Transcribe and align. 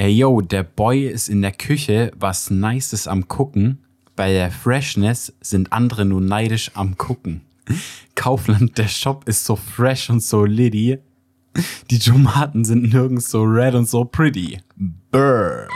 Ey, 0.00 0.12
yo, 0.12 0.40
der 0.40 0.62
Boy 0.62 1.06
ist 1.08 1.28
in 1.28 1.42
der 1.42 1.52
Küche, 1.52 2.10
was 2.18 2.48
Nices 2.48 3.06
am 3.06 3.28
Gucken. 3.28 3.84
Bei 4.16 4.32
der 4.32 4.50
Freshness 4.50 5.34
sind 5.42 5.74
andere 5.74 6.06
nur 6.06 6.22
neidisch 6.22 6.70
am 6.72 6.96
Gucken. 6.96 7.42
Kaufland, 8.14 8.78
der 8.78 8.88
Shop 8.88 9.28
ist 9.28 9.44
so 9.44 9.56
fresh 9.56 10.08
und 10.08 10.22
so 10.22 10.46
liddy. 10.46 11.00
Die 11.90 11.98
Tomaten 11.98 12.64
sind 12.64 12.90
nirgends 12.90 13.30
so 13.30 13.42
red 13.42 13.74
und 13.74 13.86
so 13.86 14.06
pretty. 14.06 14.62
Brr. 15.10 15.68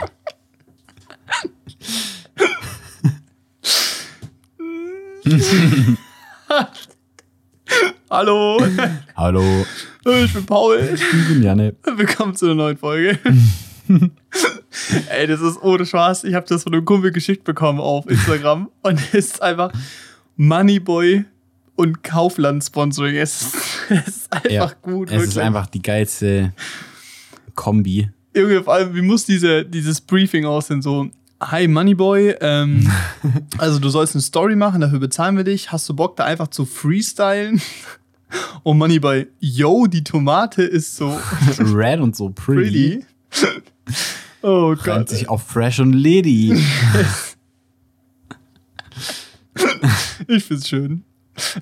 Hallo, 8.09 8.59
Hallo, 9.15 9.65
ich 10.23 10.33
bin 10.33 10.47
Paul. 10.47 10.79
ich 10.95 11.27
bin 11.27 11.43
Janne. 11.43 11.75
Willkommen 11.95 12.35
zu 12.35 12.45
einer 12.45 12.55
neuen 12.55 12.77
Folge. 12.77 13.19
Ey, 15.09 15.27
das 15.27 15.41
ist 15.41 15.61
ohne 15.61 15.85
Spaß. 15.85 16.23
Ich 16.25 16.33
habe 16.33 16.45
das 16.47 16.63
von 16.63 16.73
einem 16.73 16.85
Kumpel 16.85 17.11
geschickt 17.11 17.43
bekommen 17.43 17.79
auf 17.79 18.09
Instagram 18.09 18.69
und 18.81 18.99
es 19.13 19.13
ist 19.13 19.41
einfach 19.41 19.71
Moneyboy 20.37 21.25
und 21.75 22.03
Kaufland 22.03 22.63
Sponsoring. 22.63 23.15
Es 23.15 23.41
ist, 23.41 23.55
es 23.89 24.07
ist 24.07 24.33
einfach 24.33 24.51
Ja, 24.51 24.71
gut. 24.81 25.11
Es 25.11 25.23
ist 25.23 25.37
einfach 25.37 25.67
die 25.67 25.81
geilste 25.81 26.53
Kombi. 27.55 28.09
Junge, 28.35 28.63
vor 28.63 28.73
allem, 28.73 28.93
wie 28.93 29.01
muss 29.01 29.25
diese, 29.25 29.63
dieses 29.63 30.01
Briefing 30.01 30.45
aussehen? 30.45 30.81
So, 30.81 31.09
hi 31.41 31.67
Moneyboy, 31.67 32.35
ähm, 32.41 32.91
also 33.57 33.79
du 33.79 33.89
sollst 33.89 34.15
eine 34.15 34.21
Story 34.21 34.55
machen, 34.55 34.81
dafür 34.81 34.99
bezahlen 34.99 35.37
wir 35.37 35.43
dich. 35.43 35.71
Hast 35.71 35.87
du 35.87 35.93
Bock, 35.93 36.17
da 36.17 36.25
einfach 36.25 36.49
zu 36.49 36.65
freestylen? 36.65 37.61
Und 38.63 38.77
Moneyboy, 38.77 39.27
yo, 39.39 39.87
die 39.87 40.03
Tomate 40.03 40.63
ist 40.63 40.95
so 40.97 41.17
Red 41.59 41.99
und 41.99 42.15
so 42.15 42.29
pretty. 42.29 43.03
pretty. 43.29 43.61
Oh 44.41 44.75
Gott. 44.75 45.09
sich 45.09 45.27
auf 45.29 45.43
fresh 45.47 45.79
und 45.79 45.93
lady. 45.93 46.55
Ich 50.27 50.43
find's 50.43 50.67
schön. 50.67 51.03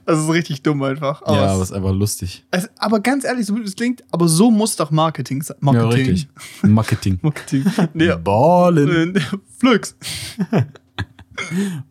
Das 0.05 0.19
ist 0.19 0.29
richtig 0.29 0.61
dumm 0.61 0.83
einfach. 0.83 1.21
Aber, 1.23 1.35
ja, 1.35 1.45
es- 1.45 1.51
aber 1.53 1.63
ist 1.63 1.71
einfach 1.73 1.91
lustig. 1.93 2.45
es, 2.51 2.69
aber 2.77 2.99
ganz 2.99 3.23
ehrlich, 3.23 3.45
so 3.47 3.55
wie 3.55 3.61
es 3.61 3.75
klingt, 3.75 4.03
aber 4.11 4.27
so 4.27 4.51
muss 4.51 4.75
doch 4.75 4.91
Marketing 4.91 5.41
sein. 5.41 5.57
Ja, 5.61 5.71
Marketing. 5.71 6.09
richtig. 6.11 6.27
Marketing. 6.61 7.19
Marketing. 7.21 7.65
Nee, 7.93 8.15
Ballen. 8.23 9.19
Flux. 9.57 9.95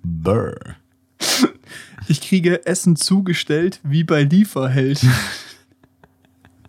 Brr. 0.05 0.55
Ich 2.09 2.21
kriege 2.21 2.65
Essen 2.67 2.97
zugestellt 2.97 3.81
wie 3.83 4.05
bei 4.05 4.23
Lieferheld. 4.25 5.01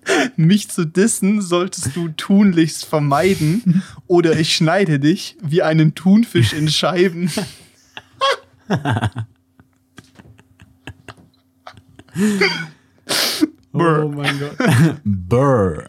Mich 0.36 0.70
zu 0.70 0.86
dissen 0.86 1.42
solltest 1.42 1.96
du 1.96 2.10
tunlichst 2.10 2.86
vermeiden 2.86 3.84
oder 4.08 4.38
ich 4.40 4.56
schneide 4.56 5.00
dich 5.00 5.38
wie 5.42 5.62
einen 5.62 5.96
Thunfisch 5.96 6.54
in 6.54 6.70
Scheiben. 6.70 7.32
Oh 13.76 14.08
mein 14.08 14.40
Gott. 14.40 15.02
Brr. 15.04 15.84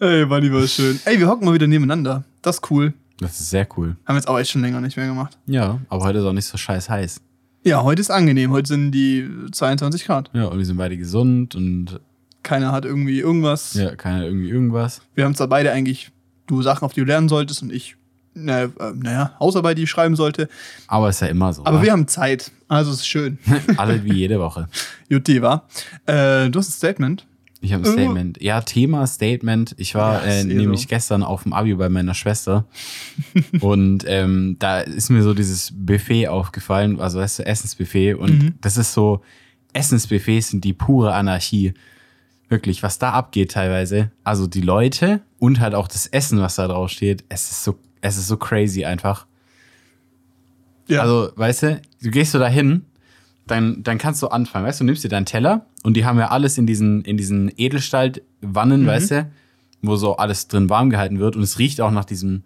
Ey, 0.00 0.26
Mann, 0.26 0.42
die 0.42 0.52
war 0.52 0.66
schön. 0.66 0.98
Ey, 1.04 1.20
wir 1.20 1.28
hocken 1.28 1.44
mal 1.46 1.54
wieder 1.54 1.68
nebeneinander. 1.68 2.24
Das 2.42 2.56
ist 2.56 2.70
cool. 2.70 2.94
Das 3.20 3.38
ist 3.38 3.50
sehr 3.50 3.68
cool. 3.76 3.96
Haben 4.04 4.14
wir 4.14 4.16
jetzt 4.16 4.28
auch 4.28 4.38
echt 4.38 4.50
schon 4.50 4.62
länger 4.62 4.80
nicht 4.80 4.96
mehr 4.96 5.06
gemacht. 5.06 5.38
Ja, 5.46 5.78
aber 5.88 6.04
heute 6.04 6.18
ist 6.18 6.24
auch 6.24 6.32
nicht 6.32 6.46
so 6.46 6.58
scheiß 6.58 6.90
heiß. 6.90 7.20
Ja, 7.64 7.84
heute 7.84 8.00
ist 8.00 8.10
angenehm. 8.10 8.50
Heute 8.50 8.66
sind 8.66 8.90
die 8.90 9.30
22 9.52 10.04
Grad. 10.04 10.30
Ja, 10.32 10.46
und 10.46 10.58
wir 10.58 10.66
sind 10.66 10.76
beide 10.76 10.96
gesund 10.96 11.54
und 11.54 12.00
Keiner 12.42 12.72
hat 12.72 12.84
irgendwie 12.84 13.18
irgendwas. 13.20 13.74
ja, 13.74 13.94
keiner 13.96 14.24
irgendwie 14.24 14.48
irgendwas. 14.50 15.02
Wir 15.14 15.24
haben 15.24 15.34
zwar 15.34 15.48
beide 15.48 15.72
eigentlich 15.72 16.10
du 16.46 16.62
Sachen, 16.62 16.84
auf 16.84 16.92
die 16.92 17.00
du 17.00 17.06
lernen 17.06 17.28
solltest 17.28 17.62
und 17.62 17.72
ich, 17.72 17.96
naja, 18.34 18.68
äh, 18.80 18.92
naja 18.94 19.36
Hausarbeit, 19.38 19.78
die 19.78 19.82
ich 19.84 19.90
schreiben 19.90 20.16
sollte. 20.16 20.48
Aber 20.88 21.08
ist 21.08 21.20
ja 21.20 21.28
immer 21.28 21.52
so. 21.52 21.64
Aber 21.64 21.78
wa? 21.78 21.82
wir 21.82 21.92
haben 21.92 22.08
Zeit. 22.08 22.50
Also 22.68 22.90
es 22.90 22.98
ist 22.98 23.06
schön. 23.06 23.38
Alle 23.76 24.02
wie 24.04 24.14
jede 24.14 24.40
Woche. 24.40 24.68
Jutti, 25.08 25.40
wa? 25.42 25.66
Äh, 26.06 26.50
du 26.50 26.58
hast 26.58 26.68
ein 26.68 26.72
Statement. 26.72 27.26
Ich 27.64 27.72
habe 27.72 27.84
ein 27.88 27.92
Statement. 27.92 28.42
Ja, 28.42 28.60
Thema 28.60 29.06
Statement. 29.06 29.74
Ich 29.78 29.94
war 29.94 30.26
Ja, 30.26 30.32
äh, 30.32 30.40
eh 30.40 30.44
nämlich 30.44 30.80
so. 30.82 30.86
gestern 30.88 31.22
auf 31.22 31.44
dem 31.44 31.52
Abi 31.52 31.74
bei 31.76 31.88
meiner 31.88 32.14
Schwester. 32.14 32.64
und 33.60 34.04
ähm, 34.08 34.56
da 34.58 34.80
ist 34.80 35.10
mir 35.10 35.22
so 35.22 35.32
dieses 35.32 35.72
Buffet 35.72 36.26
aufgefallen, 36.26 36.98
also 37.00 37.20
weißt 37.20 37.38
du, 37.38 37.46
Essensbuffet. 37.46 38.14
Und 38.14 38.30
Mhm. 38.42 38.54
das 38.60 38.76
ist 38.78 38.92
so, 38.94 39.20
Essensbuffets 39.74 40.48
sind 40.48 40.64
die 40.64 40.72
pure 40.72 41.14
Anarchie. 41.14 41.74
Wirklich, 42.52 42.82
was 42.82 42.98
da 42.98 43.12
abgeht 43.12 43.52
teilweise. 43.52 44.10
Also 44.24 44.46
die 44.46 44.60
Leute 44.60 45.22
und 45.38 45.58
halt 45.58 45.74
auch 45.74 45.88
das 45.88 46.06
Essen, 46.06 46.38
was 46.42 46.56
da 46.56 46.68
drauf 46.68 46.90
steht. 46.90 47.24
Es 47.30 47.50
ist 47.50 47.64
so, 47.64 47.78
es 48.02 48.18
ist 48.18 48.28
so 48.28 48.36
crazy 48.36 48.84
einfach. 48.84 49.26
Ja. 50.86 51.00
Also, 51.00 51.30
weißt 51.34 51.62
du, 51.62 51.80
du 52.02 52.10
gehst 52.10 52.32
so 52.32 52.38
dahin, 52.38 52.84
dann, 53.46 53.82
dann 53.82 53.96
kannst 53.96 54.20
du 54.22 54.28
anfangen, 54.28 54.66
weißt 54.66 54.80
du, 54.80 54.84
nimmst 54.84 55.02
dir 55.02 55.08
deinen 55.08 55.24
Teller 55.24 55.64
und 55.82 55.96
die 55.96 56.04
haben 56.04 56.18
ja 56.18 56.28
alles 56.28 56.58
in 56.58 56.66
diesen, 56.66 57.02
in 57.06 57.16
diesen 57.16 57.50
Edelstahlwannen, 57.56 58.86
weißt 58.86 59.10
du, 59.12 59.30
wo 59.80 59.96
so 59.96 60.16
alles 60.16 60.46
drin 60.48 60.68
warm 60.68 60.90
gehalten 60.90 61.20
wird 61.20 61.36
und 61.36 61.42
es 61.42 61.58
riecht 61.58 61.80
auch 61.80 61.90
nach 61.90 62.04
diesem, 62.04 62.44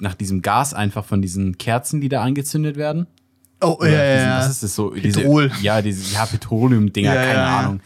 nach 0.00 0.14
diesem 0.14 0.42
Gas 0.42 0.74
einfach 0.74 1.04
von 1.04 1.22
diesen 1.22 1.58
Kerzen, 1.58 2.00
die 2.00 2.08
da 2.08 2.22
angezündet 2.22 2.74
werden. 2.74 3.06
oh, 3.60 3.66
ja, 3.68 3.74
Oder 3.76 4.04
ja, 4.04 4.14
diesen, 4.14 4.28
ja. 4.30 4.38
Was 4.38 4.50
ist 4.50 4.62
das 4.64 4.74
so? 4.74 4.90
Petrol. 4.90 5.48
Diese, 5.50 5.64
ja, 5.64 5.80
diese 5.80 6.12
ja, 6.12 6.26
Petroleum-Dinger, 6.26 7.14
Ja, 7.14 7.22
keine 7.22 7.38
ja. 7.38 7.58
Ahnung. 7.60 7.80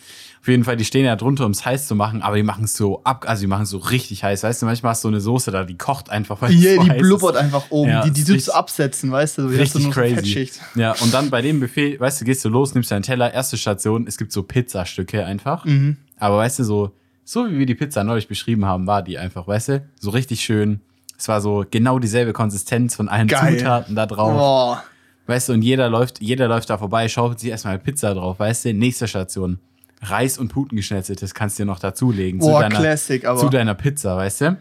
Auf 0.48 0.50
jeden 0.50 0.64
Fall, 0.64 0.78
die 0.78 0.86
stehen 0.86 1.04
ja 1.04 1.14
drunter, 1.14 1.44
um 1.44 1.50
es 1.50 1.66
heiß 1.66 1.88
zu 1.88 1.94
machen, 1.94 2.22
aber 2.22 2.36
die 2.36 2.42
machen 2.42 2.64
es 2.64 2.75
so 2.75 3.03
ab, 3.04 3.26
also 3.28 3.42
die 3.42 3.47
machen 3.47 3.64
es 3.64 3.69
so 3.69 3.76
richtig 3.76 4.25
heiß. 4.25 4.44
Weißt 4.44 4.62
du, 4.62 4.66
manchmal 4.66 4.92
hast 4.92 5.04
du 5.04 5.09
so 5.09 5.12
eine 5.12 5.20
Soße 5.20 5.50
da, 5.50 5.64
die 5.64 5.76
kocht 5.76 6.09
einfach, 6.09 6.41
weil 6.41 6.53
Hier, 6.53 6.76
so 6.76 6.84
die 6.84 6.91
heiß 6.91 7.03
blubbert 7.03 7.34
ist. 7.34 7.41
einfach 7.42 7.64
oben. 7.69 7.91
Ja, 7.91 8.03
die 8.09 8.12
die 8.12 8.25
du 8.25 8.54
absetzen, 8.54 9.12
weißt 9.12 9.36
du? 9.36 9.42
Du 9.42 9.48
Richtig 9.48 9.82
so 9.82 9.91
crazy. 9.91 10.50
Ja, 10.75 10.94
und 11.03 11.12
dann 11.12 11.28
bei 11.28 11.42
dem 11.42 11.60
Buffet, 11.60 12.00
weißt 12.00 12.22
du, 12.22 12.25
gehst 12.25 12.47
du 12.47 12.48
los, 12.48 12.72
nimmst 12.72 12.91
deinen 12.91 13.03
Teller, 13.03 13.34
erste 13.34 13.59
Station, 13.59 14.06
es 14.06 14.16
gibt 14.16 14.32
so 14.32 14.42
Pizzastücke 14.42 15.22
einfach. 15.22 15.66
Mhm. 15.66 15.98
Aber 16.16 16.38
weißt 16.38 16.60
du, 16.60 16.65
so, 16.65 16.92
so 17.25 17.47
wie 17.50 17.59
wir 17.59 17.66
die 17.66 17.75
Pizza 17.75 18.03
neulich 18.03 18.26
beschrieben 18.26 18.65
haben, 18.65 18.86
war 18.86 19.03
die 19.03 19.19
einfach, 19.19 19.47
weißt 19.47 19.69
du, 19.69 19.86
so 20.00 20.09
richtig 20.09 20.41
schön. 20.41 20.80
Es 21.19 21.28
war 21.28 21.42
so 21.42 21.66
genau 21.70 21.98
dieselbe 21.98 22.32
Konsistenz 22.32 22.94
von 22.94 23.10
allen 23.10 23.28
Geil. 23.28 23.59
Zutaten 23.59 23.94
da 23.94 24.06
drauf. 24.06 24.32
Boah. 24.32 24.84
Weißt 25.26 25.50
du, 25.50 25.53
und 25.53 25.60
jeder 25.60 25.91
läuft, 25.91 26.22
jeder 26.22 26.48
läuft 26.48 26.70
da 26.70 26.78
vorbei, 26.78 27.06
schaufelt 27.06 27.38
sich 27.38 27.50
erstmal 27.50 27.78
Pizza 27.78 28.15
drauf, 28.15 28.38
weißt 28.38 28.65
du, 28.65 28.72
nächste 28.72 29.06
Station. 29.06 29.59
Reis 30.03 30.38
und 30.38 30.48
Putengeschnetzeltes 30.48 31.34
kannst 31.34 31.59
du 31.59 31.62
dir 31.62 31.66
noch 31.66 31.81
dazulegen. 31.81 32.41
Boah, 32.41 32.56
zu 32.56 32.69
deiner, 32.69 32.81
Classic, 32.81 33.25
aber. 33.25 33.41
zu 33.41 33.48
deiner 33.48 33.75
Pizza, 33.75 34.16
weißt 34.16 34.41
du? 34.42 34.56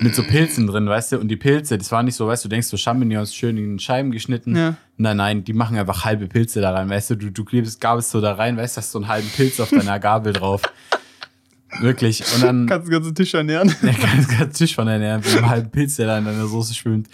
Mit 0.00 0.14
so 0.14 0.22
Pilzen 0.22 0.68
drin, 0.68 0.88
weißt 0.88 1.12
du? 1.12 1.18
Und 1.18 1.26
die 1.28 1.36
Pilze, 1.36 1.76
das 1.76 1.90
war 1.90 2.04
nicht 2.04 2.14
so, 2.14 2.28
weißt 2.28 2.44
du, 2.44 2.48
du 2.48 2.54
denkst 2.54 2.68
so 2.68 2.76
Champignons 2.76 3.34
schön 3.34 3.56
in 3.56 3.78
Scheiben 3.80 4.12
geschnitten. 4.12 4.54
Ja. 4.56 4.76
Nein, 4.96 5.16
nein, 5.16 5.44
die 5.44 5.52
machen 5.52 5.76
einfach 5.76 6.04
halbe 6.04 6.28
Pilze 6.28 6.60
da 6.60 6.70
rein, 6.72 6.88
weißt 6.88 7.10
du? 7.10 7.14
Du, 7.16 7.30
du 7.30 7.44
klebst, 7.44 7.80
gabelst 7.80 8.10
so 8.10 8.20
da 8.20 8.34
rein, 8.34 8.56
weißt 8.56 8.76
du, 8.76 8.78
hast 8.78 8.92
so 8.92 8.98
einen 9.00 9.08
halben 9.08 9.28
Pilz 9.28 9.58
auf 9.58 9.70
deiner 9.70 9.98
Gabel 10.00 10.32
drauf. 10.32 10.62
Wirklich. 11.80 12.22
Und 12.34 12.42
dann 12.42 12.66
Kannst 12.66 12.86
den 12.88 12.92
ganzen 12.92 13.14
Tisch 13.14 13.34
ernähren. 13.34 13.74
der 13.82 13.92
ganze, 13.92 14.36
ganze 14.36 14.50
Tisch 14.58 14.74
von 14.74 14.86
ernähren, 14.88 15.20
mit 15.24 15.36
einem 15.36 15.48
halben 15.48 15.70
Pilz, 15.70 15.96
der 15.96 16.06
da 16.06 16.18
in 16.18 16.24
deiner 16.24 16.46
Soße 16.46 16.74
schwimmt. 16.74 17.08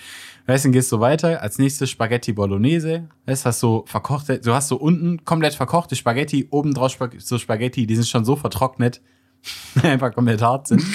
Weißt 0.46 0.64
du, 0.64 0.68
dann 0.68 0.72
gehst 0.72 0.92
du 0.92 1.00
weiter. 1.00 1.40
Als 1.40 1.58
nächstes 1.58 1.90
Spaghetti 1.90 2.32
Bolognese. 2.32 3.08
Weißt 3.26 3.44
du, 3.44 3.48
hast 3.48 3.60
so 3.60 3.84
verkochte, 3.86 4.38
du 4.40 4.52
hast 4.52 4.68
so 4.68 4.76
unten 4.76 5.24
komplett 5.24 5.54
verkochte 5.54 5.96
Spaghetti, 5.96 6.48
oben 6.50 6.74
drauf 6.74 6.96
so 7.18 7.38
Spaghetti, 7.38 7.86
die 7.86 7.94
sind 7.94 8.06
schon 8.06 8.24
so 8.24 8.36
vertrocknet, 8.36 9.00
einfach 9.82 10.12
komplett 10.14 10.42
hart 10.42 10.68
sind. 10.68 10.82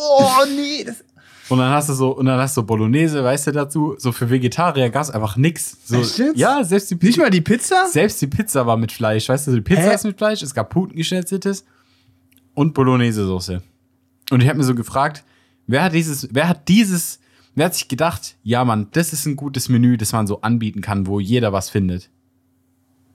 Oh, 0.00 0.44
nee. 0.54 0.84
Das, 0.84 1.02
Und 1.48 1.58
dann 1.58 1.72
hast 1.72 1.88
du 1.88 1.94
so, 1.94 2.10
und 2.10 2.26
dann 2.26 2.38
hast 2.38 2.56
du 2.56 2.62
Bolognese, 2.62 3.24
weißt 3.24 3.48
du, 3.48 3.52
dazu. 3.52 3.96
So 3.98 4.12
für 4.12 4.30
Vegetarier 4.30 4.90
gab's 4.90 5.10
einfach 5.10 5.36
nix. 5.36 5.76
So? 5.86 6.02
Ja, 6.34 6.62
selbst 6.62 6.90
die 6.90 6.94
nicht 6.94 7.18
mal 7.18 7.30
die 7.30 7.40
Pizza? 7.40 7.88
selbst 7.88 8.22
die 8.22 8.28
Pizza 8.28 8.64
war 8.64 8.76
mit 8.76 8.92
Fleisch, 8.92 9.28
weißt 9.28 9.48
du, 9.48 9.52
die 9.54 9.60
Pizza 9.60 9.82
Hä? 9.82 9.94
ist 9.94 10.04
mit 10.04 10.16
Fleisch, 10.18 10.42
es 10.42 10.54
gab 10.54 10.70
Putengeschnetzeltes 10.70 11.64
und 12.54 12.74
Bolognese-Soße. 12.74 13.60
Und 14.30 14.42
ich 14.42 14.48
habe 14.48 14.58
mir 14.58 14.64
so 14.64 14.74
gefragt, 14.74 15.24
wer 15.66 15.82
hat 15.82 15.94
dieses, 15.94 16.28
wer 16.30 16.48
hat 16.48 16.68
dieses, 16.68 17.18
wer 17.58 17.66
hat 17.66 17.74
sich 17.74 17.88
gedacht, 17.88 18.36
ja 18.42 18.64
Mann, 18.64 18.88
das 18.92 19.12
ist 19.12 19.26
ein 19.26 19.36
gutes 19.36 19.68
Menü, 19.68 19.96
das 19.96 20.12
man 20.12 20.26
so 20.26 20.40
anbieten 20.40 20.80
kann, 20.80 21.06
wo 21.06 21.20
jeder 21.20 21.52
was 21.52 21.70
findet. 21.70 22.10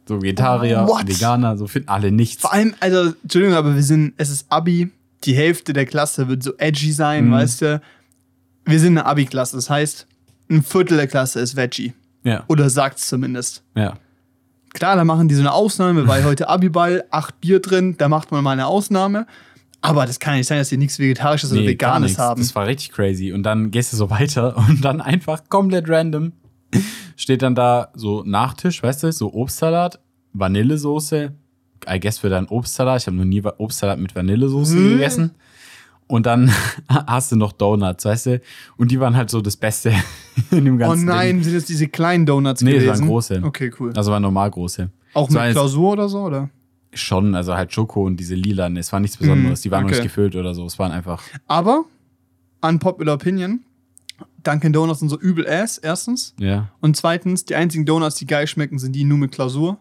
So 0.07 0.22
Vegetarier, 0.22 0.86
What? 0.88 1.07
Veganer, 1.07 1.57
so 1.57 1.66
finden 1.68 1.90
alle 1.90 2.12
nichts. 2.12 2.42
Vor 2.42 2.51
allem, 2.54 2.74
also, 2.81 3.13
Entschuldigung, 3.24 3.56
aber 3.56 3.74
wir 3.75 3.84
sind, 3.84 4.13
es 4.18 4.30
ist 4.30 4.45
Abi. 4.50 4.92
Die 5.24 5.34
Hälfte 5.36 5.72
der 5.72 5.86
Klasse 5.86 6.28
wird 6.28 6.44
so 6.44 6.51
edgy 6.57 6.92
sein, 6.92 7.28
Mhm. 7.28 7.31
weißt 7.31 7.62
du? 7.62 7.81
Wir 8.66 8.80
sind 8.80 8.98
eine 8.98 9.06
Abi-Klasse, 9.06 9.56
das 9.56 9.69
heißt, 9.69 10.07
ein 10.50 10.62
Viertel 10.63 10.98
der 10.98 11.07
Klasse 11.07 11.39
ist 11.39 11.56
Veggie. 11.56 11.94
Ja, 12.25 12.44
Oder 12.48 12.69
sagt's 12.69 13.07
zumindest. 13.07 13.63
ja. 13.75 13.98
Klar, 14.74 14.96
da 14.96 15.04
machen 15.06 15.28
die 15.28 15.36
so 15.36 15.42
eine 15.42 15.51
Ausnahme, 15.54 16.07
weil 16.07 16.24
heute 16.24 16.50
Abiball, 16.50 17.04
acht 17.12 17.39
Bier 17.42 17.60
drin, 17.60 17.96
da 18.00 18.10
macht 18.10 18.31
man 18.31 18.44
mal 18.44 18.51
eine 18.54 18.66
Ausnahme. 18.66 19.28
Aber 19.84 20.06
das 20.06 20.20
kann 20.20 20.34
ja 20.34 20.38
nicht 20.40 20.48
sein, 20.48 20.58
dass 20.60 20.70
die 20.70 20.78
nichts 20.78 20.98
Vegetarisches 20.98 21.52
oder 21.52 21.62
Nee, 21.62 21.76
gar 21.76 21.96
Veganes 21.98 22.18
haben. 22.18 22.42
Das 22.42 22.56
war 22.56 22.66
richtig 22.68 22.92
crazy. 22.92 23.34
Und 23.34 23.44
dann 23.44 23.70
gehst 23.70 23.92
du 23.94 23.98
so 23.98 24.10
weiter 24.10 24.56
und 24.70 24.84
dann 24.84 25.02
einfach 25.02 25.44
komplett 25.50 25.90
random 25.90 26.32
steht 27.16 27.44
dann 27.44 27.54
da 27.54 27.90
so 27.94 28.24
Nachtisch, 28.26 28.82
weißt 28.82 29.04
du, 29.04 29.12
so 29.12 29.32
Obstsalat, 29.34 30.00
Vanillesoße. 30.34 31.34
I 31.88 32.00
guess 32.00 32.18
für 32.20 32.30
deinen 32.30 32.48
Obstsalat. 32.48 33.02
Ich 33.02 33.08
habe 33.08 33.18
noch 33.18 33.26
nie 33.26 33.44
Obstsalat 33.44 34.00
mit 34.00 34.16
Vanillesoße 34.16 34.76
Hm. 34.76 34.90
gegessen. 34.90 35.32
Und 36.08 36.26
dann 36.26 36.52
hast 36.90 37.32
du 37.32 37.36
noch 37.36 37.52
Donuts, 37.52 38.06
weißt 38.06 38.26
du? 38.28 38.42
Und 38.78 38.90
die 38.92 39.00
waren 39.00 39.16
halt 39.16 39.30
so 39.30 39.42
das 39.42 39.58
Beste 39.58 39.94
in 40.52 40.66
dem 40.66 40.76
Oh 40.76 40.80
ganzen 40.80 41.06
nein, 41.06 41.36
Ding. 41.36 41.44
sind 41.44 41.56
das 41.56 41.66
diese 41.66 41.88
kleinen 41.88 42.26
Donuts 42.26 42.62
Nee, 42.62 42.74
das 42.74 42.84
gewesen? 42.84 43.00
waren 43.02 43.08
große. 43.10 43.42
Okay, 43.44 43.72
cool. 43.80 43.92
Also 43.96 44.12
waren 44.12 44.22
normal 44.24 44.50
große. 44.50 44.90
Auch 45.14 45.28
Das 45.30 45.44
mit 45.44 45.52
Klausur 45.52 45.92
oder 45.94 46.10
so, 46.10 46.22
oder? 46.22 46.50
Schon, 46.94 47.36
also 47.36 47.56
halt 47.56 47.74
Schoko 47.74 48.06
und 48.06 48.18
diese 48.18 48.36
lilanen. 48.36 48.78
Es 48.78 48.92
war 48.94 49.00
nichts 49.00 49.18
Besonderes. 49.18 49.62
Mm, 49.62 49.63
die 49.63 49.72
waren 49.72 49.84
okay. 49.86 49.94
nicht 49.95 50.04
gefüllt 50.04 50.36
oder 50.36 50.54
so. 50.54 50.66
Es 50.66 50.78
waren 50.80 50.92
einfach. 50.92 51.22
Aber, 51.48 51.86
unpopular 52.62 53.16
opinion, 53.16 53.62
Dunkin' 54.44 54.74
Donuts 54.74 55.00
sind 55.00 55.10
so 55.10 55.19
übel 55.19 55.48
ass, 55.48 55.78
erstens. 55.78 56.34
Ja. 56.40 56.69
Und 56.81 56.95
zweitens, 56.98 57.45
die 57.45 57.56
einzigen 57.56 57.86
Donuts, 57.86 58.16
die 58.16 58.28
geil 58.28 58.45
schmecken, 58.48 58.78
sind 58.80 58.94
die 58.94 59.04
nur 59.06 59.18
mit 59.18 59.31
Klausur 59.31 59.78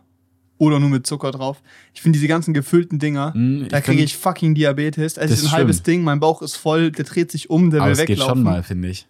oder 0.59 0.79
nur 0.79 0.89
mit 0.91 1.07
Zucker 1.07 1.33
drauf. 1.33 1.61
Ich 1.95 2.01
finde 2.03 2.17
diese 2.19 2.29
ganzen 2.29 2.55
gefüllten 2.55 2.99
Dinger, 3.01 3.33
Mm, 3.35 3.67
da 3.69 3.81
kriege 3.81 4.03
ich 4.03 4.17
fucking 4.17 4.55
Diabetes. 4.55 5.15
Es 5.15 5.15
Das 5.15 5.25
ist 5.31 5.31
ein 5.33 5.39
stimmt. 5.39 5.53
halbes 5.53 5.83
Ding, 5.83 6.03
mein 6.05 6.21
Bauch 6.21 6.41
ist 6.43 6.57
voll, 6.57 6.93
der 6.93 7.05
dreht 7.05 7.33
sich 7.33 7.51
um, 7.51 7.71
der 7.71 7.81
Aber 7.81 7.89
will 7.89 7.93
es 7.95 7.99
geht 8.01 8.11
weglaufen. 8.11 8.35
schon 8.37 8.43
mal, 8.45 8.63
finde 8.63 8.89
ich. 8.89 9.09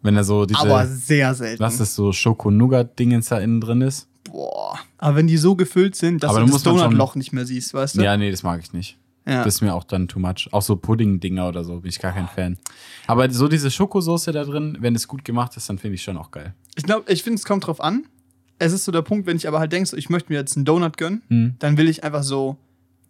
Wenn 0.00 0.14
da 0.14 0.24
so 0.24 0.46
diese. 0.46 0.60
aber 0.60 0.86
sehr 0.86 1.34
selten. 1.34 1.62
was 1.62 1.80
ist 1.80 1.94
so 1.94 2.12
Schoko-Nougat-Dingens 2.12 3.28
da 3.28 3.38
innen 3.38 3.60
drin 3.60 3.82
ist. 3.82 4.08
Boah. 4.24 4.78
Aber 4.98 5.16
wenn 5.16 5.26
die 5.26 5.36
so 5.36 5.54
gefüllt 5.56 5.94
sind, 5.96 6.22
dass 6.22 6.30
Aber 6.30 6.40
du 6.40 6.46
da 6.46 6.52
das 6.52 6.62
Donutloch 6.62 7.14
nicht 7.14 7.32
mehr 7.32 7.46
siehst, 7.46 7.72
weißt 7.74 7.96
du? 7.96 8.02
Ja, 8.02 8.16
nee, 8.16 8.30
das 8.30 8.42
mag 8.42 8.60
ich 8.62 8.72
nicht. 8.72 8.98
Ja. 9.26 9.44
Das 9.44 9.56
ist 9.56 9.60
mir 9.60 9.74
auch 9.74 9.84
dann 9.84 10.08
too 10.08 10.18
much. 10.18 10.48
Auch 10.52 10.62
so 10.62 10.76
Pudding-Dinger 10.76 11.48
oder 11.48 11.62
so 11.62 11.80
bin 11.80 11.90
ich 11.90 11.98
gar 11.98 12.12
kein 12.12 12.28
Fan. 12.28 12.56
Aber 13.06 13.30
so 13.30 13.46
diese 13.46 13.70
Schokosoße 13.70 14.32
da 14.32 14.42
drin, 14.44 14.78
wenn 14.80 14.94
es 14.94 15.06
gut 15.06 15.24
gemacht 15.24 15.56
ist, 15.56 15.68
dann 15.68 15.78
finde 15.78 15.96
ich 15.96 16.02
schon 16.02 16.16
auch 16.16 16.30
geil. 16.30 16.54
Ich 16.76 16.84
glaube, 16.84 17.10
ich 17.12 17.22
finde, 17.22 17.36
es 17.38 17.44
kommt 17.44 17.66
drauf 17.66 17.80
an. 17.80 18.06
Es 18.58 18.72
ist 18.72 18.84
so 18.86 18.90
der 18.92 19.02
Punkt, 19.02 19.26
wenn 19.26 19.36
ich 19.36 19.46
aber 19.46 19.58
halt 19.60 19.70
denke, 19.72 19.88
so, 19.88 19.96
ich 19.96 20.08
möchte 20.08 20.32
mir 20.32 20.38
jetzt 20.38 20.56
einen 20.56 20.64
Donut 20.64 20.96
gönnen, 20.96 21.22
Hm. 21.28 21.54
dann 21.58 21.76
will 21.76 21.88
ich 21.88 22.04
einfach 22.04 22.22
so 22.22 22.56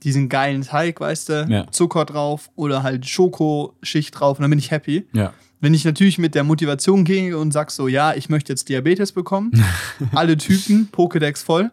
diesen 0.02 0.28
geilen 0.28 0.62
Teig, 0.62 1.00
weißt 1.00 1.28
du, 1.28 1.46
Ja. 1.48 1.70
Zucker 1.70 2.04
drauf 2.04 2.50
oder 2.56 2.82
halt 2.82 3.06
Schokoschicht 3.08 4.18
drauf 4.18 4.38
und 4.38 4.42
dann 4.42 4.50
bin 4.50 4.58
ich 4.58 4.70
happy. 4.70 5.06
Ja. 5.12 5.32
Wenn 5.60 5.74
ich 5.74 5.84
natürlich 5.84 6.18
mit 6.18 6.34
der 6.34 6.44
Motivation 6.44 7.04
gehe 7.04 7.36
und 7.36 7.52
sag 7.52 7.70
so, 7.70 7.88
ja, 7.88 8.14
ich 8.14 8.28
möchte 8.28 8.52
jetzt 8.52 8.68
Diabetes 8.68 9.12
bekommen, 9.12 9.50
alle 10.12 10.36
Typen, 10.36 10.88
Pokédex 10.92 11.44
voll, 11.44 11.70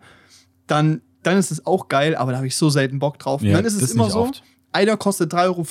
dann, 0.68 1.02
dann 1.24 1.38
ist 1.38 1.52
es 1.52 1.66
auch 1.66 1.88
geil, 1.88 2.16
aber 2.16 2.32
da 2.32 2.38
habe 2.38 2.48
ich 2.48 2.56
so 2.56 2.70
selten 2.70 3.00
Bock 3.00 3.20
drauf. 3.20 3.42
Ja, 3.42 3.54
dann 3.54 3.66
ist 3.66 3.80
es 3.80 3.92
immer 3.92 4.10
so, 4.10 4.22
oft. 4.22 4.44
einer 4.72 4.98
kostet 4.98 5.34
3,50 5.34 5.44
Euro 5.44 5.66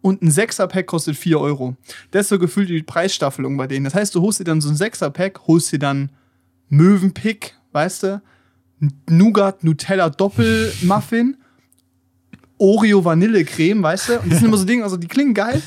und 0.00 0.22
ein 0.22 0.30
6er-Pack 0.30 0.86
kostet 0.86 1.16
4 1.16 1.40
Euro. 1.40 1.76
Das 2.10 2.22
ist 2.22 2.28
so 2.28 2.38
gefühlt 2.38 2.68
die 2.68 2.82
Preisstaffelung 2.82 3.56
bei 3.56 3.66
denen. 3.66 3.84
Das 3.84 3.94
heißt, 3.94 4.14
du 4.14 4.22
holst 4.22 4.40
dir 4.40 4.44
dann 4.44 4.60
so 4.60 4.68
ein 4.68 4.76
6er-Pack, 4.76 5.46
holst 5.46 5.72
dir 5.72 5.78
dann 5.78 6.10
Möwenpick, 6.68 7.54
weißt 7.72 8.02
du, 8.02 8.22
Nougat 9.08 9.64
Nutella 9.64 10.10
Doppelmuffin, 10.10 11.36
Oreo 12.58 13.04
Vanillecreme, 13.04 13.82
weißt 13.82 14.08
du? 14.08 14.20
Und 14.20 14.30
das 14.30 14.38
sind 14.40 14.48
immer 14.48 14.56
so 14.56 14.64
Dinge, 14.64 14.84
also 14.84 14.96
die 14.96 15.08
klingen 15.08 15.34
geil. 15.34 15.62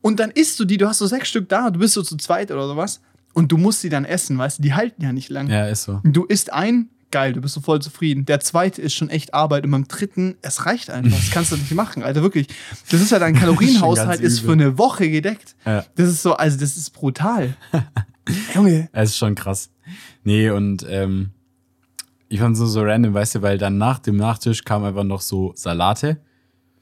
Und 0.00 0.20
dann 0.20 0.30
isst 0.30 0.58
du 0.60 0.64
die, 0.64 0.76
du 0.76 0.88
hast 0.88 0.98
so 0.98 1.06
sechs 1.06 1.28
Stück 1.28 1.48
da, 1.48 1.70
du 1.70 1.80
bist 1.80 1.94
so 1.94 2.02
zu 2.02 2.16
zweit 2.16 2.50
oder 2.50 2.66
sowas. 2.66 3.00
Und 3.34 3.52
du 3.52 3.56
musst 3.56 3.82
die 3.82 3.88
dann 3.88 4.04
essen, 4.04 4.38
weißt 4.38 4.58
du? 4.58 4.62
Die 4.62 4.74
halten 4.74 5.02
ja 5.02 5.12
nicht 5.12 5.28
lang. 5.28 5.48
Ja, 5.48 5.66
ist 5.66 5.84
so. 5.84 6.00
Du 6.02 6.24
isst 6.24 6.52
ein, 6.52 6.88
geil, 7.10 7.32
du 7.32 7.40
bist 7.40 7.54
so 7.54 7.60
voll 7.60 7.80
zufrieden. 7.80 8.24
Der 8.24 8.40
zweite 8.40 8.82
ist 8.82 8.94
schon 8.94 9.10
echt 9.10 9.34
Arbeit 9.34 9.64
und 9.64 9.70
beim 9.70 9.86
dritten, 9.86 10.36
es 10.42 10.66
reicht 10.66 10.90
einfach. 10.90 11.18
Das 11.18 11.30
kannst 11.30 11.52
du 11.52 11.56
nicht 11.56 11.72
machen, 11.72 12.02
Alter, 12.02 12.22
wirklich. 12.22 12.48
Das 12.90 13.00
ist 13.00 13.10
ja 13.10 13.18
dein 13.18 13.34
Kalorienhaushalt 13.38 14.20
ist 14.20 14.40
für 14.40 14.52
eine 14.52 14.78
Woche 14.78 15.10
gedeckt. 15.10 15.54
Ja. 15.64 15.84
Das 15.94 16.08
ist 16.08 16.22
so, 16.22 16.34
also 16.34 16.58
das 16.58 16.76
ist 16.76 16.90
brutal. 16.90 17.56
Junge. 18.54 18.88
Es 18.92 19.10
ist 19.10 19.16
schon 19.16 19.34
krass. 19.34 19.70
Nee, 20.24 20.50
und 20.50 20.86
ähm, 20.88 21.30
ich 22.28 22.40
fand 22.40 22.54
es 22.54 22.58
so, 22.58 22.66
so 22.66 22.82
random, 22.82 23.14
weißt 23.14 23.36
du, 23.36 23.42
weil 23.42 23.58
dann 23.58 23.78
nach 23.78 23.98
dem 23.98 24.16
Nachtisch 24.16 24.64
kam 24.64 24.84
einfach 24.84 25.04
noch 25.04 25.22
so 25.22 25.52
Salate. 25.54 26.18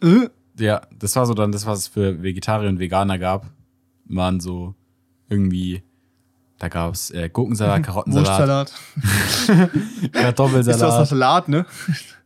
Äh, 0.02 0.28
Ja, 0.58 0.82
das 0.99 1.14
war 1.17 1.26
so 1.26 1.35
dann 1.35 1.53
das, 1.53 1.67
was 1.67 1.81
es 1.81 1.88
für 1.88 2.23
Vegetarier 2.23 2.69
und 2.69 2.79
Veganer 2.79 3.19
gab. 3.19 3.47
Waren 4.06 4.41
so 4.41 4.75
irgendwie, 5.29 5.82
da 6.58 6.69
gab 6.69 6.94
es 6.94 7.11
äh, 7.11 7.29
Gurkensalat, 7.29 7.82
Karottensalat, 7.85 8.29
Wurstsalat. 8.29 8.73
Ist 10.03 10.14
das 10.14 10.23
Kartoffelsalat, 10.23 11.00
das 11.00 11.08
Salat, 11.11 11.49
ne? 11.49 11.67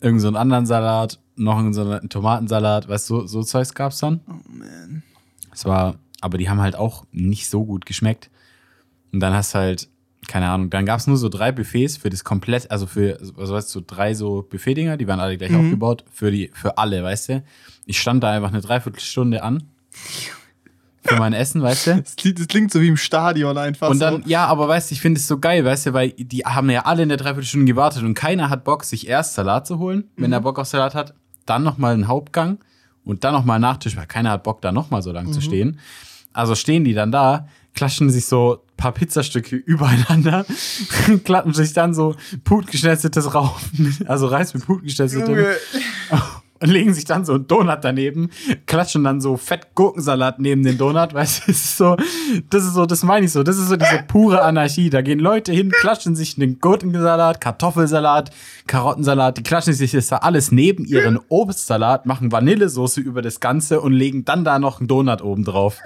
irgend 0.01 0.21
so 0.21 0.29
einen 0.29 0.37
anderen 0.37 0.67
Salat, 0.67 1.19
noch 1.37 1.57
irgend 1.57 1.75
so 1.75 1.83
einen 1.83 2.09
Tomatensalat, 2.09 2.89
weißt 2.89 3.11
du, 3.11 3.21
so, 3.23 3.27
so 3.27 3.43
Zeugs 3.43 3.75
gab's 3.75 3.99
dann. 3.99 4.21
Oh 4.29 4.33
man. 4.49 5.03
Es 5.53 5.65
war, 5.65 5.97
aber 6.21 6.39
die 6.39 6.49
haben 6.49 6.61
halt 6.61 6.77
auch 6.77 7.05
nicht 7.13 7.49
so 7.49 7.65
gut 7.65 7.87
geschmeckt. 7.87 8.31
Und 9.13 9.21
dann 9.21 9.33
hast 9.33 9.55
halt, 9.55 9.89
keine 10.31 10.49
Ahnung, 10.49 10.71
dann 10.71 10.87
gab's 10.87 11.07
nur 11.09 11.17
so 11.17 11.29
drei 11.29 11.51
Buffets 11.51 11.97
für 11.97 12.09
das 12.09 12.23
komplett, 12.23 12.71
also 12.71 12.87
für, 12.87 13.19
also 13.37 13.53
weißt 13.55 13.69
du, 13.75 13.81
so 13.81 13.85
drei 13.85 14.15
so 14.15 14.47
Buffetdinger, 14.49 14.97
die 14.97 15.09
waren 15.09 15.19
alle 15.19 15.37
gleich 15.37 15.51
Mhm. 15.51 15.57
aufgebaut, 15.65 16.05
für 16.13 16.31
die, 16.31 16.51
für 16.55 16.79
alle, 16.79 17.03
weißt 17.03 17.29
du. 17.31 17.43
Ich 17.85 17.99
stand 18.01 18.23
da 18.23 18.31
einfach 18.31 18.49
eine 18.51 18.61
Dreiviertelstunde 18.61 19.43
an. 19.43 19.65
Für 21.03 21.17
mein 21.17 21.33
Essen, 21.33 21.63
weißt 21.63 21.87
du? 21.89 21.97
Das 22.03 22.15
klingt, 22.15 22.39
das 22.39 22.47
klingt 22.47 22.71
so 22.71 22.81
wie 22.81 22.89
im 22.89 22.97
Stadion 22.99 23.57
einfach. 23.59 23.89
Und 23.89 23.99
dann, 24.01 24.23
so. 24.23 24.29
ja, 24.29 24.47
aber 24.47 24.69
weißt 24.69 24.91
du, 24.91 24.95
ich 24.95 25.01
finde 25.01 25.19
es 25.19 25.27
so 25.27 25.39
geil, 25.39 25.65
weißt 25.65 25.87
du, 25.87 25.93
weil 25.95 26.11
die 26.11 26.41
haben 26.45 26.69
ja 26.71 26.85
alle 26.85 27.03
in 27.03 27.09
der 27.09 27.19
Dreiviertelstunde 27.19 27.67
gewartet 27.67 28.03
und 28.05 28.15
keiner 28.15 28.51
hat 28.51 28.65
Bock, 28.65 28.85
sich 28.85 29.09
erst 29.09 29.35
Salat 29.35 29.67
zu 29.67 29.79
holen, 29.79 30.05
wenn 30.17 30.27
Mhm. 30.29 30.35
er 30.35 30.41
Bock 30.43 30.59
auf 30.59 30.67
Salat 30.69 30.95
hat, 30.95 31.15
dann 31.47 31.63
nochmal 31.63 31.95
einen 31.95 32.07
Hauptgang 32.07 32.59
und 33.05 33.25
dann 33.25 33.33
nochmal 33.33 33.57
einen 33.57 33.63
Nachtisch, 33.63 33.97
weil 33.97 34.07
keiner 34.07 34.31
hat 34.31 34.43
Bock, 34.45 34.61
da 34.61 34.73
nochmal 34.73 35.03
so 35.03 35.11
lang 35.11 35.27
Mhm. 35.29 35.33
zu 35.33 35.41
stehen. 35.41 35.81
Also 36.35 36.55
stehen 36.55 36.85
die 36.85 36.93
dann 36.95 37.11
da, 37.11 37.49
klatschen 37.75 38.11
sich 38.11 38.27
so 38.27 38.55
ein 38.55 38.77
paar 38.77 38.93
Pizzastücke 38.93 39.57
übereinander, 39.67 40.45
klappen 41.25 41.53
sich 41.55 41.73
dann 41.73 41.95
so 41.95 42.15
putgeschnetzeltes 42.45 43.35
rauf, 43.35 43.61
also 44.07 44.27
Reis 44.27 44.55
mit 44.55 44.67
putgeschnetzeltem 44.67 45.47
und 46.61 46.69
legen 46.69 46.93
sich 46.93 47.07
dann 47.07 47.25
so 47.25 47.35
einen 47.35 47.47
Donut 47.47 47.79
daneben, 47.83 48.31
klatschen 48.67 49.03
dann 49.03 49.21
so 49.21 49.37
fett 49.37 49.75
Gurkensalat 49.75 50.39
neben 50.39 50.63
den 50.63 50.77
Donut, 50.77 51.15
weißt 51.15 51.43
du, 51.43 51.53
das 51.53 51.57
ist 51.57 51.77
so, 51.77 51.97
das 52.51 52.65
ist 52.65 52.75
so, 52.75 52.85
das 52.87 53.03
meine 53.03 53.27
ich 53.27 53.33
so, 53.33 53.43
das 53.43 53.57
ist 53.57 53.69
so 53.69 53.77
diese 53.77 54.05
pure 54.07 54.43
Anarchie. 54.43 54.91
Da 54.91 55.01
gehen 55.01 55.19
Leute 55.19 55.53
hin, 55.53 55.71
klatschen 55.71 56.15
sich 56.15 56.37
einen 56.37 56.61
Gurkensalat, 56.61 57.41
Kartoffelsalat, 57.41 58.31
Karottensalat, 58.67 59.39
die 59.39 59.43
klatschen 59.43 59.73
sich 59.73 59.93
das 59.93 60.09
da 60.09 60.19
alles 60.19 60.53
neben 60.53 60.85
ihren 60.85 61.19
Obstsalat, 61.29 62.05
machen 62.05 62.31
Vanillesoße 62.31 63.01
über 63.01 63.23
das 63.23 63.41
Ganze 63.41 63.81
und 63.81 63.93
legen 63.93 64.27
dann 64.27 64.45
da 64.45 64.59
noch 64.59 64.81
einen 64.81 64.89
Donut 64.89 65.23
oben 65.23 65.45
drauf. 65.45 65.79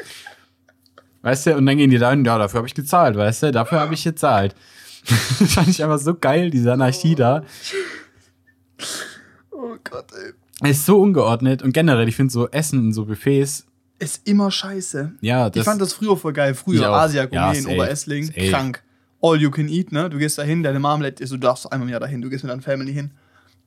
Weißt 1.25 1.47
du, 1.47 1.57
und 1.57 1.65
dann 1.67 1.77
gehen 1.79 1.91
die 1.91 1.99
da 1.99 2.11
hin, 2.11 2.25
ja, 2.25 2.37
dafür 2.39 2.59
habe 2.59 2.69
ich 2.69 2.75
gezahlt, 2.75 3.17
weißt 3.17 3.45
du, 3.45 3.51
dafür 3.53 3.81
habe 3.81 3.95
ich 3.95 4.05
gezahlt. 4.05 4.55
das 5.41 5.53
fand 5.55 5.69
ich 5.69 5.83
einfach 5.83 5.99
so 5.99 6.15
geil, 6.15 6.51
diese 6.51 6.73
Anarchie 6.73 7.15
da. 7.15 7.43
Oh 9.51 9.77
Gott, 9.85 10.07
ey. 10.13 10.33
Es 10.71 10.79
ist 10.79 10.87
so 10.87 11.01
ungeordnet 11.01 11.63
und 11.63 11.73
generell, 11.73 12.09
ich 12.09 12.17
finde 12.17 12.33
so 12.33 12.49
Essen 12.51 12.79
in 12.81 12.93
so 12.93 13.05
Buffets, 13.07 13.67
Ist 13.99 14.27
immer 14.29 14.51
scheiße. 14.51 15.13
ja, 15.21 15.47
Ich 15.47 15.53
das. 15.53 15.65
fand 15.65 15.81
das 15.81 15.93
früher 15.93 16.17
voll 16.17 16.33
geil. 16.33 16.53
Ich 16.53 16.59
Früher. 16.59 16.89
Asia 16.93 17.27
Ja, 17.31 17.53
in. 17.53 17.67
Oberessling. 17.67 18.31
Krank. 18.51 18.83
All 19.21 19.41
you 19.41 19.51
can 19.51 19.69
eat, 19.69 19.91
ne? 19.93 20.11
Du 20.11 20.19
gehst 20.19 20.37
da 20.39 20.43
hin, 20.43 20.63
deine 20.63 20.79
Mom 20.79 21.01
lädt 21.01 21.19
dir, 21.19 21.27
du 21.27 21.39
darfst 21.39 21.71
einmal 21.73 21.89
im 21.89 21.93
Jahr 21.93 22.01
dahin, 22.01 22.21
du 22.21 22.29
gehst 22.29 22.45
mit 22.45 22.51
deiner 22.53 22.61
Family 22.63 22.93
hin. 22.93 23.13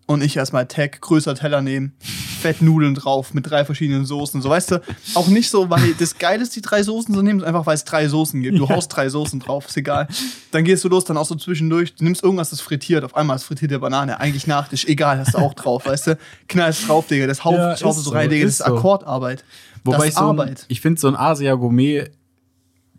Und 0.08 0.24
ich 0.24 0.38
erstmal 0.38 0.66
Tag, 0.68 1.02
größer 1.02 1.36
Teller 1.36 1.62
nehmen, 1.62 1.94
Fettnudeln 2.40 2.96
drauf 2.96 3.34
mit 3.34 3.50
drei 3.50 3.66
verschiedenen 3.66 4.06
Soßen. 4.06 4.42
So, 4.42 4.50
weißt 4.50 4.72
du, 4.72 4.82
auch 5.16 5.28
nicht 5.28 5.50
so, 5.50 5.70
weil 5.70 5.94
das 6.00 6.18
Geile 6.18 6.42
ist, 6.44 6.56
die 6.56 6.62
drei 6.62 6.82
Soßen 6.82 7.14
zu 7.14 7.22
nehmen, 7.22 7.40
sondern 7.40 7.56
einfach, 7.56 7.66
weil 7.68 7.76
es 7.76 7.84
drei 7.84 8.08
Soßen 8.08 8.42
gibt. 8.42 8.58
Du 8.58 8.70
haust 8.70 8.96
drei 8.96 9.10
Soßen 9.10 9.40
drauf, 9.42 9.68
ist 9.68 9.76
egal. 9.76 10.08
Dann 10.52 10.64
gehst 10.64 10.84
du 10.86 10.90
los, 10.90 11.04
dann 11.04 11.18
auch 11.18 11.26
so 11.26 11.36
zwischendurch, 11.36 11.94
du 11.96 12.06
nimmst 12.06 12.24
irgendwas, 12.24 12.52
das 12.52 12.62
frittiert, 12.62 13.04
auf 13.04 13.16
einmal 13.18 13.36
ist 13.36 13.44
frittierte 13.44 13.80
Banane, 13.80 14.20
eigentlich 14.20 14.48
Nachtisch, 14.48 14.86
egal, 14.86 15.20
hast 15.20 15.34
du 15.34 15.40
auch 15.40 15.54
drauf, 15.54 15.86
weißt 15.86 16.08
du. 16.08 16.18
Knallst 16.48 16.88
drauf, 16.88 17.08
Digga, 17.08 17.28
das 17.28 17.44
Hauf, 17.44 17.56
Ja, 17.56 17.74
ist 17.74 17.80
so 17.82 18.12
rein, 18.12 18.30
Digga, 18.30 18.46
das 18.46 18.60
ist 18.60 18.66
so. 18.66 18.76
Akkordarbeit. 18.78 19.44
Wobei 19.84 19.98
das 19.98 20.06
ich 20.08 20.14
so, 20.16 20.30
ein- 20.30 20.56
ich 20.70 20.80
finde 20.82 21.02
so 21.02 21.08
ein 21.10 21.16
Asia 21.18 21.54
Gourmet, 21.56 22.06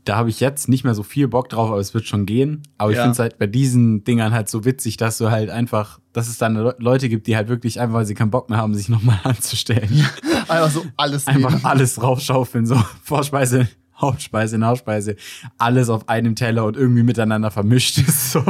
da 0.09 0.17
habe 0.17 0.31
ich 0.31 0.41
jetzt 0.41 0.69
nicht 0.69 0.85
mehr 0.85 0.95
so 0.95 1.03
viel 1.03 1.29
Bock 1.29 1.49
drauf, 1.51 1.71
aber 1.71 1.79
es 1.81 1.93
wird 1.93 2.07
schon 2.07 2.25
gehen. 2.25 2.63
Aber 2.79 2.91
ich 2.91 2.97
Ja. 2.97 3.03
finde 3.03 3.13
es 3.13 3.19
halt 3.19 3.39
bei 3.39 3.47
diesen 3.47 4.05
Dingern 4.05 4.33
halt 4.33 4.49
so 4.49 4.65
witzig, 4.65 4.97
dass 4.97 5.19
du 5.19 5.31
halt 5.31 5.51
einfach, 5.51 6.01
dass 6.13 6.29
es 6.29 6.39
dann 6.39 6.55
Le 6.57 6.75
Leute 6.79 7.09
gibt, 7.09 7.27
die 7.27 7.37
halt 7.37 7.49
wirklich 7.49 7.79
einfach, 7.81 7.97
weil 7.97 8.07
sie 8.07 8.15
keinen 8.15 8.31
Bock 8.31 8.49
mehr 8.49 8.59
haben, 8.59 8.75
sich 8.75 8.89
nochmal 8.89 9.19
anzustellen. 9.25 10.07
Einfach 10.49 10.71
so 10.71 10.85
alles 10.97 11.27
Einfach 11.29 11.51
nehmen. 11.51 11.65
alles 11.65 11.97
draufschaufeln, 11.97 12.65
so 12.65 12.75
Vorspeise, 13.03 13.69
Hauptspeise, 14.01 14.59
Nachspeise, 14.59 15.17
alles 15.59 15.89
auf 15.91 16.09
einem 16.09 16.35
Teller 16.37 16.65
und 16.65 16.77
irgendwie 16.77 17.03
miteinander 17.03 17.51
vermischt 17.51 17.99
ist. 17.99 18.33
So. 18.33 18.43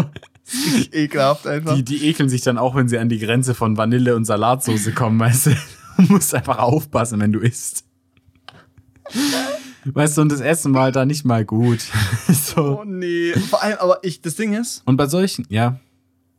Ekelhaft 0.92 1.46
einfach. 1.46 1.74
Die, 1.74 1.82
die 1.84 2.06
ekeln 2.08 2.28
sich 2.28 2.42
dann 2.42 2.56
auch, 2.58 2.74
wenn 2.74 2.88
sie 2.88 2.98
an 2.98 3.08
die 3.08 3.18
Grenze 3.18 3.54
von 3.54 3.76
Vanille 3.76 4.14
und 4.14 4.24
Salatsoße 4.26 4.92
kommen, 4.92 5.18
weißt 5.18 5.46
du. 5.46 5.50
Du 5.96 6.02
musst 6.12 6.32
einfach 6.34 6.58
aufpassen, 6.58 7.18
wenn 7.20 7.32
du 7.32 7.40
isst. 7.40 7.84
Weißt 9.84 10.16
du, 10.16 10.22
und 10.22 10.32
das 10.32 10.40
Essen 10.40 10.74
war 10.74 10.84
halt 10.84 10.96
da 10.96 11.04
nicht 11.04 11.24
mal 11.24 11.44
gut. 11.44 11.80
so. 12.28 12.80
oh 12.80 12.84
nee. 12.84 13.32
Vor 13.32 13.62
allem, 13.62 13.78
aber 13.78 13.98
ich, 14.02 14.20
das 14.20 14.36
Ding 14.36 14.52
ist, 14.54 14.82
Und 14.84 14.96
bei 14.96 15.06
solchen, 15.06 15.46
ja, 15.48 15.78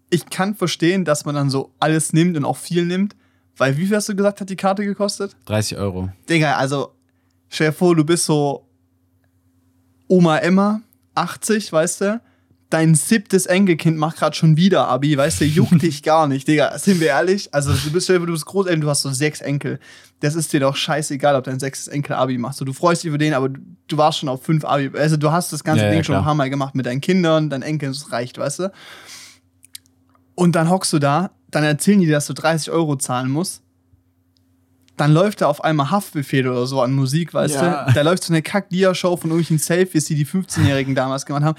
ich 0.09 0.29
kann 0.29 0.55
verstehen, 0.55 1.05
dass 1.05 1.25
man 1.25 1.35
dann 1.35 1.49
so 1.49 1.71
alles 1.79 2.13
nimmt 2.13 2.35
und 2.37 2.45
auch 2.45 2.57
viel 2.57 2.85
nimmt. 2.85 3.15
Weil, 3.57 3.77
wie 3.77 3.85
viel 3.85 3.95
hast 3.95 4.07
du 4.09 4.15
gesagt, 4.15 4.39
hat 4.41 4.49
die 4.49 4.55
Karte 4.55 4.85
gekostet? 4.85 5.35
30 5.45 5.77
Euro. 5.77 6.09
Digga, 6.29 6.55
also, 6.55 6.93
stell 7.49 7.67
dir 7.67 7.73
vor, 7.73 7.95
du 7.95 8.05
bist 8.05 8.25
so 8.25 8.65
Oma 10.07 10.37
Emma, 10.37 10.81
80, 11.15 11.71
weißt 11.71 12.01
du? 12.01 12.21
Dein 12.69 12.93
siebtes 12.93 13.45
Enkelkind 13.47 13.97
macht 13.97 14.17
gerade 14.17 14.35
schon 14.35 14.55
wieder 14.55 14.87
Abi, 14.87 15.17
weißt 15.17 15.41
du, 15.41 15.45
juckt 15.45 15.81
dich 15.81 16.03
gar 16.03 16.27
nicht, 16.27 16.47
Digga. 16.47 16.77
Sind 16.77 16.99
wir 16.99 17.07
ehrlich? 17.07 17.53
Also 17.53 17.73
du 17.73 17.91
bist, 17.91 18.07
du 18.09 18.19
bist 18.25 18.45
Großeltern, 18.45 18.81
du 18.81 18.89
hast 18.89 19.01
so 19.01 19.09
sechs 19.11 19.41
Enkel. 19.41 19.79
Das 20.19 20.35
ist 20.35 20.51
dir 20.53 20.59
doch 20.59 20.75
scheißegal, 20.75 21.35
ob 21.35 21.45
dein 21.45 21.59
sechstes 21.59 21.87
Enkel 21.87 22.13
Abi 22.15 22.37
macht. 22.37 22.55
So, 22.57 22.65
du 22.65 22.73
freust 22.73 23.03
dich 23.03 23.07
über 23.07 23.17
den, 23.17 23.33
aber 23.33 23.49
du 23.49 23.97
warst 23.97 24.19
schon 24.19 24.29
auf 24.29 24.43
fünf 24.43 24.65
Abi. 24.65 24.91
Also 24.97 25.17
du 25.17 25.31
hast 25.31 25.51
das 25.53 25.63
ganze 25.63 25.83
Ja, 25.85 25.87
ja, 25.89 25.93
Ding 25.95 26.03
schon 26.03 26.15
ein 26.15 26.23
paar 26.23 26.35
Mal 26.35 26.49
gemacht 26.49 26.75
mit 26.75 26.85
deinen 26.85 27.01
Kindern, 27.01 27.49
deinen 27.49 27.63
Enkeln, 27.63 27.91
es 27.91 28.11
reicht, 28.11 28.37
weißt 28.37 28.59
du? 28.59 28.71
Und 30.35 30.55
dann 30.55 30.69
hockst 30.69 30.93
du 30.93 30.99
da, 30.99 31.31
dann 31.51 31.63
erzählen 31.63 31.99
die 31.99 32.05
dir, 32.05 32.13
dass 32.13 32.27
du 32.27 32.33
30 32.33 32.71
Euro 32.71 32.95
zahlen 32.97 33.29
musst. 33.31 33.61
Dann 34.97 35.13
läuft 35.13 35.41
da 35.41 35.47
auf 35.47 35.63
einmal 35.63 35.89
Haftbefehl 35.91 36.47
oder 36.47 36.67
so 36.67 36.81
an 36.81 36.91
Musik, 36.91 37.33
weißt 37.33 37.55
Ja. 37.55 37.85
du? 37.85 37.93
Da 37.93 38.01
läuft 38.01 38.23
so 38.23 38.33
eine 38.33 38.41
Kack-Dia-Show 38.41 39.15
von 39.17 39.29
irgendwelchen 39.31 39.57
Selfies, 39.57 40.05
die 40.05 40.15
die 40.15 40.25
15-Jährigen 40.25 40.93
damals 40.93 41.25
gemacht 41.25 41.43
haben. 41.43 41.57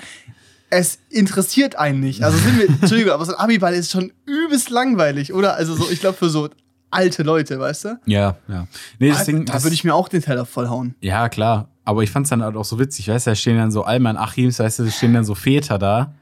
Es 0.71 0.99
interessiert 1.11 1.77
einen 1.77 2.01
nicht. 2.01 2.23
Also 2.23 2.39
sind 2.39 2.59
wir, 2.59 2.69
Entschuldigung, 2.81 3.13
aber 3.13 3.25
so 3.25 3.33
ein 3.35 3.39
Abiball 3.39 3.75
ist 3.75 3.91
schon 3.91 4.13
übelst 4.27 4.71
langweilig, 4.71 5.33
oder? 5.33 5.55
Also 5.55 5.75
so, 5.75 5.91
ich 5.91 6.01
glaube 6.01 6.17
für 6.17 6.31
so 6.31 6.49
alte 6.91 7.23
Leute, 7.23 7.59
weißt 7.59 7.85
du? 7.85 8.01
Ja, 8.07 8.37
ja. 8.49 8.67
Nee, 8.99 9.11
das 9.11 9.25
Ding, 9.25 9.45
da 9.45 9.63
würde 9.63 9.75
ich 9.75 9.85
mir 9.85 9.95
auch 9.95 10.09
den 10.09 10.23
Teller 10.23 10.47
vollhauen. 10.47 10.95
Ja, 11.01 11.29
klar. 11.29 11.69
Aber 11.85 12.03
ich 12.03 12.11
fand's 12.11 12.31
dann 12.31 12.43
halt 12.43 12.57
auch 12.57 12.65
so 12.65 12.79
witzig, 12.79 13.09
weißt 13.09 13.27
du, 13.27 13.31
da 13.33 13.35
stehen 13.35 13.57
dann 13.57 13.71
so 13.71 13.83
Alman 13.83 14.17
Achims, 14.17 14.59
weißt 14.59 14.81
du, 14.81 14.85
da 14.85 14.91
stehen 14.91 15.15
dann 15.15 15.25
so 15.25 15.35
Väter 15.35 15.79
da. 15.79 16.15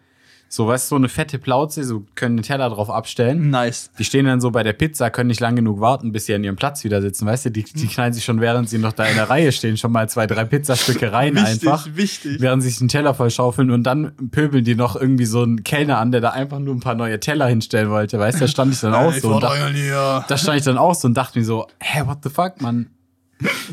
So, 0.50 0.67
weißt 0.67 0.87
du, 0.87 0.95
so 0.95 0.97
eine 0.97 1.11
fette 1.11 1.38
Plauze, 1.38 1.85
so 1.85 2.05
können 2.14 2.38
den 2.38 2.43
Teller 2.43 2.71
drauf 2.71 2.88
abstellen. 2.88 3.50
Nice. 3.50 3.90
Die 3.99 4.05
stehen 4.05 4.25
dann 4.25 4.40
so 4.40 4.50
bei 4.50 4.62
der 4.62 4.73
Pizza, 4.73 5.11
können 5.11 5.28
nicht 5.28 5.40
lang 5.40 5.57
genug 5.57 5.81
warten, 5.81 6.11
bis 6.11 6.25
sie 6.25 6.35
an 6.35 6.43
ihrem 6.43 6.57
Platz 6.57 6.85
wieder 6.85 7.02
sitzen, 7.02 7.26
weißt 7.26 7.47
du? 7.47 7.50
Die, 7.50 7.64
die 7.64 7.87
knallen 7.87 8.14
sich 8.14 8.25
schon, 8.25 8.40
während 8.40 8.71
sie 8.71 8.78
noch 8.78 8.95
da 8.95 9.05
in 9.05 9.17
der 9.17 9.28
Reihe 9.28 9.52
stehen, 9.52 9.76
schon 9.76 9.93
mal 9.93 10.09
zwei, 10.09 10.26
drei 10.26 10.45
Pizzastücke 10.47 11.12
rein 11.12 11.35
Wichtig, 11.35 11.69
einfach. 11.69 11.87
wichtig. 11.95 12.40
Während 12.40 12.62
sie 12.62 12.71
sich 12.71 12.78
den 12.78 12.88
Teller 12.88 13.12
voll 13.12 13.31
schaufeln 13.31 13.71
und 13.71 13.83
dann 13.83 14.12
pöbeln 14.31 14.64
die 14.64 14.75
noch 14.75 14.97
irgendwie 14.97 15.26
so 15.26 15.43
einen 15.43 15.64
Kellner 15.64 15.99
an, 15.99 16.12
der 16.12 16.23
da 16.23 16.31
einfach 16.31 16.61
nur 16.61 16.75
ein 16.75 16.81
paar 16.81 16.95
neue 16.95 17.21
Teller 17.21 17.47
hinstellen 17.47 17.90
wollte, 17.90 18.19
weißt 18.19 18.37
du? 18.37 18.45
Da 18.45 18.49
stand 18.49 18.73
ich 18.73 18.81
dann 18.81 18.95
auch 18.95 19.12
so 19.12 19.38
hier. 19.73 20.25
da 20.26 20.37
stand 20.38 20.59
ich 20.59 20.64
dann 20.64 20.78
auch 20.78 20.95
so 20.95 21.09
und 21.09 21.14
dachte 21.14 21.38
mir 21.38 21.45
so, 21.45 21.67
hä, 21.78 22.02
what 22.07 22.19
the 22.23 22.31
fuck, 22.31 22.62
Mann? 22.62 22.87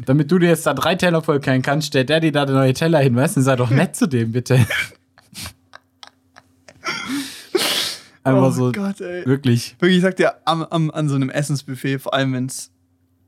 Damit 0.05 0.29
du 0.29 0.39
dir 0.39 0.49
jetzt 0.49 0.67
da 0.67 0.73
drei 0.73 0.95
Teller 0.95 1.21
voll 1.21 1.39
keinen 1.39 1.61
kannst, 1.61 1.87
stellt 1.87 2.09
der 2.09 2.19
dir 2.19 2.33
da 2.33 2.45
neue 2.45 2.73
Teller 2.73 2.99
hin, 2.99 3.15
weißt 3.15 3.37
du? 3.37 3.41
Sei 3.41 3.55
doch 3.55 3.69
nett 3.69 3.95
zu 3.95 4.07
dem, 4.07 4.33
bitte. 4.33 4.59
Einfach 8.25 8.47
oh 8.47 8.51
so, 8.51 8.71
Gott, 8.71 8.99
ey. 9.01 9.25
wirklich. 9.25 9.75
Wirklich, 9.79 9.97
ich 9.97 10.03
sag 10.03 10.15
dir, 10.17 10.33
am, 10.45 10.63
am, 10.63 10.91
an 10.91 11.07
so 11.09 11.15
einem 11.15 11.29
Essensbuffet, 11.29 11.99
vor 11.99 12.13
allem 12.13 12.33
wenn 12.33 12.47
es 12.47 12.71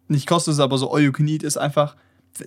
nicht 0.07 0.27
kostet, 0.27 0.59
aber 0.59 0.77
so 0.77 0.91
all 0.93 1.01
you 1.01 1.11
can 1.11 1.27
eat 1.27 1.43
ist 1.43 1.57
einfach, 1.57 1.95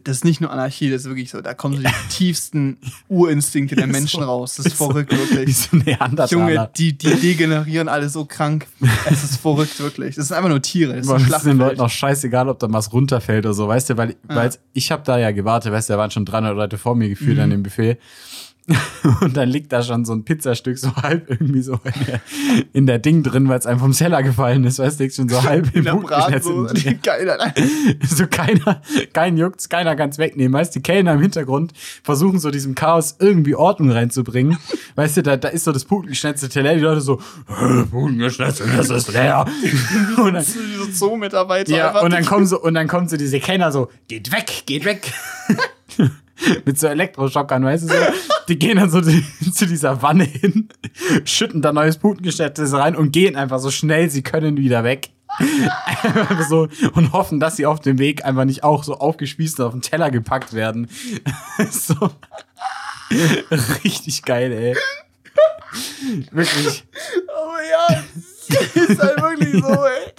das 0.04 0.18
ist 0.18 0.24
nicht 0.24 0.40
nur 0.40 0.50
Anarchie, 0.52 0.88
das 0.90 1.02
ist 1.02 1.08
wirklich 1.08 1.30
so, 1.30 1.40
da 1.40 1.52
kommen 1.52 1.76
so 1.76 1.82
die 1.82 1.88
tiefsten 2.10 2.78
Urinstinkte 3.08 3.74
der 3.76 3.86
Menschen 3.88 4.20
so. 4.20 4.26
raus. 4.26 4.54
Das 4.56 4.66
ist 4.66 4.78
So. 4.78 4.86
verrückt, 4.86 5.12
Wie 5.12 5.16
wirklich. 5.18 5.56
so 5.56 5.76
Neandertaler. 5.76 6.30
Junge, 6.30 6.70
die, 6.76 6.96
die 6.96 7.14
degenerieren 7.14 7.88
alle 7.88 8.08
so 8.08 8.24
krank. 8.24 8.66
Es 9.10 9.24
ist 9.24 9.36
verrückt, 9.40 9.78
wirklich. 9.80 10.14
Das 10.16 10.28
sind 10.28 10.36
einfach 10.36 10.48
nur 10.48 10.62
Tiere. 10.62 10.96
Das 10.96 11.06
ist 11.08 11.28
ist 11.28 11.44
den 11.44 11.58
Leuten 11.58 11.80
auch 11.80 11.90
scheißegal, 11.90 12.48
ob 12.48 12.58
da 12.60 12.72
was 12.72 12.92
runterfällt 12.92 13.44
oder 13.46 13.54
so, 13.54 13.66
weißt 13.68 13.90
du, 13.90 13.96
weil, 13.96 14.10
Ja. 14.28 14.36
weil 14.36 14.50
ich 14.72 14.92
habe 14.92 15.02
da 15.04 15.18
ja 15.18 15.32
gewartet, 15.32 15.72
weißt 15.72 15.88
du, 15.88 15.94
da 15.94 15.98
waren 15.98 16.10
schon 16.12 16.24
300 16.24 16.54
Leute 16.54 16.78
vor 16.78 16.94
mir 16.94 17.08
gefühlt 17.08 17.36
Mhm. 17.38 17.42
an 17.42 17.50
dem 17.50 17.62
Buffet. 17.64 17.98
Und 19.20 19.36
dann 19.36 19.48
liegt 19.48 19.72
da 19.72 19.82
schon 19.82 20.04
so 20.04 20.12
ein 20.12 20.24
Pizzastück 20.24 20.78
so 20.78 20.94
halb 20.94 21.28
irgendwie 21.30 21.62
so 21.62 21.80
in 21.84 22.04
der, 22.06 22.20
in 22.72 22.86
der 22.86 22.98
Ding 22.98 23.22
drin, 23.22 23.48
weil 23.48 23.58
es 23.58 23.66
einem 23.66 23.80
vom 23.80 23.92
Teller 23.92 24.22
gefallen 24.22 24.62
ist, 24.64 24.78
weißt 24.78 25.00
du, 25.00 25.10
schon 25.10 25.28
so 25.28 25.42
halb 25.44 25.68
In 25.72 25.78
im 25.80 25.84
der 25.84 25.92
Blut 25.92 26.06
Brat 26.06 26.42
so, 26.44 26.66
geil, 27.02 27.28
Alter. 27.30 27.52
so 28.06 28.26
keiner, 28.28 28.80
kein 29.12 29.36
juckt's, 29.36 29.68
keiner 29.68 29.96
kann's 29.96 30.18
wegnehmen. 30.18 30.52
Weißt 30.52 30.74
du, 30.74 30.78
die 30.78 30.82
Kellner 30.82 31.14
im 31.14 31.20
Hintergrund 31.20 31.72
versuchen 32.02 32.38
so 32.38 32.50
diesem 32.50 32.74
Chaos 32.74 33.16
irgendwie 33.18 33.54
Ordnung 33.54 33.90
reinzubringen. 33.90 34.56
Weißt 34.94 35.16
du, 35.16 35.22
da, 35.22 35.36
da 35.36 35.48
ist 35.48 35.64
so 35.64 35.72
das 35.72 35.84
Putengeschnetzelte 35.84 36.60
leer, 36.60 36.74
die 36.74 36.80
Leute 36.82 37.00
so, 37.00 37.20
"Äh, 37.48 37.84
Putengeschnetzel, 37.84 38.68
das 38.76 38.90
ist 38.90 39.12
leer. 39.12 39.46
Und 40.16 40.34
dann, 40.34 40.44
Diese 40.44 40.92
Zoo-Mitarbeiter. 40.92 41.76
ja, 41.76 42.00
und 42.00 42.12
dann 42.12 42.24
kommen 42.24 42.46
so, 42.46 42.60
und 42.60 42.74
dann 42.74 42.86
kommen 42.86 43.08
so 43.08 43.16
diese 43.16 43.40
Kenner 43.40 43.72
so, 43.72 43.88
geht 44.06 44.30
weg, 44.32 44.62
geht 44.66 44.84
weg. 44.84 45.12
Mit 46.64 46.78
so 46.78 46.86
Elektroschockern, 46.86 47.64
weißt 47.64 47.84
du 47.84 47.88
so. 47.88 47.94
Die 48.48 48.58
gehen 48.58 48.76
dann 48.76 48.90
so 48.90 49.00
die, 49.00 49.24
zu 49.52 49.66
dieser 49.66 50.02
Wanne 50.02 50.24
hin, 50.24 50.68
schütten 51.24 51.62
da 51.62 51.72
neues 51.72 51.98
Putengeschnetzel 51.98 52.74
rein 52.74 52.96
und 52.96 53.12
gehen 53.12 53.36
einfach 53.36 53.58
so 53.58 53.70
schnell 53.70 54.10
sie 54.10 54.22
können 54.22 54.56
wieder 54.56 54.84
weg. 54.84 55.10
So 56.48 56.66
und 56.94 57.12
hoffen, 57.12 57.38
dass 57.38 57.56
sie 57.56 57.66
auf 57.66 57.80
dem 57.80 57.98
Weg 57.98 58.24
einfach 58.24 58.44
nicht 58.44 58.64
auch 58.64 58.82
so 58.82 58.94
aufgespießt 58.94 59.60
und 59.60 59.66
auf 59.66 59.72
den 59.72 59.82
Teller 59.82 60.10
gepackt 60.10 60.54
werden. 60.54 60.88
so. 61.70 61.94
Richtig 63.84 64.22
geil, 64.22 64.52
ey. 64.52 64.76
Wirklich. 66.32 66.84
Oh 67.28 67.56
ja, 67.70 68.02
ist 68.82 68.98
halt 69.00 69.22
wirklich 69.22 69.62
so, 69.62 69.84
ey. 69.84 70.12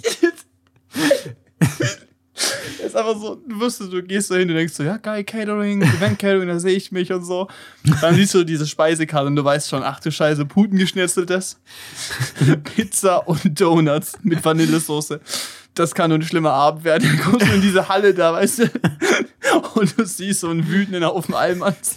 ist 2.86 2.96
einfach 2.96 3.16
so, 3.18 3.36
du 3.46 3.60
wirst, 3.60 3.80
du 3.80 4.02
gehst 4.02 4.28
so 4.28 4.36
hin, 4.36 4.48
du 4.48 4.54
denkst 4.54 4.74
so, 4.74 4.82
ja 4.82 4.96
geil, 4.96 5.24
Catering, 5.24 5.82
Event 5.82 6.18
Catering, 6.18 6.48
da 6.48 6.58
sehe 6.58 6.76
ich 6.76 6.92
mich 6.92 7.12
und 7.12 7.24
so. 7.24 7.48
Dann 8.00 8.14
siehst 8.14 8.34
du 8.34 8.44
diese 8.44 8.66
Speisekarte 8.66 9.26
und 9.26 9.36
du 9.36 9.44
weißt 9.44 9.68
schon, 9.68 9.82
ach 9.82 10.00
du 10.00 10.10
Scheiße, 10.10 10.44
Putengeschnetzeltes, 10.46 11.58
Pizza 12.74 13.28
und 13.28 13.60
Donuts 13.60 14.12
mit 14.22 14.44
Vanillesoße. 14.44 15.20
Das 15.74 15.94
kann 15.94 16.10
nur 16.10 16.18
ein 16.18 16.22
schlimmer 16.22 16.52
Abend 16.52 16.84
werden. 16.84 17.08
Dann 17.08 17.18
kommst 17.20 17.46
du 17.46 17.52
in 17.52 17.62
diese 17.62 17.88
Halle 17.88 18.12
da, 18.12 18.34
weißt 18.34 18.58
du, 18.58 18.70
und 19.74 19.98
du 19.98 20.04
siehst 20.04 20.40
so 20.40 20.50
einen 20.50 20.68
wütenden 20.68 21.04
auf 21.04 21.26
dem 21.26 21.34
Almans. 21.34 21.96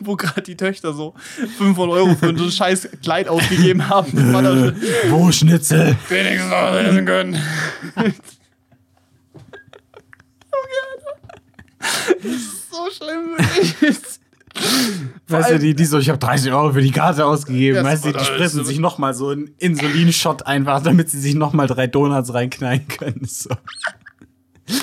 Wo 0.00 0.16
gerade 0.16 0.40
die 0.40 0.56
Töchter 0.56 0.94
so 0.94 1.12
500 1.58 1.94
Euro 1.94 2.14
für 2.14 2.34
so 2.34 2.44
ein 2.44 2.50
scheiß 2.50 2.88
Kleid 3.02 3.28
ausgegeben 3.28 3.86
haben. 3.90 4.32
Dann 4.32 4.74
Wo 5.10 5.30
Schnitzel? 5.30 5.96
wenigstens 6.08 6.50
noch 6.50 6.74
essen 6.74 7.04
können. 7.04 7.38
Das 7.94 8.14
ist 12.22 12.70
so 12.70 12.88
schlimm, 12.96 13.36
wirklich. 13.38 13.96
Weißt 15.28 15.50
du, 15.52 15.58
die, 15.60 15.74
die 15.74 15.84
so, 15.84 15.98
ich 15.98 16.08
habe 16.08 16.18
30 16.18 16.50
Euro 16.52 16.72
für 16.72 16.82
die 16.82 16.90
Karte 16.90 17.24
ausgegeben. 17.24 17.76
Ja, 17.76 17.84
weißt 17.84 18.04
du, 18.04 18.08
die 18.08 18.14
das- 18.14 18.26
spritzen 18.26 18.64
sich 18.64 18.78
nochmal 18.80 19.14
so 19.14 19.28
einen 19.28 19.54
Insulinshot 19.58 20.44
einfach, 20.46 20.82
damit 20.82 21.08
sie 21.10 21.20
sich 21.20 21.34
nochmal 21.34 21.68
drei 21.68 21.86
Donuts 21.86 22.34
reinknallen 22.34 22.86
können. 22.88 23.24
So. 23.24 23.50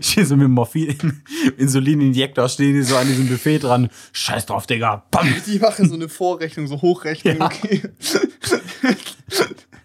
Stehen 0.00 0.26
so 0.26 0.36
mit 0.36 0.48
Morphin, 0.48 1.22
Insulininjektor, 1.56 2.48
stehen 2.48 2.74
die 2.74 2.82
so 2.82 2.96
an 2.96 3.06
diesem 3.06 3.28
Buffet 3.28 3.60
dran. 3.60 3.88
Scheiß 4.12 4.46
drauf, 4.46 4.66
Digga. 4.66 5.04
Bam. 5.12 5.32
Die 5.46 5.60
machen 5.60 5.88
so 5.88 5.94
eine 5.94 6.08
Vorrechnung, 6.08 6.66
so 6.66 6.82
Hochrechnung. 6.82 7.36
Ja. 7.38 7.46
Okay. 7.46 7.82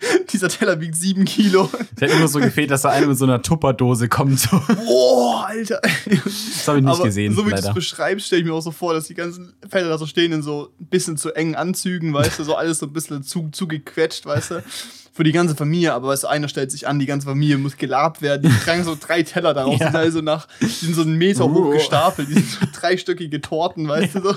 Dieser 0.31 0.49
Teller 0.49 0.79
wiegt 0.79 0.95
sieben 0.95 1.25
Kilo. 1.25 1.69
Es 1.95 2.01
hätte 2.01 2.17
nur 2.17 2.27
so 2.27 2.39
gefehlt, 2.39 2.71
dass 2.71 2.83
da 2.83 2.89
einer 2.89 3.07
mit 3.07 3.17
so 3.17 3.25
einer 3.25 3.41
Tupperdose 3.41 4.07
kommt. 4.07 4.39
So. 4.39 4.49
Boah, 4.85 5.45
Alter. 5.47 5.81
Das 5.81 6.67
habe 6.67 6.79
ich 6.79 6.83
nicht 6.83 6.93
Aber 6.93 7.03
gesehen, 7.03 7.33
so 7.33 7.45
wie 7.45 7.51
du 7.51 7.55
es 7.55 7.73
beschreibst, 7.73 8.27
stelle 8.27 8.41
ich 8.41 8.47
mir 8.47 8.53
auch 8.53 8.61
so 8.61 8.71
vor, 8.71 8.93
dass 8.93 9.07
die 9.07 9.13
ganzen 9.13 9.53
Felder 9.69 9.89
da 9.89 9.97
so 9.97 10.05
stehen 10.05 10.31
in 10.31 10.41
so 10.41 10.71
ein 10.79 10.85
bisschen 10.87 11.17
zu 11.17 11.33
engen 11.33 11.55
Anzügen, 11.55 12.13
weißt 12.13 12.39
du, 12.39 12.43
so 12.43 12.55
alles 12.55 12.79
so 12.79 12.85
ein 12.85 12.93
bisschen 12.93 13.23
zu, 13.23 13.49
zugequetscht, 13.51 14.25
weißt 14.25 14.51
du. 14.51 14.63
Für 15.17 15.23
die 15.23 15.31
ganze 15.31 15.55
Familie, 15.55 15.93
aber 15.93 16.09
weißt 16.09 16.23
du, 16.23 16.27
einer 16.27 16.49
stellt 16.49 16.71
sich 16.71 16.89
an, 16.89 16.99
die 16.99 17.05
ganze 17.05 17.25
Familie 17.27 17.57
muss 17.57 17.77
gelabt 17.77 18.21
werden. 18.21 18.51
Die 18.51 18.65
tragen 18.65 18.83
so 18.83 18.97
drei 18.99 19.23
Teller 19.23 19.53
daraus, 19.53 19.79
Ja. 19.79 19.85
die 19.87 19.91
sind 19.93 19.95
also 19.95 20.21
nach, 20.21 20.45
die 20.59 20.65
sind 20.67 20.93
so 20.93 21.03
einen 21.03 21.17
Meter 21.17 21.45
hoch 21.49 21.71
gestapelt, 21.71 22.27
die 22.27 22.33
sind 22.33 22.49
so 22.49 22.65
dreistöckige 22.77 23.39
Torten, 23.39 23.87
weißt 23.87 24.15
du, 24.15 24.21
so. 24.21 24.35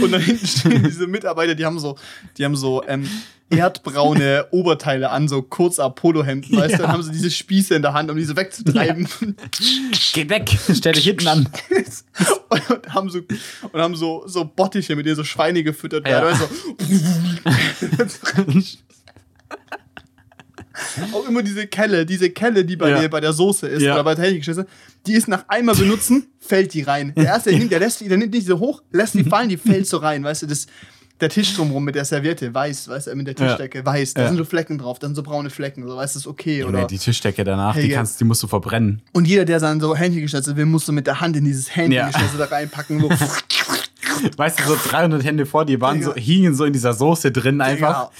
Und 0.00 0.12
da 0.12 0.18
hinten 0.18 0.46
stehen 0.46 0.84
diese 0.84 1.08
Mitarbeiter, 1.08 1.56
die 1.56 1.66
haben 1.66 1.80
so, 1.80 1.96
die 2.38 2.44
haben 2.44 2.54
so, 2.54 2.84
ähm, 2.86 3.08
erdbraune 3.50 4.46
Oberteile 4.52 5.10
an, 5.10 5.26
so 5.28 5.42
kurzer 5.42 5.90
Polohemden, 5.90 6.56
weißt 6.56 6.74
du, 6.74 6.78
Ja. 6.78 6.82
dann 6.84 6.92
haben 6.92 7.02
sie 7.02 7.10
diese 7.10 7.30
Spieße 7.32 7.74
in 7.74 7.82
der 7.82 7.92
Hand, 7.94 8.10
um 8.12 8.16
diese 8.16 8.36
wegzutreiben. 8.36 9.08
Geht 10.12 10.30
weg, 10.30 10.56
stell 10.72 10.92
dich 10.92 11.04
hinten 11.04 11.26
an. 11.28 11.48
und 12.48 12.94
haben 12.94 13.10
so 13.10 13.18
und 13.72 13.80
haben 13.80 13.96
so 13.96 14.22
so 14.26 14.44
Bottiche, 14.44 14.94
mit 14.94 15.04
denen 15.06 15.16
so 15.16 15.24
Schweine 15.24 15.64
gefüttert 15.64 16.06
Ja. 16.06 16.22
werden. 16.22 16.38
Also, 17.98 18.24
auch 21.12 21.28
immer 21.28 21.42
diese 21.42 21.66
Kelle, 21.66 22.04
diese 22.06 22.30
Kelle, 22.30 22.64
die 22.64 22.76
bei 22.76 22.90
Ja. 22.90 23.00
dir 23.00 23.08
bei 23.08 23.20
der 23.20 23.32
Soße 23.32 23.66
ist 23.68 23.82
Ja. 23.82 23.94
oder 23.94 24.04
bei 24.04 24.14
der 24.14 24.24
Hähnchenschnitzel, 24.26 24.66
die 25.06 25.12
ist 25.14 25.28
nach 25.28 25.44
einmal 25.48 25.74
benutzen, 25.74 26.26
fällt 26.40 26.74
die 26.74 26.82
rein. 26.82 27.12
Der 27.16 27.24
erste, 27.26 27.50
der 27.50 27.58
nimmt, 27.58 27.72
der 27.72 27.80
lässt 27.80 28.00
die, 28.00 28.08
der 28.08 28.18
nimmt 28.18 28.34
die 28.34 28.40
so 28.40 28.58
hoch, 28.58 28.82
lässt 28.92 29.14
die 29.14 29.24
fallen, 29.24 29.48
die 29.48 29.56
fällt 29.56 29.86
so 29.86 29.98
rein, 29.98 30.24
weißt 30.24 30.42
du, 30.42 30.46
das 30.46 30.66
der 31.20 31.28
Tisch 31.28 31.54
drumherum 31.54 31.84
mit 31.84 31.94
der 31.94 32.04
Serviette, 32.04 32.52
weiß, 32.52 32.88
weißt 32.88 33.06
du, 33.06 33.14
mit 33.14 33.28
der 33.28 33.36
Tischdecke, 33.36 33.86
weiß, 33.86 34.14
da 34.14 34.22
Ja. 34.22 34.28
sind 34.28 34.36
so 34.36 34.44
Flecken 34.44 34.78
drauf, 34.78 34.98
da 34.98 35.06
sind 35.06 35.14
so 35.14 35.22
braune 35.22 35.48
Flecken, 35.48 35.86
so, 35.86 35.96
weißt 35.96 36.16
du, 36.16 36.18
ist 36.18 36.26
okay, 36.26 36.64
oder? 36.64 36.78
Oder 36.80 36.86
die 36.88 36.98
Tischdecke 36.98 37.44
danach, 37.44 37.76
Hey, 37.76 37.84
die, 37.84 37.90
ja. 37.90 37.98
kannst, 37.98 38.18
die 38.20 38.24
musst 38.24 38.42
du 38.42 38.48
verbrennen. 38.48 39.00
Und 39.12 39.26
jeder, 39.28 39.44
der 39.44 39.60
dann 39.60 39.80
so 39.80 39.94
Hähnchengeschnitzel 39.94 40.56
will, 40.56 40.66
muss 40.66 40.86
so 40.86 40.92
mit 40.92 41.06
der 41.06 41.20
Hand 41.20 41.36
in 41.36 41.44
dieses 41.44 41.74
Hähnchengeschnitzel 41.76 42.36
da 42.38 42.46
reinpacken, 42.46 43.00
so. 43.00 43.08
Weißt 44.36 44.58
du, 44.60 44.64
so 44.64 44.76
300 44.88 45.24
Hände 45.24 45.46
vor 45.46 45.64
dir 45.64 45.80
waren 45.80 46.02
so, 46.02 46.14
hingen 46.14 46.54
so 46.54 46.64
in 46.64 46.72
dieser 46.72 46.94
Soße 46.94 47.30
drin 47.32 47.60
einfach. 47.60 48.10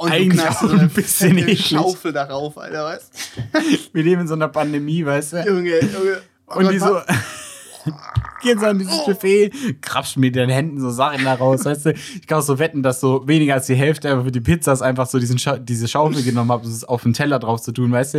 Ja. 0.00 0.04
Und 0.04 0.12
Eigentlich 0.12 0.48
auch 0.48 0.60
so 0.60 0.68
eine 0.68 0.82
ein 0.82 0.88
bisschen 0.88 1.36
eklig. 1.36 1.66
Schaufel 1.66 2.12
darauf, 2.12 2.56
Alter, 2.56 2.84
weißt 2.84 3.12
Wir 3.92 4.02
leben 4.02 4.22
in 4.22 4.28
so 4.28 4.34
einer 4.34 4.48
Pandemie, 4.48 5.04
weißt 5.04 5.34
du? 5.34 5.44
Junge, 5.46 5.80
Junge. 5.80 6.22
Und 6.46 6.72
die 6.72 6.78
so, 6.78 7.00
Gehen 8.42 8.58
so 8.58 8.66
an 8.66 8.78
dieses 8.78 9.04
Buffet, 9.04 9.50
krapsch 9.82 10.16
mit 10.16 10.34
den 10.34 10.48
Händen 10.48 10.80
so 10.80 10.90
Sachen 10.90 11.24
da 11.24 11.34
raus, 11.34 11.64
weißt 11.64 11.86
du? 11.86 11.90
Ich 11.92 12.26
kann 12.26 12.38
auch 12.38 12.42
so 12.42 12.58
wetten, 12.58 12.82
dass 12.82 13.00
so 13.00 13.26
weniger 13.28 13.54
als 13.54 13.66
die 13.66 13.74
Hälfte 13.74 14.10
einfach 14.10 14.24
für 14.24 14.32
die 14.32 14.40
Pizzas 14.40 14.80
einfach 14.80 15.06
so 15.06 15.18
diesen 15.18 15.38
Scha 15.38 15.58
diese 15.58 15.88
Schaufel 15.88 16.22
genommen 16.22 16.50
haben, 16.50 16.64
um 16.64 16.70
es 16.70 16.84
auf 16.84 17.02
den 17.02 17.12
Teller 17.12 17.38
drauf 17.38 17.60
zu 17.60 17.72
tun, 17.72 17.92
weißt 17.92 18.14
du? 18.14 18.18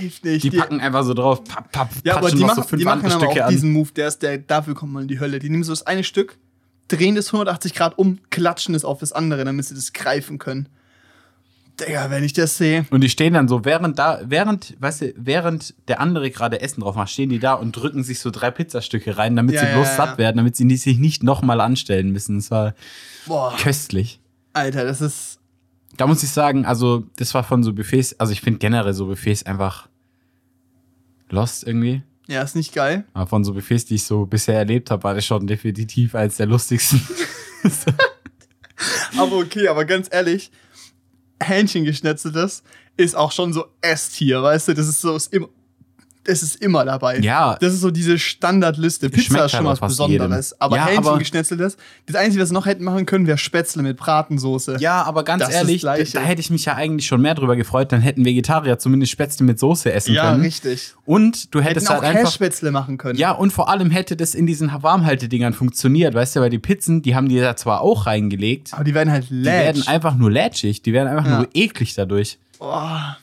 Nicht. 0.00 0.24
Die 0.24 0.50
packen 0.50 0.80
einfach 0.80 1.04
so 1.04 1.14
drauf, 1.14 1.44
papp, 1.44 1.70
papp, 1.70 1.90
ja, 2.02 2.16
aber 2.16 2.30
die 2.30 2.38
machen, 2.38 2.56
so 2.56 2.62
fünf 2.62 2.80
die 2.80 2.84
machen 2.84 3.04
andere 3.04 3.20
Stücke 3.20 3.44
auch 3.44 3.46
an. 3.46 3.52
diesen 3.52 3.72
Move, 3.72 3.90
der 3.94 4.08
ist 4.08 4.22
der, 4.22 4.38
dafür 4.38 4.74
kommt 4.74 4.92
man 4.92 5.02
in 5.02 5.08
die 5.08 5.20
Hölle. 5.20 5.38
Die 5.38 5.48
nehmen 5.48 5.62
so 5.62 5.72
das 5.72 5.86
eine 5.86 6.02
Stück, 6.02 6.36
drehen 6.88 7.14
das 7.14 7.28
180 7.28 7.74
Grad 7.74 7.96
um, 7.96 8.18
klatschen 8.30 8.74
es 8.74 8.84
auf 8.84 8.98
das 8.98 9.12
andere, 9.12 9.44
damit 9.44 9.66
sie 9.66 9.74
das 9.74 9.92
greifen 9.92 10.38
können. 10.38 10.68
Digga, 11.80 12.10
wenn 12.10 12.22
ich 12.24 12.32
das 12.32 12.56
sehe. 12.56 12.86
Und 12.90 13.02
die 13.02 13.08
stehen 13.08 13.34
dann 13.34 13.48
so, 13.48 13.64
während 13.64 13.98
da, 13.98 14.20
während, 14.24 14.76
weißt 14.80 15.00
du, 15.02 15.14
während 15.16 15.74
der 15.88 16.00
andere 16.00 16.30
gerade 16.30 16.60
Essen 16.60 16.80
drauf 16.82 16.94
macht, 16.94 17.10
stehen 17.10 17.28
die 17.30 17.38
da 17.38 17.54
und 17.54 17.72
drücken 17.72 18.02
sich 18.04 18.20
so 18.20 18.30
drei 18.30 18.50
Pizzastücke 18.50 19.16
rein, 19.16 19.36
damit 19.36 19.54
Ja, 19.54 19.62
sie 19.62 19.66
ja, 19.68 19.74
bloß 19.74 19.88
ja. 19.88 19.96
satt 19.96 20.18
werden, 20.18 20.36
damit 20.36 20.56
sie 20.56 20.76
sich 20.76 20.98
nicht 20.98 21.22
nochmal 21.22 21.60
anstellen 21.60 22.10
müssen. 22.10 22.38
Es 22.38 22.50
war 22.50 22.74
Boah, 23.26 23.54
köstlich. 23.56 24.20
Alter, 24.52 24.84
das 24.84 25.00
ist. 25.00 25.38
Da 25.96 26.06
muss 26.06 26.22
ich 26.22 26.30
sagen, 26.30 26.64
also, 26.64 27.04
das 27.16 27.34
war 27.34 27.42
von 27.44 27.62
so 27.62 27.72
Buffets, 27.72 28.18
also 28.18 28.32
ich 28.32 28.40
finde 28.40 28.58
generell 28.58 28.94
so 28.94 29.06
Buffets 29.06 29.44
einfach 29.44 29.88
lost 31.28 31.66
irgendwie. 31.66 32.02
Ja, 32.28 32.42
ist 32.42 32.54
nicht 32.56 32.72
geil. 32.74 33.04
Aber 33.12 33.26
von 33.26 33.42
so 33.44 33.54
Buffets, 33.54 33.86
die 33.86 33.96
ich 33.96 34.04
so 34.04 34.24
bisher 34.24 34.54
erlebt 34.56 34.90
habe, 34.90 35.02
war 35.02 35.14
das 35.14 35.24
schon 35.26 35.46
definitiv 35.46 36.14
eines 36.14 36.36
der 36.36 36.46
lustigsten. 36.46 37.00
Aber 39.18 39.36
okay, 39.36 39.68
aber 39.68 39.84
ganz 39.84 40.08
ehrlich, 40.10 40.50
Hähnchengeschnetzeltes 41.42 42.62
ist 42.96 43.16
auch 43.16 43.32
schon 43.32 43.52
so 43.52 43.66
S-Tier, 43.80 44.42
weißt 44.42 44.68
du? 44.68 44.74
Das 44.74 44.88
ist 44.88 45.00
so, 45.00 45.16
ist 45.16 45.32
immer, 45.32 45.48
das 46.30 46.42
ist 46.42 46.56
immer 46.62 46.84
dabei. 46.84 47.18
Ja. 47.18 47.56
Das 47.60 47.74
ist 47.74 47.80
so 47.80 47.90
diese 47.90 48.18
Standardliste. 48.18 49.10
Pizza 49.10 49.22
schmeckt 49.26 49.44
ist 49.46 49.50
schon 49.52 49.66
halt 49.68 49.80
was 49.82 50.00
auch 50.00 50.06
Besonderes. 50.08 50.50
jedem. 50.50 50.56
Aber 50.60 50.76
Ja, 50.76 50.82
aber- 50.84 50.92
Hähnchengeschnetzeltes, 50.92 51.76
das 52.06 52.16
Einzige, 52.16 52.42
was 52.42 52.50
wir 52.50 52.54
noch 52.54 52.66
hätten 52.66 52.84
machen 52.84 53.06
können, 53.06 53.26
wäre 53.26 53.38
Spätzle 53.38 53.82
mit 53.82 53.96
Bratensoße. 53.96 54.76
Ja, 54.80 55.02
aber 55.02 55.24
ganz 55.24 55.44
Das 55.44 55.52
ehrlich, 55.52 55.82
da, 55.82 55.94
hätte 55.94 56.40
ich 56.40 56.50
mich 56.50 56.64
ja 56.64 56.74
eigentlich 56.74 57.06
schon 57.06 57.20
mehr 57.20 57.34
drüber 57.34 57.56
gefreut, 57.56 57.92
dann 57.92 58.00
hätten 58.00 58.24
Vegetarier 58.24 58.78
zumindest 58.78 59.12
Spätzle 59.12 59.44
mit 59.44 59.58
Soße 59.58 59.92
essen 59.92 60.14
Ja, 60.14 60.30
können. 60.30 60.42
richtig. 60.42 60.94
Und 61.04 61.54
du 61.54 61.58
Hätten 61.60 61.68
hättest 61.68 61.88
auch 61.90 61.94
halt 61.94 62.04
einfach. 62.04 62.22
Kässpätzle 62.24 62.70
machen 62.70 62.96
können. 62.98 63.18
Ja, 63.18 63.32
und 63.32 63.52
vor 63.52 63.68
allem 63.68 63.90
hätte 63.90 64.16
das 64.16 64.34
in 64.34 64.46
diesen 64.46 64.70
Warmhaltedingern 64.82 65.52
funktioniert, 65.52 66.14
weißt 66.14 66.36
du, 66.36 66.40
weil 66.40 66.50
die 66.50 66.58
Pizzen, 66.58 67.02
die 67.02 67.14
haben 67.14 67.28
die 67.28 67.38
da 67.40 67.56
zwar 67.56 67.80
auch 67.80 68.06
reingelegt, 68.06 68.72
Aber 68.72 68.84
die 68.84 68.94
werden 68.94 69.10
halt 69.10 69.30
die 69.30 69.44
werden 69.44 69.86
einfach 69.86 70.14
nur 70.14 70.30
lätschig, 70.30 70.82
die 70.82 70.92
werden 70.92 71.08
einfach 71.08 71.26
Ja. 71.26 71.36
nur 71.38 71.48
eklig 71.54 71.94
dadurch. 71.94 72.38
Boah. 72.58 73.16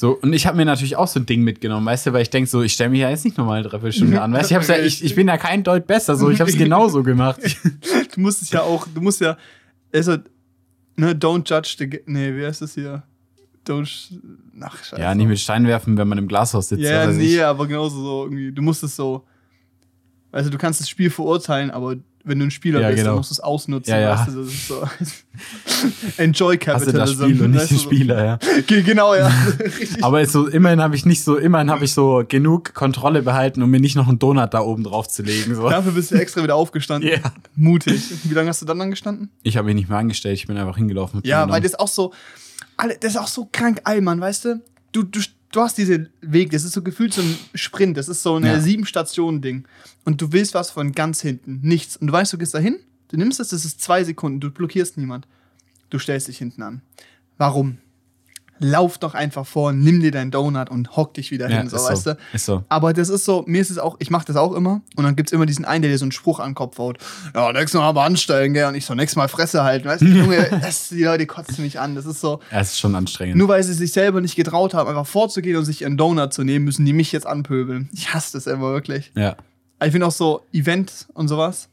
So, 0.00 0.12
und 0.12 0.32
ich 0.32 0.46
habe 0.46 0.56
mir 0.56 0.64
natürlich 0.64 0.94
auch 0.94 1.08
so 1.08 1.18
ein 1.18 1.26
Ding 1.26 1.42
mitgenommen, 1.42 1.84
weißt 1.84 2.06
du, 2.06 2.12
weil 2.12 2.22
ich 2.22 2.30
denke 2.30 2.48
so, 2.48 2.62
ich 2.62 2.74
stelle 2.74 2.90
mich 2.90 3.00
ja 3.00 3.10
jetzt 3.10 3.24
nicht 3.24 3.36
nochmal 3.36 3.58
eine 3.58 3.68
Dreiviertelstunde 3.68 4.22
an, 4.22 4.32
weißt 4.32 4.48
du, 4.48 4.54
ich, 4.54 4.56
hab's 4.56 4.68
ja, 4.68 4.78
ich, 4.78 5.04
ich 5.04 5.16
bin 5.16 5.26
ja 5.26 5.36
kein 5.38 5.64
Deut 5.64 5.88
besser, 5.88 6.14
so, 6.14 6.30
ich 6.30 6.38
habe 6.38 6.48
es 6.48 6.56
genauso 6.56 7.02
gemacht. 7.02 7.40
Du 8.14 8.20
musst 8.20 8.40
es 8.40 8.52
ja 8.52 8.62
auch, 8.62 8.86
du 8.86 9.00
musst 9.00 9.20
ja, 9.20 9.36
also, 9.92 10.18
ne, 10.94 11.14
don't 11.14 11.50
judge 11.50 11.74
the, 11.78 12.00
nee, 12.06 12.32
wie 12.32 12.46
heißt 12.46 12.62
das 12.62 12.74
hier? 12.74 13.02
Don't, 13.66 14.20
ach, 14.60 14.84
scheiße. 14.84 15.02
Ja, 15.02 15.16
nicht 15.16 15.26
mit 15.26 15.40
Stein 15.40 15.66
werfen, 15.66 15.98
wenn 15.98 16.06
man 16.06 16.18
im 16.18 16.28
Glashaus 16.28 16.68
sitzt. 16.68 16.84
Ja, 16.84 17.04
nee, 17.08 17.34
ich. 17.34 17.44
aber 17.44 17.66
genauso 17.66 18.00
so 18.00 18.24
irgendwie. 18.26 18.52
Du 18.52 18.62
musst 18.62 18.84
es 18.84 18.94
so. 18.94 19.24
Weißt 20.30 20.46
du, 20.46 20.50
du 20.52 20.58
kannst 20.58 20.80
das 20.80 20.88
Spiel 20.88 21.10
verurteilen, 21.10 21.72
aber 21.72 21.96
wenn 22.28 22.38
du 22.38 22.44
ein 22.46 22.50
Spieler 22.50 22.80
Ja, 22.80 22.88
bist, 22.88 22.98
genau. 22.98 23.10
dann 23.10 23.16
musst 23.18 23.30
du 23.30 23.34
es 23.34 23.40
ausnutzen. 23.40 23.90
Ja, 23.92 24.00
ja. 24.00 24.18
Weißt 24.18 24.28
du, 24.34 24.42
das 24.44 24.52
ist 24.52 24.68
so. 24.68 24.82
Enjoy 26.16 26.56
Hasse 26.58 26.92
das 26.92 27.10
Capitalism. 27.16 27.22
Spiel 27.24 27.42
und 27.42 27.50
nicht 27.52 27.70
den 27.70 27.76
du? 27.76 27.82
Spieler, 27.82 28.24
ja. 28.24 28.38
Ge- 28.66 28.82
Genau, 28.82 29.14
ja. 29.14 29.30
Aber 30.02 30.24
so, 30.26 30.46
immerhin 30.48 30.80
habe 30.80 30.96
ich 30.96 31.04
nicht 31.06 31.22
so, 31.22 31.36
immerhin 31.36 31.70
habe 31.70 31.84
ich 31.84 31.92
so 31.92 32.24
genug 32.26 32.74
Kontrolle 32.74 33.22
behalten, 33.22 33.62
um 33.62 33.70
mir 33.70 33.80
nicht 33.80 33.96
noch 33.96 34.08
einen 34.08 34.18
Donut 34.18 34.52
da 34.54 34.60
oben 34.60 34.84
drauf 34.84 35.08
zu 35.08 35.22
legen. 35.22 35.54
So. 35.54 35.68
Dafür 35.68 35.92
bist 35.92 36.10
du 36.10 36.16
extra 36.16 36.42
wieder 36.42 36.56
aufgestanden. 36.56 37.10
Ja. 37.10 37.18
Mutig. 37.56 38.00
Wie 38.24 38.34
lange 38.34 38.48
hast 38.48 38.62
du 38.62 38.66
dann 38.66 38.80
angestanden? 38.80 39.30
Ich 39.42 39.56
habe 39.56 39.66
mich 39.66 39.74
nicht 39.74 39.88
mehr 39.88 39.98
angestellt, 39.98 40.38
ich 40.38 40.46
bin 40.46 40.56
einfach 40.56 40.76
hingelaufen. 40.76 41.20
Ja, 41.24 41.48
weil 41.48 41.60
das 41.60 41.74
auch 41.74 41.88
so. 41.88 42.12
Das 43.00 43.12
ist 43.12 43.16
auch 43.18 43.26
so 43.28 43.48
krank 43.50 43.80
allmann, 43.84 44.20
weißt 44.20 44.44
du? 44.44 44.62
Du, 44.92 45.02
du, 45.02 45.20
du 45.52 45.60
hast 45.60 45.76
diesen 45.78 46.08
Weg, 46.20 46.50
das 46.50 46.62
ist 46.64 46.72
so 46.72 46.82
gefühlt 46.82 47.12
so 47.12 47.22
ein 47.22 47.36
Sprint, 47.54 47.96
das 47.96 48.08
ist 48.08 48.22
so 48.22 48.36
ein 48.36 48.44
Ja. 48.46 48.60
sieben 48.60 48.86
Stationen 48.86 49.40
Ding. 49.42 49.64
Und 50.08 50.22
du 50.22 50.32
willst 50.32 50.54
was 50.54 50.70
von 50.70 50.92
ganz 50.92 51.20
hinten, 51.20 51.60
nichts. 51.62 51.98
Und 51.98 52.06
du 52.06 52.14
weißt, 52.14 52.32
du 52.32 52.38
gehst 52.38 52.54
da 52.54 52.58
hin, 52.58 52.78
du 53.08 53.18
nimmst 53.18 53.40
es, 53.40 53.48
das 53.48 53.66
ist 53.66 53.82
zwei 53.82 54.04
Sekunden, 54.04 54.40
du 54.40 54.50
blockierst 54.50 54.96
niemand. 54.96 55.28
Du 55.90 55.98
stellst 55.98 56.28
dich 56.28 56.38
hinten 56.38 56.62
an. 56.62 56.80
Warum? 57.36 57.76
Lauf 58.58 58.96
doch 58.96 59.12
einfach 59.12 59.46
vor, 59.46 59.74
nimm 59.74 60.00
dir 60.00 60.10
deinen 60.10 60.30
Donut 60.30 60.70
und 60.70 60.96
hock 60.96 61.12
dich 61.12 61.30
wieder 61.30 61.50
ja, 61.50 61.58
hin, 61.58 61.68
so, 61.68 61.76
weißt 61.76 62.04
so. 62.04 62.12
du? 62.14 62.18
Ist 62.32 62.46
so. 62.46 62.64
Aber 62.70 62.94
das 62.94 63.10
ist 63.10 63.26
so, 63.26 63.44
mir 63.46 63.60
ist 63.60 63.68
es 63.70 63.76
auch, 63.76 63.96
ich 63.98 64.08
mache 64.10 64.24
das 64.24 64.36
auch 64.36 64.54
immer 64.54 64.80
und 64.96 65.04
dann 65.04 65.14
gibt 65.14 65.28
es 65.28 65.34
immer 65.34 65.44
diesen 65.44 65.66
einen, 65.66 65.82
der 65.82 65.90
dir 65.90 65.98
so 65.98 66.06
einen 66.06 66.12
Spruch 66.12 66.40
an 66.40 66.52
den 66.52 66.54
Kopf 66.54 66.78
haut. 66.78 66.96
Ja, 67.34 67.52
nächstes 67.52 67.74
Mal 67.78 67.86
aber 67.86 68.02
anstellen, 68.04 68.54
gell? 68.54 68.66
Und 68.66 68.76
ich 68.76 68.86
so, 68.86 68.94
nächstes 68.94 69.16
Mal 69.16 69.28
Fresse 69.28 69.62
halten, 69.62 69.86
weißt 69.86 70.00
du? 70.00 70.06
Junge, 70.06 70.48
das, 70.62 70.88
die 70.88 71.04
Leute 71.04 71.26
kotzen 71.26 71.62
mich 71.62 71.78
an. 71.78 71.94
Das 71.94 72.06
ist 72.06 72.22
so, 72.22 72.40
Ja, 72.50 72.60
es 72.60 72.70
ist 72.70 72.78
schon 72.78 72.94
anstrengend. 72.94 73.36
nur 73.36 73.48
weil 73.48 73.62
sie 73.62 73.74
sich 73.74 73.92
selber 73.92 74.22
nicht 74.22 74.36
getraut 74.36 74.72
haben, 74.72 74.88
einfach 74.88 75.06
vorzugehen 75.06 75.58
und 75.58 75.66
sich 75.66 75.82
ihren 75.82 75.98
Donut 75.98 76.32
zu 76.32 76.44
nehmen, 76.44 76.64
müssen 76.64 76.86
die 76.86 76.94
mich 76.94 77.12
jetzt 77.12 77.26
anpöbeln. 77.26 77.90
Ich 77.92 78.14
hasse 78.14 78.32
das 78.32 78.46
immer 78.46 78.72
wirklich. 78.72 79.12
ja. 79.14 79.36
Ich 79.84 79.92
finde 79.92 80.06
auch 80.06 80.12
so 80.12 80.42
Event 80.52 81.08
und 81.14 81.28
sowas, 81.28 81.68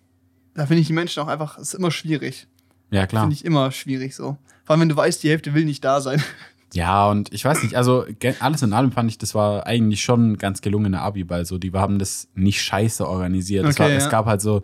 da 0.53 0.65
finde 0.65 0.81
ich 0.81 0.87
die 0.87 0.93
Menschen 0.93 1.21
auch 1.23 1.27
einfach, 1.27 1.57
es 1.57 1.69
ist 1.69 1.73
immer 1.73 1.91
schwierig. 1.91 2.47
Ja, 2.91 3.07
klar. 3.07 3.23
Finde 3.23 3.35
ich 3.35 3.43
immer 3.45 3.71
schwierig 3.71 4.15
so. 4.15 4.37
Vor 4.63 4.73
allem, 4.73 4.81
wenn 4.81 4.89
du 4.89 4.95
weißt, 4.95 5.21
die 5.23 5.29
Hälfte 5.29 5.53
will 5.53 5.65
nicht 5.65 5.83
da 5.83 6.01
sein. 6.01 6.21
Ja, 6.73 7.09
und 7.09 7.31
ich 7.31 7.45
weiß 7.45 7.63
nicht, 7.63 7.75
also 7.75 8.05
alles 8.41 8.61
in 8.61 8.73
allem 8.73 8.91
fand 8.91 9.09
ich, 9.09 9.17
das 9.17 9.33
war 9.33 9.65
eigentlich 9.65 10.03
schon 10.03 10.33
ein 10.33 10.37
ganz 10.37 10.59
gelungener 10.59 11.03
Abiball. 11.03 11.45
So, 11.45 11.57
die 11.57 11.71
haben 11.71 11.99
das 11.99 12.27
nicht 12.35 12.61
scheiße 12.61 13.07
organisiert. 13.07 13.63
es, 13.63 13.75
Okay, 13.75 13.83
war, 13.83 13.89
ja. 13.89 13.95
es 13.95 14.09
gab 14.09 14.25
halt 14.25 14.41
so, 14.41 14.61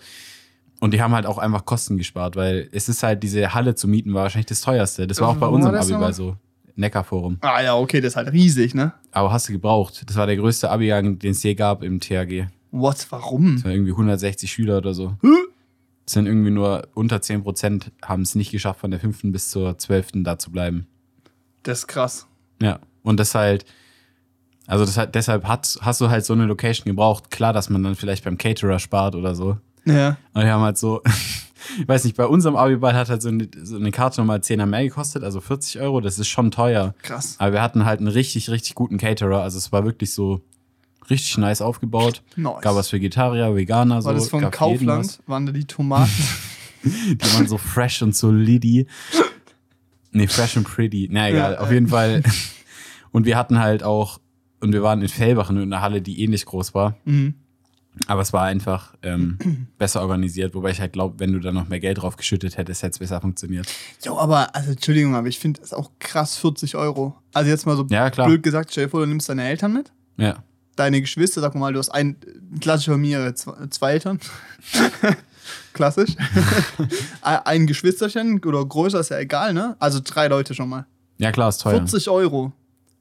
und 0.81 0.93
die 0.93 1.01
haben 1.01 1.13
halt 1.13 1.25
auch 1.25 1.37
einfach 1.37 1.63
Kosten 1.63 1.97
gespart, 1.97 2.35
weil 2.35 2.67
es 2.73 2.89
ist 2.89 3.01
halt, 3.03 3.23
diese 3.23 3.53
Halle 3.53 3.75
zu 3.75 3.87
mieten 3.87 4.13
war 4.13 4.23
wahrscheinlich 4.23 4.47
das 4.47 4.59
teuerste. 4.59 5.07
Das 5.07 5.21
war 5.21 5.29
auch 5.29 5.37
bei 5.37 5.47
Wo 5.47 5.51
uns 5.51 5.63
war 5.63 5.71
im 5.71 5.77
das 5.77 5.89
Abiball 5.89 6.13
so. 6.13 6.35
Neckarforum. 6.75 7.37
Ah 7.41 7.61
ja, 7.61 7.75
okay, 7.77 8.01
das 8.01 8.13
ist 8.13 8.15
halt 8.17 8.33
riesig, 8.33 8.75
ne? 8.75 8.91
Aber 9.11 9.31
hast 9.31 9.47
du 9.47 9.53
gebraucht. 9.53 10.03
Das 10.05 10.17
war 10.17 10.25
der 10.27 10.35
größte 10.35 10.69
Abigang, 10.69 11.17
den 11.17 11.31
es 11.31 11.43
je 11.43 11.53
gab 11.53 11.81
im 11.81 12.01
THG. 12.01 12.47
What, 12.71 13.05
warum? 13.09 13.55
Das 13.55 13.65
waren 13.65 13.73
irgendwie 13.73 13.91
160 13.91 14.51
Schüler 14.51 14.77
oder 14.77 14.93
so. 14.93 15.17
Es 16.05 16.13
sind 16.13 16.25
irgendwie 16.25 16.51
nur 16.51 16.87
unter 16.93 17.17
10% 17.17 17.91
haben 18.01 18.23
es 18.23 18.35
nicht 18.35 18.51
geschafft, 18.51 18.79
von 18.79 18.91
der 18.91 18.99
5. 18.99 19.19
bis 19.25 19.49
zur 19.49 19.77
12. 19.77 20.23
da 20.23 20.39
zu 20.39 20.51
bleiben. 20.51 20.87
Das 21.63 21.79
ist 21.79 21.87
krass. 21.87 22.27
Ja, 22.61 22.79
und 23.03 23.19
das 23.19 23.35
halt, 23.35 23.65
also 24.67 24.85
das 24.85 24.97
halt, 24.97 25.15
deshalb 25.15 25.45
hat, 25.45 25.77
hast 25.81 26.01
du 26.01 26.09
halt 26.09 26.25
so 26.25 26.33
eine 26.33 26.45
Location 26.45 26.85
gebraucht. 26.85 27.29
Klar, 27.29 27.53
dass 27.53 27.69
man 27.69 27.83
dann 27.83 27.95
vielleicht 27.95 28.23
beim 28.23 28.37
Caterer 28.37 28.79
spart 28.79 29.15
oder 29.15 29.35
so. 29.35 29.57
Ja. 29.85 30.17
Und 30.33 30.43
die 30.43 30.49
haben 30.49 30.61
halt 30.61 30.77
so, 30.77 31.01
ich 31.79 31.87
weiß 31.87 32.03
nicht, 32.05 32.17
bei 32.17 32.25
unserem 32.25 32.55
Abiball 32.55 32.93
hat 32.93 33.09
halt 33.09 33.21
so 33.21 33.29
eine, 33.29 33.49
so 33.63 33.75
eine 33.75 33.91
Karte 33.91 34.21
nochmal 34.21 34.39
10er 34.39 34.65
mehr 34.65 34.83
gekostet, 34.83 35.23
also 35.23 35.41
40 35.41 35.81
Euro, 35.81 36.01
das 36.01 36.19
ist 36.19 36.27
schon 36.27 36.51
teuer. 36.51 36.93
Krass. 37.01 37.35
Aber 37.37 37.53
wir 37.53 37.61
hatten 37.61 37.85
halt 37.85 37.99
einen 37.99 38.09
richtig, 38.09 38.49
richtig 38.49 38.75
guten 38.75 38.97
Caterer, 38.97 39.41
also 39.41 39.57
es 39.57 39.71
war 39.71 39.85
wirklich 39.85 40.13
so 40.13 40.41
richtig 41.11 41.37
nice 41.37 41.61
aufgebaut. 41.61 42.23
Nice. 42.35 42.61
Gab 42.61 42.75
was 42.75 42.91
Vegetarier, 42.91 43.55
Veganer, 43.55 44.01
so. 44.01 44.07
War 44.07 44.13
das 44.15 44.29
von 44.29 44.41
gab. 44.41 44.51
Kaufland? 44.53 45.19
Waren 45.27 45.45
da 45.45 45.51
die 45.51 45.65
Tomaten? 45.65 46.11
Die 46.83 47.21
waren 47.35 47.47
so 47.47 47.59
fresh 47.59 48.01
und 48.01 48.15
solidi. 48.15 48.87
Nee, 50.11 50.25
fresh 50.27 50.57
and 50.57 50.67
pretty. 50.67 51.07
Na 51.11 51.29
egal, 51.29 51.53
Ja, 51.53 51.59
auf 51.59 51.69
äh. 51.69 51.75
jeden 51.75 51.87
Fall. 51.89 52.23
Und 53.11 53.25
wir 53.25 53.37
hatten 53.37 53.59
halt 53.59 53.83
auch, 53.83 54.19
und 54.61 54.73
wir 54.73 54.81
waren 54.81 54.99
in 55.01 55.07
Fellbach 55.07 55.51
in 55.51 55.59
einer 55.59 55.81
Halle, 55.81 56.01
die 56.01 56.23
ähnlich 56.23 56.45
groß 56.45 56.73
war. 56.73 56.95
mhm. 57.05 57.35
Aber 58.07 58.21
es 58.21 58.31
war 58.31 58.43
einfach 58.45 58.93
ähm, 59.03 59.37
besser 59.77 59.99
organisiert, 60.01 60.55
wobei 60.55 60.71
ich 60.71 60.79
halt 60.79 60.93
glaube, 60.93 61.19
wenn 61.19 61.33
du 61.33 61.39
da 61.39 61.51
noch 61.51 61.67
mehr 61.67 61.81
Geld 61.81 62.01
drauf 62.01 62.15
geschüttet 62.15 62.57
hättest, 62.57 62.83
hätte 62.83 62.91
es 62.93 62.99
besser 62.99 63.19
funktioniert. 63.19 63.67
Jo, 64.05 64.17
aber, 64.17 64.55
also 64.55 64.71
Entschuldigung, 64.71 65.13
aber 65.13 65.27
ich 65.27 65.37
finde 65.37 65.59
das 65.59 65.73
auch 65.73 65.91
krass 65.99 66.37
40 66.37 66.77
Euro. 66.77 67.17
Also 67.33 67.49
jetzt 67.51 67.65
mal 67.65 67.75
so 67.75 67.85
Ja, 67.89 68.09
klar. 68.09 68.27
blöd 68.27 68.43
gesagt, 68.43 68.71
stell 68.71 68.85
dir 68.85 68.89
vor, 68.89 69.01
du 69.01 69.07
nimmst 69.07 69.27
deine 69.27 69.43
Eltern 69.43 69.73
mit, 69.73 69.91
Ja. 70.15 70.41
Deine 70.81 70.99
Geschwister, 71.01 71.41
sag 71.41 71.55
mal, 71.55 71.71
du 71.73 71.79
hast 71.79 71.89
ein, 71.89 72.15
klassisch 72.59 72.87
bei 72.87 72.97
mir, 72.97 73.33
zwei, 73.35 73.91
Eltern. 73.93 74.19
Klassisch. 75.73 76.11
Ein- 77.21 77.67
Geschwisterchen 77.67 78.43
oder 78.43 78.65
größer 78.65 78.99
ist 78.99 79.09
ja 79.09 79.19
egal, 79.19 79.53
ne? 79.53 79.75
Also 79.79 79.99
drei 80.03 80.27
Leute 80.27 80.53
schon 80.53 80.69
mal. 80.69 80.85
Ja, 81.17 81.31
klar, 81.31 81.49
ist 81.49 81.61
teuer. 81.61 81.73
40 81.77 82.09
Euro. 82.09 82.51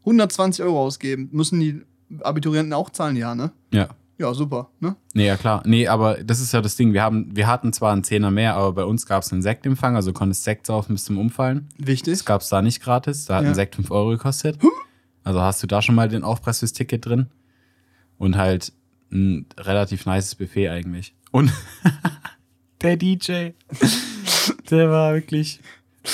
120 0.01 0.65
Euro 0.65 0.81
ausgeben. 0.85 1.29
Müssen 1.33 1.61
die 1.61 1.83
Abiturienten 2.23 2.73
auch 2.73 2.91
zahlen, 2.91 3.17
ja, 3.17 3.35
ne? 3.35 3.51
Ja. 3.73 3.89
Ja, 4.19 4.35
super, 4.35 4.69
ne? 4.81 4.97
Nee, 5.15 5.27
ja 5.27 5.37
klar. 5.39 5.63
Nee, 5.65 5.89
aber 5.89 6.23
das 6.23 6.41
ist 6.41 6.53
ja 6.53 6.61
das 6.61 6.77
Ding. 6.77 6.93
Wir, 6.93 7.03
haben, 7.03 7.35
wir 7.35 7.47
hatten 7.47 7.73
zwar 7.73 7.93
einen 7.93 8.05
Zehner 8.05 8.31
mehr, 8.31 8.55
aber 8.55 8.73
bei 8.73 8.85
uns 8.85 9.07
gab 9.07 9.23
es 9.23 9.33
einen 9.33 9.41
Sektempfang, 9.43 9.97
also 9.97 10.11
du 10.11 10.19
konntest 10.19 10.45
Sekt 10.45 10.67
saufen 10.67 10.93
bis 10.95 11.05
zum 11.07 11.17
Umfallen. 11.19 11.69
Wichtig. 11.79 12.13
Das 12.19 12.25
gab 12.27 12.43
es 12.43 12.51
da 12.51 12.61
nicht 12.61 12.83
gratis. 12.83 13.25
Da 13.25 13.37
hat 13.37 13.45
Ja. 13.45 13.49
ein 13.49 13.55
Sekt 13.55 13.77
5 13.77 13.91
Euro 13.91 14.11
gekostet. 14.11 14.59
Also 15.25 15.41
hast 15.41 15.63
du 15.63 15.67
da 15.67 15.81
schon 15.81 15.95
mal 15.95 16.09
den 16.09 16.23
Aufpreis 16.23 16.59
fürs 16.59 16.73
Ticket 16.75 17.07
drin. 17.07 17.29
Und 18.21 18.37
halt 18.37 18.75
ein 19.11 19.47
relativ 19.57 20.05
nices 20.05 20.35
Buffet 20.35 20.69
eigentlich. 20.69 21.15
Und 21.31 21.51
der 22.83 22.99
DJ, 22.99 23.53
der 24.71 24.91
war 24.91 25.15
wirklich 25.15 25.61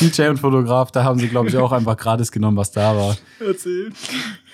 DJ 0.01 0.29
und 0.29 0.39
Fotograf. 0.39 0.93
Da 0.93 1.03
haben 1.03 1.19
sie, 1.19 1.27
glaube 1.27 1.49
ich, 1.49 1.57
auch 1.57 1.73
einfach 1.73 1.97
gratis 1.97 2.31
genommen, 2.31 2.57
was 2.57 2.71
da 2.71 2.97
war. 2.97 3.17
Erzähl. 3.41 3.91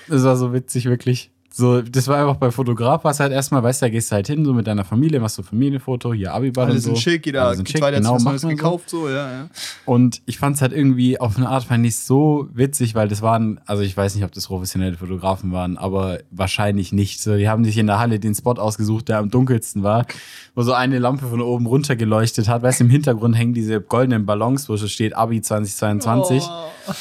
Das 0.08 0.24
war 0.24 0.36
so 0.36 0.54
witzig, 0.54 0.86
wirklich. 0.86 1.30
So, 1.54 1.82
das 1.82 2.08
war 2.08 2.18
einfach 2.18 2.36
bei 2.36 2.50
Fotograf, 2.50 3.04
was 3.04 3.20
halt 3.20 3.30
erstmal, 3.30 3.62
weißt 3.62 3.82
du, 3.82 3.86
da 3.86 3.90
gehst 3.90 4.10
du 4.10 4.14
halt 4.14 4.26
hin, 4.26 4.44
so 4.44 4.54
mit 4.54 4.66
deiner 4.66 4.84
Familie, 4.84 5.20
machst 5.20 5.36
du 5.36 5.42
Familienfoto, 5.42 6.14
hier 6.14 6.32
Abiball 6.32 6.64
Alle 6.64 6.74
und 6.74 6.80
so. 6.80 6.94
sind 6.94 6.98
schick, 6.98 7.26
jeder 7.26 7.44
Alle 7.44 7.56
sind 7.56 7.68
gibt 7.68 7.82
weiter, 7.82 7.98
genau, 7.98 8.14
macht 8.14 8.24
man 8.24 8.38
so. 8.38 8.48
gekauft, 8.48 8.88
so, 8.88 9.08
ja, 9.08 9.30
ja. 9.30 9.48
Und 9.84 10.22
ich 10.24 10.38
fand 10.38 10.56
es 10.56 10.62
halt 10.62 10.72
irgendwie 10.72 11.20
auf 11.20 11.36
eine 11.36 11.48
Art 11.48 11.64
fand 11.64 11.84
ich 11.84 11.96
so 11.96 12.48
witzig, 12.54 12.94
weil 12.94 13.08
das 13.08 13.20
waren, 13.20 13.60
also 13.66 13.82
ich 13.82 13.96
weiß 13.96 14.14
nicht, 14.14 14.24
ob 14.24 14.32
das 14.32 14.46
professionelle 14.46 14.96
Fotografen 14.96 15.52
waren, 15.52 15.76
aber 15.76 16.20
wahrscheinlich 16.30 16.92
nicht. 16.92 17.20
So, 17.22 17.36
die 17.36 17.48
haben 17.48 17.64
sich 17.64 17.76
in 17.76 17.86
der 17.86 17.98
Halle 17.98 18.18
den 18.18 18.34
Spot 18.34 18.52
ausgesucht, 18.52 19.08
der 19.08 19.18
am 19.18 19.30
dunkelsten 19.30 19.82
war, 19.82 20.06
wo 20.54 20.62
so 20.62 20.72
eine 20.72 20.98
Lampe 20.98 21.26
von 21.26 21.42
oben 21.42 21.66
runter 21.66 21.96
geleuchtet 21.96 22.48
hat. 22.48 22.62
Weißt 22.62 22.80
du, 22.80 22.84
im 22.84 22.90
Hintergrund 22.90 23.36
hängen 23.36 23.54
diese 23.54 23.80
goldenen 23.80 24.24
Ballons, 24.24 24.68
wo 24.68 24.76
schon 24.76 24.88
steht 24.88 25.14
Abi 25.14 25.42
2022. 25.42 26.42
Oh. 26.46 26.92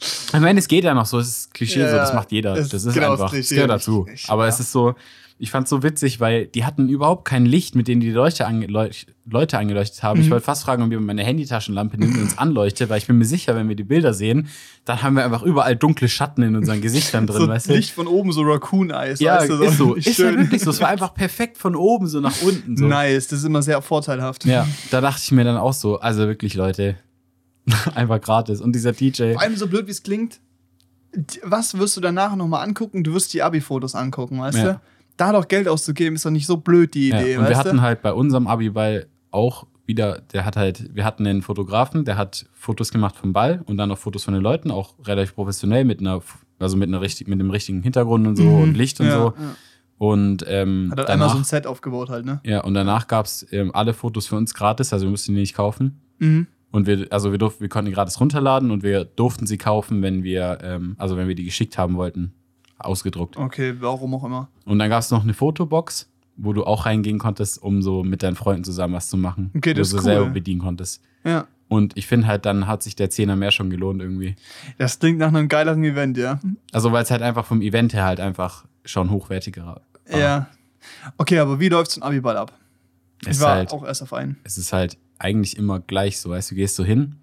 Ich 0.00 0.40
meine, 0.40 0.58
es 0.58 0.68
geht 0.68 0.84
ja 0.84 0.92
noch 0.94 1.06
so, 1.06 1.18
es 1.18 1.28
ist 1.28 1.54
Klischee, 1.54 1.80
Ja, 1.80 1.90
so, 1.90 1.96
das 1.96 2.12
macht 2.14 2.32
jeder. 2.32 2.52
es 2.56 2.68
Das 2.68 2.82
ist 2.82 2.88
ist 2.88 2.94
genau 2.94 3.12
einfach, 3.12 3.32
das 3.34 3.48
gehört 3.48 3.70
dazu. 3.70 4.06
Ich- 4.12 4.28
Aber 4.28 4.42
ja. 4.44 4.48
es 4.48 4.60
ist 4.60 4.72
so, 4.72 4.94
ich 5.38 5.50
fand's 5.50 5.68
so 5.70 5.82
witzig, 5.82 6.20
weil 6.20 6.46
die 6.46 6.64
hatten 6.64 6.88
überhaupt 6.88 7.24
kein 7.24 7.44
Licht, 7.44 7.74
mit 7.74 7.88
denen 7.88 8.00
die 8.00 8.10
Leute, 8.10 8.46
ange 8.46 8.66
Leuch- 8.66 9.06
Leute 9.28 9.58
angeleuchtet 9.58 10.02
haben. 10.02 10.18
Mhm. 10.20 10.24
Ich 10.26 10.30
wollte 10.30 10.44
fast 10.44 10.64
fragen, 10.64 10.82
ob 10.82 10.90
jemand 10.90 11.06
meine 11.08 11.24
Handytaschenlampe 11.24 11.98
nimmt 11.98 12.14
und 12.16 12.22
uns 12.22 12.38
anleuchtet, 12.38 12.88
weil 12.88 12.98
ich 12.98 13.06
bin 13.06 13.18
mir 13.18 13.24
sicher, 13.24 13.54
wenn 13.56 13.68
wir 13.68 13.74
die 13.76 13.82
Bilder 13.84 14.14
sehen, 14.14 14.48
dann 14.84 15.02
haben 15.02 15.14
wir 15.16 15.24
einfach 15.24 15.42
überall 15.42 15.74
dunkle 15.76 16.08
Schatten 16.08 16.42
in 16.42 16.54
unseren 16.56 16.80
Gesichtern 16.80 17.26
drin, 17.26 17.40
so 17.42 17.48
weißt 17.48 17.68
du? 17.70 17.74
Licht 17.74 17.90
von 17.90 18.06
oben, 18.06 18.32
so 18.32 18.42
Raccoon-Eis. 18.42 19.20
ja, 19.20 19.38
weißt 19.38 19.50
du, 19.50 19.62
ist 19.62 19.78
so. 19.78 19.94
Ist 19.94 20.14
schön. 20.14 20.26
halt 20.26 20.38
wirklich 20.38 20.62
so. 20.62 20.70
Es 20.70 20.80
war 20.80 20.88
einfach 20.88 21.14
perfekt 21.14 21.58
von 21.58 21.74
oben 21.74 22.06
so 22.06 22.20
nach 22.20 22.40
unten. 22.42 22.76
So. 22.76 22.84
Nice, 22.86 23.26
das 23.28 23.40
ist 23.40 23.44
immer 23.44 23.62
sehr 23.62 23.82
vorteilhaft. 23.82 24.44
Ja, 24.44 24.66
da 24.90 25.00
dachte 25.00 25.20
ich 25.24 25.32
mir 25.32 25.44
dann 25.44 25.56
auch 25.56 25.72
so, 25.72 25.98
also 25.98 26.26
wirklich, 26.28 26.54
Leute, 26.54 26.96
einfach 27.94 28.20
gratis. 28.20 28.60
Und 28.60 28.72
dieser 28.74 28.92
DJ. 28.92 29.32
Vor 29.32 29.42
allem 29.42 29.56
so 29.56 29.66
blöd, 29.66 29.86
wie 29.86 29.90
es 29.92 30.02
klingt, 30.02 30.40
was 31.42 31.78
wirst 31.78 31.96
du 31.96 32.00
danach 32.00 32.34
nochmal 32.36 32.64
angucken? 32.66 33.04
Du 33.04 33.14
wirst 33.14 33.32
die 33.34 33.42
Abi-Fotos 33.42 33.94
angucken, 33.94 34.40
weißt 34.40 34.58
Ja. 34.58 34.64
du? 34.74 34.80
Da 35.16 35.32
doch 35.32 35.46
Geld 35.46 35.68
auszugeben, 35.68 36.16
ist 36.16 36.24
doch 36.26 36.30
nicht 36.30 36.46
so 36.46 36.56
blöd, 36.56 36.94
die 36.94 37.10
Ja, 37.10 37.20
Idee, 37.20 37.36
und 37.36 37.48
wir 37.48 37.56
hatten 37.56 37.76
du? 37.76 37.82
halt 37.82 38.02
bei 38.02 38.12
unserem 38.12 38.48
Abi-Ball 38.48 39.06
auch 39.30 39.66
wieder, 39.86 40.22
der 40.32 40.44
hat 40.44 40.56
halt, 40.56 40.92
wir 40.94 41.04
hatten 41.04 41.24
einen 41.26 41.42
Fotografen, 41.42 42.04
der 42.04 42.16
hat 42.16 42.46
Fotos 42.52 42.90
gemacht 42.90 43.14
vom 43.16 43.32
Ball 43.32 43.62
und 43.66 43.76
dann 43.76 43.90
noch 43.90 43.98
Fotos 43.98 44.24
von 44.24 44.34
den 44.34 44.42
Leuten, 44.42 44.70
auch 44.72 44.94
relativ 45.06 45.34
professionell 45.36 45.84
mit 45.84 46.00
einer, 46.00 46.20
also 46.58 46.76
mit 46.76 46.88
einer 46.88 47.00
richtig, 47.00 47.28
mit 47.28 47.38
dem 47.38 47.50
richtigen 47.50 47.82
Hintergrund 47.82 48.26
und 48.26 48.34
so 48.36 48.42
Mhm. 48.44 48.62
und 48.62 48.74
Licht 48.76 48.98
und 48.98 49.06
Ja, 49.06 49.12
so. 49.12 49.34
ja. 49.38 49.54
Und 49.98 50.44
ähm, 50.48 50.88
Hat 50.90 50.98
halt 50.98 51.10
einmal 51.10 51.28
so 51.28 51.34
danach, 51.34 51.40
ein 51.42 51.44
Set 51.44 51.66
aufgebaut 51.68 52.08
halt, 52.10 52.24
ne? 52.26 52.40
ja, 52.44 52.62
und 52.64 52.74
danach 52.74 53.06
gab 53.06 53.26
es 53.26 53.46
ähm, 53.52 53.70
alle 53.72 53.94
Fotos 53.94 54.26
für 54.26 54.34
uns 54.36 54.52
gratis, 54.52 54.92
also 54.92 55.06
wir 55.06 55.10
mussten 55.10 55.32
die 55.34 55.40
nicht 55.40 55.54
kaufen. 55.54 56.00
Mhm. 56.18 56.48
Und 56.74 56.88
wir, 56.88 57.06
also 57.10 57.30
wir 57.30 57.38
durften, 57.38 57.60
wir 57.60 57.68
konnten 57.68 57.86
die 57.86 57.94
gratis 57.94 58.18
runterladen 58.18 58.72
und 58.72 58.82
wir 58.82 59.04
durften 59.04 59.46
sie 59.46 59.58
kaufen, 59.58 60.02
wenn 60.02 60.24
wir, 60.24 60.58
ähm, 60.60 60.96
also 60.98 61.16
wenn 61.16 61.28
wir 61.28 61.36
die 61.36 61.44
geschickt 61.44 61.78
haben 61.78 61.94
wollten, 61.94 62.32
ausgedruckt. 62.78 63.36
Okay, 63.36 63.76
warum 63.78 64.12
auch 64.14 64.24
immer. 64.24 64.48
Und 64.64 64.80
dann 64.80 64.90
gab 64.90 64.98
es 64.98 65.12
noch 65.12 65.22
eine 65.22 65.34
Fotobox, 65.34 66.10
wo 66.36 66.52
du 66.52 66.64
auch 66.64 66.84
reingehen 66.84 67.20
konntest, 67.20 67.62
um 67.62 67.80
so 67.80 68.02
mit 68.02 68.24
deinen 68.24 68.34
Freunden 68.34 68.64
zusammen 68.64 68.92
was 68.94 69.08
zu 69.08 69.16
machen. 69.16 69.52
Okay, 69.56 69.70
wo 69.70 69.78
das 69.78 69.90
du 69.90 69.98
ist 69.98 70.02
selber 70.02 70.24
cool. 70.26 70.32
bedienen 70.32 70.62
konntest. 70.62 71.00
Ja. 71.22 71.46
Und 71.68 71.96
ich 71.96 72.08
finde 72.08 72.26
halt, 72.26 72.44
dann 72.44 72.66
hat 72.66 72.82
sich 72.82 72.96
der 72.96 73.08
Zehner 73.08 73.36
mehr 73.36 73.52
schon 73.52 73.70
gelohnt 73.70 74.02
irgendwie. 74.02 74.34
Das 74.76 74.98
klingt 74.98 75.20
nach 75.20 75.28
einem 75.28 75.46
geileren 75.46 75.84
Event, 75.84 76.18
ja. 76.18 76.40
Also 76.72 76.90
weil 76.90 77.04
es 77.04 77.10
halt 77.12 77.22
einfach 77.22 77.44
vom 77.44 77.62
Event 77.62 77.94
her 77.94 78.04
halt 78.04 78.18
einfach 78.18 78.64
schon 78.84 79.10
hochwertiger 79.10 79.64
war. 79.64 79.80
Ja. 80.10 80.48
Okay, 81.18 81.38
aber 81.38 81.60
wie 81.60 81.68
läuft 81.68 81.92
so 81.92 82.00
ein 82.00 82.02
Abi-Ball 82.02 82.36
ab? 82.36 82.52
Es 83.24 83.36
Ich 83.36 83.42
war 83.42 83.54
halt, 83.54 83.70
auch 83.72 83.84
erst 83.84 84.02
auf 84.02 84.12
einen. 84.12 84.38
es 84.42 84.58
ist 84.58 84.72
halt 84.72 84.98
eigentlich 85.18 85.56
immer 85.56 85.80
gleich 85.80 86.18
so. 86.20 86.30
Weißt 86.30 86.50
du, 86.50 86.54
gehst 86.54 86.76
so 86.76 86.84
hin, 86.84 87.16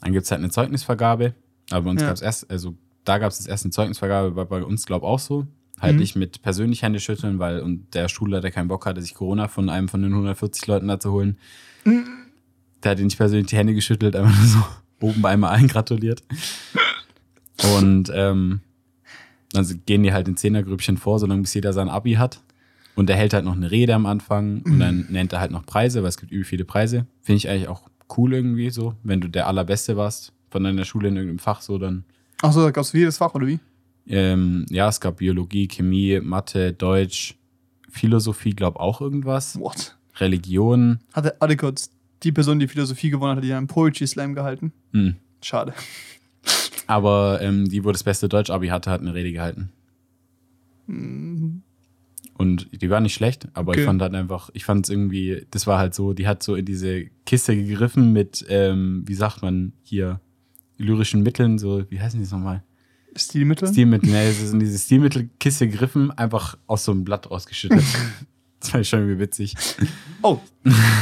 dann 0.00 0.12
gibt 0.12 0.24
es 0.24 0.30
halt 0.30 0.40
eine 0.40 0.50
Zeugnisvergabe. 0.50 1.34
Aber 1.70 1.82
bei 1.82 1.90
uns 1.90 2.00
Ja. 2.00 2.08
gab 2.08 2.16
es 2.16 2.22
erst, 2.22 2.50
also 2.50 2.74
da 3.04 3.18
gab 3.18 3.30
es 3.30 3.38
das 3.38 3.46
erst 3.46 3.64
eine 3.64 3.72
Zeugnisvergabe, 3.72 4.36
war 4.36 4.46
bei 4.46 4.62
uns, 4.62 4.86
glaube 4.86 5.04
ich, 5.06 5.08
auch 5.10 5.18
so. 5.18 5.46
Halt 5.80 5.94
Mhm. 5.94 6.00
nicht 6.00 6.16
mit 6.16 6.42
persönlich 6.42 6.82
Hände 6.82 6.98
schütteln, 7.00 7.38
weil 7.38 7.60
und 7.60 7.94
der 7.94 8.08
Schulleiter 8.08 8.50
keinen 8.50 8.68
Bock 8.68 8.84
hatte, 8.86 9.00
sich 9.00 9.14
Corona 9.14 9.46
von 9.48 9.68
einem 9.68 9.88
von 9.88 10.02
den 10.02 10.12
140 10.12 10.66
Leuten 10.66 10.88
da 10.88 10.98
zu 10.98 11.12
holen. 11.12 11.38
Mhm. 11.84 12.04
Der 12.82 12.92
hat 12.92 12.98
ihn 12.98 13.04
nicht 13.06 13.16
persönlich 13.16 13.46
die 13.48 13.56
Hände 13.56 13.74
geschüttelt, 13.74 14.16
einfach 14.16 14.36
nur 14.36 14.46
so 14.48 14.58
oben 15.06 15.22
bei 15.22 15.30
einmal 15.30 15.54
allen 15.54 15.68
gratuliert. 15.68 16.22
Und 17.76 18.10
ähm, 18.14 18.60
dann 19.52 19.82
gehen 19.86 20.02
die 20.02 20.12
halt 20.12 20.28
in 20.28 20.36
Zehnergrüppchen 20.36 20.96
vor, 20.96 21.18
solange 21.18 21.42
bis 21.42 21.54
jeder 21.54 21.72
sein 21.72 21.88
Abi 21.88 22.14
hat. 22.14 22.40
Und 22.98 23.08
er 23.08 23.16
hält 23.16 23.32
halt 23.32 23.44
noch 23.44 23.54
eine 23.54 23.70
Rede 23.70 23.94
am 23.94 24.06
Anfang 24.06 24.60
und 24.62 24.80
dann 24.80 25.06
nennt 25.08 25.32
er 25.32 25.38
halt 25.38 25.52
noch 25.52 25.64
Preise, 25.64 26.02
weil 26.02 26.08
es 26.08 26.16
gibt 26.16 26.32
übel 26.32 26.44
viele 26.44 26.64
Preise. 26.64 27.06
Finde 27.22 27.36
ich 27.36 27.48
eigentlich 27.48 27.68
auch 27.68 27.88
cool 28.16 28.34
irgendwie 28.34 28.70
so. 28.70 28.96
Wenn 29.04 29.20
du 29.20 29.28
der 29.28 29.46
Allerbeste 29.46 29.96
warst 29.96 30.32
von 30.50 30.64
deiner 30.64 30.84
Schule 30.84 31.06
in 31.06 31.14
irgendeinem 31.14 31.38
Fach, 31.38 31.60
so 31.60 31.78
dann. 31.78 32.02
Achso, 32.42 32.60
da 32.60 32.72
gab 32.72 32.82
es 32.82 32.92
jedes 32.92 33.18
Fach, 33.18 33.36
oder 33.36 33.46
wie? 33.46 33.60
Ähm, 34.08 34.66
ja, 34.68 34.88
es 34.88 35.00
gab 35.00 35.18
Biologie, 35.18 35.68
Chemie, 35.68 36.18
Mathe, 36.20 36.72
Deutsch, 36.72 37.36
Philosophie, 37.88 38.50
glaub 38.50 38.74
auch 38.80 39.00
irgendwas. 39.00 39.60
What? 39.60 39.96
Religion. 40.16 40.98
Hatte, 41.12 41.56
kurz 41.56 41.90
die 42.24 42.32
Person, 42.32 42.58
die 42.58 42.66
Philosophie 42.66 43.10
gewonnen 43.10 43.36
hat, 43.36 43.44
die 43.44 43.52
einen 43.52 43.68
Poetry 43.68 44.08
Slam 44.08 44.34
gehalten. 44.34 44.72
Hm. 44.92 45.14
Schade. 45.40 45.72
Aber 46.88 47.38
ähm, 47.42 47.68
die, 47.68 47.84
wo 47.84 47.92
das 47.92 48.02
beste 48.02 48.28
Deutsch-Abi 48.28 48.66
hatte, 48.68 48.90
hat 48.90 49.02
eine 49.02 49.14
Rede 49.14 49.30
gehalten. 49.30 49.70
Und 52.38 52.68
die 52.80 52.88
war 52.88 53.00
nicht 53.00 53.14
schlecht, 53.14 53.48
aber 53.54 53.70
Okay. 53.72 53.80
ich 53.80 53.86
fand 53.86 54.00
halt 54.00 54.14
einfach, 54.14 54.48
ich 54.54 54.64
fand 54.64 54.86
es 54.86 54.90
irgendwie, 54.90 55.44
das 55.50 55.66
war 55.66 55.78
halt 55.78 55.92
so, 55.94 56.12
die 56.14 56.26
hat 56.26 56.42
so 56.42 56.54
in 56.54 56.64
diese 56.64 57.06
Kiste 57.26 57.54
gegriffen 57.56 58.12
mit, 58.12 58.46
ähm, 58.48 59.02
wie 59.06 59.14
sagt 59.14 59.42
man 59.42 59.72
hier, 59.82 60.20
lyrischen 60.76 61.22
Mitteln, 61.24 61.58
so, 61.58 61.84
wie 61.90 62.00
heißen 62.00 62.18
die 62.20 62.24
es 62.24 62.30
nochmal? 62.30 62.62
Stilmittel? 63.16 63.66
Stilmittel, 63.68 64.10
ne, 64.10 64.22
es 64.28 64.40
ist 64.40 64.52
in 64.52 64.60
diese 64.60 64.78
Stilmittelkiste 64.78 65.66
gegriffen, 65.68 66.12
einfach 66.12 66.56
aus 66.68 66.84
so 66.84 66.92
einem 66.92 67.02
Blatt 67.04 67.26
ausgeschüttet. 67.28 67.82
das 68.60 68.70
fand 68.70 68.82
ich 68.82 68.88
schon 68.88 69.00
irgendwie 69.00 69.18
witzig. 69.18 69.54
Oh, 70.22 70.38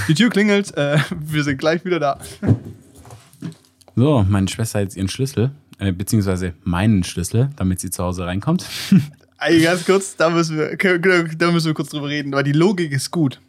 die 0.08 0.14
Tür 0.14 0.30
klingelt. 0.30 0.74
Äh, 0.76 0.98
wir 1.20 1.44
sind 1.44 1.58
gleich 1.58 1.84
wieder 1.84 2.00
da. 2.00 2.18
So, 3.94 4.24
meine 4.28 4.48
Schwester 4.48 4.78
hat 4.78 4.84
jetzt 4.86 4.96
ihren 4.96 5.08
Schlüssel, 5.08 5.50
äh, 5.78 5.92
beziehungsweise 5.92 6.54
meinen 6.64 7.02
Schlüssel, 7.04 7.50
damit 7.56 7.80
sie 7.80 7.90
zu 7.90 8.02
Hause 8.02 8.24
reinkommt. 8.24 8.66
Ey, 9.38 9.60
ganz 9.60 9.84
kurz, 9.84 10.16
da 10.16 10.30
müssen, 10.30 10.56
wir, 10.58 10.76
da 11.36 11.50
müssen 11.52 11.66
wir 11.66 11.74
kurz 11.74 11.90
drüber 11.90 12.08
reden, 12.08 12.32
weil 12.32 12.44
die 12.44 12.52
Logik 12.52 12.92
ist 12.92 13.10
gut. 13.10 13.40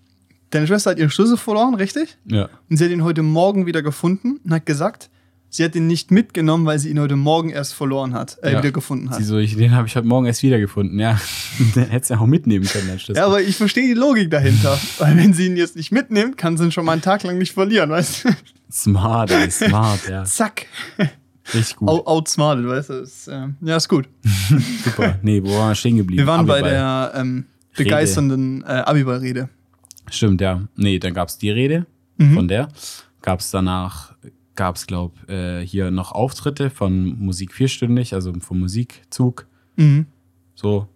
Deine 0.50 0.68
Schwester 0.68 0.92
hat 0.92 1.00
ihren 1.00 1.10
Schlüssel 1.10 1.38
verloren, 1.38 1.76
richtig? 1.76 2.18
ja. 2.26 2.50
Und 2.70 2.78
sie 2.78 2.86
hat 2.86 2.92
ihn 2.92 3.04
heute 3.04 3.22
Morgen 3.24 3.66
wieder 3.66 3.82
gefunden 3.82 4.40
und 4.44 4.52
hat 4.54 4.66
gesagt, 4.66 5.10
sie 5.50 5.64
hat 5.64 5.76
ihn 5.76 5.88
nicht 5.88 6.12
mitgenommen, 6.12 6.66
weil 6.66 6.80
sie 6.80 6.90
ihn 6.90 7.00
heute 7.00 7.16
Morgen 7.16 7.50
erst 7.50 7.74
verloren 7.74 8.14
hat, 8.14 8.38
äh, 8.44 8.52
Ja. 8.54 8.60
wieder 8.60 8.72
gefunden 8.72 9.10
hat. 9.10 9.18
Sie 9.18 9.24
so, 9.24 9.38
ich, 9.38 9.56
den 9.56 9.72
habe 9.72 9.88
ich 9.88 9.96
heute 9.96 10.08
Morgen 10.08 10.26
erst 10.26 10.44
wiedergefunden, 10.44 11.00
ja. 11.00 11.20
Den 11.76 11.90
hättest 11.90 12.12
du 12.12 12.16
ja 12.16 12.20
auch 12.22 12.28
mitnehmen 12.28 12.66
können, 12.66 12.88
dein 12.88 13.00
Schlüssel. 13.00 13.20
Ja, 13.22 13.26
aber 13.28 13.42
ich 13.42 13.56
verstehe 13.56 13.88
die 13.88 13.94
Logik 13.94 14.30
dahinter. 14.32 14.78
weil 15.00 15.18
wenn 15.18 15.34
sie 15.34 15.48
ihn 15.48 15.58
jetzt 15.58 15.76
nicht 15.76 15.92
mitnimmt, 15.92 16.38
kann 16.38 16.58
sie 16.58 16.66
ihn 16.66 16.72
schon 16.72 16.86
mal 16.86 16.94
einen 16.94 17.02
Tag 17.02 17.24
lang 17.24 17.38
nicht 17.38 17.54
verlieren, 17.54 17.90
weißt 17.90 18.26
du? 18.26 18.30
Smart, 18.72 19.32
ey, 19.32 19.50
smart, 19.50 20.08
ja. 20.10 20.24
Zack. 20.26 20.66
Richtig 21.54 21.76
gut. 21.78 21.90
Out 21.90 22.08
outsmarted, 22.08 22.66
weißt 22.68 22.90
du? 22.90 22.94
Ist, 22.96 23.28
äh, 23.28 23.48
ja, 23.62 23.78
ist 23.78 23.88
gut. 23.88 24.10
Super. 24.84 25.18
Nee, 25.22 25.42
wo 25.44 25.50
waren 25.58 25.70
wir 25.70 25.76
stehen 25.76 25.98
geblieben? 25.98 26.20
Wir 26.20 26.28
waren 26.28 26.46
bei 26.46 26.56
Abiball. 26.60 26.72
der 26.72 27.12
ähm, 27.16 27.46
begeisternden 27.76 28.64
äh, 28.64 28.66
Abiball-Rede. 28.86 29.50
Stimmt, 30.10 30.42
ja. 30.42 30.62
Nee, 30.76 31.00
dann 31.00 31.14
gab 31.14 31.30
es 31.30 31.38
die 31.38 31.50
Rede 31.50 31.86
Mhm. 32.18 32.34
von 32.34 32.48
der. 32.48 32.68
Gab 33.22 33.42
es 33.42 33.52
danach, 33.52 34.16
gab 34.56 34.76
es, 34.76 34.88
glaube 34.88 35.16
äh, 35.32 35.64
hier 35.66 35.92
noch 35.92 36.12
Auftritte 36.14 36.70
von 36.72 37.18
Musik 37.20 37.54
vierstündig, 37.54 38.14
also 38.16 38.34
vom 38.40 38.60
Musikzug. 38.60 39.46
Mhm. 39.76 40.08
So, 40.56 40.88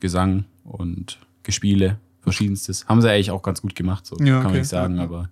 Gesang 0.00 0.44
und 0.64 1.18
Gespiele, 1.42 1.98
verschiedenstes. 2.22 2.86
Haben 2.88 3.02
sie 3.02 3.10
eigentlich 3.10 3.30
auch 3.30 3.42
ganz 3.42 3.60
gut 3.60 3.74
gemacht, 3.74 4.06
so 4.06 4.16
Ja, 4.20 4.24
kann 4.24 4.34
man 4.36 4.46
okay. 4.46 4.58
nicht 4.60 4.68
sagen, 4.68 4.96
ja. 4.96 5.02
aber 5.02 5.28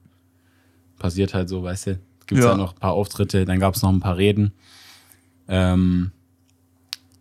passiert 0.98 1.32
halt 1.32 1.48
so, 1.48 1.62
weißt 1.62 1.86
du. 1.86 1.98
Gibt 2.28 2.38
es 2.38 2.44
Ja. 2.44 2.50
halt 2.50 2.60
noch 2.60 2.74
ein 2.74 2.78
paar 2.78 2.92
Auftritte, 2.92 3.44
dann 3.44 3.58
gab 3.58 3.74
es 3.74 3.82
noch 3.82 3.90
ein 3.90 4.00
paar 4.00 4.16
Reden. 4.16 4.52
Ähm, 5.48 6.12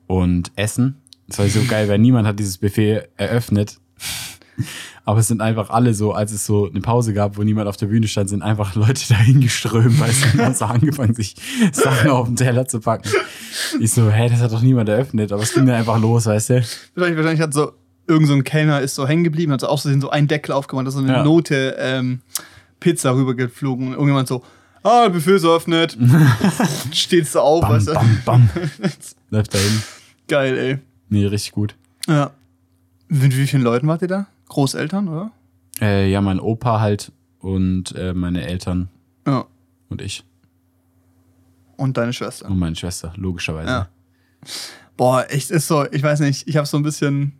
und 0.05 0.51
Essen. 0.55 1.01
Das 1.27 1.39
war 1.39 1.47
so 1.47 1.61
geil, 1.67 1.89
weil 1.89 1.97
niemand 1.97 2.27
hat 2.27 2.39
dieses 2.39 2.57
Buffet 2.59 3.09
eröffnet. 3.17 3.79
Aber 5.05 5.19
es 5.19 5.27
sind 5.27 5.41
einfach 5.41 5.69
alle 5.69 5.93
so, 5.93 6.13
als 6.13 6.31
es 6.31 6.45
so 6.45 6.69
eine 6.69 6.81
Pause 6.81 7.13
gab, 7.13 7.37
wo 7.37 7.43
niemand 7.43 7.67
auf 7.67 7.77
der 7.77 7.85
Bühne 7.87 8.07
stand, 8.07 8.29
sind 8.29 8.41
einfach 8.41 8.75
Leute 8.75 9.07
dahin 9.09 9.39
geströmt, 9.41 9.99
weil 9.99 10.11
sie 10.11 10.37
haben 10.41 10.53
so 10.53 10.65
angefangen, 10.65 11.13
sich 11.13 11.35
Sachen 11.71 12.09
auf 12.09 12.27
den 12.27 12.35
Teller 12.35 12.67
zu 12.67 12.79
packen. 12.79 13.09
Ich 13.79 13.91
so, 13.91 14.09
hä, 14.09 14.29
das 14.29 14.39
hat 14.41 14.51
doch 14.51 14.61
niemand 14.61 14.89
eröffnet, 14.89 15.31
aber 15.31 15.43
es 15.43 15.53
ging 15.53 15.65
dann 15.65 15.75
einfach 15.75 15.99
los, 15.99 16.25
weißt 16.25 16.49
du? 16.49 16.53
Wahrscheinlich, 16.95 17.17
wahrscheinlich 17.17 17.41
hat 17.41 17.53
so 17.53 17.73
irgend 18.07 18.27
so 18.27 18.33
ein 18.33 18.43
Kellner 18.45 18.79
ist 18.81 18.95
so 18.95 19.05
hängen 19.07 19.23
geblieben, 19.25 19.51
hat 19.51 19.61
so 19.61 19.67
Versehen 19.67 19.99
so 20.01 20.09
einen 20.09 20.27
Deckel 20.29 20.53
aufgemacht, 20.53 20.85
da 20.85 20.89
ist 20.89 20.95
so 20.95 21.01
eine 21.01 21.11
Ja. 21.11 21.23
Note 21.23 21.75
ähm, 21.79 22.21
Pizza 22.79 23.13
rübergeflogen 23.15 23.87
und 23.87 23.93
irgendjemand 23.93 24.27
so, 24.27 24.43
ah, 24.87 25.09
Buffet 25.09 25.35
ist 25.35 25.43
eröffnet. 25.43 25.97
Steht 26.91 27.27
so 27.27 27.41
auf, 27.41 27.61
Bam, 27.61 27.71
weißt 27.71 27.87
du? 27.89 27.93
bam, 27.93 28.21
bam. 28.25 28.49
Läuft 29.29 29.53
dahin. 29.53 29.83
Geil, 30.27 30.57
ey. 30.57 30.79
Nee, 31.09 31.25
richtig 31.25 31.51
gut. 31.53 31.75
Ja. 32.07 32.31
Mit 33.07 33.35
wie 33.37 33.47
vielen 33.47 33.63
Leuten 33.63 33.87
wart 33.87 34.01
ihr 34.01 34.07
da? 34.07 34.27
Großeltern, 34.49 35.07
oder? 35.07 35.31
Äh, 35.81 36.09
ja, 36.11 36.21
mein 36.21 36.39
Opa 36.39 36.79
halt 36.79 37.11
und 37.39 37.93
äh, 37.95 38.13
meine 38.13 38.45
Eltern 38.47 38.89
Ja. 39.27 39.45
und 39.89 40.01
ich 40.01 40.23
Und 41.77 41.97
deine 41.97 42.13
Schwester. 42.13 42.49
und 42.49 42.57
meine 42.59 42.75
Schwester, 42.75 43.13
logischerweise. 43.15 43.69
Ja. 43.69 43.87
Boah, 44.97 45.25
echt 45.29 45.51
ist 45.51 45.67
so, 45.67 45.85
ich 45.91 46.01
weiß 46.03 46.19
nicht, 46.21 46.47
ich 46.47 46.57
habe 46.57 46.65
so 46.67 46.77
ein 46.77 46.83
bisschen 46.83 47.33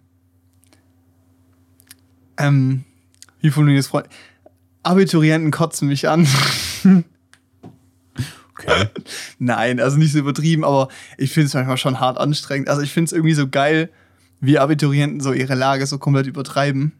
Ähm, 2.38 2.84
wie 3.42 3.50
formulieren 3.50 3.80
das 3.80 3.88
Freund? 3.88 4.08
Abiturienten 4.84 5.52
kotzen 5.52 5.88
mich 5.88 6.08
an. 6.08 6.28
Nein, 9.40 9.80
also 9.80 9.98
nicht 9.98 10.12
so 10.12 10.20
übertrieben, 10.20 10.64
aber 10.64 10.88
ich 11.18 11.32
finde 11.32 11.48
es 11.48 11.54
manchmal 11.54 11.78
schon 11.78 12.00
hart 12.00 12.18
anstrengend. 12.18 12.70
Also 12.70 12.82
ich 12.82 12.92
finde 12.92 13.06
es 13.06 13.12
irgendwie 13.14 13.34
so 13.34 13.48
geil, 13.48 13.90
wie 14.40 14.60
Abiturienten 14.60 15.20
so 15.20 15.34
ihre 15.34 15.56
Lage 15.56 15.86
so 15.86 15.98
komplett 15.98 16.28
übertreiben. 16.28 16.94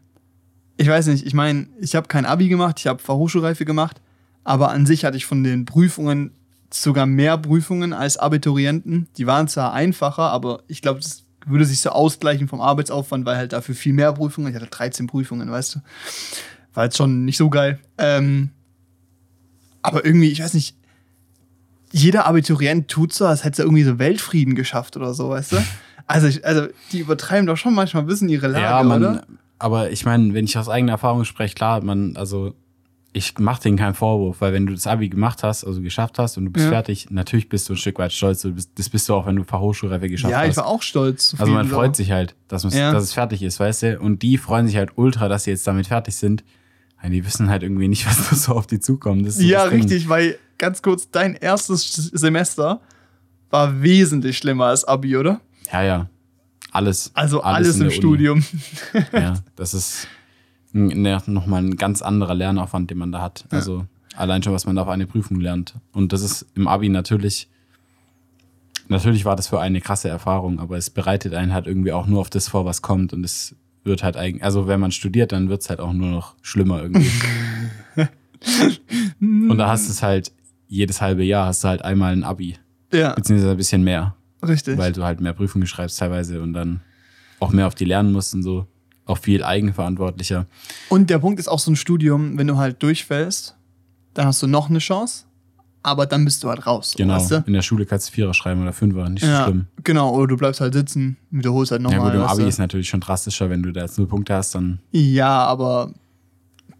Ich 0.76 0.88
weiß 0.88 1.06
nicht, 1.08 1.26
ich 1.26 1.34
meine, 1.34 1.66
ich 1.80 1.94
habe 1.96 2.08
kein 2.08 2.24
Abi 2.24 2.48
gemacht, 2.48 2.76
ich 2.78 2.86
habe 2.86 3.02
Fachhochschulreife 3.02 3.64
gemacht, 3.64 4.00
aber 4.44 4.70
an 4.70 4.86
sich 4.86 5.04
hatte 5.04 5.16
ich 5.16 5.26
von 5.26 5.42
den 5.42 5.64
Prüfungen 5.64 6.32
sogar 6.72 7.06
mehr 7.06 7.38
Prüfungen 7.38 7.92
als 7.92 8.16
Abiturienten. 8.16 9.08
Die 9.16 9.26
waren 9.26 9.48
zwar 9.48 9.72
einfacher, 9.72 10.30
aber 10.30 10.62
ich 10.68 10.82
glaube, 10.82 11.00
das 11.00 11.24
würde 11.46 11.64
sich 11.64 11.80
so 11.80 11.90
ausgleichen 11.90 12.48
vom 12.48 12.60
Arbeitsaufwand, 12.60 13.24
weil 13.24 13.36
halt 13.36 13.52
dafür 13.52 13.74
viel 13.74 13.92
mehr 13.92 14.12
Prüfungen. 14.12 14.50
Ich 14.50 14.56
hatte 14.56 14.70
13 14.70 15.06
Prüfungen, 15.06 15.50
weißt 15.50 15.76
du. 15.76 15.80
War 16.74 16.84
jetzt 16.84 16.96
schon 16.96 17.24
nicht 17.24 17.38
so 17.38 17.48
geil. 17.48 17.78
Ähm, 17.96 18.50
aber 19.82 20.04
irgendwie, 20.04 20.30
ich 20.30 20.42
weiß 20.42 20.54
nicht, 20.54 20.76
jeder 21.92 22.26
Abiturient 22.26 22.88
tut 22.88 23.12
so, 23.12 23.26
als 23.26 23.44
hätte 23.44 23.62
er 23.62 23.66
irgendwie 23.66 23.84
so 23.84 23.98
Weltfrieden 23.98 24.54
geschafft 24.54 24.96
oder 24.96 25.14
so, 25.14 25.30
weißt 25.30 25.52
du? 25.52 25.56
Also, 26.06 26.26
ich, 26.26 26.44
also 26.44 26.66
die 26.92 27.00
übertreiben 27.00 27.46
doch 27.46 27.56
schon 27.56 27.74
manchmal 27.74 28.02
ein 28.02 28.06
bisschen 28.06 28.28
ihre 28.28 28.48
Lage, 28.48 28.64
ja, 28.64 28.82
man, 28.82 29.02
oder? 29.04 29.26
aber 29.58 29.90
ich 29.90 30.04
meine, 30.04 30.32
wenn 30.34 30.44
ich 30.46 30.56
aus 30.56 30.68
eigener 30.68 30.92
Erfahrung 30.92 31.24
spreche, 31.24 31.54
klar, 31.54 31.82
man, 31.82 32.16
also 32.16 32.54
ich 33.12 33.38
mache 33.38 33.62
denen 33.62 33.76
keinen 33.78 33.94
Vorwurf, 33.94 34.40
weil 34.40 34.52
wenn 34.52 34.66
du 34.66 34.74
das 34.74 34.86
Abi 34.86 35.08
gemacht 35.08 35.42
hast, 35.42 35.64
also 35.64 35.80
geschafft 35.80 36.18
hast 36.18 36.36
und 36.36 36.44
du 36.44 36.50
bist 36.50 36.66
Ja. 36.66 36.70
fertig, 36.72 37.08
natürlich 37.10 37.48
bist 37.48 37.68
du 37.68 37.72
ein 37.72 37.76
Stück 37.76 37.98
weit 37.98 38.12
stolz. 38.12 38.42
Bist, 38.42 38.70
das 38.76 38.88
bist 38.90 39.08
du 39.08 39.14
auch, 39.14 39.26
wenn 39.26 39.36
du 39.36 39.44
Fachhochschulreife 39.44 40.08
geschafft 40.08 40.30
Ja, 40.30 40.40
hast. 40.40 40.48
ich 40.50 40.56
war 40.58 40.66
auch 40.66 40.82
stolz. 40.82 41.34
Also 41.38 41.52
man 41.52 41.66
freut 41.66 41.96
sich 41.96 42.10
halt, 42.10 42.36
dass, 42.48 42.62
Ja. 42.74 42.92
dass 42.92 43.02
es 43.04 43.12
fertig 43.14 43.42
ist, 43.42 43.58
weißt 43.60 43.82
du? 43.82 43.98
Und 43.98 44.22
die 44.22 44.36
freuen 44.38 44.66
sich 44.66 44.76
halt 44.76 44.90
ultra, 44.96 45.28
dass 45.28 45.44
sie 45.44 45.50
jetzt 45.50 45.66
damit 45.66 45.86
fertig 45.88 46.14
sind. 46.16 46.44
Ja, 47.02 47.08
die 47.08 47.24
wissen 47.24 47.48
halt 47.48 47.62
irgendwie 47.62 47.88
nicht, 47.88 48.06
was 48.08 48.28
da 48.28 48.36
so 48.36 48.52
auf 48.52 48.66
die 48.66 48.78
zukommt. 48.78 49.26
Das 49.26 49.34
ist 49.36 49.40
so 49.42 49.46
Ja, 49.48 49.64
richtig, 49.64 50.08
weil 50.08 50.38
ganz 50.58 50.82
kurz, 50.82 51.10
dein 51.10 51.34
erstes 51.34 51.92
Semester 51.94 52.80
war 53.50 53.82
wesentlich 53.82 54.36
schlimmer 54.38 54.66
als 54.66 54.84
Abi, 54.84 55.16
oder? 55.16 55.40
Ja, 55.72 55.82
ja. 55.82 56.08
Alles. 56.70 57.10
Also 57.14 57.42
alles, 57.42 57.76
in 57.76 57.82
im 57.82 57.86
Uni. 57.88 57.96
Studium. 57.96 58.44
Ja, 59.12 59.34
das 59.56 59.74
ist 59.74 60.06
nochmal 60.72 61.62
ein 61.62 61.76
ganz 61.76 62.02
anderer 62.02 62.34
Lernaufwand, 62.34 62.90
den 62.90 62.98
man 62.98 63.10
da 63.10 63.22
hat. 63.22 63.46
Also 63.50 63.86
allein 64.16 64.42
schon, 64.42 64.52
was 64.52 64.66
man 64.66 64.76
da 64.76 64.82
auf 64.82 64.88
eine 64.88 65.06
Prüfung 65.06 65.40
lernt. 65.40 65.74
Und 65.92 66.12
das 66.12 66.22
ist 66.22 66.46
im 66.54 66.68
Abi 66.68 66.88
natürlich, 66.88 67.48
natürlich 68.88 69.24
war 69.24 69.36
das 69.36 69.48
für 69.48 69.60
eine 69.60 69.80
krasse 69.80 70.08
Erfahrung, 70.08 70.60
aber 70.60 70.76
es 70.76 70.90
bereitet 70.90 71.34
einen 71.34 71.54
halt 71.54 71.66
irgendwie 71.66 71.92
auch 71.92 72.06
nur 72.06 72.20
auf 72.20 72.30
das 72.30 72.48
vor, 72.48 72.64
was 72.64 72.82
kommt. 72.82 73.12
Und 73.12 73.24
es 73.24 73.54
wird 73.84 74.02
halt 74.02 74.16
eigentlich, 74.16 74.44
also 74.44 74.66
wenn 74.66 74.80
man 74.80 74.92
studiert, 74.92 75.32
dann 75.32 75.48
wird 75.48 75.62
es 75.62 75.70
halt 75.70 75.80
auch 75.80 75.92
nur 75.92 76.10
noch 76.10 76.34
schlimmer 76.42 76.82
irgendwie. 76.82 77.10
Und 79.20 79.58
da 79.58 79.68
hast 79.68 79.88
du 79.88 79.92
es 79.92 80.02
halt, 80.02 80.32
jedes 80.68 81.00
halbe 81.00 81.24
Jahr 81.24 81.46
hast 81.46 81.64
du 81.64 81.68
halt 81.68 81.82
einmal 81.82 82.12
ein 82.12 82.22
Abi, 82.24 82.56
Ja, 82.92 83.14
beziehungsweise 83.14 83.50
ein 83.52 83.56
bisschen 83.56 83.82
mehr, 83.82 84.14
richtig. 84.46 84.78
weil 84.78 84.92
du 84.92 85.02
halt 85.04 85.20
mehr 85.20 85.32
Prüfungen 85.32 85.66
schreibst 85.66 85.98
teilweise 85.98 86.40
und 86.42 86.52
dann 86.52 86.80
auch 87.40 87.50
mehr 87.52 87.66
auf 87.66 87.74
die 87.74 87.84
lernen 87.84 88.12
musst 88.12 88.34
und 88.34 88.42
so. 88.42 88.66
Auch 89.06 89.16
viel 89.18 89.42
eigenverantwortlicher. 89.42 90.44
Und 90.90 91.08
der 91.08 91.18
Punkt 91.18 91.40
ist 91.40 91.48
auch 91.48 91.58
so 91.58 91.70
ein 91.70 91.76
Studium, 91.76 92.36
wenn 92.36 92.46
du 92.46 92.58
halt 92.58 92.82
durchfällst, 92.82 93.56
dann 94.12 94.26
hast 94.26 94.42
du 94.42 94.46
noch 94.46 94.68
eine 94.68 94.80
Chance, 94.80 95.24
aber 95.82 96.04
dann 96.04 96.26
bist 96.26 96.42
du 96.44 96.50
halt 96.50 96.66
raus. 96.66 96.92
Genau. 96.94 97.14
Weißt 97.14 97.30
du? 97.30 97.44
In 97.46 97.54
der 97.54 97.62
Schule 97.62 97.86
kannst 97.86 98.08
du 98.08 98.12
Vierer 98.12 98.34
schreiben 98.34 98.60
oder 98.60 98.74
Fünfer, 98.74 99.08
nicht 99.08 99.22
so 99.24 99.30
Ja, 99.30 99.44
schlimm. 99.44 99.66
genau. 99.84 100.12
Oder 100.14 100.26
du 100.26 100.36
bleibst 100.36 100.60
halt 100.60 100.74
sitzen, 100.74 101.16
wiederholst 101.30 101.72
halt 101.72 101.80
Ja 101.82 101.88
nochmal. 101.88 102.10
gut, 102.10 102.20
im 102.20 102.26
Abi 102.26 102.42
du? 102.42 102.48
ist 102.48 102.58
natürlich 102.58 102.88
schon 102.90 103.00
drastischer, 103.00 103.48
wenn 103.48 103.62
du 103.62 103.72
da 103.72 103.80
jetzt 103.82 103.96
null 103.96 104.08
Punkte 104.08 104.34
hast, 104.34 104.54
dann 104.54 104.80
ja, 104.90 105.44
aber 105.46 105.92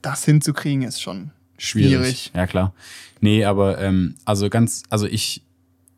das 0.03 0.24
hinzukriegen 0.24 0.83
ist 0.83 1.01
schon 1.01 1.31
schwierig. 1.58 1.92
schwierig. 1.92 2.32
Ja, 2.34 2.46
klar. 2.46 2.72
Nee, 3.20 3.44
aber 3.44 3.78
ähm, 3.78 4.14
also 4.24 4.48
ganz, 4.48 4.82
also 4.88 5.06
ich, 5.06 5.44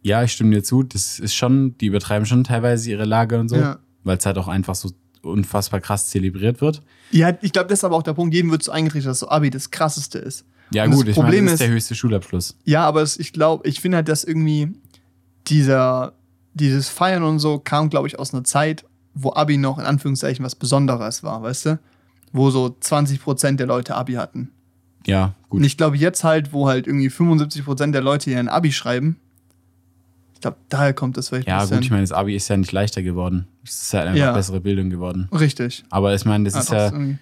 ja, 0.03 0.23
ich 0.25 0.33
stimme 0.33 0.55
dir 0.57 0.63
zu, 0.63 0.83
das 0.83 1.19
ist 1.19 1.35
schon, 1.35 1.77
die 1.79 1.87
übertreiben 1.87 2.27
schon 2.27 2.43
teilweise 2.45 2.91
ihre 2.91 3.05
Lage 3.05 3.39
und 3.39 3.49
so, 3.49 3.57
Ja. 3.57 3.79
weil 4.05 4.17
es 4.17 4.27
halt 4.27 4.39
auch 4.39 4.49
einfach 4.49 4.75
so 4.75 4.91
unfassbar 5.23 5.81
krass 5.81 6.09
zelebriert 6.09 6.61
wird. 6.63 6.83
Ja, 7.11 7.37
ich 7.43 7.53
glaube, 7.53 7.69
das 7.69 7.81
ist 7.81 7.85
aber 7.85 7.95
auch 7.97 8.03
der 8.03 8.15
Punkt, 8.15 8.35
jedem 8.35 8.51
wird 8.51 8.63
so 8.63 8.73
eingetrichtert, 8.73 9.11
dass 9.11 9.19
so 9.21 9.29
Abi 9.29 9.51
das 9.51 9.71
krasseste 9.71 10.19
ist. 10.19 10.47
Ja 10.73 10.85
Und 10.85 10.93
gut, 10.93 11.03
das 11.03 11.09
ich 11.11 11.15
Problem 11.17 11.45
meine, 11.45 11.47
das 11.47 11.55
ist 11.55 11.61
ist- 11.61 11.67
der 11.67 11.75
höchste 11.75 11.95
Schulabschluss. 11.95 12.57
Ja, 12.65 12.85
aber 12.87 13.03
es, 13.03 13.19
ich 13.19 13.33
glaube, 13.35 13.69
ich 13.69 13.81
finde 13.81 13.97
halt, 13.99 14.09
dass 14.09 14.25
irgendwie 14.25 14.69
dieser, 15.49 16.15
dieses 16.55 16.89
Feiern 16.89 17.23
und 17.23 17.39
so 17.39 17.59
kam, 17.59 17.91
glaube 17.91 18.09
ich, 18.09 18.19
aus 18.19 18.33
einer 18.33 18.45
Zeit, 18.45 18.85
wo 19.15 19.33
Abi 19.33 19.57
noch 19.59 19.79
in 19.79 19.85
Anführungszeichen 19.85 20.45
was 20.45 20.55
Besonderes 20.55 21.23
war, 21.23 21.43
weißt 21.43 21.67
du? 21.67 21.79
Wo 22.33 22.51
so 22.51 22.67
20% 22.81 23.57
der 23.57 23.67
Leute 23.67 23.97
Abi 23.97 24.15
hatten. 24.15 24.51
Ja, 25.07 25.35
gut. 25.49 25.59
Und 25.61 25.65
ich 25.65 25.77
glaube, 25.77 25.97
jetzt 25.97 26.25
halt, 26.25 26.53
wo 26.53 26.69
halt 26.69 26.87
irgendwie 26.87 27.09
75% 27.09 27.93
der 27.93 28.03
Leute 28.03 28.31
ihren 28.31 28.49
Abi 28.49 28.73
schreiben, 28.73 29.17
ich 30.35 30.41
glaube, 30.41 30.57
daher 30.71 30.95
kommt 30.95 31.17
das 31.17 31.29
vielleicht 31.29 31.49
ja, 31.49 31.65
gut, 31.65 31.81
ich 31.83 31.91
meine, 31.91 32.03
das 32.03 32.13
Abi 32.13 32.35
ist 32.35 32.49
ja 32.49 32.57
nicht 32.57 32.73
leichter 32.73 33.03
geworden. 33.03 33.47
Es 33.65 33.83
ist 33.83 33.95
halt 33.95 34.07
einfach 34.09 34.19
Ja. 34.19 34.33
bessere 34.33 34.61
Bildung 34.61 34.89
geworden. 34.89 35.29
Richtig. 35.33 35.85
Aber 35.91 36.15
ich 36.15 36.25
meine, 36.25 36.45
das 36.45 36.55
ist 36.55 36.71
doch, 36.71 36.75
ja, 36.77 36.87
irgendwie- 36.87 37.19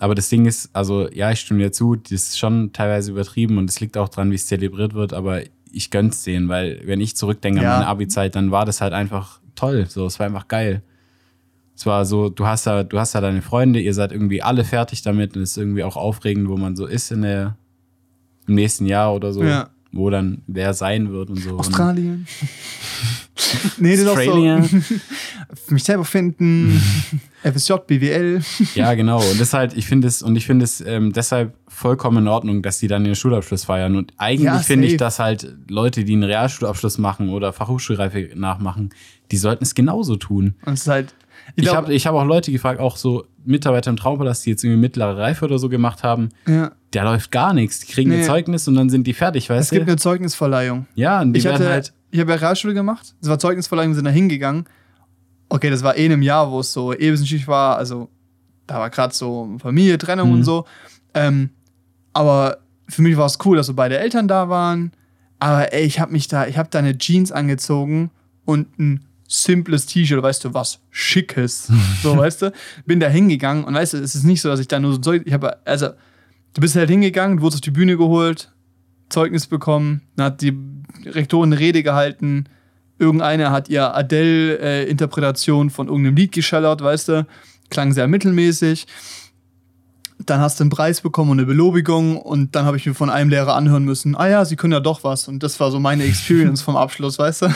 Aber 0.00 0.14
das 0.14 0.28
Ding 0.28 0.44
ist, 0.46 0.70
also 0.74 1.08
ja, 1.10 1.30
ich 1.32 1.40
stimme 1.40 1.60
dir 1.60 1.72
zu, 1.72 1.96
das 1.96 2.12
ist 2.12 2.38
schon 2.38 2.72
teilweise 2.72 3.10
übertrieben 3.10 3.58
und 3.58 3.68
es 3.68 3.80
liegt 3.80 3.96
auch 3.96 4.08
dran, 4.08 4.30
wie 4.30 4.36
es 4.36 4.46
zelebriert 4.46 4.94
wird, 4.94 5.12
aber 5.12 5.40
ich 5.72 5.90
gönn's 5.90 6.22
denen, 6.22 6.48
weil 6.48 6.80
wenn 6.84 7.00
ich 7.00 7.16
zurückdenke 7.16 7.62
Ja. 7.62 7.72
an 7.72 7.78
meine 7.80 7.86
Abi-Zeit, 7.88 8.36
dann 8.36 8.50
war 8.52 8.64
das 8.64 8.80
halt 8.80 8.92
einfach 8.92 9.40
toll. 9.56 9.86
So, 9.88 10.06
es 10.06 10.18
war 10.20 10.26
einfach 10.26 10.46
geil. 10.46 10.82
Es 11.78 11.86
war 11.86 12.04
so, 12.04 12.28
du 12.28 12.44
hast 12.44 12.66
da, 12.66 12.82
du 12.82 12.98
hast 12.98 13.14
da 13.14 13.20
deine 13.20 13.40
Freunde, 13.40 13.78
ihr 13.78 13.94
seid 13.94 14.10
irgendwie 14.10 14.42
alle 14.42 14.64
fertig 14.64 15.02
damit 15.02 15.36
und 15.36 15.42
es 15.42 15.52
ist 15.52 15.58
irgendwie 15.58 15.84
auch 15.84 15.96
aufregend, 15.96 16.48
wo 16.48 16.56
man 16.56 16.74
so 16.74 16.86
ist 16.86 17.12
in 17.12 17.22
der, 17.22 17.56
im 18.48 18.56
nächsten 18.56 18.84
Jahr 18.84 19.14
oder 19.14 19.32
so, 19.32 19.44
Ja. 19.44 19.68
wo 19.92 20.10
dann 20.10 20.42
wer 20.48 20.74
sein 20.74 21.12
wird 21.12 21.30
und 21.30 21.36
so. 21.36 21.50
Und 21.50 21.60
Australien. 21.60 22.26
nee, 23.78 23.92
das 23.92 24.00
ist 24.00 24.08
auch 24.08 24.16
Australia. 24.16 24.60
so. 24.64 24.76
Mich 25.74 25.84
selber 25.84 26.04
finden. 26.04 26.82
FSJ, 27.44 27.74
BWL. 27.86 28.40
Ja, 28.74 28.94
genau. 28.94 29.22
Und 29.22 29.40
das 29.40 29.54
halt, 29.54 29.76
ich 29.76 29.86
finde 29.86 30.08
es, 30.08 30.20
und 30.20 30.34
ich 30.34 30.46
finde 30.46 30.64
es 30.64 30.80
ähm, 30.80 31.12
deshalb 31.12 31.54
vollkommen 31.68 32.24
in 32.24 32.28
Ordnung, 32.28 32.60
dass 32.62 32.80
die 32.80 32.88
dann 32.88 33.04
ihren 33.04 33.14
Schulabschluss 33.14 33.66
feiern. 33.66 33.94
Und 33.94 34.12
eigentlich 34.16 34.46
Ja, 34.46 34.58
finde 34.58 34.88
ich, 34.88 34.96
dass 34.96 35.20
halt 35.20 35.46
Leute, 35.68 36.04
die 36.04 36.14
einen 36.14 36.24
Realschulabschluss 36.24 36.98
machen 36.98 37.28
oder 37.28 37.52
Fachhochschulreife 37.52 38.30
nachmachen, 38.34 38.90
die 39.30 39.36
sollten 39.36 39.62
es 39.62 39.76
genauso 39.76 40.16
tun. 40.16 40.56
Und 40.66 40.72
es 40.72 40.80
ist 40.80 40.88
halt. 40.88 41.14
Ich, 41.56 41.64
glaub- 41.64 41.76
habe 41.76 41.94
ich 41.94 42.06
hab 42.06 42.14
auch 42.14 42.24
Leute 42.24 42.52
gefragt, 42.52 42.80
auch 42.80 42.96
so 42.96 43.24
Mitarbeiter 43.44 43.90
im 43.90 43.96
Traumpalast, 43.96 44.44
die 44.46 44.50
jetzt 44.50 44.62
irgendwie 44.64 44.80
mittlere 44.80 45.16
Reife 45.16 45.44
oder 45.46 45.58
so 45.58 45.68
gemacht 45.68 46.02
haben, 46.02 46.28
Ja. 46.46 46.72
da 46.90 47.02
läuft 47.04 47.30
gar 47.32 47.54
nichts. 47.54 47.80
Die 47.80 47.92
kriegen 47.92 48.10
Nee. 48.10 48.18
ein 48.18 48.24
Zeugnis 48.24 48.68
und 48.68 48.74
dann 48.74 48.90
sind 48.90 49.06
die 49.06 49.14
fertig, 49.14 49.44
Es 49.44 49.50
weißt 49.50 49.70
gibt 49.70 49.86
du? 49.86 49.92
eine 49.92 49.96
Zeugnisverleihung. 49.96 50.86
Ja, 50.94 51.20
und 51.20 51.32
die 51.32 51.38
Ich 51.38 51.44
werden 51.44 51.54
hatte, 51.54 51.68
halt. 51.70 51.92
ich 52.10 52.20
habe 52.20 52.30
ja 52.32 52.36
Realschule 52.36 52.74
gemacht. 52.74 53.14
Es 53.22 53.28
war 53.28 53.38
Zeugnisverleihung, 53.38 53.92
wir 53.92 53.96
sind 53.96 54.04
da 54.04 54.10
hingegangen. 54.10 54.64
Okay, 55.48 55.70
das 55.70 55.82
war 55.82 55.96
eh 55.96 56.04
in 56.06 56.12
einem 56.12 56.22
Jahr, 56.22 56.50
wo 56.50 56.60
es 56.60 56.72
so 56.72 56.92
eh 56.92 57.10
wissenschaftlich 57.12 57.48
war. 57.48 57.76
Also, 57.78 58.08
da 58.66 58.78
war 58.78 58.90
gerade 58.90 59.14
so 59.14 59.56
Familie, 59.60 59.96
Trennung 59.96 60.28
Mhm. 60.28 60.34
und 60.34 60.44
so. 60.44 60.66
Ähm, 61.14 61.50
aber 62.12 62.58
für 62.88 63.02
mich 63.02 63.16
war 63.16 63.26
es 63.26 63.38
cool, 63.44 63.56
dass 63.56 63.66
so 63.66 63.74
beide 63.74 63.98
Eltern 63.98 64.28
da 64.28 64.48
waren. 64.50 64.92
Aber 65.38 65.72
ey, 65.72 65.84
ich 65.84 66.00
habe 66.00 66.12
mich 66.12 66.28
da, 66.28 66.46
ich 66.46 66.58
habe 66.58 66.68
da 66.70 66.80
eine 66.80 66.98
Jeans 66.98 67.32
angezogen 67.32 68.10
und 68.44 68.78
ein 68.78 69.04
simples 69.28 69.86
T-Shirt, 69.86 70.22
weißt 70.22 70.44
du, 70.44 70.54
was 70.54 70.80
schickes. 70.90 71.70
So, 72.02 72.16
weißt 72.16 72.42
du, 72.42 72.52
bin 72.86 72.98
da 72.98 73.08
hingegangen 73.08 73.64
und 73.64 73.74
weißt 73.74 73.92
du, 73.92 73.98
es 73.98 74.14
ist 74.14 74.24
nicht 74.24 74.40
so, 74.40 74.48
dass 74.48 74.58
ich 74.58 74.68
da 74.68 74.80
nur 74.80 74.92
so 74.92 74.98
Zeug, 74.98 75.22
ich 75.26 75.32
habe, 75.32 75.64
also, 75.66 75.88
du 76.54 76.60
bist 76.60 76.74
halt 76.74 76.88
hingegangen, 76.88 77.36
du 77.36 77.42
wurdest 77.42 77.58
auf 77.58 77.64
die 77.64 77.70
Bühne 77.70 77.96
geholt, 77.96 78.50
Zeugnis 79.10 79.46
bekommen, 79.46 80.02
dann 80.16 80.26
hat 80.26 80.40
die 80.40 80.56
Rektorin 81.04 81.52
eine 81.52 81.60
Rede 81.60 81.82
gehalten, 81.82 82.44
irgendeiner 82.98 83.52
hat 83.52 83.68
ihr 83.68 83.94
Adele-Interpretation 83.94 85.70
von 85.70 85.88
irgendeinem 85.88 86.16
Lied 86.16 86.32
geschallert, 86.32 86.82
weißt 86.82 87.08
du, 87.08 87.26
klang 87.70 87.92
sehr 87.92 88.08
mittelmäßig. 88.08 88.86
Dann 90.26 90.40
hast 90.40 90.58
du 90.58 90.64
einen 90.64 90.70
Preis 90.70 91.00
bekommen 91.00 91.30
und 91.30 91.38
eine 91.38 91.46
Belobigung 91.46 92.16
und 92.20 92.56
dann 92.56 92.64
habe 92.64 92.76
ich 92.76 92.84
mir 92.86 92.94
von 92.94 93.08
einem 93.08 93.30
Lehrer 93.30 93.54
anhören 93.54 93.84
müssen, 93.84 94.16
ah 94.16 94.26
ja, 94.28 94.44
sie 94.44 94.56
können 94.56 94.72
ja 94.72 94.80
doch 94.80 95.04
was 95.04 95.28
und 95.28 95.42
das 95.44 95.60
war 95.60 95.70
so 95.70 95.78
meine 95.78 96.02
Experience 96.04 96.60
vom 96.60 96.76
Abschluss, 96.76 97.18
weißt 97.20 97.42
du? 97.42 97.46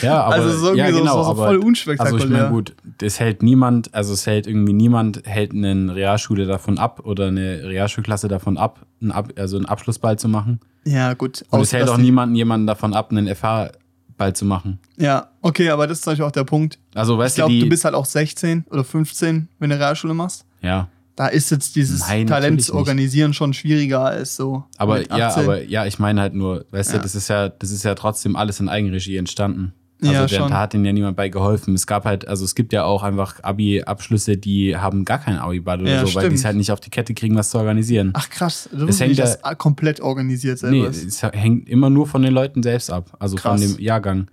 Ja, 0.00 0.22
aber, 0.24 0.34
Also 0.34 0.50
so 0.58 0.66
irgendwie 0.68 0.78
ja, 0.78 0.90
so- 0.92 0.98
genau, 0.98 1.16
so- 1.18 1.22
so 1.24 1.30
aber, 1.30 1.36
voll 1.46 1.46
Also 1.56 1.58
ich 1.60 1.64
unspektakulär. 1.66 2.28
meine, 2.28 2.48
gut, 2.48 2.74
das 2.98 3.20
hält 3.20 3.42
niemand, 3.42 3.94
also 3.94 4.14
es 4.14 4.26
hält 4.26 4.46
irgendwie 4.46 4.72
niemand, 4.72 5.22
hält 5.26 5.52
eine 5.52 5.94
Realschule 5.94 6.46
davon 6.46 6.78
ab 6.78 7.00
oder 7.04 7.26
eine 7.28 7.64
Realschulklasse 7.64 8.28
davon 8.28 8.56
ab, 8.56 8.80
einen 9.00 9.12
ab 9.12 9.28
also 9.36 9.56
einen 9.56 9.66
Abschlussball 9.66 10.18
zu 10.18 10.28
machen. 10.28 10.58
ja, 10.84 11.12
gut. 11.14 11.44
Und 11.50 11.60
es 11.60 11.72
hält 11.72 11.88
auch 11.88 11.98
niemanden 11.98 12.34
jemanden 12.34 12.66
davon 12.66 12.94
ab, 12.94 13.10
einen 13.10 13.28
FH-Ball 13.28 14.34
zu 14.34 14.44
machen. 14.46 14.78
Ja, 14.96 15.28
okay, 15.42 15.68
aber 15.70 15.86
das 15.86 15.98
ist 15.98 16.04
zum 16.04 16.12
Beispiel 16.12 16.24
auch 16.26 16.32
der 16.32 16.44
Punkt. 16.44 16.78
Also 16.94 17.12
Ich 17.14 17.18
weißt 17.20 17.34
glaube, 17.36 17.50
du, 17.52 17.54
die, 17.58 17.60
du 17.64 17.68
bist 17.68 17.84
halt 17.84 17.94
auch 17.94 18.06
16 18.06 18.64
oder 18.70 18.84
15, 18.84 19.48
wenn 19.58 19.70
du 19.70 19.76
Realschule 19.78 20.14
machst. 20.14 20.44
ja, 20.62 20.88
Da 21.16 21.26
ist 21.26 21.50
jetzt 21.50 21.76
dieses 21.76 22.00
Nein, 22.08 22.26
Talent 22.26 22.62
zu 22.62 22.74
organisieren 22.74 23.34
schon 23.34 23.52
schwieriger 23.52 24.00
als 24.04 24.34
so. 24.36 24.64
aber 24.78 25.02
ja, 25.02 25.28
18. 25.28 25.44
aber 25.44 25.62
ja, 25.62 25.84
ich 25.86 25.98
meine 25.98 26.20
halt 26.20 26.34
nur, 26.34 26.64
weißt 26.70 26.92
Ja. 26.92 26.96
du, 26.98 27.02
das 27.02 27.14
ist 27.14 27.28
ja, 27.28 27.48
das 27.50 27.70
ist 27.70 27.82
ja 27.82 27.94
trotzdem 27.94 28.34
alles 28.34 28.60
in 28.60 28.68
Eigenregie 28.70 29.16
entstanden. 29.18 29.74
Also 30.00 30.14
Ja, 30.14 30.26
der, 30.26 30.36
schon. 30.36 30.50
da 30.50 30.58
hat 30.58 30.74
ihnen 30.74 30.84
ja 30.84 30.92
niemand 30.92 31.16
bei 31.16 31.28
geholfen. 31.28 31.74
Es 31.74 31.86
gab 31.86 32.06
halt, 32.06 32.26
also 32.26 32.44
es 32.44 32.54
gibt 32.56 32.72
ja 32.72 32.82
auch 32.84 33.02
einfach 33.04 33.40
Abi-Abschlüsse, 33.44 34.36
die 34.36 34.76
haben 34.76 35.04
gar 35.04 35.18
keinen 35.18 35.38
Abi-Ball 35.38 35.80
oder 35.82 35.90
Ja, 35.90 36.06
so, 36.06 36.14
weil 36.14 36.28
die 36.28 36.34
es 36.34 36.40
stimmt. 36.40 36.44
halt 36.46 36.56
nicht 36.56 36.72
auf 36.72 36.80
die 36.80 36.90
Kette 36.90 37.14
kriegen, 37.14 37.36
was 37.36 37.50
zu 37.50 37.58
organisieren. 37.58 38.10
Ach 38.14 38.28
krass, 38.28 38.68
du 38.72 38.86
Es 38.88 38.98
hängt 38.98 39.18
dass 39.18 39.38
komplett 39.58 40.00
organisiert 40.00 40.58
selber 40.58 40.76
nee, 40.76 40.86
ist. 40.86 41.04
es 41.04 41.22
hängt 41.22 41.68
immer 41.68 41.88
nur 41.90 42.06
von 42.08 42.22
den 42.22 42.32
Leuten 42.32 42.62
selbst 42.62 42.90
ab, 42.90 43.14
also 43.20 43.36
Krass. 43.36 43.60
von 43.60 43.70
dem 43.76 43.78
Jahrgang. 43.80 44.26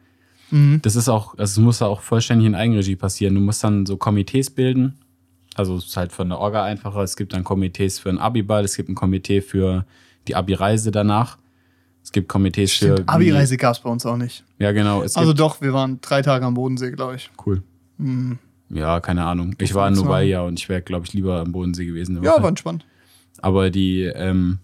Mhm. 0.50 0.80
Das 0.82 0.96
ist 0.96 1.08
auch, 1.10 1.38
also 1.38 1.60
es 1.62 1.64
muss 1.64 1.82
ja 1.82 1.88
auch 1.88 2.02
vollständig 2.02 2.48
in 2.48 2.56
Eigenregie 2.56 2.96
passieren. 2.96 3.36
Du 3.36 3.42
musst 3.42 3.64
dann 3.64 3.86
so 3.86 3.98
Komitees 3.98 4.50
bilden. 4.50 4.96
Also 5.56 5.76
es 5.76 5.88
ist 5.88 5.98
halt 5.98 6.12
von 6.12 6.30
der 6.30 6.40
Orga 6.40 6.64
einfacher. 6.64 7.02
Es 7.02 7.16
gibt 7.16 7.34
dann 7.34 7.44
Komitees 7.44 8.00
für 8.00 8.10
einen 8.10 8.20
Abi-Ball, 8.20 8.64
es 8.64 8.76
gibt 8.76 8.90
ein 8.90 8.96
Komitee 8.96 9.42
für 9.42 9.86
die 10.28 10.36
Abi-Reise 10.36 10.92
danach. 10.92 11.38
Es 12.04 12.12
gibt 12.12 12.30
Komitees 12.30 12.74
für. 12.74 12.94
Stimmt, 12.94 13.10
Abi-Reise 13.10 13.58
gab 13.58 13.76
es 13.76 13.80
bei 13.80 13.90
uns 13.90 14.06
auch 14.06 14.18
nicht. 14.18 14.44
Ja, 14.58 14.72
genau. 14.72 15.02
Also 15.02 15.34
doch, 15.34 15.62
wir 15.62 15.74
waren 15.74 16.00
drei 16.02 16.22
Tage 16.22 16.46
am 16.46 16.54
Bodensee, 16.54 16.92
glaube 16.92 17.16
ich. 17.16 17.30
cool. 17.46 17.62
Mhm. 17.98 18.40
Ja, 18.70 19.00
keine 19.00 19.26
Ahnung. 19.26 19.56
Ich 19.60 19.74
war 19.74 19.88
in 19.88 19.96
Novaya 19.96 20.42
und 20.42 20.60
ich 20.60 20.70
wäre, 20.70 20.82
glaube 20.82 21.06
ich, 21.06 21.14
lieber 21.14 21.40
am 21.40 21.52
Bodensee 21.52 21.86
gewesen. 21.86 22.22
Ja, 22.24 22.42
war 22.42 22.48
entspannt. 22.48 22.86
Aber 23.42 23.70
die, 23.72 24.04
ähm, 24.04 24.60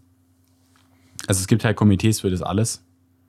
also 1.28 1.39
es 1.41 1.48
gibt 1.48 1.65
halt 1.65 1.76
Komitees 1.76 2.21
für 2.21 2.30
das 2.30 2.41
alles. 2.41 2.84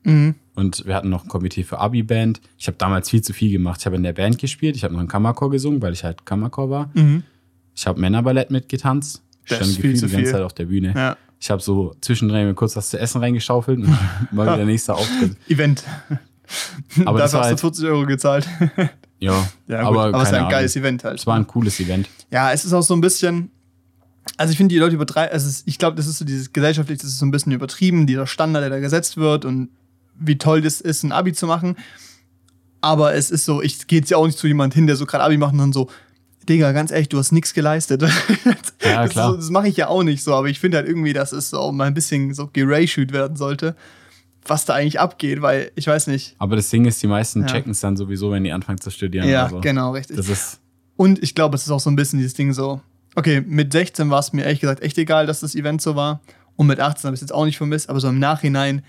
Mhm. 0.05 0.35
Und 0.55 0.87
wir 0.87 0.95
hatten 0.95 1.09
noch 1.09 1.25
ein 1.25 1.29
Komitee 1.29 1.65
für 1.65 1.79
Abi-Band. 1.79 2.41
Ich 2.59 2.67
habe 2.67 2.77
damals 2.79 3.11
viel 3.11 3.23
zu 3.23 3.33
viel 3.33 3.51
gemacht. 3.51 3.81
Ich 3.81 3.87
habe 3.87 3.97
in 3.97 4.03
der 4.03 4.13
Band 4.13 4.39
gespielt, 4.39 4.77
ich 4.77 4.85
habe 4.85 4.95
noch 4.95 5.01
in 5.01 5.09
Kammerchor 5.09 5.51
gesungen, 5.51 5.83
weil 5.83 5.93
ich 5.93 6.05
halt 6.05 6.25
Kammerchor 6.27 6.71
war. 6.71 6.91
Mhm. 6.95 7.23
Ich 7.77 7.87
habe 7.87 8.01
Männerballett 8.01 8.51
mitgetanzt. 8.51 9.23
Ich 9.45 9.51
Das 9.51 9.59
stand 9.59 9.77
gefühlt 9.77 9.97
die 10.03 10.09
ganze. 10.09 10.33
Zeit 10.33 10.43
auf 10.43 10.55
der 10.55 10.65
Bühne. 10.65 10.93
Ja. 10.97 11.17
Ich 11.39 11.51
habe 11.51 11.63
so 11.63 11.95
zwischendrin 12.01 12.47
mir 12.47 12.55
kurz 12.55 12.75
was 12.75 12.89
zu 12.91 12.99
essen 12.99 13.21
reingeschaufelt 13.21 13.79
und 13.79 13.97
mal 14.33 14.55
wieder 14.55 14.65
nächster 14.65 14.95
Auftritt. 14.97 15.37
Event. 15.49 15.85
Aber 17.05 17.19
das 17.19 17.33
Dafür 17.33 17.45
war 17.45 17.51
hast 17.51 17.63
du 17.63 17.67
halt, 17.67 17.77
40 17.77 17.85
Euro 17.87 18.07
gezahlt. 18.07 18.49
ja, 19.19 19.47
ja, 19.69 19.83
gut. 19.83 19.89
aber, 19.89 20.05
aber, 20.07 20.19
es 20.19 20.25
keine 20.25 20.29
ein 20.29 20.35
Ahnung. 20.41 20.51
geiles 20.51 20.77
Event 20.77 21.05
halt. 21.05 21.19
Es 21.21 21.27
war 21.27 21.37
ein 21.37 21.47
cooles 21.47 21.79
Event. 21.79 22.09
Ja, 22.31 22.51
es 22.53 22.65
ist 22.65 22.73
auch 22.73 22.83
so 22.83 22.95
ein 22.95 23.01
bisschen. 23.01 23.51
Also 24.39 24.51
ich 24.51 24.57
finde, 24.57 24.75
die 24.75 24.79
Leute 24.79 24.95
übertreiben. 24.97 25.33
Also 25.33 25.63
ich 25.67 25.79
glaube, 25.79 25.97
das 25.97 26.07
ist 26.07 26.19
so 26.19 26.25
dieses 26.25 26.53
gesellschaftlich, 26.53 26.99
das 26.99 27.11
ist 27.11 27.19
so 27.19 27.27
ein 27.27 27.31
bisschen 27.31 27.53
übertrieben, 27.53 28.07
dieser 28.07 28.27
Standard, 28.27 28.63
der 28.63 28.71
da 28.71 28.81
gesetzt 28.81 29.17
wird 29.17 29.45
und 29.45 29.69
wie 30.19 30.39
toll 30.39 30.63
das 30.63 30.81
ist, 30.81 31.03
ein 31.05 31.13
Abi 31.13 31.33
zu 31.33 31.47
machen. 31.47 31.77
Aber 32.81 33.15
es 33.15 33.31
ist 33.31 33.45
so, 33.45 33.63
ich 33.63 33.87
gehe 33.87 34.01
jetzt 34.01 34.11
ja 34.11 34.17
auch 34.17 34.27
nicht 34.27 34.39
zu 34.39 34.47
jemand 34.47 34.75
hin, 34.75 34.87
der 34.87 34.97
so 34.97 35.07
gerade 35.07 35.25
Abi 35.25 35.37
macht 35.37 35.53
und 35.53 35.59
dann 35.59 35.73
so, 35.73 35.89
Digga, 36.49 36.73
ganz 36.73 36.91
ehrlich, 36.91 37.09
du 37.09 37.19
hast 37.19 37.33
nichts 37.33 37.53
geleistet. 37.55 38.03
Ja, 38.85 39.03
das, 39.03 39.11
klar. 39.11 39.31
So, 39.33 39.37
das 39.37 39.51
mache 39.51 39.67
ich 39.69 39.77
ja 39.77 39.89
auch 39.89 40.05
nicht 40.05 40.23
so, 40.23 40.33
aber 40.33 40.49
ich 40.49 40.61
finde 40.61 40.77
halt 40.77 40.87
irgendwie, 40.87 41.13
dass 41.13 41.33
es 41.33 41.51
so 41.51 41.73
mal 41.73 41.85
ein 41.89 41.95
bisschen 41.95 42.33
so 42.35 42.49
geratiot 42.53 43.13
werden 43.13 43.37
sollte, 43.37 43.75
was 44.47 44.65
da 44.65 44.75
eigentlich 44.75 45.01
abgeht, 45.01 45.43
weil 45.43 45.73
ich 45.75 45.89
weiß 45.89 46.07
nicht. 46.07 46.37
Aber 46.39 46.55
das 46.55 46.71
Ding 46.71 46.85
ist, 46.85 47.03
die 47.03 47.09
meisten 47.09 47.41
Ja. 47.41 47.47
checken 47.47 47.73
es 47.73 47.81
dann 47.81 47.97
sowieso, 47.97 48.31
wenn 48.31 48.45
die 48.45 48.53
anfangen 48.53 48.81
zu 48.81 48.91
studieren. 48.91 49.29
Ja, 49.29 49.47
oder 49.47 49.51
so. 49.57 49.61
genau, 49.61 49.91
richtig. 49.91 50.17
Das 50.17 50.29
ist, 50.29 50.61
Und 50.97 51.21
ich 51.23 51.35
glaube, 51.35 51.57
es 51.57 51.65
ist 51.65 51.71
auch 51.73 51.81
so 51.81 51.91
ein 51.91 51.97
bisschen 51.97 52.21
dieses 52.21 52.35
Ding 52.35 52.53
so, 52.53 52.81
okay, 53.17 53.41
mit 53.45 53.73
16 53.73 54.09
war 54.09 54.21
es 54.21 54.33
mir 54.33 54.43
ehrlich 54.45 54.61
gesagt 54.61 54.83
echt 54.83 54.97
egal, 54.99 55.27
dass 55.27 55.41
das 55.41 55.57
Event 55.57 55.83
so 55.83 55.97
war. 55.97 56.21
Und 56.55 56.69
mit 56.69 56.79
18 56.79 57.09
habe 57.09 57.15
ich 57.15 57.19
es 57.19 57.23
jetzt 57.23 57.33
auch 57.35 57.45
nicht 57.45 57.57
vermisst, 57.59 57.91
aber 57.91 57.99
so 57.99 58.09
im 58.09 58.21
Nachhinein 58.21 58.83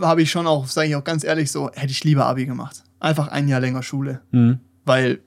habe 0.00 0.22
ich 0.22 0.30
schon 0.30 0.46
auch, 0.46 0.66
sage 0.66 0.88
ich 0.88 0.96
auch 0.96 1.04
ganz 1.04 1.22
ehrlich, 1.24 1.52
so, 1.52 1.70
hätte 1.74 1.92
ich 1.92 2.02
lieber 2.04 2.24
Abi 2.26 2.46
gemacht. 2.46 2.82
Einfach 2.98 3.28
ein 3.28 3.46
Jahr 3.48 3.60
länger 3.60 3.82
Schule. 3.82 4.20
hm. 4.30 4.58
Weil 4.84 5.20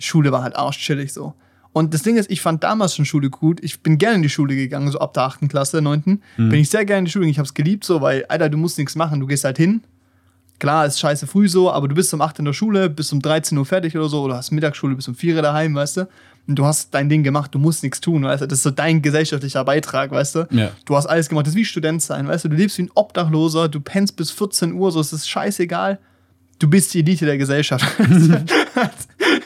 Schule 0.00 0.32
war 0.32 0.42
halt 0.42 0.56
arschchillig 0.56 1.12
so. 1.12 1.34
Und 1.72 1.94
das 1.94 2.02
Ding 2.02 2.16
ist, 2.16 2.30
ich 2.30 2.40
fand 2.40 2.64
damals 2.64 2.96
schon 2.96 3.04
Schule 3.04 3.30
gut. 3.30 3.62
Ich 3.62 3.80
bin 3.80 3.96
gerne 3.96 4.16
in 4.16 4.22
die 4.22 4.28
Schule 4.28 4.56
gegangen, 4.56 4.90
so 4.90 4.98
ab 4.98 5.14
der 5.14 5.22
8. 5.22 5.48
Klasse, 5.48 5.80
9. 5.80 6.20
Bin 6.36 6.54
ich 6.54 6.68
sehr 6.68 6.84
gerne 6.84 7.00
in 7.00 7.04
die 7.04 7.10
Schule 7.12 7.22
gegangen. 7.22 7.32
Ich 7.32 7.38
habe 7.38 7.46
es 7.46 7.54
geliebt 7.54 7.84
so, 7.84 8.00
weil, 8.00 8.24
Alter, 8.26 8.48
du 8.48 8.58
musst 8.58 8.76
nichts 8.76 8.96
machen. 8.96 9.20
Du 9.20 9.26
gehst 9.26 9.44
halt 9.44 9.56
hin. 9.56 9.82
Klar, 10.58 10.84
ist 10.84 11.00
scheiße 11.00 11.26
früh 11.26 11.48
so, 11.48 11.72
aber 11.72 11.88
du 11.88 11.94
bist 11.94 12.12
um 12.12 12.20
8 12.20 12.40
in 12.40 12.44
der 12.44 12.52
Schule, 12.52 12.90
bist 12.90 13.12
um 13.14 13.22
13 13.22 13.56
Uhr 13.56 13.64
fertig 13.64 13.96
oder 13.96 14.10
so, 14.10 14.22
oder 14.22 14.36
hast 14.36 14.50
Mittagsschule, 14.50 14.94
bis 14.94 15.08
um 15.08 15.14
4 15.14 15.36
Uhr 15.36 15.42
daheim, 15.42 15.74
weißt 15.74 15.96
du? 15.98 16.08
Und 16.46 16.56
du 16.56 16.66
hast 16.66 16.92
dein 16.92 17.08
Ding 17.08 17.22
gemacht, 17.22 17.54
du 17.54 17.58
musst 17.58 17.82
nichts 17.82 18.00
tun, 18.00 18.24
weißt 18.24 18.42
du? 18.42 18.46
Das 18.46 18.58
ist 18.58 18.64
so 18.64 18.70
dein 18.70 19.00
gesellschaftlicher 19.00 19.64
Beitrag, 19.64 20.10
weißt 20.10 20.34
du? 20.34 20.48
Ja. 20.50 20.70
Du 20.84 20.96
hast 20.96 21.06
alles 21.06 21.30
gemacht, 21.30 21.46
das 21.46 21.54
ist 21.54 21.58
wie 21.58 21.64
Student 21.64 22.02
sein, 22.02 22.28
weißt 22.28 22.44
du? 22.44 22.48
Du 22.50 22.56
lebst 22.56 22.76
wie 22.76 22.82
ein 22.82 22.90
Obdachloser, 22.94 23.68
du 23.68 23.80
pennst 23.80 24.16
bis 24.16 24.30
14 24.32 24.74
Uhr, 24.74 24.92
so, 24.92 25.00
es 25.00 25.14
ist 25.14 25.30
scheißegal. 25.30 25.98
Du 26.60 26.68
bist 26.68 26.94
die 26.94 27.00
Elite 27.00 27.26
der 27.26 27.38
Gesellschaft. 27.38 27.84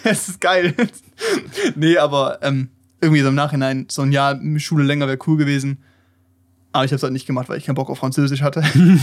Es 0.06 0.28
ist 0.28 0.40
geil. 0.40 0.74
nee, 1.76 1.96
aber 1.96 2.38
ähm, 2.42 2.68
irgendwie 3.00 3.22
so 3.22 3.28
im 3.28 3.34
Nachhinein, 3.34 3.86
so 3.90 4.02
ein 4.02 4.12
Jahr 4.12 4.38
Schule 4.58 4.84
länger 4.84 5.06
wäre 5.06 5.18
cool 5.26 5.38
gewesen. 5.38 5.78
Aber 6.72 6.84
ich 6.84 6.90
habe 6.90 6.96
es 6.96 7.02
halt 7.02 7.12
nicht 7.14 7.26
gemacht, 7.26 7.48
weil 7.48 7.56
ich 7.56 7.64
keinen 7.64 7.74
Bock 7.76 7.88
auf 7.88 7.98
Französisch 7.98 8.42
hatte. 8.42 8.62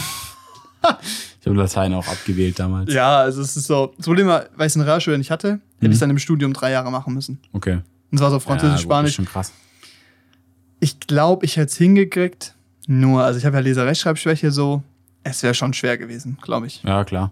Ich 1.40 1.48
habe 1.48 1.56
Latein 1.58 1.94
auch 1.94 2.08
abgewählt 2.08 2.58
damals. 2.60 2.92
ja, 2.94 3.20
also 3.20 3.42
es 3.42 3.56
ist 3.56 3.66
so. 3.68 3.94
Das 3.98 4.06
Problem 4.06 4.28
war, 4.28 4.46
weil 4.56 4.68
ich 4.68 4.72
es 4.72 4.76
in 4.76 4.82
Realschule 4.82 5.18
nicht 5.18 5.30
hatte, 5.32 5.60
hätte 5.80 5.88
ich 5.88 5.94
es 5.94 6.00
dann 6.00 6.10
im 6.10 6.18
Studium 6.20 6.54
drei 6.54 6.72
Jahre 6.72 6.92
machen 6.92 7.14
müssen. 7.14 7.40
Okay. 7.54 7.80
Und 8.12 8.18
zwar 8.18 8.32
so 8.32 8.40
Französisch, 8.40 8.72
ja, 8.72 8.76
gut, 8.78 8.84
Spanisch. 8.84 9.10
Ist 9.12 9.16
schon 9.16 9.26
krass. 9.26 9.52
Ich 10.80 11.00
glaube, 11.00 11.46
ich 11.46 11.58
hätte 11.58 11.68
es 11.68 11.78
hingekriegt. 11.78 12.56
Nur, 12.88 13.24
also 13.24 13.38
ich 13.40 13.46
habe 13.46 13.58
ja 13.58 13.62
Leser-Rechtschreibschwäche 13.62 14.52
so. 14.52 14.84
Es 15.24 15.44
wäre 15.44 15.54
schon 15.54 15.74
schwer 15.74 15.98
gewesen, 16.00 16.38
glaube 16.42 16.66
ich. 16.68 16.82
Ja, 16.84 17.04
klar. 17.06 17.32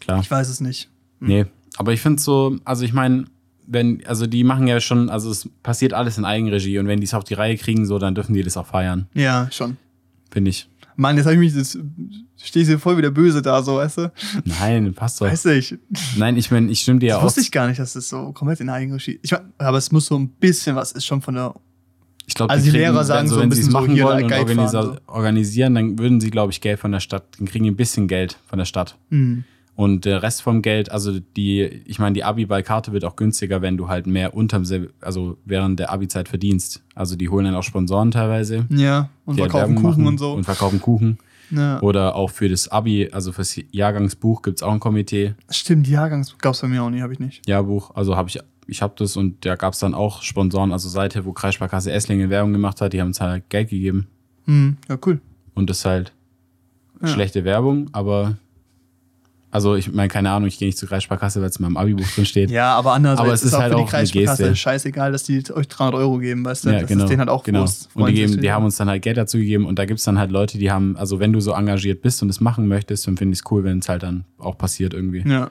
Klar. 0.00 0.20
Ich 0.20 0.30
weiß 0.30 0.48
es 0.48 0.60
nicht. 0.60 0.88
Nee, 1.20 1.46
aber 1.78 1.92
ich 1.92 2.00
finde 2.00 2.20
so, 2.22 2.56
also 2.64 2.84
ich 2.84 2.92
meine, 2.92 3.24
wenn, 3.66 4.04
also 4.06 4.26
die 4.26 4.44
machen 4.44 4.66
ja 4.68 4.80
schon, 4.80 5.10
also 5.10 5.30
es 5.30 5.48
passiert 5.62 5.92
alles 5.92 6.18
in 6.18 6.24
Eigenregie 6.24 6.78
und 6.78 6.86
wenn 6.86 7.00
die 7.00 7.06
es 7.06 7.14
auf 7.14 7.24
die 7.24 7.34
Reihe 7.34 7.56
kriegen, 7.56 7.86
so, 7.86 7.98
dann 7.98 8.14
dürfen 8.14 8.34
die 8.34 8.42
das 8.42 8.56
auch 8.56 8.66
feiern, 8.66 9.06
Ja, 9.14 9.48
schon. 9.50 9.76
finde 10.30 10.50
ich. 10.50 10.68
Mann, 10.98 11.16
jetzt 11.16 11.26
habe 11.26 11.34
ich 11.34 11.40
mich, 11.40 11.54
jetzt 11.54 11.78
stehe 12.42 12.62
ich 12.62 12.68
hier 12.68 12.78
voll 12.78 12.96
wieder 12.96 13.10
böse 13.10 13.42
da, 13.42 13.62
so, 13.62 13.76
weißt 13.76 13.98
du? 13.98 14.12
Nein, 14.44 14.94
passt 14.94 15.20
doch. 15.20 15.26
Weißt 15.26 15.44
du, 15.44 15.54
ich, 15.56 15.76
Nein, 16.16 16.36
ich 16.38 16.50
meine, 16.50 16.70
ich 16.70 16.80
stimme 16.80 17.00
dir 17.00 17.08
ja 17.08 17.14
Das 17.16 17.20
auch. 17.22 17.26
wusste 17.26 17.40
ich 17.42 17.50
gar 17.50 17.66
nicht, 17.68 17.78
dass 17.78 17.92
das 17.94 18.08
so 18.08 18.32
komplett 18.32 18.60
in 18.60 18.70
Eigenregie 18.70 19.18
Ich 19.22 19.32
mein, 19.32 19.52
aber 19.58 19.76
es 19.78 19.92
muss 19.92 20.06
so 20.06 20.16
ein 20.18 20.28
bisschen 20.28 20.74
was, 20.76 20.92
ist 20.92 21.04
schon 21.04 21.20
von 21.20 21.34
der. 21.34 21.54
Ich 22.28 22.34
glaube, 22.34 22.50
Also 22.52 22.64
die 22.64 22.70
Lehrer 22.70 23.04
sagen 23.04 23.28
so 23.28 23.36
ein 23.36 23.42
wenn 23.42 23.50
sie 23.52 23.60
es 23.60 23.66
bisschen 23.66 23.72
so, 23.72 23.78
machen 23.80 24.02
wollen 24.02 24.24
und 24.24 24.32
organisa 24.32 24.82
fahren, 24.82 25.00
organisieren, 25.06 25.74
dann 25.74 25.98
würden 25.98 26.20
sie, 26.20 26.30
glaube 26.30 26.50
ich, 26.52 26.60
Geld 26.62 26.80
von 26.80 26.92
der 26.92 27.00
Stadt, 27.00 27.24
dann 27.38 27.46
kriegen 27.46 27.64
die 27.64 27.70
ein 27.70 27.76
bisschen 27.76 28.08
Geld 28.08 28.38
von 28.46 28.58
der 28.58 28.64
Stadt. 28.66 28.96
Hm. 29.10 29.44
Und 29.76 30.06
der 30.06 30.22
Rest 30.22 30.40
vom 30.42 30.62
Geld, 30.62 30.90
also 30.90 31.20
die, 31.20 31.60
ich 31.62 31.98
meine, 31.98 32.14
die 32.14 32.24
Abi-Ball-Karte 32.24 32.92
wird 32.92 33.04
auch 33.04 33.14
günstiger, 33.14 33.60
wenn 33.60 33.76
du 33.76 33.88
halt 33.88 34.06
mehr 34.06 34.34
unterm, 34.34 34.64
also 35.02 35.36
während 35.44 35.78
der 35.78 35.92
Abi-Zeit 35.92 36.28
verdienst. 36.28 36.82
Also 36.94 37.14
die 37.14 37.28
holen 37.28 37.44
dann 37.44 37.54
auch 37.54 37.62
Sponsoren 37.62 38.10
teilweise. 38.10 38.64
Ja, 38.70 39.10
und 39.26 39.38
halt 39.38 39.50
verkaufen 39.52 39.74
Werbung 39.76 39.90
Kuchen 39.90 40.06
und 40.06 40.18
so. 40.18 40.32
Und 40.32 40.44
verkaufen 40.44 40.80
Kuchen. 40.80 41.18
ja. 41.50 41.78
Oder 41.82 42.16
auch 42.16 42.30
für 42.30 42.48
das 42.48 42.68
Abi, 42.68 43.10
also 43.12 43.32
fürs 43.32 43.60
Jahrgangsbuch 43.70 44.40
gibt 44.40 44.56
es 44.58 44.62
auch 44.62 44.72
ein 44.72 44.80
Komitee. 44.80 45.34
Stimmt, 45.50 45.86
Jahrgangs 45.88 46.36
gab 46.38 46.54
es 46.54 46.62
bei 46.62 46.68
mir 46.68 46.82
auch 46.82 46.88
nie, 46.90 47.02
habe 47.02 47.12
ich 47.12 47.18
nicht. 47.20 47.46
Jahrbuch, 47.46 47.94
also 47.94 48.16
habe 48.16 48.30
ich, 48.30 48.38
ich 48.66 48.80
habe 48.80 48.94
das 48.96 49.14
und 49.18 49.44
da 49.44 49.56
gab 49.56 49.74
es 49.74 49.78
dann 49.78 49.92
auch 49.92 50.22
Sponsoren, 50.22 50.72
also 50.72 50.88
Seite, 50.88 51.26
wo 51.26 51.32
Kreissparkasse 51.34 51.92
Esslingen 51.92 52.30
Werbung 52.30 52.54
gemacht 52.54 52.80
hat, 52.80 52.94
die 52.94 53.00
haben 53.02 53.08
uns 53.08 53.20
halt 53.20 53.48
Geld 53.50 53.68
gegeben. 53.68 54.06
Hm. 54.46 54.78
Ja, 54.88 54.96
cool. 55.04 55.20
Und 55.54 55.68
das 55.68 55.80
ist 55.80 55.84
halt 55.84 56.12
Ja. 57.02 57.08
schlechte 57.08 57.44
Werbung, 57.44 57.90
aber 57.92 58.38
also 59.56 59.74
ich 59.74 59.90
meine, 59.90 60.08
keine 60.08 60.30
Ahnung, 60.30 60.48
ich 60.48 60.58
gehe 60.58 60.68
nicht 60.68 60.76
zur 60.76 60.86
Kreissparkasse, 60.86 61.40
weil 61.40 61.48
es 61.48 61.56
in 61.56 61.62
meinem 61.62 61.78
Abi-Buch 61.78 62.06
drin 62.14 62.26
steht. 62.26 62.50
Ja, 62.50 62.74
aber 62.74 62.92
andererseits 62.92 63.24
Aber 63.24 63.32
es 63.32 63.42
ist 63.42 63.54
auch 63.54 63.60
halt 63.60 63.72
für 63.72 63.76
die 63.78 63.82
auch 63.84 63.92
eine 63.92 64.02
Kreissparkasse 64.02 64.42
Geste. 64.42 64.56
scheißegal, 64.56 65.12
dass 65.12 65.22
die 65.22 65.42
euch 65.50 65.66
300 65.66 65.94
Euro 65.94 66.18
geben, 66.18 66.44
weißt 66.44 66.66
du? 66.66 66.68
Ja, 66.68 66.80
das 66.80 66.88
genau. 66.88 67.04
ist 67.04 67.08
denen 67.10 67.20
halt 67.20 67.30
auch 67.30 67.42
genau. 67.42 67.64
Und 67.94 68.06
die, 68.08 68.12
geben, 68.12 68.38
die 68.38 68.52
haben 68.52 68.66
uns 68.66 68.76
dann 68.76 68.90
halt 68.90 69.00
Geld 69.00 69.16
dazu 69.16 69.38
gegeben 69.38 69.64
und 69.64 69.78
da 69.78 69.86
gibt 69.86 69.98
es 69.98 70.04
dann 70.04 70.18
halt 70.18 70.30
Leute, 70.30 70.58
die 70.58 70.70
haben, 70.70 70.94
also 70.98 71.20
wenn 71.20 71.32
du 71.32 71.40
so 71.40 71.52
engagiert 71.52 72.02
bist 72.02 72.22
und 72.22 72.28
es 72.28 72.38
machen 72.38 72.68
möchtest, 72.68 73.06
dann 73.06 73.16
finde 73.16 73.32
ich 73.32 73.38
es 73.38 73.50
cool, 73.50 73.64
wenn 73.64 73.78
es 73.78 73.88
halt 73.88 74.02
dann 74.02 74.24
auch 74.36 74.58
passiert 74.58 74.92
irgendwie. 74.92 75.26
Ja. 75.26 75.50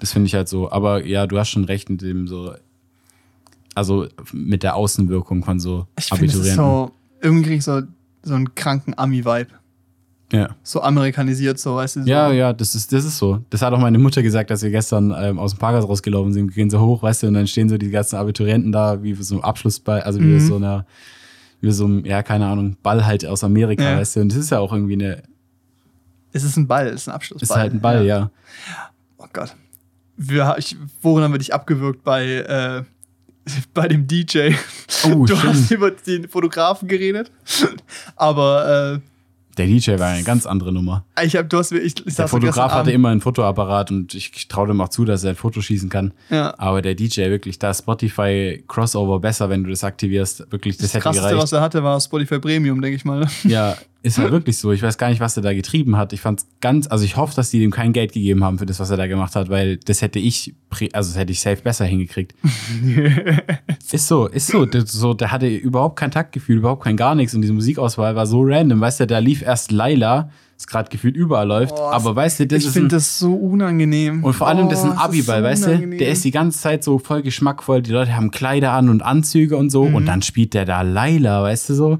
Das 0.00 0.12
finde 0.12 0.26
ich 0.26 0.34
halt 0.34 0.48
so. 0.48 0.70
Aber 0.70 1.06
ja, 1.06 1.26
du 1.26 1.38
hast 1.38 1.48
schon 1.48 1.64
recht 1.64 1.88
mit 1.88 2.02
dem 2.02 2.28
so, 2.28 2.52
also 3.74 4.06
mit 4.34 4.62
der 4.62 4.76
Außenwirkung 4.76 5.44
von 5.44 5.60
so 5.60 5.86
Ich 5.98 6.08
finde, 6.08 6.26
es 6.26 6.34
ist 6.34 6.58
Abiturienten. 6.58 6.88
so. 6.88 6.92
Irgendwie 7.22 7.44
krieg 7.44 7.58
ich 7.58 7.64
so, 7.64 7.80
so 8.22 8.34
einen 8.34 8.54
kranken 8.54 8.92
Ami-Vibe. 8.98 9.48
Ja. 10.32 10.48
So 10.62 10.82
amerikanisiert, 10.82 11.58
so, 11.58 11.76
weißt 11.76 11.96
du? 11.96 12.02
So. 12.02 12.08
ja, 12.08 12.30
ja, 12.32 12.52
das 12.52 12.74
ist, 12.74 12.92
das 12.92 13.04
ist 13.04 13.18
so. 13.18 13.40
Das 13.50 13.62
hat 13.62 13.72
auch 13.72 13.78
meine 13.78 13.98
Mutter 13.98 14.22
gesagt, 14.22 14.50
dass 14.50 14.62
wir 14.62 14.70
gestern 14.70 15.14
ähm, 15.18 15.38
aus 15.38 15.52
dem 15.54 15.58
Parkhaus 15.58 15.88
rausgelaufen 15.88 16.32
sind. 16.32 16.48
Wir 16.48 16.54
gehen 16.54 16.70
so 16.70 16.80
hoch, 16.80 17.02
weißt 17.02 17.22
du, 17.24 17.26
und 17.28 17.34
dann 17.34 17.46
stehen 17.46 17.68
so 17.68 17.76
die 17.78 17.90
ganzen 17.90 18.16
Abiturienten 18.16 18.70
da, 18.72 19.02
wie 19.02 19.14
so 19.14 19.36
ein 19.36 19.44
Abschlussball, 19.44 20.00
also 20.02 20.20
wie 20.20 20.24
Mhm. 20.24 20.40
so 20.40 20.56
einer, 20.56 20.86
wie 21.60 21.72
so 21.72 21.86
ein, 21.86 22.04
ja, 22.04 22.22
keine 22.22 22.46
Ahnung, 22.46 22.76
Ball 22.82 23.04
halt 23.04 23.26
aus 23.26 23.42
Amerika, 23.44 23.82
Ja. 23.82 23.96
weißt 23.98 24.16
du. 24.16 24.20
Und 24.20 24.28
das 24.32 24.38
ist 24.38 24.50
ja 24.50 24.60
auch 24.60 24.72
irgendwie 24.72 24.94
eine, 24.94 25.22
Es 26.32 26.44
ist 26.44 26.56
ein 26.56 26.66
Ball, 26.68 26.86
es 26.88 27.02
ist 27.02 27.08
ein 27.08 27.14
Abschlussball. 27.14 27.44
ist 27.56 27.56
halt 27.60 27.72
ein 27.74 27.80
Ball, 27.80 28.06
ja. 28.06 28.30
Oh 29.18 29.26
Gott. 29.32 29.54
Wir, 30.16 30.54
ich, 30.58 30.76
worin 31.02 31.24
haben 31.24 31.32
wir 31.32 31.38
dich 31.38 31.52
abgewürgt? 31.52 32.04
Bei, 32.04 32.24
äh, 32.24 32.82
bei 33.74 33.88
dem 33.88 34.06
DJ. 34.06 34.52
Oh, 35.06 35.24
du 35.26 35.34
stimmt. 35.34 35.42
hast 35.54 35.70
über 35.72 35.90
den 35.90 36.28
Fotografen 36.28 36.86
geredet. 36.88 37.32
Aber 38.16 39.00
Der 39.56 39.66
DJ 39.66 39.98
war 39.98 40.08
eine 40.08 40.22
ganz 40.22 40.46
andere 40.46 40.72
Nummer. 40.72 41.04
ich 41.22 41.36
hab, 41.36 41.48
du 41.48 41.58
hast 41.58 41.72
ich, 41.72 42.06
ich 42.06 42.14
Der 42.14 42.28
Fotograf 42.28 42.72
hatte 42.72 42.92
immer 42.92 43.08
einen 43.08 43.20
Fotoapparat 43.20 43.90
und 43.90 44.14
ich 44.14 44.48
traue 44.48 44.68
dem 44.68 44.80
auch 44.80 44.88
zu, 44.88 45.04
dass 45.04 45.24
er 45.24 45.30
ein 45.30 45.36
Foto 45.36 45.60
schießen 45.60 45.88
kann. 45.88 46.12
Ja. 46.30 46.54
Aber 46.58 46.82
der 46.82 46.94
DJ 46.94 47.22
wirklich, 47.30 47.58
da 47.58 47.70
ist 47.70 47.80
Spotify 47.80 48.62
Crossover 48.68 49.18
besser, 49.20 49.50
wenn 49.50 49.64
du 49.64 49.70
das 49.70 49.84
aktivierst. 49.84 50.46
Wirklich, 50.50 50.76
das, 50.76 50.86
Das 50.86 50.94
hätte 50.94 51.02
krasseste, 51.02 51.24
was 51.36 51.50
gereicht. 51.50 51.52
er 51.52 51.60
hatte, 51.60 51.82
war 51.82 52.00
Spotify 52.00 52.38
Premium, 52.38 52.80
denke 52.80 52.96
ich 52.96 53.04
mal. 53.04 53.26
Ja, 53.44 53.76
Ist 54.02 54.16
halt 54.16 54.30
wirklich 54.32 54.56
so. 54.56 54.72
Ich 54.72 54.82
weiß 54.82 54.96
gar 54.96 55.10
nicht, 55.10 55.20
was 55.20 55.36
er 55.36 55.42
da 55.42 55.52
getrieben 55.52 55.96
hat. 55.96 56.12
Ich 56.14 56.22
fand's 56.22 56.46
ganz, 56.62 56.86
also 56.86 57.04
ich 57.04 57.16
hoffe, 57.18 57.34
dass 57.36 57.50
die 57.50 57.60
dem 57.60 57.70
kein 57.70 57.92
Geld 57.92 58.12
gegeben 58.12 58.42
haben 58.44 58.58
für 58.58 58.64
das, 58.64 58.80
was 58.80 58.88
er 58.90 58.96
da 58.96 59.06
gemacht 59.06 59.36
hat, 59.36 59.50
weil 59.50 59.76
das 59.76 60.00
hätte 60.00 60.18
ich, 60.18 60.54
also 60.92 61.10
das 61.10 61.18
hätte 61.18 61.32
ich 61.32 61.40
safe 61.40 61.60
besser 61.62 61.84
hingekriegt. 61.84 62.34
ist 63.92 64.08
so, 64.08 64.26
ist 64.26 64.46
so. 64.46 64.64
Der, 64.66 64.86
so. 64.86 65.14
der 65.14 65.32
hatte 65.32 65.48
überhaupt 65.48 65.96
kein 65.96 66.10
Taktgefühl, 66.10 66.58
überhaupt 66.58 66.84
kein 66.84 66.96
gar 66.96 67.14
nichts 67.14 67.34
und 67.34 67.42
diese 67.42 67.52
Musikauswahl 67.52 68.14
war 68.16 68.26
so 68.26 68.40
random. 68.42 68.80
Weißt 68.80 69.00
du, 69.00 69.06
da 69.06 69.18
lief 69.18 69.42
erst 69.42 69.70
Laila, 69.70 70.30
das 70.56 70.66
gerade 70.66 70.88
gefühlt 70.90 71.16
überall 71.16 71.46
läuft, 71.48 71.74
Oh, 71.76 71.82
aber 71.90 72.16
weißt 72.16 72.40
du, 72.40 72.46
das 72.46 72.60
ich 72.60 72.66
ist 72.68 72.72
finde 72.72 72.88
ein, 72.88 72.90
das 72.90 73.18
so 73.18 73.34
unangenehm. 73.34 74.24
und 74.24 74.32
vor 74.34 74.48
allem, 74.48 74.68
das 74.68 74.80
ist 74.80 74.86
Oh, 74.86 74.92
ein 74.92 74.98
Abiball, 74.98 75.40
so 75.40 75.44
weißt 75.44 75.66
du? 75.66 75.96
Der 75.98 76.08
ist 76.08 76.24
die 76.24 76.30
ganze 76.30 76.58
Zeit 76.58 76.84
so 76.84 76.98
voll 76.98 77.22
geschmackvoll. 77.22 77.82
Die 77.82 77.92
Leute 77.92 78.14
haben 78.16 78.30
Kleider 78.30 78.72
an 78.72 78.88
und 78.88 79.02
Anzüge 79.02 79.56
und 79.56 79.70
so. 79.70 79.84
Mhm. 79.86 79.94
Und 79.94 80.06
dann 80.06 80.22
spielt 80.22 80.54
der 80.54 80.64
da 80.64 80.82
Laila, 80.82 81.42
weißt 81.42 81.68
du 81.70 81.74
so? 81.74 81.98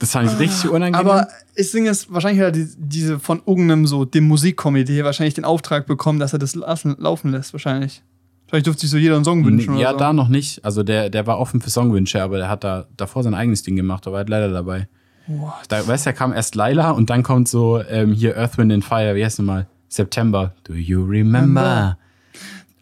Das 0.00 0.12
fand 0.12 0.32
ich 0.32 0.38
richtig 0.38 0.70
unangenehm. 0.70 0.94
Aber 0.94 1.28
ich 1.54 1.70
singe 1.70 1.90
es 1.90 2.10
wahrscheinlich 2.12 2.42
hat 2.42 2.56
die, 2.56 2.66
diese 2.76 3.20
von 3.20 3.42
irgendeinem 3.46 3.86
so 3.86 4.06
dem 4.06 4.24
Musikkomitee 4.24 5.04
wahrscheinlich 5.04 5.34
den 5.34 5.44
Auftrag 5.44 5.86
bekommen, 5.86 6.18
dass 6.18 6.32
er 6.32 6.38
das 6.38 6.54
lassen, 6.54 6.96
laufen 6.98 7.30
lässt 7.30 7.52
wahrscheinlich. 7.52 8.02
Vielleicht 8.48 8.66
durfte 8.66 8.80
sich 8.80 8.90
so 8.90 8.96
jeder 8.96 9.14
einen 9.14 9.24
Song 9.24 9.44
wünschen 9.44 9.76
ja, 9.76 9.90
oder 9.90 9.92
so. 9.92 9.98
da 9.98 10.12
noch 10.14 10.28
nicht. 10.28 10.64
Also 10.64 10.82
der, 10.82 11.10
der 11.10 11.26
war 11.26 11.38
offen 11.38 11.60
für 11.60 11.70
Songwünsche, 11.70 12.22
aber 12.22 12.38
der 12.38 12.48
hat 12.48 12.64
da 12.64 12.86
davor 12.96 13.22
sein 13.22 13.34
eigenes 13.34 13.62
Ding 13.62 13.76
gemacht, 13.76 14.06
aber 14.06 14.16
er 14.16 14.20
hat 14.20 14.28
leider 14.30 14.50
dabei. 14.50 14.88
What? 15.26 15.52
Da, 15.68 15.86
weißt 15.86 16.06
du, 16.06 16.10
da 16.10 16.12
kam 16.12 16.32
erst 16.32 16.54
Laila 16.54 16.90
und 16.92 17.10
dann 17.10 17.22
kommt 17.22 17.46
so 17.46 17.80
ähm, 17.88 18.12
hier 18.12 18.36
Earth, 18.36 18.56
Wind 18.56 18.72
and 18.72 18.84
Fire, 18.84 19.14
wie 19.14 19.24
heißt 19.24 19.38
es 19.38 19.44
mal? 19.44 19.68
September. 19.88 20.54
Do 20.64 20.72
you 20.72 21.04
remember? 21.04 21.98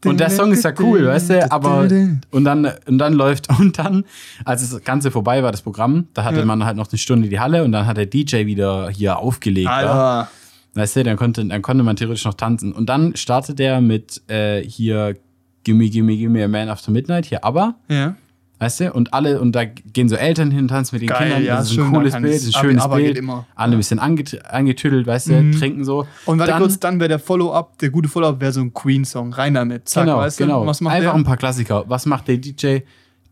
Und 0.04 0.20
der 0.20 0.30
Song 0.30 0.52
ist 0.52 0.64
ja 0.64 0.72
cool, 0.78 1.06
weißt 1.06 1.30
du, 1.30 1.50
aber 1.50 1.88
und 2.30 2.44
dann 2.44 2.70
und 2.86 2.98
dann 2.98 3.12
läuft 3.14 3.48
und 3.58 3.78
dann 3.78 4.04
als 4.44 4.68
das 4.70 4.82
ganze 4.84 5.10
vorbei 5.10 5.42
war 5.42 5.50
das 5.50 5.62
Programm, 5.62 6.06
da 6.14 6.22
hatte 6.24 6.38
Ja. 6.38 6.44
man 6.44 6.64
halt 6.64 6.76
noch 6.76 6.88
eine 6.90 6.98
Stunde 6.98 7.28
die 7.28 7.40
Halle 7.40 7.64
und 7.64 7.72
dann 7.72 7.86
hat 7.86 7.96
der 7.96 8.06
DJ 8.06 8.46
wieder 8.46 8.90
hier 8.90 9.18
aufgelegt. 9.18 9.68
Alter. 9.68 10.30
weißt 10.74 10.96
du, 10.96 11.02
dann 11.02 11.16
konnte 11.16 11.44
dann 11.44 11.62
konnte 11.62 11.82
man 11.82 11.96
theoretisch 11.96 12.24
noch 12.24 12.34
tanzen 12.34 12.72
und 12.72 12.88
dann 12.88 13.16
startet 13.16 13.58
der 13.58 13.80
mit 13.80 14.22
äh, 14.30 14.62
hier 14.62 15.16
Gimme 15.64 15.88
Gimme 15.90 16.16
Gimme 16.16 16.44
a 16.44 16.48
Man 16.48 16.68
After 16.68 16.92
Midnight 16.92 17.26
hier 17.26 17.44
aber 17.44 17.74
Ja. 17.88 18.14
Weißt 18.60 18.80
du? 18.80 18.92
Und 18.92 19.14
alle, 19.14 19.40
und 19.40 19.52
da 19.52 19.64
gehen 19.64 20.08
so 20.08 20.16
Eltern 20.16 20.50
hin 20.50 20.62
und 20.62 20.68
tanzen 20.68 20.96
mit 20.96 21.02
den 21.02 21.08
Geil, 21.10 21.18
Kindern. 21.28 21.44
ja, 21.44 21.56
das 21.58 21.66
ist 21.68 21.74
schön, 21.74 21.84
ein 21.86 21.92
cooles 21.92 22.12
Bild, 22.14 22.24
ein 22.42 22.54
aber- 22.54 22.60
schönes 22.68 22.82
aber 22.82 22.96
Bild. 22.96 23.08
geht 23.08 23.16
immer. 23.18 23.46
Alle 23.54 23.72
ein 23.76 23.78
bisschen 23.78 23.98
anget 24.00 24.44
angetüdelt, 24.52 25.06
weißt 25.06 25.28
du, 25.28 25.32
Mhm. 25.34 25.52
trinken 25.52 25.84
so. 25.84 26.06
Und 26.24 26.38
warte 26.40 26.50
dann, 26.52 26.60
kurz, 26.62 26.80
dann 26.80 26.98
wäre 26.98 27.08
der 27.08 27.18
Follow-up, 27.20 27.78
der 27.78 27.90
gute 27.90 28.08
Follow-up 28.08 28.40
wäre 28.40 28.50
so 28.52 28.60
ein 28.60 28.74
Queen-Song. 28.74 29.32
Rein 29.32 29.54
damit. 29.54 29.88
Zack, 29.88 30.06
Genau, 30.06 30.18
weißt 30.18 30.40
du? 30.40 30.44
genau. 30.44 30.66
Was 30.66 30.80
macht 30.80 30.94
Einfach 30.96 31.12
der? 31.12 31.20
ein 31.20 31.24
paar 31.24 31.36
Klassiker. 31.36 31.84
Was 31.86 32.04
macht 32.06 32.26
der 32.26 32.38
DJ? 32.38 32.78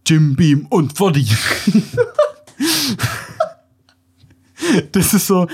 Jim 0.07 0.37
Beam 0.37 0.66
und 0.70 0.95
Body. 0.95 1.27
Das 4.92 5.12
ist 5.14 5.26
so, 5.26 5.46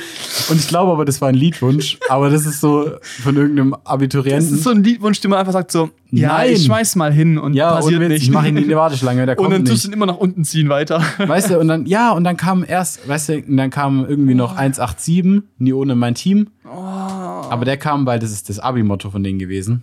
und 0.51 0.57
ich 0.61 0.69
glaube 0.69 0.93
aber, 0.93 1.05
das 1.05 1.21
war 1.21 1.29
ein 1.29 1.35
Liedwunsch, 1.35 1.99
aber 2.09 2.31
das 2.31 2.47
ist 2.47 2.61
so 2.61 2.91
von 3.23 3.37
irgendeinem 3.37 3.73
Das 3.73 3.87
Abiturienten. 3.87 4.55
ist 4.55 4.63
so 4.65 4.71
ein 4.71 4.83
Liedwunsch, 4.85 5.21
den 5.21 5.31
man 5.31 5.41
einfach 5.41 5.53
sagt 5.53 5.73
so, 5.73 5.91
ja, 6.11 6.29
Nein. 6.29 6.53
ich 6.53 6.65
schmeiß 6.65 6.97
mal 6.97 7.13
hin 7.13 7.39
und 7.39 7.55
ja, 7.55 7.73
passiert 7.75 8.01
und 8.03 8.09
nicht. 8.09 8.23
ich 8.23 8.31
mache 8.31 8.49
ihn 8.49 8.57
in 8.57 8.69
die 8.69 8.77
Warteschlange, 8.77 9.25
der 9.27 9.37
und 9.39 9.45
kommt 9.45 9.55
dann 9.57 9.65
tust 9.65 9.85
du 9.85 9.89
ihn 9.89 9.95
immer 9.95 10.07
nach 10.07 10.17
unten 10.19 10.45
ziehen 10.45 10.69
weiter. 10.69 11.03
Weißt 11.19 11.51
du, 11.51 11.59
und 11.59 11.69
dann, 11.69 11.87
ja, 11.87 12.13
und 12.13 12.25
dann 12.25 12.37
kam 12.37 12.65
erst, 12.67 13.09
weißt 13.09 13.29
du, 13.31 13.35
und 13.47 13.57
dann 13.57 13.71
kam 13.71 14.05
irgendwie 14.07 14.35
noch 14.35 14.57
187, 14.57 15.43
nie 15.59 15.73
ohne 15.73 15.95
mein 15.95 16.15
Team. 16.15 16.49
Aber 16.65 17.65
der 17.65 17.77
kam, 17.77 18.07
weil 18.07 18.19
das 18.19 18.31
ist 18.33 18.49
das 18.49 18.59
Abi-Motto 18.59 19.11
von 19.11 19.23
denen 19.23 19.39
gewesen. 19.39 19.83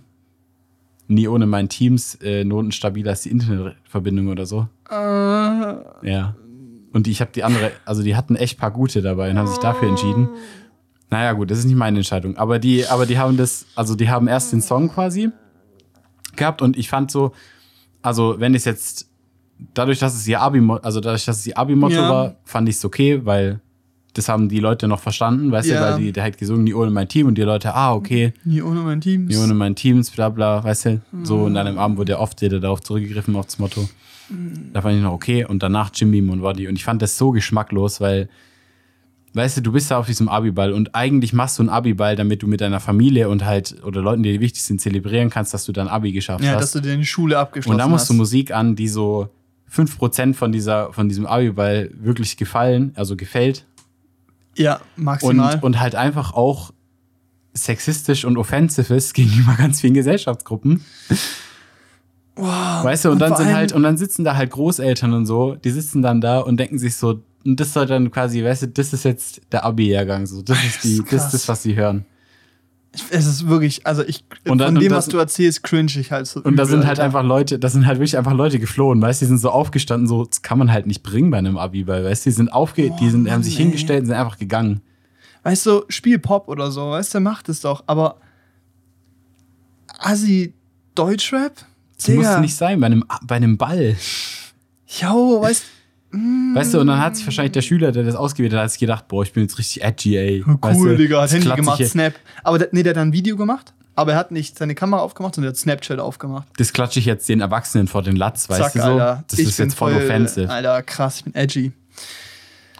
Nie 1.08 1.26
ohne 1.28 1.46
mein 1.46 1.68
Teams, 1.68 2.16
äh, 2.22 2.44
Noten 2.44 2.70
stabiler 2.72 3.10
als 3.10 3.22
die 3.22 3.30
Internetverbindung 3.30 4.28
oder 4.28 4.46
so. 4.46 4.68
Äh, 4.88 4.94
Ja. 4.94 6.34
Und 6.92 7.06
die, 7.06 7.10
ich 7.12 7.20
habe 7.20 7.30
die 7.32 7.44
andere, 7.44 7.72
also 7.84 8.02
die 8.02 8.16
hatten 8.16 8.34
echt 8.36 8.58
paar 8.58 8.70
gute 8.72 9.00
dabei 9.02 9.30
und 9.30 9.38
haben 9.38 9.46
sich 9.46 9.58
dafür 9.58 9.88
entschieden. 9.88 10.28
Naja, 11.10 11.32
gut, 11.32 11.50
das 11.50 11.58
ist 11.58 11.64
nicht 11.64 11.76
meine 11.76 11.98
Entscheidung. 11.98 12.36
Aber 12.36 12.58
die, 12.58 12.86
aber 12.86 13.06
die 13.06 13.18
haben 13.18 13.36
das, 13.36 13.66
also 13.74 13.94
die 13.94 14.08
haben 14.10 14.28
erst 14.28 14.52
den 14.52 14.60
Song 14.60 14.88
quasi 14.88 15.30
gehabt 16.36 16.62
und 16.62 16.76
ich 16.76 16.88
fand 16.88 17.10
so, 17.10 17.32
also 18.02 18.36
wenn 18.38 18.54
es 18.54 18.64
jetzt, 18.64 19.08
dadurch, 19.74 19.98
dass 19.98 20.14
es 20.14 20.26
ihr 20.26 20.40
Abi, 20.40 20.60
also 20.82 21.00
dadurch, 21.00 21.24
dass 21.24 21.38
es 21.38 21.46
ihr 21.46 21.58
Abi-Motto 21.58 21.94
Ja. 21.96 22.08
war, 22.08 22.36
fand 22.44 22.68
ich 22.68 22.76
es 22.76 22.84
okay, 22.84 23.24
weil 23.24 23.60
das 24.14 24.28
haben 24.28 24.48
die 24.48 24.58
Leute 24.58 24.88
noch 24.88 25.00
verstanden, 25.00 25.52
weißt 25.52 25.68
Ja. 25.70 25.76
du, 25.80 25.86
weil 25.86 26.00
die, 26.00 26.12
der 26.12 26.24
hat 26.24 26.38
gesungen, 26.38 26.64
nie 26.64 26.74
ohne 26.74 26.90
mein 26.90 27.08
Team 27.08 27.26
und 27.26 27.36
die 27.36 27.42
Leute, 27.42 27.74
ah, 27.74 27.92
okay, 27.94 28.32
nie 28.44 28.62
ohne 28.62 28.80
mein 28.80 29.00
Team. 29.00 29.26
nie 29.26 29.36
ohne 29.36 29.54
mein 29.54 29.74
Teams, 29.76 30.10
bla 30.10 30.28
bla, 30.28 30.62
weißt 30.64 30.84
du, 30.86 31.00
so 31.22 31.36
Mhm. 31.38 31.44
und 31.44 31.54
dann 31.54 31.66
am 31.66 31.78
Abend 31.78 31.98
wurde 31.98 32.12
ja 32.12 32.18
oft 32.18 32.40
jeder 32.42 32.58
darauf 32.60 32.80
zurückgegriffen, 32.80 33.36
auf 33.36 33.46
das 33.46 33.58
Motto. 33.58 33.88
Da 34.72 34.82
fand 34.82 34.96
ich 34.96 35.02
noch 35.02 35.12
okay 35.12 35.44
und 35.44 35.62
danach 35.62 35.90
Jim 35.94 36.10
Beam 36.10 36.30
und 36.30 36.40
und 36.42 36.58
ich 36.76 36.84
fand 36.84 37.02
das 37.02 37.16
so 37.18 37.30
geschmacklos, 37.30 38.00
weil 38.00 38.28
Weißt 39.32 39.58
du, 39.58 39.60
du 39.60 39.70
bist 39.70 39.92
da 39.92 39.98
auf 39.98 40.06
diesem 40.06 40.28
Abiball 40.28 40.72
und 40.72 40.96
eigentlich 40.96 41.32
machst 41.32 41.56
du 41.58 41.62
einen 41.62 41.68
Abiball, 41.68 42.16
damit 42.16 42.42
du 42.42 42.48
mit 42.48 42.60
deiner 42.60 42.80
Familie 42.80 43.28
und 43.28 43.44
halt 43.44 43.76
oder 43.84 44.02
Leuten, 44.02 44.24
die 44.24 44.32
dir 44.32 44.40
wichtig 44.40 44.62
sind, 44.62 44.80
zelebrieren 44.80 45.30
kannst, 45.30 45.54
dass 45.54 45.64
du 45.64 45.70
dann 45.72 45.86
Abi 45.86 46.10
geschafft 46.10 46.42
Ja, 46.42 46.54
dass 46.54 46.62
hast. 46.62 46.74
du 46.74 46.80
dir 46.80 46.96
die 46.96 47.06
Schule 47.06 47.38
abgeschlossen 47.38 47.74
Und 47.74 47.78
da 47.78 47.86
musst 47.86 48.02
hast. 48.02 48.10
du 48.10 48.14
Musik 48.14 48.52
an, 48.52 48.74
die 48.74 48.88
so 48.88 49.28
5% 49.72 50.34
von, 50.34 50.50
dieser, 50.50 50.92
von 50.92 51.08
diesem 51.08 51.26
Abiball 51.26 51.92
wirklich 51.94 52.36
gefallen, 52.38 52.90
also 52.96 53.14
gefällt. 53.14 53.66
Ja, 54.56 54.80
Und, 54.96 55.04
maximal. 55.04 55.58
und 55.62 55.78
halt 55.78 55.94
einfach 55.94 56.32
auch 56.32 56.72
sexistisch 57.52 58.24
und 58.24 58.36
offensive 58.36 58.92
ist 58.94 59.14
gegenüber 59.14 59.54
ganz 59.58 59.80
vielen 59.80 59.94
Gesellschaftsgruppen. 59.94 60.82
Wow. 62.40 62.84
Weißt 62.84 63.04
du, 63.04 63.10
und, 63.10 63.18
dann 63.20 63.36
sind 63.36 63.52
halt, 63.54 63.72
und 63.72 63.82
dann 63.82 63.96
sitzen 63.96 64.24
da 64.24 64.36
halt 64.36 64.50
Großeltern 64.50 65.12
und 65.12 65.26
so, 65.26 65.54
die 65.54 65.70
sitzen 65.70 66.02
dann 66.02 66.20
da 66.20 66.38
und 66.40 66.58
denken 66.58 66.78
sich 66.78 66.96
so, 66.96 67.20
und 67.44 67.58
das 67.60 67.72
soll 67.72 67.86
dann 67.86 68.10
quasi, 68.10 68.44
weißt 68.44 68.62
du, 68.62 68.68
das 68.68 68.92
ist 68.92 69.04
jetzt 69.04 69.40
der 69.52 69.64
Abi-Jahrgang, 69.64 70.26
so, 70.26 70.42
das 70.42 70.62
ist 70.64 70.84
die, 70.84 70.98
Das 71.10 71.26
ist 71.26 71.34
das 71.34 71.48
was 71.48 71.62
sie 71.62 71.74
hören. 71.76 72.04
es 73.10 73.24
ist 73.26 73.46
wirklich, 73.48 73.86
also 73.86 74.02
ich, 74.04 74.24
Und 74.48 74.58
dann- 74.58 74.74
von 74.74 74.82
dem, 74.82 74.90
das- 74.90 75.06
was 75.06 75.08
du 75.08 75.16
erzählst, 75.18 75.62
cringe 75.62 75.92
ich 75.98 76.10
halt 76.12 76.26
so. 76.26 76.42
Und 76.42 76.56
da 76.56 76.64
sind 76.66 76.80
halt 76.80 76.98
Alter. 76.98 77.04
einfach 77.04 77.22
Leute, 77.22 77.58
da 77.58 77.68
sind 77.68 77.86
halt 77.86 77.98
wirklich 77.98 78.18
einfach 78.18 78.34
Leute 78.34 78.58
geflohen, 78.58 79.00
weißt 79.00 79.20
du, 79.22 79.24
die 79.26 79.28
sind 79.28 79.38
so 79.38 79.50
aufgestanden, 79.50 80.06
so, 80.08 80.24
das 80.24 80.42
kann 80.42 80.58
man 80.58 80.70
halt 80.72 80.86
nicht 80.86 81.02
bringen 81.02 81.30
bei 81.30 81.38
einem 81.38 81.56
Abi, 81.56 81.86
weil, 81.86 82.04
weißt 82.04 82.26
du, 82.26 82.30
die 82.30 82.34
sind 82.34 82.52
aufge, 82.52 82.90
die 83.00 83.10
sind, 83.10 83.30
haben 83.30 83.42
sich 83.42 83.54
Mann, 83.54 83.60
ey. 83.60 83.64
hingestellt 83.66 84.00
und 84.00 84.06
sind 84.06 84.16
einfach 84.16 84.38
gegangen. 84.38 84.80
Weißt 85.42 85.64
du, 85.64 85.84
spiel 85.88 86.18
Pop 86.18 86.48
oder 86.48 86.70
so, 86.70 86.90
weißt 86.90 87.14
du, 87.14 87.20
macht 87.20 87.48
es 87.48 87.60
doch, 87.60 87.84
aber 87.86 88.16
Assi 89.98 90.54
Deutschrap? 90.94 91.52
Das 92.06 92.14
muss 92.14 92.38
nicht 92.40 92.54
sein, 92.54 92.80
bei 92.80 92.86
einem, 92.86 93.04
bei 93.22 93.36
einem 93.36 93.56
Ball. 93.56 93.96
Jo, 94.86 95.40
weißt 95.42 95.64
Weißt 96.12 96.74
du, 96.74 96.80
und 96.80 96.88
dann 96.88 97.00
hat 97.00 97.14
sich 97.16 97.24
wahrscheinlich 97.24 97.52
der 97.52 97.62
Schüler, 97.62 97.92
der 97.92 98.02
das 98.02 98.16
ausgewählt 98.16 98.52
hat, 98.52 98.62
hat 98.62 98.70
sich 98.72 98.80
gedacht, 98.80 99.06
boah, 99.06 99.22
ich 99.22 99.32
bin 99.32 99.44
jetzt 99.44 99.58
richtig 99.58 99.84
edgy, 99.84 100.16
ey. 100.16 100.44
cool, 100.44 100.58
weißt 100.60 100.80
du, 100.80 100.96
Digga, 100.96 101.18
hat 101.18 101.24
das 101.26 101.34
Handy 101.34 101.54
gemacht, 101.54 101.86
Snap. 101.86 102.14
Aber 102.42 102.58
der, 102.58 102.68
nee, 102.72 102.82
der 102.82 102.90
hat 102.90 102.96
dann 102.96 103.08
ein 103.08 103.12
Video 103.12 103.36
gemacht, 103.36 103.72
aber 103.94 104.12
er 104.12 104.18
hat 104.18 104.32
nicht 104.32 104.58
seine 104.58 104.74
Kamera 104.74 105.02
aufgemacht, 105.02 105.36
sondern 105.36 105.50
er 105.50 105.52
hat 105.52 105.58
Snapchat 105.58 106.00
aufgemacht. 106.00 106.48
Das 106.56 106.72
klatsche 106.72 106.98
ich 106.98 107.04
jetzt 107.04 107.28
den 107.28 107.40
Erwachsenen 107.40 107.86
vor 107.86 108.02
den 108.02 108.16
Latz, 108.16 108.48
weißt 108.48 108.74
du 108.74 108.80
so? 108.80 108.98
Das 108.98 109.22
Ich 109.38 109.46
ist 109.46 109.58
jetzt 109.58 109.76
voll, 109.76 109.94
offensive. 109.94 110.50
Alter, 110.50 110.82
krass, 110.82 111.18
ich 111.18 111.24
bin 111.24 111.34
edgy. 111.36 111.70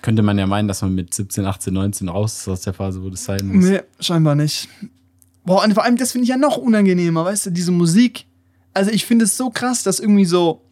Könnte 0.02 0.22
man 0.22 0.36
ja 0.36 0.48
meinen, 0.48 0.66
dass 0.66 0.82
man 0.82 0.92
mit 0.94 1.14
17, 1.14 1.44
18, 1.44 1.72
19 1.72 2.08
raus 2.08 2.36
ist 2.38 2.48
aus 2.48 2.62
der 2.62 2.72
Phase, 2.72 3.00
wo 3.00 3.10
das 3.10 3.24
sein 3.24 3.46
muss. 3.46 3.64
Nee, 3.64 3.80
scheinbar 4.00 4.34
nicht. 4.34 4.68
Boah, 5.44 5.62
und 5.62 5.74
vor 5.74 5.84
allem, 5.84 5.96
das 5.96 6.12
finde 6.12 6.24
ich 6.24 6.30
ja 6.30 6.36
noch 6.36 6.56
unangenehmer, 6.56 7.24
weißt 7.24 7.46
du, 7.46 7.50
diese 7.50 7.70
Musik. 7.70 8.26
Also 8.74 8.90
ich 8.90 9.04
finde 9.06 9.24
es 9.24 9.36
so 9.36 9.50
krass, 9.50 9.82
dass 9.82 10.00
irgendwie 10.00 10.24
so 10.24 10.62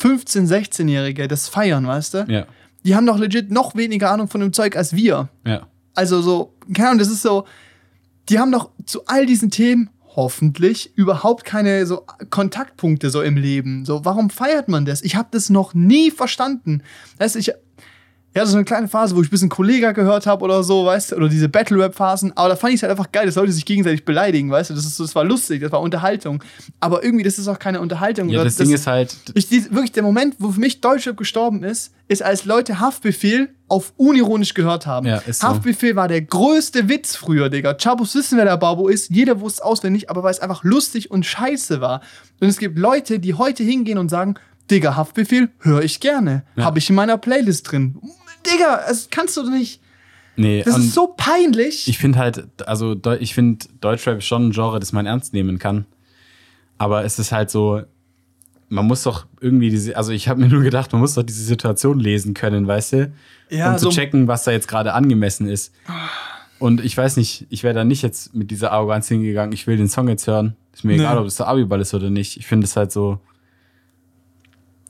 15-, 0.00 0.46
16-Jährige 0.48 1.28
das 1.28 1.48
feiern, 1.48 1.86
weißt 1.86 2.14
du? 2.14 2.24
Ja, 2.28 2.46
Die 2.84 2.94
haben 2.96 3.06
doch 3.06 3.18
legit 3.18 3.50
noch 3.50 3.74
weniger 3.76 4.10
Ahnung 4.10 4.28
von 4.28 4.40
dem 4.40 4.52
Zeug 4.52 4.76
als 4.76 4.94
wir. 4.94 5.28
ja. 5.44 5.66
Also 5.96 6.20
so, 6.22 6.52
keine 6.74 6.88
Ahnung, 6.88 6.98
das 6.98 7.08
ist 7.08 7.22
so, 7.22 7.44
die 8.28 8.40
haben 8.40 8.50
doch 8.50 8.70
zu 8.84 9.06
all 9.06 9.26
diesen 9.26 9.50
Themen 9.52 9.90
hoffentlich 10.16 10.92
überhaupt 10.96 11.44
keine 11.44 11.86
so 11.86 12.04
Kontaktpunkte 12.30 13.10
so 13.10 13.22
im 13.22 13.36
Leben. 13.36 13.84
So, 13.84 14.04
warum 14.04 14.28
feiert 14.28 14.66
man 14.68 14.84
das? 14.86 15.02
Ich 15.02 15.14
habe 15.14 15.28
das 15.30 15.50
noch 15.50 15.72
nie 15.72 16.10
verstanden. 16.10 16.82
Weißt 17.18 17.36
du, 17.36 17.38
ich 17.38 17.52
hatte 18.40 18.50
so 18.50 18.56
eine 18.56 18.64
kleine 18.64 18.88
Phase, 18.88 19.14
wo 19.14 19.22
ich 19.22 19.28
ein 19.28 19.30
bisschen 19.30 19.48
Kollega 19.48 19.92
gehört 19.92 20.26
habe 20.26 20.44
oder 20.44 20.64
so, 20.64 20.84
weißt 20.84 21.12
du, 21.12 21.16
oder 21.16 21.28
diese 21.28 21.48
Battle-Rap-Phasen, 21.48 22.36
aber 22.36 22.48
da 22.48 22.56
fand 22.56 22.72
ich 22.72 22.78
es 22.78 22.82
halt 22.82 22.90
einfach 22.90 23.12
geil, 23.12 23.26
dass 23.26 23.36
Leute 23.36 23.52
sich 23.52 23.64
gegenseitig 23.64 24.04
beleidigen, 24.04 24.50
weißt 24.50 24.70
du, 24.70 24.74
das, 24.74 24.84
ist, 24.84 24.98
das 24.98 25.14
war 25.14 25.24
lustig, 25.24 25.62
das 25.62 25.70
war 25.70 25.80
Unterhaltung. 25.80 26.42
Aber 26.80 27.04
irgendwie, 27.04 27.22
das 27.22 27.38
ist 27.38 27.46
auch 27.46 27.58
keine 27.58 27.80
Unterhaltung. 27.80 28.28
Ja, 28.28 28.40
oder 28.40 28.46
das, 28.46 28.56
Ding 28.56 28.72
ist 28.72 28.86
halt, 28.88 29.16
ich, 29.34 29.50
wirklich, 29.50 29.92
der 29.92 30.02
Moment, 30.02 30.34
wo 30.38 30.50
für 30.50 30.60
mich 30.60 30.80
Deutschrap 30.80 31.16
gestorben 31.16 31.62
ist, 31.62 31.92
ist, 32.08 32.22
als 32.22 32.44
Leute 32.44 32.80
Haftbefehl 32.80 33.50
auf 33.68 33.92
unironisch 33.96 34.54
gehört 34.54 34.86
haben. 34.86 35.06
Ja, 35.06 35.18
ist 35.18 35.40
so. 35.40 35.48
Haftbefehl 35.48 35.96
war 35.96 36.08
der 36.08 36.22
größte 36.22 36.88
Witz 36.88 37.16
früher, 37.16 37.48
Digga. 37.48 37.74
Chabos 37.74 38.14
wissen, 38.14 38.36
wer 38.36 38.44
der 38.44 38.56
Babo 38.56 38.88
ist. 38.88 39.10
Jeder 39.10 39.40
wusste 39.40 39.58
es 39.58 39.62
auswendig, 39.62 40.10
aber 40.10 40.22
weil 40.22 40.32
es 40.32 40.40
einfach 40.40 40.64
lustig 40.64 41.10
und 41.10 41.24
scheiße 41.24 41.80
war. 41.80 42.02
Und 42.40 42.48
es 42.48 42.58
gibt 42.58 42.78
Leute, 42.78 43.20
die 43.20 43.34
heute 43.34 43.62
hingehen 43.62 43.98
und 43.98 44.10
sagen, 44.10 44.34
Digga, 44.70 44.96
Haftbefehl 44.96 45.50
höre 45.60 45.82
ich 45.82 46.00
gerne. 46.00 46.44
Ja. 46.56 46.64
Habe 46.64 46.78
ich 46.78 46.88
in 46.88 46.96
meiner 46.96 47.18
Playlist 47.18 47.70
drin. 47.70 47.98
Digga, 48.46 48.82
das 48.88 49.08
kannst 49.10 49.36
du 49.36 49.48
nicht. 49.50 49.80
nee, 50.36 50.62
Das 50.62 50.76
ist 50.78 50.94
so 50.94 51.14
peinlich. 51.16 51.88
ich 51.88 51.98
finde 51.98 52.18
halt, 52.18 52.46
also 52.68 52.96
ich 53.20 53.34
finde 53.34 53.66
Deutschrap 53.80 54.18
ist 54.18 54.26
schon 54.26 54.48
ein 54.48 54.50
Genre, 54.52 54.80
das 54.80 54.92
man 54.92 55.06
ernst 55.06 55.32
nehmen 55.32 55.58
kann. 55.58 55.86
Aber 56.78 57.04
es 57.04 57.18
ist 57.18 57.30
halt 57.32 57.50
so, 57.50 57.82
man 58.68 58.86
muss 58.86 59.02
doch 59.04 59.26
irgendwie 59.40 59.70
diese, 59.70 59.96
also 59.96 60.10
ich 60.12 60.28
habe 60.28 60.40
mir 60.40 60.48
nur 60.48 60.62
gedacht, 60.62 60.90
man 60.92 61.00
muss 61.00 61.14
doch 61.14 61.22
diese 61.22 61.44
Situation 61.44 62.00
lesen 62.00 62.34
können, 62.34 62.66
weißt 62.66 62.92
du? 62.94 63.12
Ja, 63.50 63.72
um 63.72 63.78
zu 63.78 63.84
so- 63.84 63.90
checken, 63.90 64.26
was 64.26 64.44
da 64.44 64.50
jetzt 64.50 64.66
gerade 64.68 64.92
angemessen 64.94 65.46
ist. 65.46 65.72
Und 66.58 66.82
ich 66.84 66.96
weiß 66.96 67.16
nicht, 67.16 67.46
ich 67.50 67.62
wäre 67.62 67.74
da 67.74 67.84
nicht 67.84 68.02
jetzt 68.02 68.34
mit 68.34 68.50
dieser 68.50 68.72
Arroganz 68.72 69.06
hingegangen, 69.08 69.52
ich 69.52 69.66
will 69.66 69.76
den 69.76 69.88
Song 69.88 70.08
jetzt 70.08 70.26
hören. 70.26 70.56
Ist 70.72 70.84
mir 70.84 70.96
Nee. 70.96 71.02
egal, 71.02 71.18
ob 71.18 71.26
es 71.26 71.36
der 71.36 71.46
Abiball 71.46 71.80
ist 71.80 71.94
oder 71.94 72.10
nicht. 72.10 72.36
Ich 72.36 72.46
finde 72.46 72.64
es 72.66 72.74
halt 72.76 72.90
so. 72.90 73.20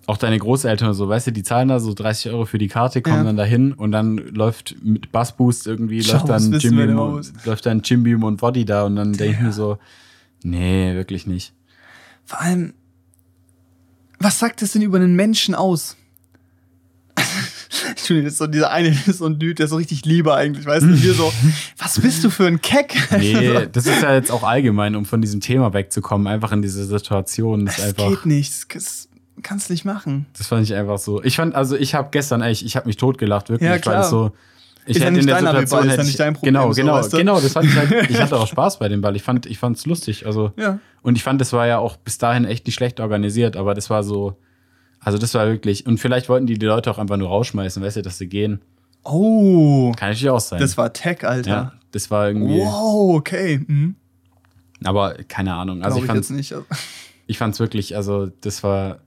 Auch 0.07 0.19
deine 0.19 0.39
Großeltern 0.39 0.89
und 0.89 0.95
so, 0.95 1.09
weißt 1.09 1.29
du, 1.29 1.33
die 1.33 1.43
zahlen 1.43 1.69
da 1.69 1.81
so 1.81 1.95
30 1.95 2.31
Euro 2.33 2.45
für 2.45 2.59
die 2.59 2.69
Karte, 2.69 3.01
kommen 3.01 3.17
Ja. 3.19 3.25
dann 3.25 3.37
dahin 3.37 3.73
und 3.73 3.91
dann 3.93 4.17
läuft 4.19 4.77
mit 4.83 5.11
Bassboost 5.13 5.67
irgendwie, 5.67 6.03
Schau, 6.03 6.13
läuft 6.15 6.29
dann 6.29 6.53
wissen 6.53 6.61
Jim 6.61 6.77
wir 6.77 6.87
Beam 6.87 6.97
denn 6.97 6.99
und, 6.99 7.19
aus? 7.21 7.33
läuft 7.45 7.67
dann 7.67 7.81
Jim 7.83 8.03
Beam 8.03 8.23
und 8.23 8.37
Body 8.37 8.65
da 8.67 8.85
und 8.85 8.97
dann 8.97 9.13
denke 9.15 9.33
ich 9.35 9.39
Ja. 9.41 9.47
mir 9.47 9.53
so, 9.53 9.79
nee, 10.43 10.95
wirklich 10.95 11.27
nicht. 11.27 11.55
Vor 12.27 12.41
allem, 12.41 12.75
was 14.19 14.39
sagt 14.39 14.61
das 14.63 14.73
denn 14.73 14.83
über 14.83 14.99
einen 14.99 15.17
Menschen 15.17 15.55
aus? 15.55 15.97
Entschuldigung, 17.89 18.25
das 18.27 18.35
ist 18.35 18.39
so 18.39 18.47
dieser 18.47 18.71
eine, 18.71 18.89
ist 18.89 19.19
so 19.19 19.27
ein 19.27 19.39
Dude, 19.39 19.55
der 19.55 19.65
ist 19.65 19.71
so 19.71 19.77
richtig 19.77 20.05
lieber 20.05 20.37
eigentlich, 20.37 20.67
weißt 20.67 20.85
du? 20.85 21.03
Wir 21.03 21.15
so, 21.15 21.33
was 21.79 22.01
bist 22.01 22.23
du 22.25 22.31
für 22.31 22.47
ein 22.47 22.61
Keck? 22.61 22.95
Nee, 23.19 23.67
das 23.73 23.87
ist 23.87 24.03
ja 24.03 24.13
jetzt 24.15 24.31
auch 24.31 24.43
allgemein, 24.43 24.97
um 24.97 25.07
von 25.07 25.21
diesem 25.21 25.41
Thema 25.41 25.73
wegzukommen, 25.73 26.27
einfach 26.27 26.53
in 26.53 26.63
diese 26.63 26.85
Situation. 26.85 27.67
Das, 27.67 27.79
ist 27.79 27.81
Das 27.81 27.89
einfach, 27.99 28.11
geht 28.11 28.27
nicht, 28.27 28.75
das 28.75 29.09
kannst 29.43 29.69
du 29.69 29.73
nicht 29.73 29.85
machen. 29.85 30.27
das 30.37 30.47
fand 30.47 30.63
ich 30.65 30.75
einfach 30.75 30.99
so. 30.99 31.23
Ich 31.23 31.37
fand, 31.37 31.55
also 31.55 31.77
ich 31.77 31.95
habe 31.95 32.09
gestern 32.11 32.43
echt, 32.43 32.63
ich 32.63 32.77
habe 32.77 32.87
mich 32.87 32.97
totgelacht, 32.97 33.49
wirklich, 33.49 33.67
Ja, 33.67 33.73
weil 33.75 33.81
klar. 33.81 34.01
es 34.05 34.11
so. 34.11 34.33
Ich 34.87 34.97
Ist 34.97 35.01
ja 35.01 35.07
hätte 35.07 35.13
nicht 35.15 35.21
in 35.23 35.27
der 35.29 35.37
dein 35.37 35.47
Abi-Ball, 35.47 35.61
Situation 35.67 35.81
ist 35.81 35.87
ja 35.87 35.93
hätte 35.93 36.03
nicht 36.03 36.11
ich, 36.11 36.17
dein 36.19 36.35
Problem, 36.35 36.55
genau, 36.55 36.73
so, 36.73 36.81
genau, 36.83 36.95
weißt 36.97 37.13
du? 37.13 37.17
genau. 37.17 37.41
Das 37.41 37.53
fand 37.53 37.67
ich 37.69 37.77
halt. 37.77 38.11
Ich 38.11 38.21
hatte 38.21 38.37
auch 38.39 38.47
Spaß 38.55 38.79
bei 38.79 38.89
dem 38.91 39.01
Ball. 39.01 39.17
Ich 39.17 39.23
fand, 39.23 39.47
ich 39.47 39.59
fand 39.59 39.79
es 39.79 39.87
lustig. 39.87 40.27
Also 40.27 40.53
Ja. 40.59 40.79
und 41.03 41.17
ich 41.17 41.23
fand, 41.23 41.41
das 41.41 41.53
war 41.55 41.67
ja 41.67 41.79
auch 41.79 41.97
bis 41.97 42.19
dahin 42.19 42.45
echt 42.45 42.67
nicht 42.67 42.75
schlecht 42.75 43.01
organisiert, 43.01 43.57
aber 43.57 43.73
das 43.75 43.89
war 43.89 44.03
so. 44.03 44.37
Also 45.01 45.17
das 45.19 45.33
war 45.35 45.47
wirklich. 45.47 45.87
Und 45.87 45.99
vielleicht 46.01 46.29
wollten 46.29 46.47
die 46.47 46.59
die 46.59 46.67
Leute 46.67 46.91
auch 46.91 46.99
einfach 46.99 47.17
nur 47.17 47.29
rausschmeißen, 47.29 47.83
weißt 47.83 47.97
du, 47.97 48.03
dass 48.03 48.19
sie 48.19 48.27
gehen. 48.29 48.61
Oh, 49.05 49.93
Kann 49.97 50.11
natürlich 50.11 50.31
auch 50.31 50.41
sein. 50.41 50.61
das 50.61 50.77
war 50.79 50.93
Tech, 50.93 51.25
Alter. 51.27 51.51
ja, 51.51 51.73
das 51.93 52.11
war 52.11 52.29
irgendwie. 52.29 52.59
Wow, 52.61 53.17
okay. 53.17 53.61
Mhm. 53.67 53.97
Aber 54.83 55.15
keine 55.29 55.55
Ahnung. 55.55 55.83
Also 55.83 55.97
Glaub 55.97 56.05
ich 56.05 56.07
fand 56.09 56.17
jetzt 56.19 56.31
nicht. 56.31 56.55
ich 57.27 57.39
fand's 57.39 57.59
wirklich, 57.61 57.97
also 57.97 58.27
das 58.43 58.63
war, 58.63 58.99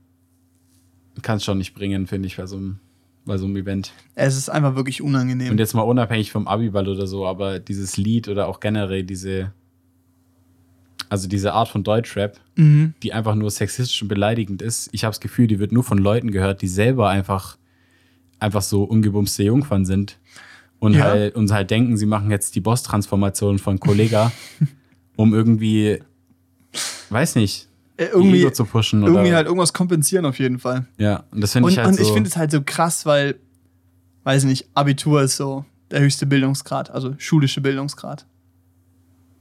kann 1.22 1.38
es 1.38 1.44
schon 1.44 1.58
nicht 1.58 1.74
bringen, 1.74 2.06
finde 2.06 2.26
ich, 2.26 2.36
bei 2.36 2.46
so, 2.46 2.56
einem, 2.56 2.78
bei 3.24 3.36
so 3.38 3.46
einem 3.46 3.56
Event. 3.56 3.92
Es 4.14 4.36
ist 4.36 4.48
einfach 4.48 4.74
wirklich 4.74 5.02
unangenehm. 5.02 5.50
Und 5.50 5.58
jetzt 5.58 5.74
mal 5.74 5.82
unabhängig 5.82 6.30
vom 6.30 6.48
Abiball 6.48 6.88
oder 6.88 7.06
so, 7.06 7.26
aber 7.26 7.58
dieses 7.58 7.96
Lied 7.96 8.28
oder 8.28 8.48
auch 8.48 8.60
generell 8.60 9.04
diese, 9.04 9.52
also 11.08 11.28
diese 11.28 11.52
Art 11.54 11.68
von 11.68 11.84
Deutschrap, 11.84 12.38
mhm. 12.56 12.94
die 13.02 13.12
einfach 13.12 13.34
nur 13.34 13.50
sexistisch 13.50 14.02
und 14.02 14.08
beleidigend 14.08 14.62
ist, 14.62 14.88
ich 14.92 15.04
habe 15.04 15.12
das 15.12 15.20
Gefühl, 15.20 15.46
die 15.46 15.58
wird 15.58 15.72
nur 15.72 15.84
von 15.84 15.98
Leuten 15.98 16.30
gehört, 16.30 16.62
die 16.62 16.68
selber 16.68 17.08
einfach, 17.08 17.56
einfach 18.38 18.62
so 18.62 18.84
ungebumste 18.84 19.42
Jungfern 19.42 19.84
sind. 19.84 20.18
Und, 20.80 20.94
Ja. 20.94 21.04
halt, 21.04 21.34
und 21.34 21.50
halt 21.50 21.70
denken, 21.70 21.96
sie 21.96 22.06
machen 22.06 22.30
jetzt 22.30 22.54
die 22.54 22.60
Boss-Transformation 22.60 23.58
von 23.58 23.80
Kollega, 23.80 24.30
um 25.16 25.34
irgendwie, 25.34 26.00
weiß 27.10 27.34
nicht, 27.34 27.67
irgendwie, 28.06 28.42
Ego 28.42 28.50
zu 28.50 28.64
pushen. 28.64 29.02
Oder, 29.02 29.12
irgendwie 29.12 29.34
halt 29.34 29.46
irgendwas 29.46 29.72
kompensieren 29.72 30.24
auf 30.24 30.38
jeden 30.38 30.58
Fall. 30.58 30.86
Ja, 30.98 31.24
und 31.30 31.40
das 31.40 31.52
finde 31.52 31.70
ich 31.70 31.78
halt 31.78 31.88
und 31.88 31.94
so. 31.94 32.02
ich 32.02 32.10
finde 32.12 32.28
es 32.28 32.36
halt 32.36 32.50
so 32.50 32.62
krass, 32.64 33.04
weil, 33.06 33.36
weiß 34.24 34.44
nicht, 34.44 34.68
Abitur 34.74 35.22
ist 35.22 35.36
so 35.36 35.64
der 35.90 36.00
höchste 36.00 36.26
Bildungsgrad, 36.26 36.90
also 36.90 37.14
schulische 37.18 37.60
Bildungsgrad. 37.60 38.26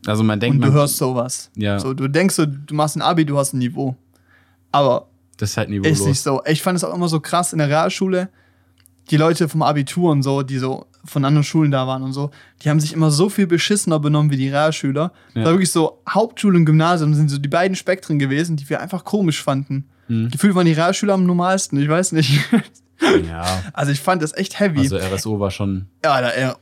also 0.05 0.23
man 0.23 0.39
denkt, 0.39 0.55
Und 0.55 0.61
du 0.61 0.67
man, 0.67 0.75
hörst 0.75 0.97
sowas. 0.97 1.51
Ja. 1.55 1.79
So, 1.79 1.93
du 1.93 2.07
denkst 2.07 2.35
so, 2.35 2.45
du 2.45 2.73
machst 2.73 2.95
ein 2.95 3.01
Abi, 3.01 3.25
du 3.25 3.37
hast 3.37 3.53
ein 3.53 3.59
Niveau. 3.59 3.95
Aber 4.71 5.07
das 5.37 5.51
ist 5.51 5.57
halt 5.57 5.69
ist 5.69 5.73
niveaulos. 5.73 6.05
nicht 6.05 6.19
so. 6.21 6.41
Ich 6.45 6.61
fand 6.61 6.77
es 6.77 6.83
auch 6.83 6.93
immer 6.93 7.07
so 7.07 7.19
krass 7.19 7.53
in 7.53 7.59
der 7.59 7.69
Realschule. 7.69 8.29
Die 9.09 9.17
Leute 9.17 9.47
vom 9.47 9.61
Abitur 9.61 10.11
und 10.11 10.23
so, 10.23 10.43
die 10.43 10.57
so 10.57 10.85
von 11.05 11.23
anderen 11.23 11.43
Schulen 11.43 11.71
da 11.71 11.87
waren 11.87 12.03
und 12.03 12.13
so, 12.13 12.31
die 12.61 12.69
haben 12.69 12.79
sich 12.79 12.93
immer 12.93 13.11
so 13.11 13.29
viel 13.29 13.47
beschissener 13.47 13.99
benommen 13.99 14.31
wie 14.31 14.37
die 14.37 14.49
Realschüler. 14.49 15.13
Ja. 15.33 15.45
War 15.45 15.51
wirklich 15.53 15.71
so, 15.71 16.01
Hauptschule 16.09 16.57
und 16.57 16.65
Gymnasium 16.65 17.13
sind 17.13 17.29
so 17.29 17.37
die 17.37 17.47
beiden 17.47 17.75
Spektren 17.75 18.19
gewesen, 18.19 18.57
die 18.57 18.69
wir 18.69 18.81
einfach 18.81 19.05
komisch 19.05 19.41
fanden. 19.41 19.85
Hm. 20.07 20.29
Gefühlt 20.29 20.55
waren 20.55 20.65
die 20.65 20.73
Realschüler 20.73 21.13
am 21.13 21.25
normalsten, 21.25 21.81
ich 21.81 21.89
weiß 21.89 22.11
nicht. 22.11 22.39
Ja, 23.27 23.63
Also 23.73 23.91
ich 23.91 23.99
fand 23.99 24.21
das 24.23 24.35
echt 24.35 24.59
heavy. 24.59 24.79
also 24.79 24.97
RSO 24.97 25.39
war 25.39 25.51
schon, 25.51 25.85
ja, 26.03 26.19
da, 26.19 26.35
ja, 26.37 26.55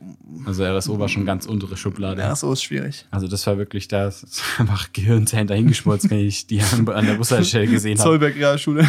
also 0.45 0.65
RSO 0.65 0.99
war 0.99 1.07
schon 1.07 1.25
ganz 1.25 1.45
untere 1.45 1.77
Schublade. 1.77 2.21
ja, 2.21 2.35
so 2.35 2.51
ist 2.51 2.61
schwierig. 2.63 3.05
Also 3.09 3.27
das 3.29 3.47
war 3.47 3.57
wirklich 3.57 3.87
das, 3.87 4.21
das 4.21 4.41
war 4.57 4.61
einfach 4.61 4.91
Gehirnzellen 4.91 5.47
dahingeschmolzen, 5.47 6.09
wenn 6.09 6.19
ich 6.19 6.45
die 6.47 6.61
an, 6.61 6.87
an 6.89 7.05
der 7.05 7.13
Bushaltestelle 7.13 7.67
gesehen 7.67 7.97
habe. 7.99 8.09
Zollberg 8.09 8.35
Realschule. 8.35 8.85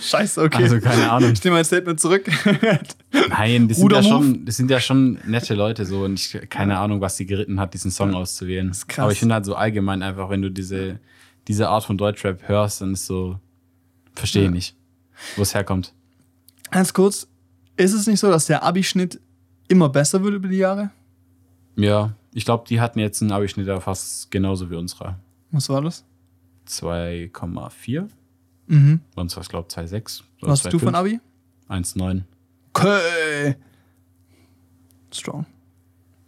Scheiße, 0.00 0.42
okay. 0.42 0.62
Also 0.64 0.80
keine 0.80 1.10
Ahnung. 1.10 1.32
Ich 1.32 1.44
nehme 1.44 1.56
mein 1.56 1.64
Statement 1.64 2.00
zurück. 2.00 2.24
Nein, 3.28 3.68
das 3.68 3.78
sind, 3.78 3.92
ja 3.92 4.02
schon, 4.02 4.44
das 4.44 4.56
sind 4.56 4.70
ja 4.70 4.80
schon 4.80 5.18
nette 5.24 5.54
Leute 5.54 5.86
so 5.86 6.04
und 6.04 6.14
ich 6.18 6.36
keine 6.50 6.78
Ahnung, 6.78 7.00
was 7.00 7.16
sie 7.16 7.26
geritten 7.26 7.60
hat, 7.60 7.74
diesen 7.74 7.90
Song 7.90 8.14
auszuwählen. 8.14 8.70
ist 8.70 8.88
krass. 8.88 9.04
Aber 9.04 9.12
ich 9.12 9.18
finde 9.20 9.34
halt 9.36 9.44
so 9.44 9.54
allgemein 9.54 10.02
einfach, 10.02 10.30
wenn 10.30 10.42
du 10.42 10.50
diese, 10.50 10.98
diese 11.46 11.68
Art 11.68 11.84
von 11.84 11.96
Deutschrap 11.96 12.46
hörst, 12.48 12.80
dann 12.80 12.92
ist 12.94 13.06
so, 13.06 13.38
verstehe 14.14 14.44
Ja. 14.44 14.50
nicht, 14.50 14.74
wo 15.36 15.42
es 15.42 15.54
herkommt. 15.54 15.94
Ganz 16.70 16.92
kurz, 16.92 17.28
ist 17.76 17.92
es 17.92 18.06
nicht 18.06 18.20
so, 18.20 18.30
dass 18.30 18.46
der 18.46 18.62
Abischnitt 18.62 19.20
immer 19.68 19.88
besser 19.88 20.22
wird 20.22 20.34
über 20.34 20.48
die 20.48 20.56
Jahre? 20.58 20.90
Ja, 21.76 22.12
ich 22.32 22.44
glaube, 22.44 22.64
die 22.68 22.80
hatten 22.80 22.98
jetzt 22.98 23.22
einen 23.22 23.32
Abischnitt 23.32 23.68
fast 23.82 24.30
genauso 24.30 24.70
wie 24.70 24.74
unserer. 24.76 25.18
Was 25.50 25.68
war 25.68 25.82
das? 25.82 26.04
2,4. 26.68 28.08
Mhm. 28.66 29.00
Bei 29.14 29.22
uns 29.22 29.34
war 29.36 29.42
es, 29.42 29.48
glaube 29.48 29.68
ich, 29.70 29.76
2,6. 29.76 30.22
oder 30.42 30.52
Was 30.52 30.64
hast 30.64 30.72
du 30.72 30.78
von 30.78 30.94
2,5. 30.94 30.96
Abi? 30.96 31.20
1,9. 31.68 32.22
Okay. 32.74 33.56
Strong. 35.12 35.46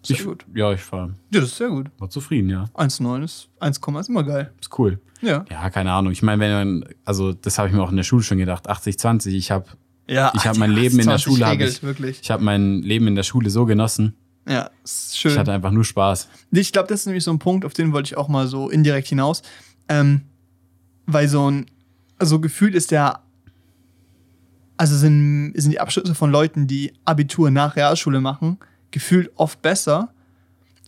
Sehr 0.02 0.16
Ich, 0.16 0.24
gut. 0.24 0.46
Ja, 0.54 0.72
ich 0.72 0.90
war, 0.92 1.08
Ja, 1.30 1.40
das 1.40 1.50
ist 1.50 1.56
sehr 1.58 1.68
gut. 1.68 1.90
war 1.98 2.08
zufrieden, 2.08 2.48
ja. 2.48 2.64
1,9 2.74 3.22
ist 3.24 3.48
1, 3.60 3.78
ist 3.78 4.08
immer 4.08 4.22
geil. 4.24 4.50
Ist 4.60 4.78
cool. 4.78 4.98
Ja. 5.20 5.44
Ja, 5.50 5.68
keine 5.68 5.92
Ahnung. 5.92 6.12
Ich 6.12 6.22
meine, 6.22 6.40
wenn 6.40 6.52
man, 6.80 6.88
also 7.04 7.34
das 7.34 7.58
habe 7.58 7.68
ich 7.68 7.74
mir 7.74 7.82
auch 7.82 7.90
in 7.90 7.96
der 7.96 8.04
Schule 8.04 8.22
schon 8.22 8.38
gedacht, 8.38 8.68
80, 8.68 8.98
20. 8.98 9.34
Ich 9.34 9.50
habe 9.50 9.66
Ja, 10.10 10.32
Ich 10.34 10.44
hab 10.44 10.54
ach, 10.56 10.58
mein 10.58 10.72
Leben 10.72 10.98
in 10.98 11.06
der 11.06 11.18
20 11.18 11.24
Schule, 11.24 11.50
regelt, 11.50 11.70
ich- 11.70 11.82
wirklich. 11.82 12.18
ich 12.22 12.30
hab 12.30 12.40
mein 12.40 12.82
Leben 12.82 13.06
in 13.06 13.14
der 13.14 13.22
Schule 13.22 13.48
so 13.50 13.64
genossen. 13.64 14.14
Ja, 14.48 14.70
ist 14.82 15.16
schön. 15.18 15.30
Ich 15.32 15.38
hatte 15.38 15.52
einfach 15.52 15.70
nur 15.70 15.84
Spaß. 15.84 16.28
Ich 16.50 16.72
glaube, 16.72 16.88
das 16.88 17.00
ist 17.00 17.06
nämlich 17.06 17.22
so 17.22 17.30
ein 17.30 17.38
Punkt, 17.38 17.64
auf 17.64 17.74
den 17.74 17.92
wollte 17.92 18.08
ich 18.08 18.16
auch 18.16 18.26
mal 18.28 18.46
so 18.48 18.68
indirekt 18.70 19.06
hinaus. 19.08 19.42
Ähm, 19.88 20.22
weil 21.06 21.28
so 21.28 21.48
ein, 21.50 21.66
also 22.18 22.40
gefühlt 22.40 22.74
ist 22.74 22.90
der, 22.90 23.20
also 24.76 24.96
sind, 24.96 25.52
sind 25.56 25.70
die 25.72 25.78
Abschlüsse 25.80 26.14
von 26.14 26.30
Leuten, 26.30 26.66
die 26.66 26.92
Abitur 27.04 27.50
nach 27.50 27.76
Realschule 27.76 28.20
machen, 28.20 28.58
gefühlt 28.90 29.30
oft 29.36 29.62
besser. 29.62 30.12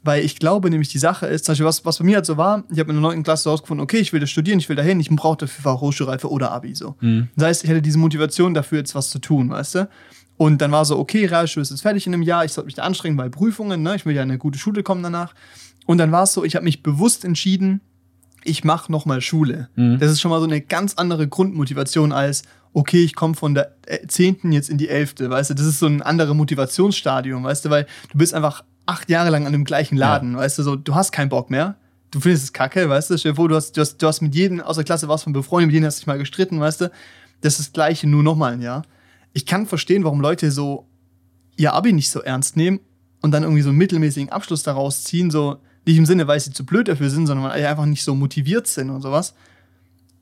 Weil 0.04 0.24
ich 0.24 0.38
glaube 0.38 0.68
nämlich, 0.68 0.88
die 0.88 0.98
Sache 0.98 1.26
ist, 1.26 1.44
zum 1.44 1.52
Beispiel, 1.52 1.66
was, 1.66 1.84
was 1.84 1.98
bei 1.98 2.04
mir 2.04 2.16
halt 2.16 2.26
so 2.26 2.36
war, 2.36 2.64
ich 2.70 2.78
habe 2.80 2.90
in 2.90 2.96
der 2.96 3.02
9. 3.02 3.22
Klasse 3.22 3.48
herausgefunden, 3.48 3.82
okay, 3.82 3.98
ich 3.98 4.12
will 4.12 4.20
das 4.20 4.30
studieren, 4.30 4.58
ich 4.58 4.68
will 4.68 4.76
dahin, 4.76 4.98
ich 4.98 5.08
brauche 5.10 5.38
dafür 5.38 5.80
Hochschulreife 5.80 6.28
oder 6.28 6.50
Abi 6.50 6.74
so. 6.74 6.96
Das 7.36 7.46
heißt, 7.46 7.64
ich 7.64 7.70
hatte 7.70 7.82
diese 7.82 7.98
Motivation 7.98 8.52
dafür, 8.54 8.78
jetzt 8.78 8.94
was 8.94 9.10
zu 9.10 9.20
tun, 9.20 9.50
weißt 9.50 9.76
du? 9.76 9.88
Und 10.38 10.60
dann 10.60 10.72
war 10.72 10.84
so, 10.84 10.98
okay, 10.98 11.26
Realschule 11.26 11.62
ist 11.62 11.70
jetzt 11.70 11.82
fertig 11.82 12.06
in 12.06 12.14
einem 12.14 12.22
Jahr, 12.22 12.44
ich 12.44 12.52
sollte 12.52 12.66
mich 12.66 12.74
da 12.74 12.82
anstrengen 12.82 13.16
bei 13.16 13.28
Prüfungen, 13.28 13.82
ne? 13.82 13.94
ich 13.94 14.04
will 14.04 14.14
ja 14.14 14.22
in 14.22 14.30
eine 14.30 14.38
gute 14.38 14.58
Schule 14.58 14.82
kommen 14.82 15.02
danach. 15.02 15.34
Und 15.86 15.98
dann 15.98 16.10
war 16.10 16.24
es 16.24 16.32
so, 16.32 16.42
ich 16.44 16.56
habe 16.56 16.64
mich 16.64 16.82
bewusst 16.82 17.24
entschieden, 17.24 17.80
ich 18.42 18.64
mache 18.64 18.90
nochmal 18.90 19.20
Schule. 19.20 19.68
Das 19.98 20.10
ist 20.10 20.20
schon 20.20 20.30
mal 20.32 20.40
so 20.40 20.46
eine 20.46 20.60
ganz 20.60 20.94
andere 20.94 21.28
Grundmotivation 21.28 22.10
als, 22.10 22.42
okay, 22.72 23.04
ich 23.04 23.14
komme 23.14 23.34
von 23.34 23.54
der 23.54 23.76
äh, 23.86 24.04
10. 24.06 24.50
jetzt 24.50 24.68
in 24.68 24.78
die 24.78 24.88
11., 24.88 25.14
weißt 25.20 25.50
du, 25.50 25.54
das 25.54 25.66
ist 25.66 25.78
so 25.78 25.86
ein 25.86 26.02
anderes 26.02 26.34
Motivationsstadium, 26.34 27.44
weißt 27.44 27.66
du, 27.66 27.70
weil 27.70 27.86
du 28.10 28.18
bist 28.18 28.34
einfach 28.34 28.64
acht 28.86 29.08
Jahre 29.10 29.30
lang 29.30 29.46
an 29.46 29.52
dem 29.52 29.64
gleichen 29.64 29.96
Laden, 29.96 30.36
weißt 30.36 30.58
du, 30.58 30.62
so, 30.62 30.76
du 30.76 30.94
hast 30.94 31.12
keinen 31.12 31.28
Bock 31.28 31.50
mehr. 31.50 31.76
Du 32.10 32.20
findest 32.20 32.44
es 32.44 32.52
kacke, 32.52 32.88
weißt 32.88 33.10
du, 33.10 33.34
vor, 33.34 33.48
du 33.48 33.54
hast, 33.56 33.76
du 33.76 33.80
hast, 33.80 33.96
du 33.98 34.06
hast 34.06 34.20
mit 34.20 34.34
jedem 34.34 34.60
aus 34.60 34.76
der 34.76 34.84
Klasse 34.84 35.08
was 35.08 35.22
von 35.22 35.32
befreundet, 35.32 35.68
mit 35.68 35.76
denen 35.76 35.86
hast 35.86 35.96
du 35.96 36.00
dich 36.00 36.06
mal 36.06 36.18
gestritten, 36.18 36.60
weißt 36.60 36.82
du, 36.82 36.90
das 37.40 37.54
ist 37.54 37.68
das 37.68 37.72
Gleiche, 37.72 38.06
nur 38.06 38.22
nochmal 38.22 38.52
ein 38.52 38.60
Jahr. 38.60 38.82
Ich 39.32 39.46
kann 39.46 39.66
verstehen, 39.66 40.04
warum 40.04 40.20
Leute 40.20 40.50
so 40.50 40.86
ihr 41.56 41.72
Abi 41.72 41.92
nicht 41.92 42.10
so 42.10 42.20
ernst 42.20 42.56
nehmen 42.56 42.80
und 43.22 43.30
dann 43.30 43.44
irgendwie 43.44 43.62
so 43.62 43.70
einen 43.70 43.78
mittelmäßigen 43.78 44.30
Abschluss 44.30 44.62
daraus 44.62 45.04
ziehen, 45.04 45.30
so 45.30 45.56
nicht 45.86 45.96
im 45.96 46.06
Sinne, 46.06 46.26
weil 46.28 46.38
sie 46.38 46.52
zu 46.52 46.66
blöd 46.66 46.86
dafür 46.88 47.08
sind, 47.08 47.26
sondern 47.26 47.48
weil 47.50 47.58
sie 47.60 47.66
einfach 47.66 47.86
nicht 47.86 48.04
so 48.04 48.14
motiviert 48.14 48.66
sind 48.66 48.90
und 48.90 49.00
sowas. 49.00 49.34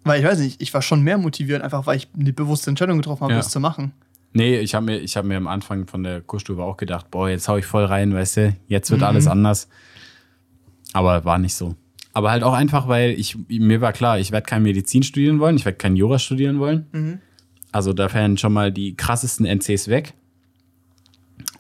Weil 0.05 0.21
ich 0.21 0.27
weiß 0.27 0.39
nicht, 0.39 0.63
ich 0.63 0.73
war 0.73 0.81
schon 0.83 1.03
mehr 1.03 1.19
motiviert, 1.19 1.61
einfach 1.63 1.87
weil 1.87 1.97
ich 1.97 2.09
eine 2.19 2.33
bewusste 2.33 2.71
Entscheidung 2.71 2.97
getroffen 2.99 3.23
habe, 3.23 3.33
Ja. 3.33 3.39
das 3.39 3.51
zu 3.51 3.61
machen. 3.61 3.93
Nee, 4.33 4.59
ich 4.61 4.75
habe 4.75 4.87
mir, 4.87 4.99
ich 4.99 5.17
hab 5.17 5.25
mir 5.25 5.37
am 5.37 5.49
Anfang 5.49 5.87
von 5.87 6.03
der 6.05 6.21
Kursstufe 6.21 6.63
auch 6.63 6.77
gedacht, 6.77 7.11
boah, 7.11 7.29
jetzt 7.29 7.49
hau 7.49 7.57
ich 7.57 7.67
voll 7.67 7.85
rein, 7.85 8.15
weißt 8.15 8.37
du, 8.37 8.57
jetzt 8.69 8.91
wird 8.91 9.01
Mhm. 9.01 9.07
alles 9.07 9.27
anders. 9.27 9.69
Aber 10.93 11.25
war 11.25 11.39
nicht 11.39 11.55
so. 11.55 11.75
Aber 12.13 12.31
halt 12.31 12.43
auch 12.43 12.53
einfach, 12.55 12.89
weil 12.89 13.11
ich, 13.13 13.37
mir 13.49 13.81
war 13.81 13.93
klar, 13.93 14.19
ich 14.19 14.33
werde 14.33 14.47
kein 14.47 14.63
Medizin 14.63 15.03
studieren 15.03 15.39
wollen, 15.41 15.57
ich 15.57 15.65
werde 15.65 15.79
kein 15.79 15.97
Jura 15.97 16.19
studieren 16.19 16.59
wollen. 16.61 16.87
Mhm. 16.93 17.19
Also 17.73 17.93
da 17.93 18.13
wären 18.13 18.37
schon 18.37 18.53
mal 18.53 18.73
die 18.73 18.97
krassesten 18.97 19.47
NCs 19.47 19.89
weg. 19.89 20.15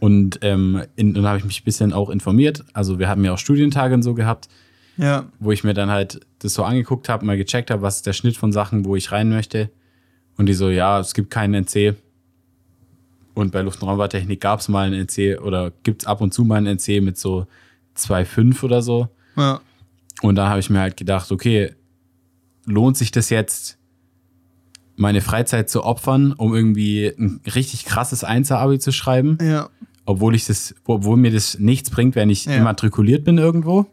Und 0.01 0.39
ähm, 0.43 0.83
in, 0.97 1.15
dann 1.15 1.27
habe 1.27 1.39
ich 1.39 1.45
mich 1.45 1.61
ein 1.61 1.65
bisschen 1.65 1.93
auch 1.93 2.11
informiert. 2.11 2.65
Also 2.73 2.99
wir 2.99 3.09
haben 3.09 3.25
ja 3.25 3.33
auch 3.33 3.39
Studientage 3.39 3.95
und 3.95 4.03
so 4.03 4.15
gehabt. 4.15 4.49
Ja. 4.97 5.25
wo 5.39 5.51
ich 5.51 5.65
mir 5.65 5.73
dann 5.73 5.89
halt 5.89 6.21
das 6.41 6.53
so 6.53 6.63
angeguckt 6.63 7.09
habe, 7.09 7.25
mal 7.25 7.39
gecheckt 7.39 7.71
habe, 7.71 7.81
was 7.81 7.97
ist 7.97 8.07
der 8.07 8.13
Schnitt 8.13 8.37
von 8.37 8.53
Sachen, 8.53 8.85
wo 8.85 8.97
ich 8.97 9.13
rein 9.13 9.31
möchte. 9.31 9.71
Und 10.37 10.45
die 10.47 10.53
so, 10.53 10.69
ja, 10.69 11.01
es 11.01 11.15
gibt 11.15 11.31
keinen 11.31 11.55
NC. 11.65 11.95
Und 13.35 13.53
bei 13.53 13.63
Luft- 13.63 13.81
und 13.83 13.89
Raumfahrttechnik 13.89 14.41
gab 14.41 14.61
es 14.61 14.69
mal 14.69 14.87
einen 14.87 15.07
NC 15.07 15.41
oder 15.41 15.73
gibt 15.83 16.03
es 16.03 16.07
ab 16.07 16.21
und 16.21 16.35
zu 16.35 16.45
mal 16.45 16.57
einen 16.57 16.77
NC 16.79 17.01
mit 17.01 17.17
so 17.19 17.47
2,5 17.97 18.63
oder 18.65 18.83
so. 18.83 19.09
Ja. 19.37 19.61
Und 20.23 20.35
da 20.37 20.49
habe 20.49 20.61
ich 20.61 20.69
mir 20.71 20.81
halt 20.81 20.97
gedacht, 20.97 21.31
okay, 21.33 21.73
lohnt 22.67 22.97
sich 22.97 23.11
das 23.11 23.31
jetzt, 23.31 23.79
meine 24.97 25.21
Freizeit 25.23 25.71
zu 25.71 25.83
opfern, 25.85 26.33
um 26.33 26.55
irgendwie 26.55 27.07
ein 27.07 27.41
richtig 27.55 27.85
krasses 27.87 28.23
Einser-Abi 28.25 28.79
zu 28.79 28.93
schreiben? 28.93 29.39
Ja. 29.41 29.69
obwohl 30.07 30.35
ich 30.35 30.45
das, 30.47 30.75
obwohl 30.87 31.17
mir 31.17 31.31
das 31.31 31.59
nichts 31.61 31.89
bringt, 31.91 32.17
wenn 32.17 32.31
ich 32.31 32.45
Ja. 32.47 32.55
immatrikuliert 32.57 33.23
bin 33.23 33.39
irgendwo. 33.39 33.87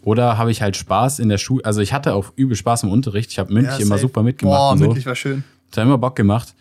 Oder 0.00 0.38
habe 0.38 0.50
ich 0.50 0.62
halt 0.62 0.74
Spaß 0.76 1.18
in 1.18 1.28
der 1.28 1.36
Schule? 1.38 1.64
Also 1.66 1.80
ich 1.82 1.92
hatte 1.92 2.14
auch 2.14 2.32
übel 2.34 2.56
Spaß 2.56 2.84
im 2.84 2.90
Unterricht. 2.90 3.30
Ich 3.30 3.38
habe 3.38 3.52
mündlich 3.52 3.78
ja, 3.78 3.84
immer 3.84 3.98
super 3.98 4.22
mitgemacht 4.22 4.56
Boah, 4.58 4.76
so. 4.78 4.84
mündlich 4.84 5.04
war 5.04 5.14
schön. 5.14 5.44
Das 5.70 5.78
hat 5.78 5.84
immer 5.86 5.98
Bock 5.98 6.16
gemacht. 6.16 6.54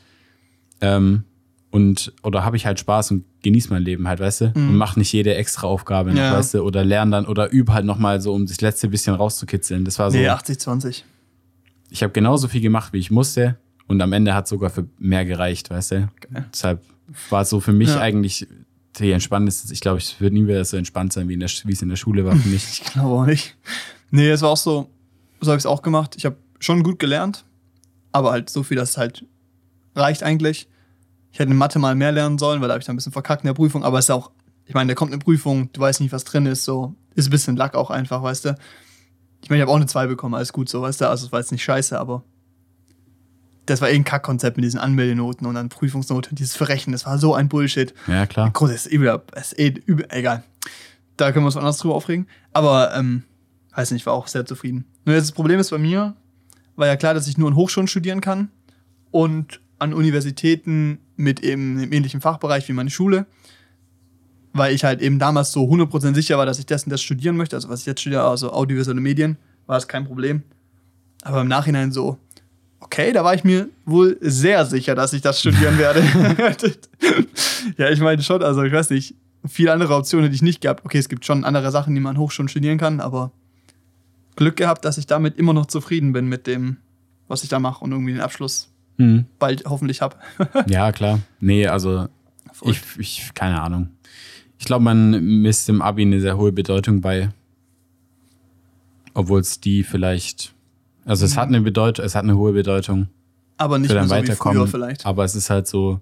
Ähm, 0.82 1.24
und 1.72 2.14
oder 2.24 2.44
habe 2.46 2.58
ich 2.58 2.66
halt 2.66 2.80
Spaß 2.80 3.12
und 3.12 3.26
genieße 3.44 3.70
mein 3.70 3.82
Leben 3.84 4.08
halt, 4.08 4.20
weißt 4.20 4.42
du? 4.42 4.46
Und 4.56 4.76
mach 4.76 4.96
nicht 4.98 5.12
jede 5.14 5.36
extra 5.36 5.68
Aufgabe 5.68 6.10
noch, 6.10 6.16
Mhm. 6.18 6.22
Ja. 6.22 6.34
weißt 6.38 6.54
du? 6.56 6.62
Oder 6.64 6.84
lerne 6.84 7.12
dann 7.12 7.26
oder 7.26 7.50
übe 7.52 7.74
halt 7.74 7.86
nochmal 7.86 8.22
so, 8.22 8.34
um 8.34 8.46
das 8.46 8.62
letzte 8.62 8.88
bisschen 8.90 9.16
rauszukitzeln. 9.16 9.86
Das 9.86 9.98
war 9.98 10.12
so. 10.12 10.18
Nee, 10.18 10.28
80, 10.28 10.60
20. 10.60 11.06
Ich 11.90 12.04
habe 12.04 12.14
genauso 12.14 12.48
viel 12.48 12.62
gemacht, 12.62 12.94
wie 12.94 12.98
ich 13.00 13.10
musste. 13.12 13.58
Und 13.88 14.02
am 14.02 14.14
Ende 14.14 14.34
hat 14.34 14.48
sogar 14.48 14.70
für 14.70 14.88
mehr 15.00 15.26
gereicht, 15.26 15.70
weißt 15.70 15.92
du? 15.92 16.10
Deshalb 16.54 16.82
war 17.30 17.42
es 17.42 17.50
so 17.50 17.60
für 17.60 17.74
mich 17.74 17.90
Ja. 17.90 18.00
eigentlich 18.00 18.48
die 19.00 19.12
entspannteste. 19.12 19.74
Ich 19.74 19.82
glaube, 19.82 19.98
es 19.98 20.20
wird 20.22 20.34
nie 20.34 20.44
wieder 20.48 20.64
so 20.64 20.78
entspannt 20.78 21.12
sein, 21.14 21.28
wie, 21.30 21.34
in 21.34 21.40
der, 21.42 21.50
wie 21.66 21.74
es 21.74 21.82
in 21.82 21.90
der 21.90 21.96
Schule 21.98 22.24
war 22.26 22.36
für 22.36 22.48
mich. 22.50 22.64
Ich 22.72 22.84
glaube 22.94 23.10
auch 23.22 23.26
nicht. 23.26 23.56
Nee, 24.12 24.30
es 24.30 24.42
war 24.42 24.50
auch 24.50 24.58
so, 24.58 24.90
so 25.42 25.48
habe 25.52 25.58
ich 25.58 25.62
es 25.62 25.66
auch 25.66 25.82
gemacht. 25.82 26.16
Ich 26.18 26.26
habe 26.26 26.36
schon 26.60 26.84
gut 26.84 27.00
gelernt, 27.00 27.44
aber 28.12 28.32
halt 28.32 28.50
so 28.50 28.64
viel, 28.64 28.78
dass 28.78 28.92
es 28.92 28.98
halt 28.98 29.26
reicht 29.96 30.24
eigentlich. 30.24 30.68
Ich 31.32 31.40
hätte 31.40 31.52
in 31.52 31.58
Mathe 31.58 31.80
mal 31.80 31.96
mehr 31.96 32.12
lernen 32.12 32.38
sollen, 32.38 32.62
weil 32.62 32.68
da 32.68 32.74
habe 32.74 32.82
ich 32.82 32.86
dann 32.86 32.94
ein 32.94 32.98
bisschen 32.98 33.12
verkackt 33.12 33.44
in 33.44 33.48
der 33.48 33.54
Prüfung, 33.54 33.84
aber 33.84 34.00
es 34.00 34.06
ist 34.06 34.12
auch, 34.12 34.32
ich 34.66 34.74
meine, 34.74 34.90
da 34.90 34.96
kommt 34.96 35.12
eine 35.12 35.20
Prüfung, 35.20 35.72
du 35.74 35.82
weißt 35.82 36.02
nicht, 36.02 36.12
was 36.12 36.24
drin 36.24 36.46
ist, 36.46 36.64
so, 36.64 36.96
ist 37.16 37.28
ein 37.28 37.32
bisschen 37.32 37.56
Lack 37.56 37.76
auch 37.76 37.90
einfach, 37.90 38.22
weißt 38.22 38.46
du. 38.46 38.56
Ich 39.42 39.50
meine, 39.50 39.60
ich 39.60 39.62
habe 39.64 39.72
auch 39.72 39.78
eine 39.78 39.88
2 39.88 40.08
bekommen, 40.08 40.36
alles 40.36 40.54
gut, 40.54 40.70
so, 40.70 40.82
weißt 40.82 41.02
du, 41.02 41.10
also 41.10 41.26
es 41.26 41.32
war 41.32 41.40
jetzt 41.40 41.52
nicht 41.52 41.64
scheiße, 41.64 42.00
aber 42.00 42.24
das 43.66 43.82
war 43.82 43.90
eh 43.90 43.96
ein 43.96 44.04
Kackkonzept 44.04 44.58
mit 44.58 44.66
diesen 44.66 44.80
Anmeldenoten 44.80 45.48
und 45.48 45.56
dann 45.56 45.70
Prüfungsnoten, 45.70 46.36
dieses 46.36 46.56
Verrechnen, 46.56 46.92
das 46.92 47.06
war 47.06 47.18
so 47.18 47.34
ein 47.34 47.48
Bullshit. 47.48 47.94
ja, 48.08 48.26
klar. 48.26 48.52
Groß, 48.52 48.72
ist 48.72 48.86
übel, 48.88 49.22
ist 49.36 49.58
eh 49.58 49.74
übel, 49.86 50.06
egal. 50.10 50.44
Da 51.18 51.32
können 51.32 51.46
wir 51.46 51.48
uns 51.48 51.58
anders 51.58 51.78
drüber 51.78 51.96
aufregen. 51.96 52.28
Aber, 52.54 52.94
ähm, 52.96 53.24
weiß 53.76 53.92
nicht, 53.92 54.06
war 54.06 54.14
auch 54.14 54.28
sehr 54.28 54.46
zufrieden. 54.46 54.86
Nur 55.06 55.16
jetzt 55.16 55.30
das 55.30 55.32
Problem 55.32 55.60
ist 55.60 55.70
bei 55.70 55.78
mir, 55.78 56.16
war 56.76 56.88
ja 56.88 56.96
klar, 56.96 57.14
dass 57.14 57.28
ich 57.28 57.38
nur 57.38 57.50
in 57.50 57.56
Hochschulen 57.56 57.88
studieren 57.88 58.22
kann 58.22 58.50
und 59.12 59.61
an 59.82 59.94
Universitäten 59.94 61.00
mit 61.16 61.42
eben 61.42 61.80
einem 61.80 61.92
ähnlichen 61.92 62.22
Fachbereich 62.22 62.68
wie 62.70 62.74
meine 62.74 62.92
Schule, 62.92 63.26
weil 64.54 64.76
ich 64.76 64.84
halt 64.84 65.02
eben 65.02 65.18
damals 65.18 65.52
so 65.52 65.64
100% 65.64 66.14
sicher 66.14 66.38
war, 66.38 66.46
dass 66.46 66.60
ich 66.60 66.66
das 66.66 66.84
und 66.84 66.92
das 66.92 67.02
studieren 67.02 67.36
möchte. 67.36 67.56
Also 67.56 67.70
was 67.70 67.82
ich 67.82 67.86
jetzt 67.88 68.02
studiere, 68.02 68.24
also 68.24 68.52
audiovisuelle 68.54 69.02
Medien, 69.02 69.38
war 69.66 69.78
das 69.78 69.88
kein 69.88 70.06
Problem. 70.06 70.44
Aber 71.24 71.42
im 71.42 71.48
Nachhinein 71.48 71.92
so, 71.92 72.18
okay, 72.80 73.12
da 73.12 73.24
war 73.24 73.34
ich 73.34 73.44
mir 73.44 73.70
wohl 73.86 74.18
sehr 74.22 74.66
sicher, 74.66 74.94
dass 74.94 75.14
ich 75.14 75.22
das 75.22 75.40
studieren 75.40 75.78
werde. 75.80 76.04
ja, 77.78 77.90
ich 77.90 78.00
meine 78.00 78.22
schon, 78.22 78.44
also 78.44 78.62
ich 78.64 78.74
weiß 78.74 78.92
nicht, 78.92 79.16
viele 79.48 79.74
andere 79.74 79.96
Optionen 79.96 80.26
hätte 80.26 80.36
ich 80.36 80.44
nicht 80.44 80.62
gehabt. 80.62 80.86
Okay, 80.86 81.00
es 81.00 81.10
gibt 81.10 81.26
schon 81.26 81.44
andere 81.44 81.72
Sachen, 81.72 81.96
die 81.96 82.02
man 82.02 82.18
hoch 82.18 82.32
schon 82.32 82.48
studieren 82.48 82.78
kann, 82.78 83.00
aber 83.00 83.32
Glück 84.36 84.58
gehabt, 84.58 84.86
dass 84.86 85.00
ich 85.00 85.08
damit 85.08 85.38
immer 85.38 85.54
noch 85.54 85.66
zufrieden 85.66 86.14
bin 86.14 86.28
mit 86.28 86.46
dem, 86.46 86.78
was 87.28 87.44
ich 87.44 87.50
da 87.50 87.60
mache 87.60 87.84
und 87.84 87.92
irgendwie 87.92 88.14
den 88.14 88.22
Abschluss 88.22 88.71
Hm. 89.02 89.26
bald 89.40 89.66
hoffentlich 89.66 90.02
habe. 90.02 90.16
Ja, 90.68 90.92
klar. 90.92 91.20
Nee, 91.40 91.68
also 91.68 92.08
ich, 92.64 92.80
ich, 92.98 93.32
keine 93.34 93.62
Ahnung. 93.62 93.90
Ich 94.60 94.66
glaube, 94.66 94.84
man 94.84 95.42
misst 95.42 95.68
im 95.70 95.82
Abi 95.82 96.04
eine 96.04 96.22
sehr 96.22 96.38
hohe 96.38 96.52
Bedeutung 96.52 97.02
bei. 97.02 97.30
Obwohl 99.14 99.42
es 99.42 99.60
die 99.60 99.84
vielleicht. 99.84 100.54
Also 101.04 101.26
es 101.26 101.36
hat 101.36 101.48
eine 101.48 101.62
Bedeutung, 101.62 102.06
es 102.06 102.14
hat 102.16 102.24
eine 102.24 102.38
hohe 102.38 102.54
Bedeutung. 102.54 103.08
aber 103.58 103.80
nicht 103.80 103.88
für 103.90 103.96
mehr 103.96 104.04
dein 104.04 104.10
so 104.10 104.16
Weiterkommen. 104.16 104.68
vielleicht. 104.68 105.06
Aber 105.06 105.24
es 105.24 105.36
ist 105.36 105.50
halt 105.50 105.68
so, 105.68 106.00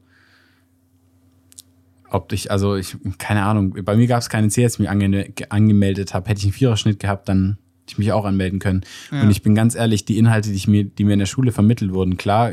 ob 2.10 2.34
ich, 2.34 2.52
also 2.52 2.76
ich, 2.76 2.98
keine 3.18 3.44
Ahnung, 3.44 3.76
bei 3.84 3.96
mir 3.96 4.08
gab 4.08 4.22
es 4.22 4.30
keine 4.30 4.50
C, 4.50 4.64
als 4.64 4.74
ich 4.74 4.80
mich 4.80 4.90
ange 4.90 5.34
angemeldet 5.50 6.14
habe. 6.14 6.30
Hätte 6.30 6.40
ich 6.40 6.46
einen 6.46 6.54
Viererschnitt 6.54 7.00
gehabt, 7.00 7.30
dann 7.30 7.58
hätte 7.82 7.94
ich 7.94 7.98
mich 7.98 8.12
auch 8.12 8.26
anmelden 8.26 8.60
können. 8.60 8.82
Ja. 9.12 9.22
Und 9.22 9.32
ich 9.32 9.42
bin 9.42 9.56
ganz 9.56 9.76
ehrlich, 9.76 10.06
die 10.06 10.18
Inhalte, 10.18 10.50
die, 10.50 10.56
ich 10.56 10.68
mir, 10.68 10.84
die 10.84 11.06
mir 11.06 11.14
in 11.14 11.20
der 11.20 11.26
Schule 11.28 11.52
vermittelt 11.52 11.94
wurden, 11.94 12.18
klar 12.18 12.52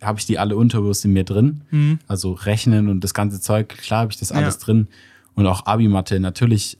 habe 0.00 0.18
ich 0.18 0.26
die 0.26 0.38
alle 0.38 0.56
unterbewusst 0.56 1.04
in 1.04 1.12
mir 1.12 1.24
drin. 1.24 1.62
Mhm. 1.70 1.98
Also 2.08 2.32
Rechnen 2.32 2.88
und 2.88 3.02
das 3.04 3.12
ganze 3.14 3.40
Zeug, 3.40 3.68
klar 3.68 4.00
habe 4.00 4.12
ich 4.12 4.18
das 4.18 4.32
alles 4.32 4.54
Ja. 4.56 4.60
drin. 4.64 4.88
Und 5.34 5.46
auch 5.46 5.66
Abi-Mathe, 5.66 6.20
natürlich 6.20 6.78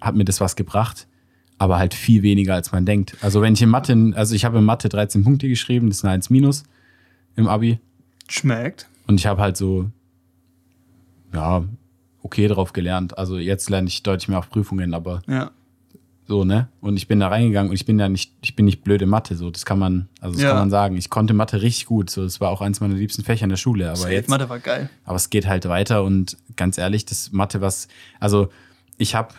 hat 0.00 0.14
mir 0.16 0.24
das 0.24 0.40
was 0.40 0.56
gebracht, 0.56 1.06
aber 1.58 1.78
halt 1.78 1.92
viel 1.94 2.22
weniger, 2.22 2.54
als 2.54 2.72
man 2.72 2.86
denkt. 2.86 3.16
Also 3.20 3.42
wenn 3.42 3.52
ich 3.52 3.62
in 3.62 3.68
Mathe, 3.68 4.12
also 4.14 4.34
ich 4.34 4.44
habe 4.44 4.58
in 4.58 4.64
Mathe 4.64 4.88
13 4.88 5.24
Punkte 5.24 5.48
geschrieben, 5.48 5.88
das 5.88 5.98
ist 5.98 6.04
eine 6.04 6.14
1 6.14 6.30
minus 6.30 6.64
im 7.36 7.48
Abi. 7.48 7.78
Schmeckt. 8.28 8.88
Und 9.06 9.20
ich 9.20 9.26
habe 9.26 9.42
halt 9.42 9.56
so, 9.56 9.90
ja, 11.34 11.64
okay 12.22 12.48
drauf 12.48 12.72
gelernt. 12.72 13.16
Also 13.18 13.38
jetzt 13.38 13.68
lerne 13.70 13.88
ich 13.88 14.02
deutlich 14.02 14.28
mehr 14.28 14.38
auf 14.38 14.48
Prüfungen, 14.50 14.94
aber 14.94 15.22
Ja. 15.26 15.50
So, 16.30 16.44
ne? 16.44 16.68
Und 16.80 16.96
ich 16.96 17.08
bin 17.08 17.18
da 17.18 17.26
reingegangen 17.26 17.70
und 17.70 17.74
ich 17.74 17.84
bin 17.86 17.98
da 17.98 18.08
nicht, 18.08 18.32
ich 18.40 18.54
bin 18.54 18.64
nicht 18.66 18.84
blöde 18.84 19.04
Mathe, 19.04 19.34
so, 19.34 19.50
das 19.50 19.64
kann 19.66 19.80
man, 19.80 20.08
also 20.20 20.34
das 20.34 20.42
Ja. 20.44 20.50
kann 20.50 20.58
man 20.60 20.70
sagen. 20.70 20.96
Ich 20.96 21.10
konnte 21.10 21.34
Mathe 21.34 21.60
richtig 21.60 21.86
gut, 21.86 22.08
so, 22.08 22.22
das 22.22 22.40
war 22.40 22.50
auch 22.50 22.60
eins 22.60 22.78
meiner 22.80 22.94
liebsten 22.94 23.24
Fächer 23.24 23.42
in 23.42 23.50
der 23.50 23.56
Schule, 23.56 23.88
aber 23.88 23.96
Safe, 23.96 24.12
jetzt, 24.12 24.28
Mathe 24.28 24.48
war 24.48 24.60
geil. 24.60 24.88
aber 25.04 25.16
es 25.16 25.28
geht 25.28 25.48
halt 25.48 25.68
weiter 25.68 26.04
und 26.04 26.36
ganz 26.54 26.78
ehrlich, 26.78 27.04
das 27.04 27.32
Mathe, 27.32 27.60
was, 27.60 27.88
also 28.20 28.48
ich 28.96 29.16
habe 29.16 29.34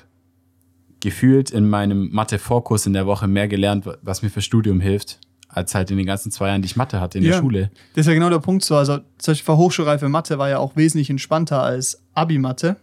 gefühlt 0.99 1.49
in 1.49 1.69
meinem 1.69 2.09
Mathe-Vorkurs 2.11 2.85
in 2.85 2.91
der 2.93 3.05
Woche 3.05 3.27
mehr 3.29 3.47
gelernt, 3.47 3.85
was 4.01 4.21
mir 4.21 4.29
für 4.29 4.41
Studium 4.41 4.81
hilft, 4.81 5.19
als 5.47 5.73
halt 5.73 5.91
in 5.91 5.97
den 5.97 6.05
ganzen 6.05 6.29
zwei 6.29 6.49
Jahren, 6.49 6.61
die 6.61 6.65
ich 6.65 6.75
Mathe 6.75 6.99
hatte 6.99 7.19
in 7.19 7.23
der 7.23 7.33
Ja. 7.35 7.39
Schule. 7.39 7.71
Das 7.93 8.01
ist 8.01 8.07
ja 8.07 8.13
genau 8.13 8.29
der 8.29 8.39
Punkt 8.39 8.65
so. 8.65 8.75
Also, 8.75 8.97
zum 9.17 9.31
Beispiel 9.31 9.55
Hochschulreife 9.55 10.09
Mathe 10.09 10.37
war 10.37 10.49
ja 10.49 10.57
auch 10.59 10.75
wesentlich 10.75 11.09
entspannter 11.09 11.63
als 11.63 12.01
Abi-Mathe. 12.15 12.75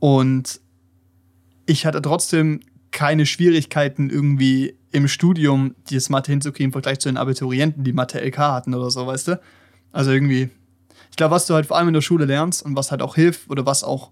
Und 0.00 0.60
ich 1.66 1.86
hatte 1.86 2.02
trotzdem 2.02 2.60
keine 2.92 3.26
Schwierigkeiten 3.26 4.10
irgendwie 4.10 4.76
im 4.92 5.08
Studium 5.08 5.74
dieses 5.90 6.10
Mathe 6.10 6.30
hinzukriegen 6.30 6.68
im 6.68 6.72
Vergleich 6.72 7.00
zu 7.00 7.08
den 7.08 7.16
Abiturienten, 7.16 7.82
die 7.84 7.92
Mathe 7.92 8.20
LK 8.20 8.38
hatten 8.38 8.74
oder 8.74 8.90
so, 8.90 9.06
weißt 9.06 9.28
du? 9.28 9.40
Also 9.90 10.10
irgendwie, 10.12 10.50
ich 11.10 11.16
glaube, 11.16 11.34
was 11.34 11.46
du 11.46 11.54
halt 11.54 11.66
vor 11.66 11.78
allem 11.78 11.88
in 11.88 11.94
der 11.94 12.02
Schule 12.02 12.26
lernst 12.26 12.64
und 12.64 12.76
was 12.76 12.90
halt 12.90 13.02
auch 13.02 13.14
hilft 13.14 13.50
oder 13.50 13.66
was 13.66 13.82
auch, 13.82 14.10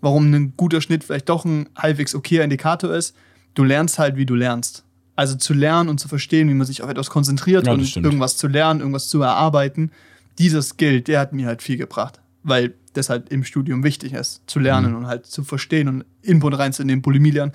warum 0.00 0.32
ein 0.32 0.54
guter 0.56 0.80
Schnitt 0.80 1.04
vielleicht 1.04 1.28
doch 1.28 1.44
ein 1.44 1.68
halbwegs 1.76 2.14
okayer 2.14 2.42
Indikator 2.44 2.94
ist, 2.94 3.14
du 3.54 3.64
lernst 3.64 3.98
halt, 3.98 4.16
wie 4.16 4.26
du 4.26 4.34
lernst. 4.34 4.84
Also 5.16 5.36
zu 5.36 5.54
lernen 5.54 5.88
und 5.88 6.00
zu 6.00 6.08
verstehen, 6.08 6.48
wie 6.48 6.54
man 6.54 6.66
sich 6.66 6.82
auf 6.82 6.90
etwas 6.90 7.08
konzentriert 7.10 7.66
Ja, 7.66 7.72
und 7.72 7.86
stimmt. 7.86 8.06
irgendwas 8.06 8.36
zu 8.36 8.48
lernen, 8.48 8.80
irgendwas 8.80 9.08
zu 9.08 9.22
erarbeiten. 9.22 9.92
Dieser 10.38 10.60
Skill, 10.62 11.02
der 11.02 11.20
hat 11.20 11.32
mir 11.32 11.46
halt 11.46 11.62
viel 11.62 11.76
gebracht, 11.76 12.20
weil 12.42 12.74
das 12.94 13.10
halt 13.10 13.28
im 13.28 13.44
Studium 13.44 13.84
wichtig 13.84 14.12
ist, 14.14 14.42
zu 14.46 14.58
lernen 14.58 14.92
Mhm. 14.92 14.96
und 14.98 15.06
halt 15.06 15.26
zu 15.26 15.44
verstehen 15.44 15.88
und 15.88 16.04
Input 16.22 16.58
reinzunehmen, 16.58 17.02
Bulimie 17.02 17.30
lernen. 17.32 17.52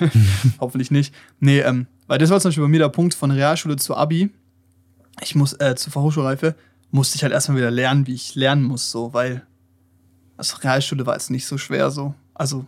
Hoffentlich 0.60 0.90
nicht. 0.90 1.14
Nee, 1.38 1.60
ähm, 1.60 1.86
weil 2.06 2.18
das 2.18 2.30
war 2.30 2.40
zum 2.40 2.48
Beispiel 2.48 2.64
bei 2.64 2.68
mir 2.68 2.80
der 2.80 2.88
Punkt 2.88 3.14
von 3.14 3.30
Realschule 3.30 3.76
zu 3.76 3.96
Abi. 3.96 4.30
Ich 5.22 5.34
muss, 5.34 5.52
äh, 5.54 5.74
zur 5.76 5.92
Fachhochschulreife, 5.92 6.54
musste 6.90 7.16
ich 7.16 7.22
halt 7.22 7.32
erstmal 7.32 7.58
wieder 7.58 7.70
lernen, 7.70 8.06
wie 8.06 8.14
ich 8.14 8.34
lernen 8.34 8.64
muss, 8.64 8.90
so, 8.90 9.12
weil 9.12 9.42
also 10.36 10.56
Realschule 10.56 11.04
war 11.06 11.14
jetzt 11.14 11.30
nicht 11.30 11.46
so 11.46 11.58
schwer 11.58 11.90
so. 11.90 12.14
Also, 12.34 12.64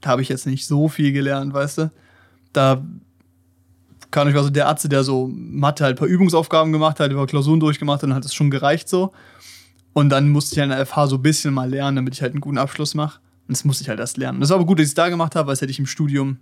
da 0.00 0.10
habe 0.10 0.22
ich 0.22 0.28
jetzt 0.30 0.46
nicht 0.46 0.66
so 0.66 0.88
viel 0.88 1.12
gelernt, 1.12 1.52
weißt 1.52 1.78
du? 1.78 1.90
Da 2.52 2.82
kann 4.10 4.28
ich 4.28 4.34
war 4.34 4.42
so 4.44 4.50
der 4.50 4.68
Arzt, 4.68 4.90
der 4.90 5.04
so 5.04 5.28
Mathe 5.32 5.84
halt 5.84 5.96
ein 5.96 5.98
paar 5.98 6.08
Übungsaufgaben 6.08 6.72
gemacht 6.72 7.00
hat, 7.00 7.10
über 7.12 7.26
Klausuren 7.26 7.60
durchgemacht 7.60 7.96
hat, 8.02 8.04
dann 8.10 8.14
hat 8.14 8.24
es 8.24 8.34
schon 8.34 8.50
gereicht 8.50 8.88
so. 8.88 9.12
Und 9.94 10.08
dann 10.08 10.30
musste 10.30 10.54
ich 10.54 10.58
halt 10.60 10.70
in 10.70 10.76
der 10.76 10.86
FH 10.86 11.06
so 11.08 11.16
ein 11.16 11.22
bisschen 11.22 11.52
mal 11.52 11.68
lernen, 11.68 11.96
damit 11.96 12.14
ich 12.14 12.22
halt 12.22 12.32
einen 12.32 12.40
guten 12.40 12.58
Abschluss 12.58 12.94
mache. 12.94 13.20
Und 13.48 13.56
das 13.56 13.64
musste 13.64 13.82
ich 13.82 13.88
halt 13.88 14.00
erst 14.00 14.16
lernen. 14.16 14.40
Das 14.40 14.48
war 14.50 14.56
aber 14.56 14.64
gut, 14.66 14.78
dass 14.78 14.84
ich 14.84 14.90
es 14.90 14.94
da 14.94 15.08
gemacht 15.08 15.34
habe, 15.36 15.48
weil 15.48 15.52
das 15.52 15.60
hätte 15.60 15.70
ich 15.72 15.78
im 15.78 15.86
Studium. 15.86 16.38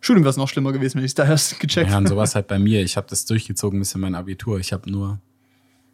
Studium 0.00 0.22
wäre 0.24 0.30
es 0.30 0.36
noch 0.36 0.48
schlimmer 0.48 0.72
gewesen, 0.72 0.98
wenn 0.98 1.04
ich 1.04 1.10
es 1.10 1.14
da 1.14 1.24
erst 1.26 1.58
gecheckt 1.60 1.90
Ja, 1.90 1.96
und 1.98 2.04
hätte. 2.04 2.14
sowas 2.14 2.34
halt 2.34 2.46
bei 2.46 2.58
mir. 2.58 2.82
Ich 2.82 2.96
habe 2.96 3.06
das 3.08 3.24
durchgezogen 3.24 3.78
bis 3.78 3.94
in 3.94 4.00
mein 4.00 4.14
Abitur. 4.14 4.58
Ich 4.60 4.72
habe 4.72 4.90
nur 4.90 5.18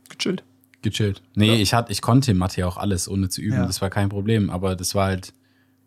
Gechillt. 0.08 0.42
gechillt. 0.82 1.22
Nee, 1.34 1.56
ich, 1.62 1.72
hat, 1.72 1.90
ich 1.90 2.02
konnte 2.02 2.32
in 2.32 2.36
Mathe 2.38 2.66
auch 2.66 2.76
alles, 2.76 3.08
ohne 3.08 3.28
zu 3.28 3.40
üben. 3.40 3.56
Ja. 3.58 3.66
Das 3.66 3.80
war 3.80 3.88
kein 3.90 4.08
Problem. 4.08 4.50
Aber 4.50 4.74
das 4.76 4.94
war 4.94 5.06
halt, 5.06 5.32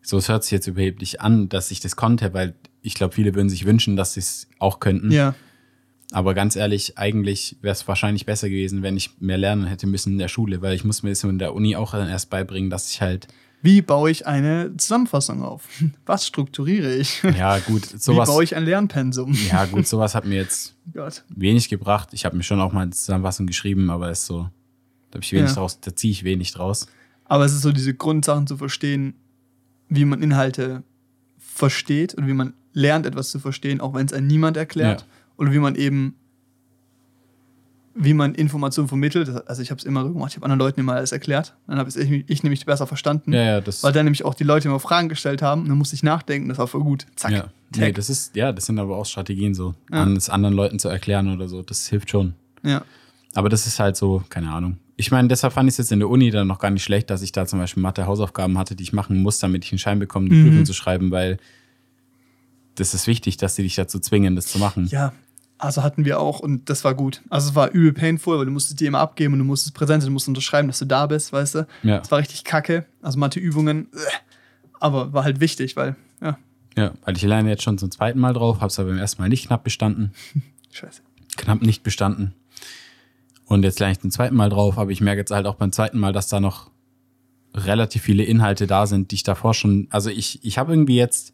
so 0.02 0.16
es 0.16 0.28
hört 0.28 0.42
sich 0.44 0.52
jetzt 0.52 0.66
überheblich 0.66 1.20
an, 1.20 1.48
dass 1.48 1.70
ich 1.70 1.80
das 1.80 1.94
konnte, 1.96 2.32
weil 2.34 2.54
ich 2.80 2.94
glaube, 2.94 3.14
viele 3.14 3.34
würden 3.34 3.48
sich 3.50 3.66
wünschen, 3.66 3.96
dass 3.96 4.14
sie 4.14 4.20
es 4.20 4.48
auch 4.58 4.80
könnten. 4.80 5.10
Ja. 5.10 5.34
Aber 6.12 6.34
ganz 6.34 6.54
ehrlich, 6.54 6.96
eigentlich 6.98 7.56
wäre 7.62 7.72
es 7.72 7.86
wahrscheinlich 7.88 8.26
besser 8.26 8.48
gewesen, 8.48 8.82
wenn 8.82 8.96
ich 8.96 9.10
mehr 9.20 9.38
lernen 9.38 9.64
hätte 9.66 9.86
müssen 9.86 10.12
in 10.12 10.18
der 10.18 10.28
Schule, 10.28 10.62
weil 10.62 10.74
ich 10.74 10.84
muss 10.84 11.02
mir 11.02 11.10
das 11.10 11.24
in 11.24 11.38
der 11.38 11.54
Uni 11.54 11.74
auch 11.76 11.92
dann 11.92 12.08
erst 12.08 12.30
beibringen, 12.30 12.70
dass 12.70 12.90
ich 12.90 13.00
halt 13.00 13.26
Wie 13.62 13.80
baue 13.82 14.10
ich 14.10 14.26
eine 14.26 14.76
Zusammenfassung 14.76 15.42
auf? 15.42 15.66
Was 16.06 16.26
strukturiere 16.26 16.94
ich? 16.94 17.22
Ja, 17.36 17.58
gut, 17.58 17.92
Wie 17.94 17.98
sowas. 17.98 18.28
baue 18.28 18.44
ich 18.44 18.54
ein 18.54 18.64
Lernpensum? 18.64 19.36
Ja, 19.50 19.64
gut, 19.64 19.86
sowas 19.88 20.14
hat 20.14 20.24
mir 20.26 20.36
jetzt 20.36 20.74
Gott. 20.92 21.24
wenig 21.30 21.68
gebracht. 21.68 22.10
Ich 22.12 22.24
habe 22.24 22.36
mir 22.36 22.42
schon 22.42 22.60
auch 22.60 22.72
mal 22.72 22.82
eine 22.82 22.90
Zusammenfassung 22.92 23.46
geschrieben, 23.46 23.90
aber 23.90 24.10
ist 24.10 24.26
so, 24.26 24.48
da 25.10 25.16
habe 25.16 25.24
ich 25.24 25.32
wenig 25.32 25.48
Ja. 25.50 25.54
draus, 25.54 25.80
da 25.80 25.96
ziehe 25.96 26.12
ich 26.12 26.22
wenig 26.24 26.52
draus. 26.52 26.86
Aber 27.24 27.44
es 27.46 27.54
ist 27.54 27.62
so 27.62 27.72
diese 27.72 27.94
Grundsachen 27.94 28.46
zu 28.46 28.56
verstehen, 28.58 29.14
wie 29.88 30.04
man 30.04 30.22
Inhalte 30.22 30.82
versteht 31.38 32.14
und 32.14 32.26
wie 32.26 32.32
man 32.34 32.52
lernt, 32.72 33.06
etwas 33.06 33.30
zu 33.30 33.38
verstehen, 33.38 33.80
auch 33.80 33.94
wenn 33.94 34.06
es 34.06 34.12
einem 34.12 34.26
niemand 34.26 34.56
erklärt. 34.56 35.00
Ja. 35.02 35.06
Oder 35.36 35.52
wie 35.52 35.58
man 35.58 35.74
eben, 35.74 36.14
wie 37.96 38.12
man 38.14 38.34
Informationen 38.34 38.88
vermittelt. 38.88 39.28
Also 39.48 39.62
ich 39.62 39.70
habe 39.70 39.78
es 39.78 39.84
immer 39.84 40.02
so 40.04 40.12
gemacht, 40.12 40.30
ich 40.32 40.36
habe 40.36 40.44
anderen 40.46 40.58
Leuten 40.58 40.80
immer 40.80 40.94
alles 40.94 41.12
erklärt. 41.12 41.54
Dann 41.68 41.78
habe 41.78 41.88
ich, 41.88 42.24
ich 42.28 42.42
nämlich 42.42 42.66
besser 42.66 42.86
verstanden. 42.88 43.32
Ja, 43.32 43.58
ja. 43.58 43.62
Weil 43.82 43.92
dann 43.92 44.04
nämlich 44.06 44.24
auch 44.24 44.34
die 44.34 44.42
Leute 44.44 44.66
immer 44.68 44.80
Fragen 44.80 45.08
gestellt 45.08 45.42
haben. 45.42 45.62
Und 45.62 45.68
dann 45.68 45.78
musste 45.78 45.94
ich 45.94 46.02
nachdenken, 46.02 46.48
das 46.48 46.58
war 46.58 46.66
voll 46.66 46.82
gut. 46.82 47.06
Zack. 47.16 47.30
ja. 47.32 47.48
Nee, 47.76 47.92
das 47.92 48.08
ist, 48.10 48.34
ja, 48.36 48.52
das 48.52 48.66
sind 48.66 48.78
aber 48.78 48.96
auch 48.96 49.06
Strategien 49.06 49.54
so, 49.54 49.74
Ja. 49.92 50.06
es 50.08 50.28
anderen 50.30 50.54
Leuten 50.54 50.78
zu 50.78 50.88
erklären 50.88 51.32
oder 51.32 51.48
so. 51.48 51.62
Das 51.62 51.86
hilft 51.88 52.10
schon. 52.10 52.34
ja. 52.62 52.82
Aber 53.36 53.48
das 53.48 53.66
ist 53.66 53.80
halt 53.80 53.96
so, 53.96 54.22
keine 54.28 54.52
Ahnung. 54.52 54.76
Ich 54.94 55.10
meine, 55.10 55.26
deshalb 55.26 55.52
fand 55.54 55.68
ich 55.68 55.72
es 55.72 55.78
jetzt 55.78 55.90
in 55.90 55.98
der 55.98 56.08
Uni 56.08 56.30
dann 56.30 56.46
noch 56.46 56.60
gar 56.60 56.70
nicht 56.70 56.84
schlecht, 56.84 57.10
dass 57.10 57.20
ich 57.20 57.32
da 57.32 57.46
zum 57.46 57.58
Beispiel 57.58 57.82
Mathe-Hausaufgaben 57.82 58.56
hatte, 58.58 58.76
die 58.76 58.84
ich 58.84 58.92
machen 58.92 59.20
muss, 59.20 59.40
damit 59.40 59.64
ich 59.64 59.72
einen 59.72 59.80
Schein 59.80 59.98
bekomme, 59.98 60.28
die 60.28 60.36
Mhm. 60.36 60.46
Prüfung 60.50 60.64
zu 60.66 60.72
schreiben, 60.72 61.10
weil 61.10 61.38
das 62.76 62.94
ist 62.94 63.08
wichtig, 63.08 63.36
dass 63.36 63.56
sie 63.56 63.64
dich 63.64 63.74
dazu 63.74 63.98
zwingen, 63.98 64.36
das 64.36 64.46
zu 64.46 64.60
machen. 64.60 64.86
Ja, 64.86 65.12
also 65.58 65.82
hatten 65.82 66.04
wir 66.04 66.20
auch 66.20 66.40
und 66.40 66.68
das 66.68 66.84
war 66.84 66.94
gut. 66.94 67.22
Also 67.30 67.50
es 67.50 67.54
war 67.54 67.70
übel 67.70 67.92
painful, 67.92 68.38
weil 68.38 68.46
du 68.46 68.50
musstest 68.50 68.80
die 68.80 68.86
immer 68.86 68.98
abgeben 68.98 69.34
und 69.34 69.38
du 69.40 69.44
musstest 69.44 69.74
präsent, 69.74 70.02
sein, 70.02 70.10
du 70.10 70.12
musst 70.12 70.28
unterschreiben, 70.28 70.68
dass 70.68 70.78
du 70.78 70.84
da 70.84 71.06
bist, 71.06 71.32
weißt 71.32 71.54
du. 71.54 71.66
Ja. 71.82 71.98
Das 71.98 72.10
war 72.10 72.18
richtig 72.18 72.44
kacke. 72.44 72.86
Also 73.02 73.18
Matheübungen, 73.18 73.88
äh, 73.92 73.98
aber 74.80 75.12
war 75.12 75.24
halt 75.24 75.40
wichtig, 75.40 75.76
weil, 75.76 75.96
ja, 76.20 76.38
Ja, 76.76 76.92
weil 77.04 77.16
ich 77.16 77.22
lerne 77.22 77.48
jetzt 77.50 77.62
schon 77.62 77.78
zum 77.78 77.90
zweiten 77.90 78.18
Mal 78.18 78.32
drauf, 78.34 78.56
habe 78.60 78.66
es 78.68 78.78
aber 78.78 78.90
beim 78.90 78.98
ersten 78.98 79.22
Mal 79.22 79.28
nicht 79.28 79.46
knapp 79.46 79.64
bestanden. 79.64 80.12
scheiße. 80.72 81.02
Knapp 81.36 81.62
nicht 81.62 81.82
bestanden. 81.82 82.34
Und 83.46 83.62
jetzt 83.62 83.78
lerne 83.78 83.92
ich 83.92 84.00
zum 84.00 84.10
zweiten 84.10 84.34
Mal 84.34 84.50
drauf, 84.50 84.78
aber 84.78 84.90
ich 84.90 85.00
merke 85.00 85.20
jetzt 85.20 85.30
halt 85.30 85.46
auch 85.46 85.56
beim 85.56 85.72
zweiten 85.72 85.98
Mal, 85.98 86.12
dass 86.12 86.28
da 86.28 86.40
noch 86.40 86.70
relativ 87.54 88.02
viele 88.02 88.24
Inhalte 88.24 88.66
da 88.66 88.86
sind, 88.86 89.10
die 89.10 89.16
ich 89.16 89.22
davor 89.22 89.54
schon. 89.54 89.86
Also 89.90 90.10
ich, 90.10 90.44
ich 90.44 90.58
habe 90.58 90.72
irgendwie 90.72 90.96
jetzt. 90.96 91.32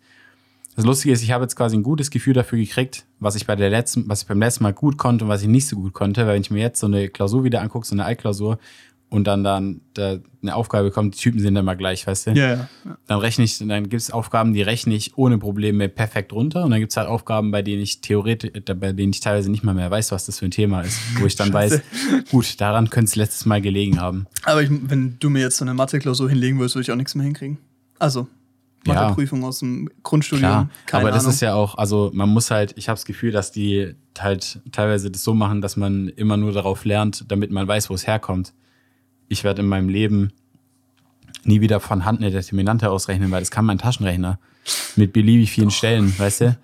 Das 0.76 0.84
Lustige 0.84 1.12
ist, 1.12 1.22
ich 1.22 1.32
habe 1.32 1.44
jetzt 1.44 1.56
quasi 1.56 1.76
ein 1.76 1.82
gutes 1.82 2.10
Gefühl 2.10 2.32
dafür 2.32 2.58
gekriegt, 2.58 3.04
was 3.18 3.34
ich 3.34 3.46
bei 3.46 3.56
der 3.56 3.70
letzten, 3.70 4.08
was 4.08 4.22
ich 4.22 4.28
beim 4.28 4.38
letzten 4.38 4.62
Mal 4.62 4.72
gut 4.72 4.96
konnte 4.96 5.24
und 5.24 5.28
was 5.28 5.42
ich 5.42 5.48
nicht 5.48 5.66
so 5.66 5.76
gut 5.76 5.92
konnte, 5.92 6.26
weil 6.26 6.34
wenn 6.34 6.42
ich 6.42 6.50
mir 6.50 6.60
jetzt 6.60 6.80
so 6.80 6.86
eine 6.86 7.08
Klausur 7.08 7.44
wieder 7.44 7.60
angucke, 7.60 7.86
so 7.86 7.94
eine 7.94 8.04
Altklausur, 8.04 8.58
und 9.10 9.24
dann 9.24 9.44
dann 9.44 9.80
da 9.92 10.18
eine 10.40 10.54
Aufgabe 10.54 10.90
kommt, 10.90 11.16
die 11.16 11.18
Typen 11.18 11.40
sind 11.40 11.56
immer 11.56 11.76
gleich, 11.76 12.06
weißt 12.06 12.28
du? 12.28 12.30
Ja, 12.30 12.46
ja. 12.46 12.68
ja. 12.84 12.98
Dann 13.08 13.18
rechne 13.18 13.44
ich, 13.44 13.58
dann 13.58 13.88
gibt 13.88 14.00
es 14.00 14.10
Aufgaben, 14.10 14.54
die 14.54 14.62
rechne 14.62 14.94
ich 14.94 15.18
ohne 15.18 15.36
Probleme 15.36 15.88
perfekt 15.88 16.32
runter. 16.32 16.64
Und 16.64 16.70
dann 16.70 16.80
gibt 16.80 16.92
es 16.92 16.96
halt 16.96 17.08
Aufgaben, 17.08 17.50
bei 17.50 17.60
denen 17.60 17.82
ich 17.82 18.00
theoretisch, 18.00 18.52
bei 18.64 18.92
denen 18.92 19.12
ich 19.12 19.20
teilweise 19.20 19.50
nicht 19.50 19.64
mal 19.64 19.74
mehr 19.74 19.90
weiß, 19.90 20.12
was 20.12 20.26
das 20.26 20.38
für 20.38 20.46
ein 20.46 20.52
Thema 20.52 20.82
ist. 20.82 20.98
Wo 21.18 21.26
ich 21.26 21.36
dann 21.36 21.52
weiß, 21.52 21.82
gut, 22.30 22.60
daran 22.60 22.88
könnte 22.88 23.10
es 23.10 23.16
letztes 23.16 23.44
Mal 23.46 23.60
gelegen 23.60 24.00
haben. 24.00 24.26
Aber 24.44 24.62
ich, 24.62 24.70
wenn 24.70 25.16
du 25.18 25.28
mir 25.28 25.40
jetzt 25.40 25.56
so 25.56 25.64
eine 25.64 25.74
Mathe-Klausur 25.74 26.28
hinlegen 26.28 26.58
würdest, 26.58 26.76
würde 26.76 26.84
ich 26.84 26.92
auch 26.92 26.96
nichts 26.96 27.14
mehr 27.14 27.24
hinkriegen. 27.24 27.58
Also, 27.98 28.28
Ja. 28.86 28.94
Matheprüfung 28.94 29.44
aus 29.44 29.58
dem 29.58 29.90
Grundstudium. 30.02 30.50
Klar, 30.50 30.70
keine 30.86 31.02
aber 31.02 31.10
das 31.10 31.24
Ahnung. 31.24 31.34
ist 31.34 31.40
ja 31.40 31.54
auch, 31.54 31.76
also 31.76 32.10
man 32.14 32.30
muss 32.30 32.50
halt, 32.50 32.72
ich 32.76 32.88
habe 32.88 32.96
das 32.96 33.04
Gefühl, 33.04 33.30
dass 33.30 33.52
die 33.52 33.94
halt 34.18 34.60
teilweise 34.72 35.10
das 35.10 35.22
so 35.22 35.34
machen, 35.34 35.60
dass 35.60 35.76
man 35.76 36.08
immer 36.08 36.36
nur 36.36 36.52
darauf 36.52 36.84
lernt, 36.84 37.24
damit 37.28 37.50
man 37.50 37.68
weiß, 37.68 37.90
wo 37.90 37.94
es 37.94 38.06
herkommt. 38.06 38.54
Ich 39.28 39.44
werde 39.44 39.62
in 39.62 39.68
meinem 39.68 39.88
Leben 39.88 40.32
nie 41.44 41.60
wieder 41.60 41.80
von 41.80 42.04
Hand 42.04 42.20
eine 42.20 42.30
Determinante 42.30 42.90
ausrechnen, 42.90 43.30
weil 43.30 43.40
das 43.40 43.50
kann 43.50 43.64
mein 43.64 43.78
Taschenrechner 43.78 44.38
mit 44.96 45.12
beliebig 45.12 45.50
vielen 45.50 45.70
Stellen, 45.70 46.18
weißt 46.18 46.40
du? 46.42 46.58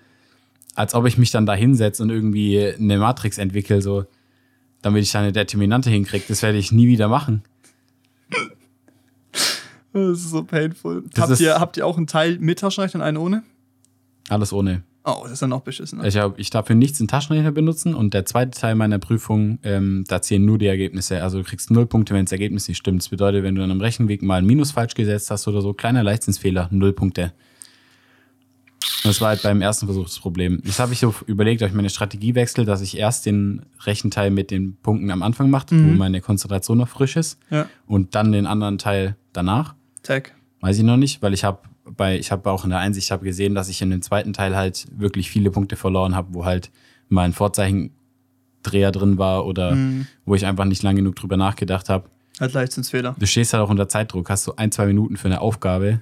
Als 0.75 0.93
ob 0.93 1.05
ich 1.07 1.17
mich 1.17 1.31
dann 1.31 1.45
da 1.45 1.53
hinsetze 1.53 2.03
und 2.03 2.09
irgendwie 2.09 2.63
eine 2.63 2.97
Matrix 2.97 3.37
entwickle, 3.37 3.81
so, 3.81 4.05
damit 4.81 5.03
ich 5.03 5.11
da 5.11 5.19
eine 5.19 5.31
Determinante 5.31 5.89
hinkriege. 5.89 6.25
Das 6.27 6.43
werde 6.43 6.57
ich 6.57 6.71
nie 6.71 6.87
wieder 6.87 7.07
machen. 7.07 7.43
Das 10.11 10.19
ist 10.19 10.29
so 10.31 10.43
painful. 10.43 11.03
Das 11.13 11.29
Habt 11.29 11.39
ihr, 11.39 11.59
habt 11.59 11.77
ihr 11.77 11.85
auch 11.85 11.97
einen 11.97 12.07
Teil 12.07 12.37
mit 12.39 12.59
Taschenrechner 12.59 12.99
und 13.01 13.05
einen 13.05 13.17
ohne? 13.17 13.43
Alles 14.29 14.51
ohne. 14.53 14.83
Oh, 15.05 15.21
das 15.23 15.33
ist 15.33 15.41
dann 15.41 15.51
noch 15.51 15.61
beschissen. 15.61 16.03
Ich, 16.03 16.17
hab, 16.17 16.37
ich 16.37 16.49
darf 16.49 16.67
für 16.67 16.75
nichts 16.75 16.97
den 16.97 17.07
Taschenrechner 17.07 17.51
benutzen 17.51 17.93
und 17.93 18.13
der 18.13 18.25
zweite 18.25 18.51
Teil 18.59 18.75
meiner 18.75 18.99
Prüfung, 18.99 19.57
ähm, 19.63 20.03
da 20.09 20.21
zählen 20.21 20.43
nur 20.43 20.57
die 20.57 20.65
Ergebnisse. 20.65 21.23
Also 21.23 21.37
du 21.37 21.45
kriegst 21.45 21.71
null 21.71 21.85
Punkte, 21.85 22.13
wenn 22.13 22.25
das 22.25 22.33
Ergebnis 22.33 22.67
nicht 22.67 22.75
stimmt. 22.77 23.01
Das 23.01 23.07
bedeutet, 23.09 23.43
wenn 23.43 23.55
du 23.55 23.63
an 23.63 23.71
einem 23.71 23.79
Rechenweg 23.79 24.21
mal 24.21 24.35
ein 24.39 24.45
Minus 24.45 24.71
falsch 24.71 24.95
gesetzt 24.95 25.31
hast 25.31 25.47
oder 25.47 25.61
so, 25.61 25.73
kleiner 25.73 26.03
Leichtsinnsfehler, 26.03 26.67
null 26.71 26.91
Punkte. 26.91 27.31
Das 29.03 29.21
war 29.21 29.29
halt 29.29 29.43
beim 29.43 29.61
ersten 29.61 29.85
Versuch 29.85 30.05
das 30.05 30.19
Problem. 30.19 30.61
Jetzt 30.65 30.79
habe 30.79 30.91
ich 30.91 30.99
so 30.99 31.13
überlegt, 31.25 31.61
ob 31.61 31.69
ich 31.69 31.73
meine 31.73 31.89
Strategie 31.89 32.35
wechsle, 32.35 32.65
dass 32.65 32.81
ich 32.81 32.97
erst 32.97 33.25
den 33.25 33.61
Rechenteil 33.85 34.29
mit 34.31 34.51
den 34.51 34.75
Punkten 34.77 35.09
am 35.11 35.23
Anfang 35.23 35.49
mache, 35.49 35.67
wo 35.71 35.75
meine 35.95 36.19
Konzentration 36.19 36.77
noch 36.79 36.89
frisch 36.89 37.15
ist, 37.15 37.39
Ja. 37.49 37.67
und 37.85 38.15
dann 38.15 38.31
den 38.33 38.45
anderen 38.45 38.77
Teil 38.77 39.15
danach. 39.33 39.75
Tag. 40.07 40.33
Weiß 40.61 40.77
ich 40.77 40.83
noch 40.83 40.97
nicht, 40.97 41.21
weil 41.21 41.33
ich 41.33 41.43
habe 41.43 41.59
bei, 41.85 42.17
ich 42.17 42.31
habe 42.31 42.49
auch 42.51 42.63
in 42.63 42.69
der 42.71 42.79
Einsicht 42.79 43.11
habe 43.11 43.23
gesehen, 43.23 43.55
dass 43.55 43.69
ich 43.69 43.81
in 43.81 43.89
dem 43.91 44.01
zweiten 44.01 44.33
Teil 44.33 44.55
halt 44.55 44.87
wirklich 44.97 45.29
viele 45.29 45.51
Punkte 45.51 45.75
verloren 45.75 46.15
habe, 46.15 46.29
wo 46.33 46.43
halt 46.45 46.69
mal 47.09 47.23
ein 47.23 47.33
Vorzeichendreher 47.33 48.91
drin 48.91 49.17
war 49.17 49.45
oder 49.45 49.71
Mhm. 49.75 50.07
wo 50.25 50.35
ich 50.35 50.45
einfach 50.45 50.65
nicht 50.65 50.83
lange 50.83 50.97
genug 51.01 51.15
drüber 51.15 51.37
nachgedacht 51.37 51.89
habe. 51.89 52.09
Halt 52.39 52.53
Leichtsinnsfehler. 52.53 53.15
Du 53.17 53.25
stehst 53.25 53.53
halt 53.53 53.63
auch 53.63 53.69
unter 53.69 53.87
Zeitdruck, 53.89 54.29
hast 54.29 54.43
so 54.43 54.55
ein, 54.57 54.71
zwei 54.71 54.85
Minuten 54.87 55.17
für 55.17 55.27
eine 55.27 55.41
Aufgabe, 55.41 56.01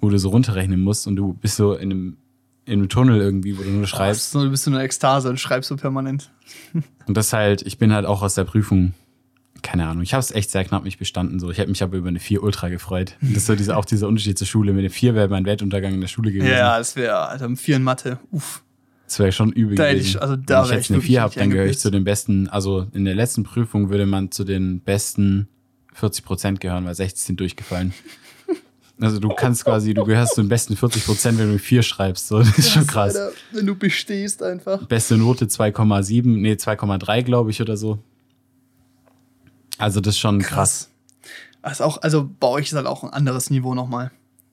wo 0.00 0.08
du 0.08 0.18
so 0.18 0.30
runterrechnen 0.30 0.80
musst 0.82 1.06
und 1.06 1.16
du 1.16 1.34
bist 1.34 1.56
so 1.56 1.74
in 1.74 1.90
einem, 1.92 2.16
in 2.64 2.80
einem 2.80 2.88
Tunnel 2.88 3.20
irgendwie, 3.20 3.56
wo 3.58 3.62
du 3.62 3.70
nur 3.70 3.86
schreibst. 3.86 4.34
Oh, 4.34 4.42
du 4.44 4.50
bist 4.50 4.64
so 4.64 4.70
eine 4.70 4.82
Ekstase 4.82 5.28
und 5.28 5.38
schreibst 5.38 5.68
so 5.68 5.76
permanent. 5.76 6.30
Und 7.06 7.16
das 7.16 7.32
halt, 7.32 7.62
ich 7.62 7.78
bin 7.78 7.92
halt 7.92 8.04
auch 8.06 8.20
aus 8.22 8.34
der 8.34 8.44
Prüfung, 8.44 8.92
keine 9.62 9.86
Ahnung, 9.86 10.02
ich 10.02 10.14
habe 10.14 10.20
es 10.20 10.30
echt 10.30 10.50
sehr 10.50 10.64
knapp 10.64 10.84
nicht 10.84 10.98
bestanden. 10.98 11.38
So. 11.40 11.50
Ich 11.50 11.58
hätte 11.58 11.68
mich 11.70 11.82
aber 11.82 11.96
über 11.96 12.08
eine 12.08 12.20
4 12.20 12.42
ultra 12.42 12.68
gefreut. 12.68 13.16
Das 13.20 13.30
ist 13.38 13.46
so 13.46 13.54
diese, 13.54 13.76
auch 13.76 13.84
dieser 13.84 14.08
Unterschied 14.08 14.38
zur 14.38 14.46
Schule. 14.46 14.72
Mit 14.72 14.84
der 14.84 14.90
4 14.90 15.14
wäre 15.14 15.28
mein 15.28 15.44
Weltuntergang 15.44 15.94
in 15.94 16.00
der 16.00 16.08
Schule 16.08 16.32
gewesen. 16.32 16.50
Ja, 16.50 16.78
das 16.78 16.96
wäre, 16.96 17.16
Alter, 17.28 17.46
um 17.46 17.56
vier 17.56 17.76
in 17.76 17.82
Mathe. 17.82 18.18
Uff. 18.30 18.62
Das 19.06 19.18
wäre 19.18 19.32
schon 19.32 19.52
übel 19.52 19.76
Da 19.76 19.90
gewesen. 19.90 20.06
ich- 20.06 20.20
also 20.22 20.36
da 20.36 20.58
Wenn 20.58 20.64
ich 20.64 20.70
jetzt 20.72 20.84
ich 20.84 20.90
eine 20.90 20.96
wirklich 20.98 21.06
4 21.12 21.22
habe, 21.22 21.34
dann 21.36 21.50
gehöre 21.50 21.66
ich 21.66 21.78
zu 21.78 21.90
den 21.90 22.04
besten, 22.04 22.48
also 22.48 22.86
in 22.92 23.04
der 23.04 23.14
letzten 23.14 23.42
Prüfung 23.42 23.88
würde 23.90 24.06
man 24.06 24.30
zu 24.30 24.44
den 24.44 24.80
besten 24.80 25.48
40 25.94 26.24
Prozent 26.24 26.60
gehören, 26.60 26.84
weil 26.84 26.94
60 26.94 27.24
sind 27.24 27.40
durchgefallen. 27.40 27.92
Also 29.00 29.20
du 29.20 29.28
kannst 29.28 29.64
quasi, 29.64 29.94
du 29.94 30.02
gehörst 30.04 30.34
zu 30.34 30.42
den 30.42 30.48
besten 30.48 30.76
40 30.76 31.04
Prozent, 31.06 31.38
wenn 31.38 31.52
du 31.52 31.58
4 31.60 31.82
schreibst. 31.82 32.26
So, 32.26 32.40
das 32.40 32.58
ist 32.58 32.72
schon 32.72 32.84
krass. 32.84 33.14
Alter, 33.14 33.32
wenn 33.52 33.64
du 33.64 33.76
bestehst 33.76 34.42
einfach. 34.42 34.86
Beste 34.88 35.16
Note 35.16 35.44
2,7, 35.46 36.24
nee, 36.40 36.54
2,3 36.54 37.22
glaube 37.22 37.52
ich 37.52 37.60
oder 37.62 37.76
so. 37.76 38.00
Also 39.78 40.00
das 40.00 40.14
ist 40.14 40.20
schon 40.20 40.40
krass. 40.40 40.90
Also, 41.62 41.84
auch, 41.84 42.02
also 42.02 42.28
bei 42.38 42.48
euch 42.48 42.66
ist 42.66 42.74
halt 42.74 42.86
auch 42.86 43.04
ein 43.04 43.10
anderes 43.10 43.50
Niveau 43.50 43.74
nochmal. 43.74 44.10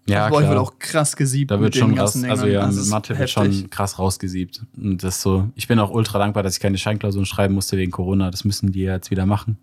Ja, 0.07 0.25
also 0.25 0.31
bei 0.31 0.37
euch 0.37 0.43
wird 0.43 0.53
klar. 0.53 0.63
auch 0.63 0.79
krass 0.79 1.15
gesiebt. 1.15 1.51
Da 1.51 1.59
wird 1.59 1.73
mit 1.73 1.77
schon 1.77 1.89
den 1.89 1.97
krass, 1.97 2.23
also 2.23 2.45
ja, 2.45 2.67
ist 2.67 2.89
Mathe 2.89 3.17
wird 3.17 3.29
schon 3.29 3.69
krass 3.69 3.97
rausgesiebt. 3.97 4.61
Und 4.77 5.03
das 5.03 5.21
so, 5.21 5.49
ich 5.55 5.67
bin 5.67 5.79
auch 5.79 5.89
ultra 5.89 6.19
dankbar, 6.19 6.43
dass 6.43 6.55
ich 6.55 6.59
keine 6.59 6.77
Scheinklausuren 6.77 7.25
schreiben 7.25 7.55
musste 7.55 7.77
wegen 7.77 7.91
Corona. 7.91 8.29
Das 8.29 8.45
müssen 8.45 8.71
die 8.71 8.81
jetzt 8.81 9.09
wieder 9.09 9.25
machen. 9.25 9.57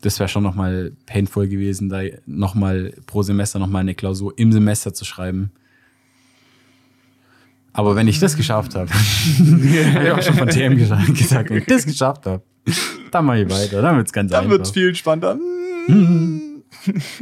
Das 0.00 0.18
wäre 0.18 0.28
schon 0.28 0.42
nochmal 0.42 0.92
painful 1.06 1.46
gewesen, 1.46 1.88
da 1.88 2.00
nochmal 2.26 2.94
pro 3.06 3.22
Semester 3.22 3.58
nochmal 3.58 3.82
eine 3.82 3.94
Klausur 3.94 4.32
im 4.36 4.50
Semester 4.50 4.92
zu 4.94 5.04
schreiben. 5.04 5.52
Aber 7.72 7.94
wenn 7.94 8.08
ich 8.08 8.18
das 8.18 8.36
geschafft 8.36 8.74
habe, 8.74 8.90
ich 9.62 9.94
habe 9.94 10.14
auch 10.14 10.22
schon 10.22 10.34
von 10.34 10.48
TM 10.48 10.76
gesagt, 11.14 11.50
wenn 11.50 11.58
ich 11.58 11.66
das 11.66 11.84
geschafft 11.84 12.26
habe, 12.26 12.42
dann 13.10 13.24
mache 13.24 13.42
ich 13.42 13.50
weiter. 13.50 13.82
Dann 13.82 13.96
wird 13.96 14.06
es 14.06 14.12
ganz 14.12 14.30
Dann 14.30 14.40
einfach. 14.44 14.50
wird 14.52 14.66
es 14.66 14.70
viel 14.72 14.88
entspannter. 14.88 15.38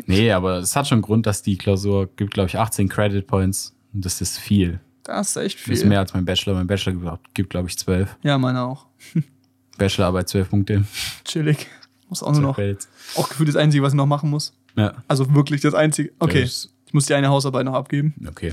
Nee, 0.06 0.30
aber 0.30 0.58
es 0.58 0.76
hat 0.76 0.86
schon 0.86 1.00
Grund, 1.00 1.26
dass 1.26 1.42
die 1.42 1.56
Klausur 1.56 2.08
gibt, 2.16 2.34
glaube 2.34 2.48
ich, 2.48 2.58
18 2.58 2.88
Credit 2.88 3.26
Points. 3.26 3.74
Und 3.92 4.04
das 4.04 4.20
ist 4.20 4.38
viel. 4.38 4.78
Das 5.04 5.30
ist 5.30 5.36
echt 5.36 5.56
Das 5.58 5.64
viel. 5.64 5.72
ist 5.74 5.84
mehr 5.86 5.98
als 6.00 6.12
mein 6.14 6.24
Bachelor. 6.26 6.54
Mein 6.54 6.66
Bachelor 6.66 7.18
gibt, 7.34 7.50
glaube 7.50 7.68
ich, 7.68 7.78
12. 7.78 8.14
Ja, 8.22 8.36
meine 8.38 8.62
auch. 8.62 8.86
Bachelorarbeit 9.78 10.28
12 10.28 10.50
Punkte. 10.50 10.84
Chillig. 11.24 11.66
Muss 12.08 12.22
auch 12.22 12.26
nur 12.32 12.34
12 12.34 12.46
noch. 12.46 12.56
Credits. 12.56 12.88
Auch 13.16 13.28
gefühlt 13.30 13.48
das 13.48 13.56
Einzige, 13.56 13.82
was 13.82 13.94
ich 13.94 13.96
noch 13.96 14.06
machen 14.06 14.28
muss. 14.30 14.54
Ja. 14.76 14.94
Also 15.08 15.34
wirklich 15.34 15.62
das 15.62 15.74
Einzige. 15.74 16.12
Okay. 16.18 16.42
Das- 16.42 16.68
Ich 16.86 16.92
muss 16.94 17.06
die 17.06 17.14
eine 17.14 17.28
Hausarbeit 17.28 17.64
noch 17.64 17.74
abgeben. 17.74 18.14
Okay. 18.28 18.52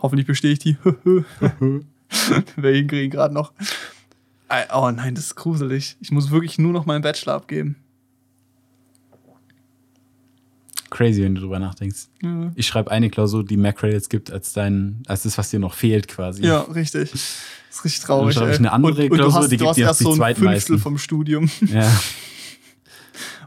Hoffentlich 0.00 0.26
bestehe 0.26 0.52
ich 0.52 0.60
die. 0.60 0.76
Wer 2.56 2.74
hinkriegen 2.74 3.10
gerade 3.10 3.34
noch. 3.34 3.52
Oh 4.72 4.90
nein, 4.90 5.14
das 5.14 5.26
ist 5.26 5.34
gruselig. 5.34 5.96
Ich 6.00 6.10
muss 6.10 6.30
wirklich 6.30 6.58
nur 6.58 6.72
noch 6.72 6.86
meinen 6.86 7.02
Bachelor 7.02 7.34
abgeben. 7.34 7.76
Crazy, 10.90 11.22
wenn 11.22 11.34
du 11.34 11.42
drüber 11.42 11.58
nachdenkst. 11.58 12.06
Ja, 12.22 12.50
Ich 12.54 12.66
schreibe 12.66 12.90
eine 12.90 13.10
Klausur, 13.10 13.44
die 13.44 13.58
mehr 13.58 13.74
Credits 13.74 14.08
gibt 14.08 14.30
als 14.30 14.54
dein, 14.54 15.02
als 15.06 15.24
das, 15.24 15.36
was 15.36 15.50
dir 15.50 15.58
noch 15.60 15.74
fehlt, 15.74 16.08
quasi. 16.08 16.44
ja 16.44 16.60
richtig. 16.62 17.12
Das 17.68 17.80
ist 17.80 17.84
richtig 17.84 18.04
traurig. 18.06 18.34
Dann 18.34 18.40
schreibe 18.44 18.52
ich 18.54 18.58
eine 18.60 18.72
andere 18.72 18.92
und, 18.92 18.98
und 19.02 19.10
du 19.10 19.16
Klausur, 19.24 19.42
hast, 19.42 19.52
die 19.52 19.56
du 19.58 19.64
gibt 19.64 19.68
hast 19.68 19.76
dir 19.76 19.84
erst 19.84 20.00
die 20.00 20.04
so 20.04 20.10
ein 20.12 20.16
zweitmeisten. 20.16 20.52
Fünftel 20.74 20.78
vom 20.78 20.98
Studium. 20.98 21.50
Ja, 21.68 22.00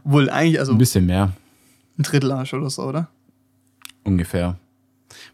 Wohl 0.04 0.30
eigentlich, 0.30 0.60
also 0.60 0.72
ein 0.72 0.78
bisschen 0.78 1.06
mehr. 1.06 1.32
ein 1.98 2.02
Drittel 2.04 2.32
hast 2.32 2.54
oder 2.54 2.70
so, 2.70 2.82
oder? 2.84 3.08
Ungefähr. 4.04 4.58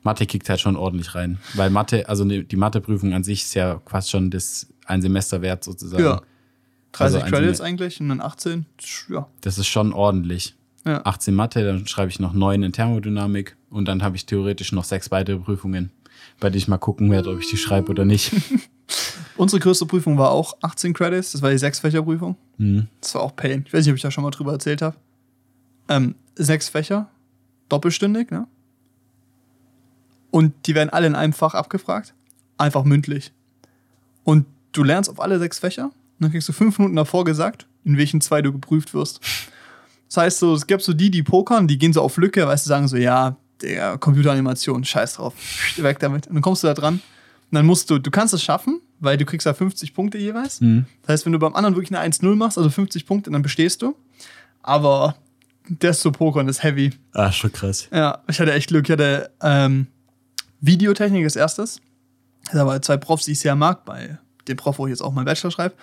Mathe 0.03 0.25
kickt 0.27 0.49
halt 0.49 0.61
schon 0.61 0.75
ordentlich 0.75 1.15
rein. 1.15 1.39
Weil 1.55 1.69
Mathe, 1.69 2.09
also 2.09 2.25
die 2.25 2.57
Matheprüfung 2.57 3.13
an 3.13 3.23
sich 3.25 3.43
ist 3.45 3.55
ja 3.55 3.75
quasi 3.85 4.09
schon 4.11 4.31
das 4.31 4.67
ein 4.89 5.03
Semester 5.03 5.43
wert 5.43 5.65
sozusagen. 5.65 6.03
Ja. 6.03 6.23
30 6.93 7.23
Also 7.23 7.31
Credits 7.31 7.61
eigentlich 7.61 8.01
und 8.01 8.09
dann 8.09 8.21
18. 8.21 8.67
Ja. 9.11 9.29
Das 9.43 9.59
ist 9.59 9.67
schon 9.67 9.93
ordentlich. 9.93 10.57
Ja. 10.87 11.05
18 11.05 11.35
Mathe, 11.35 11.65
dann 11.65 11.87
schreibe 11.87 12.11
ich 12.11 12.19
noch 12.19 12.33
9 12.33 12.63
in 12.63 12.73
Thermodynamik 12.73 13.57
und 13.69 13.87
dann 13.87 14.03
habe 14.03 14.17
ich 14.17 14.25
theoretisch 14.27 14.73
noch 14.73 14.85
sechs 14.85 15.11
weitere 15.11 15.39
Prüfungen, 15.39 15.91
bei 16.41 16.49
denen 16.49 16.59
ich 16.59 16.69
mal 16.69 16.79
gucken 16.79 17.11
werde, 17.11 17.31
ob 17.31 17.41
ich 17.41 17.51
die 17.51 17.59
schreibe 17.59 17.91
oder 17.91 18.05
nicht. 18.05 18.33
Unsere 19.37 19.61
größte 19.61 19.87
Prüfung 19.87 20.19
war 20.19 20.31
auch 20.31 20.57
18 20.63 20.95
Credits. 20.95 21.33
Das 21.33 21.43
war 21.43 21.51
die 21.51 21.59
Sechs-Fächer-Prüfung. 21.59 22.37
Mhm. 22.57 22.89
Das 23.01 23.15
war 23.15 23.23
auch 23.23 23.37
Pain. 23.37 23.65
Ich 23.67 23.73
weiß 23.73 23.85
nicht, 23.85 23.93
ob 23.93 23.97
ich 23.97 24.03
da 24.03 24.11
schon 24.11 24.25
mal 24.25 24.31
drüber 24.31 24.53
erzählt 24.53 24.83
habe. 24.83 24.97
Ähm, 25.89 26.15
sechs 26.35 26.69
Fächer, 26.69 27.09
doppelstündig, 27.69 28.31
ne? 28.31 28.49
Und 30.31 30.55
die 30.67 30.75
werden 30.75 30.91
alle 30.91 31.07
in 31.07 31.15
einem 31.15 31.33
Fach 31.33 31.55
abgefragt. 31.55 32.15
Einfach 32.57 32.85
mündlich. 32.85 33.33
Und 34.25 34.47
du 34.79 34.85
lernst 34.85 35.11
auf 35.11 35.21
alle 35.21 35.39
sechs 35.39 35.59
Fächer. 35.59 35.87
Und 35.87 35.93
dann 36.21 36.31
kriegst 36.31 36.49
du 36.49 36.53
fünf 36.53 36.79
Minuten 36.79 36.97
davor 36.97 37.25
gesagt, 37.25 37.67
in 37.85 37.97
welchen 37.97 38.21
zwei 38.21 38.43
du 38.43 38.53
geprüft 38.53 38.95
wirst. 38.95 39.21
Das 40.09 40.17
heißt 40.17 40.39
so, 40.39 40.55
es 40.55 40.67
gibt 40.67 40.83
so 40.83 40.95
die, 40.95 41.11
die 41.11 41.23
pokern, 41.23 41.69
die 41.69 41.79
gehen 41.79 41.93
so 41.93 42.01
auf 42.03 42.17
Lücke, 42.17 42.47
weißt 42.47 42.67
du, 42.67 42.69
sagen 42.69 42.89
so, 42.89 42.97
ja, 42.97 43.37
der 43.61 43.99
Computeranimation, 43.99 44.85
scheiß 44.85 45.15
drauf, 45.15 45.35
weg 45.77 45.99
damit. 45.99 46.27
Und 46.29 46.35
dann 46.35 46.43
kommst 46.43 46.63
du 46.63 46.69
da 46.69 46.75
dran. 46.75 46.95
Und 46.95 47.55
dann 47.55 47.67
musst 47.67 47.91
du, 47.91 47.99
du 47.99 48.11
kannst 48.11 48.35
es 48.35 48.43
schaffen, 48.43 48.81
weil 49.01 49.17
du 49.17 49.25
kriegst 49.25 49.47
ja 49.47 49.55
50 49.55 49.95
Punkte 49.95 50.19
jeweils. 50.19 50.61
Mhm. 50.61 50.87
Das 51.03 51.15
heißt, 51.15 51.27
wenn 51.27 51.33
du 51.33 51.39
beim 51.39 51.55
anderen 51.55 51.77
wirklich 51.77 51.97
eine 51.97 52.13
1-0 52.13 52.35
machst, 52.37 52.59
also 52.59 52.71
50 52.71 53.07
Punkte, 53.07 53.31
dann 53.31 53.43
bestehst 53.43 53.83
du. 53.83 53.97
Aber 54.63 55.17
das 55.69 56.01
zu 56.01 56.13
pokern 56.13 56.49
ist 56.49 56.63
heavy. 56.63 56.93
Ah, 57.13 57.33
schon 57.33 57.53
krass. 57.53 57.89
Ja, 57.93 58.23
ich 58.29 58.41
hatte 58.41 58.53
echt 58.53 58.69
Glück. 58.69 58.89
Ich 58.89 58.93
hatte 58.93 59.31
ähm, 59.43 59.87
Videotechnik 60.61 61.25
als 61.25 61.37
erstes. 61.37 61.81
Da 62.53 62.67
waren 62.67 62.83
zwei 62.83 62.97
Profs, 62.97 63.27
die 63.27 63.33
ich 63.33 63.41
sehr 63.41 63.55
mag, 63.55 63.85
bei 63.85 64.19
dem 64.49 64.57
Prof, 64.57 64.79
wo 64.79 64.87
ich 64.87 64.91
jetzt 64.91 65.03
auch 65.03 65.13
meinen 65.13 65.25
Bachelor 65.25 65.51
schreibe. 65.51 65.75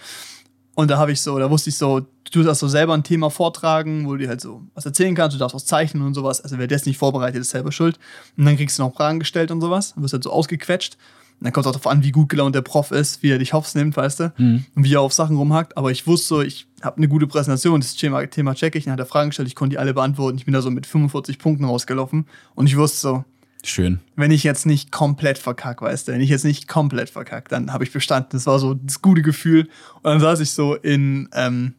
Und 0.75 0.91
da 0.91 0.97
habe 0.97 1.11
ich 1.13 1.21
so, 1.21 1.39
da 1.39 1.49
wusste 1.49 1.69
ich 1.69 1.77
so, 1.77 2.01
du 2.31 2.43
darfst 2.43 2.59
so 2.59 2.67
selber 2.67 2.93
ein 2.93 3.03
Thema 3.03 3.29
vortragen, 3.29 4.05
wo 4.05 4.11
du 4.11 4.17
dir 4.17 4.27
halt 4.27 4.41
so 4.41 4.61
was 4.73 4.85
erzählen 4.85 5.15
kannst, 5.15 5.33
du 5.33 5.39
darfst 5.39 5.55
was 5.55 5.65
zeichnen 5.65 6.03
und 6.03 6.13
sowas. 6.13 6.41
Also 6.41 6.57
wer 6.57 6.67
das 6.67 6.85
nicht 6.85 6.97
vorbereitet, 6.97 7.41
ist 7.41 7.51
selber 7.51 7.71
schuld. 7.71 7.97
Und 8.37 8.45
dann 8.45 8.57
kriegst 8.57 8.77
du 8.77 8.83
noch 8.83 8.93
Fragen 8.93 9.19
gestellt 9.19 9.51
und 9.51 9.61
sowas. 9.61 9.93
Du 9.95 10.01
wirst 10.01 10.13
halt 10.13 10.23
so 10.23 10.31
ausgequetscht. 10.31 10.97
Und 11.39 11.45
dann 11.45 11.53
kommt 11.53 11.65
es 11.65 11.69
auch 11.69 11.73
darauf 11.73 11.87
an, 11.87 12.03
wie 12.03 12.11
gut 12.11 12.29
gelaunt 12.29 12.55
der 12.55 12.61
Prof 12.61 12.91
ist, 12.91 13.21
wie 13.21 13.29
er 13.29 13.37
dich 13.37 13.51
hops 13.51 13.75
nimmt, 13.75 13.97
weißt 13.97 14.19
du? 14.21 14.33
Und 14.75 14.83
wie 14.83 14.93
er 14.93 15.01
auf 15.01 15.11
Sachen 15.11 15.35
rumhackt. 15.35 15.77
Aber 15.77 15.91
ich 15.91 16.07
wusste 16.07 16.27
so, 16.27 16.41
ich 16.41 16.67
habe 16.81 16.97
eine 16.97 17.09
gute 17.09 17.27
Präsentation, 17.27 17.81
das 17.81 17.95
Thema, 17.95 18.25
Thema 18.27 18.53
check 18.53 18.75
ich. 18.75 18.85
Dann 18.85 18.93
hat 18.93 18.99
er 18.99 19.05
Fragen 19.05 19.29
gestellt, 19.29 19.47
ich 19.49 19.55
konnte 19.55 19.73
die 19.73 19.79
alle 19.79 19.93
beantworten. 19.93 20.37
Ich 20.37 20.45
bin 20.45 20.53
da 20.53 20.61
so 20.61 20.71
mit 20.71 20.85
45 20.85 21.37
Punkten 21.39 21.65
rausgelaufen. 21.65 22.25
Und 22.53 22.67
ich 22.67 22.77
wusste 22.77 22.97
so, 22.99 23.25
Schön. 23.67 23.99
wenn 24.15 24.31
ich 24.31 24.43
jetzt 24.43 24.65
nicht 24.65 24.91
komplett 24.91 25.37
verkack, 25.37 25.81
weißt 25.81 26.07
du, 26.07 26.11
wenn 26.11 26.21
ich 26.21 26.29
jetzt 26.29 26.45
nicht 26.45 26.67
komplett 26.67 27.09
verkack, 27.09 27.49
dann 27.49 27.73
habe 27.73 27.83
ich 27.83 27.91
bestanden. 27.91 28.29
Das 28.33 28.45
war 28.45 28.59
so 28.59 28.75
das 28.75 29.01
gute 29.01 29.21
Gefühl. 29.21 29.69
Und 29.95 30.03
dann 30.03 30.19
saß 30.19 30.39
ich 30.39 30.51
so 30.51 30.75
in, 30.75 31.29
ähm, 31.33 31.73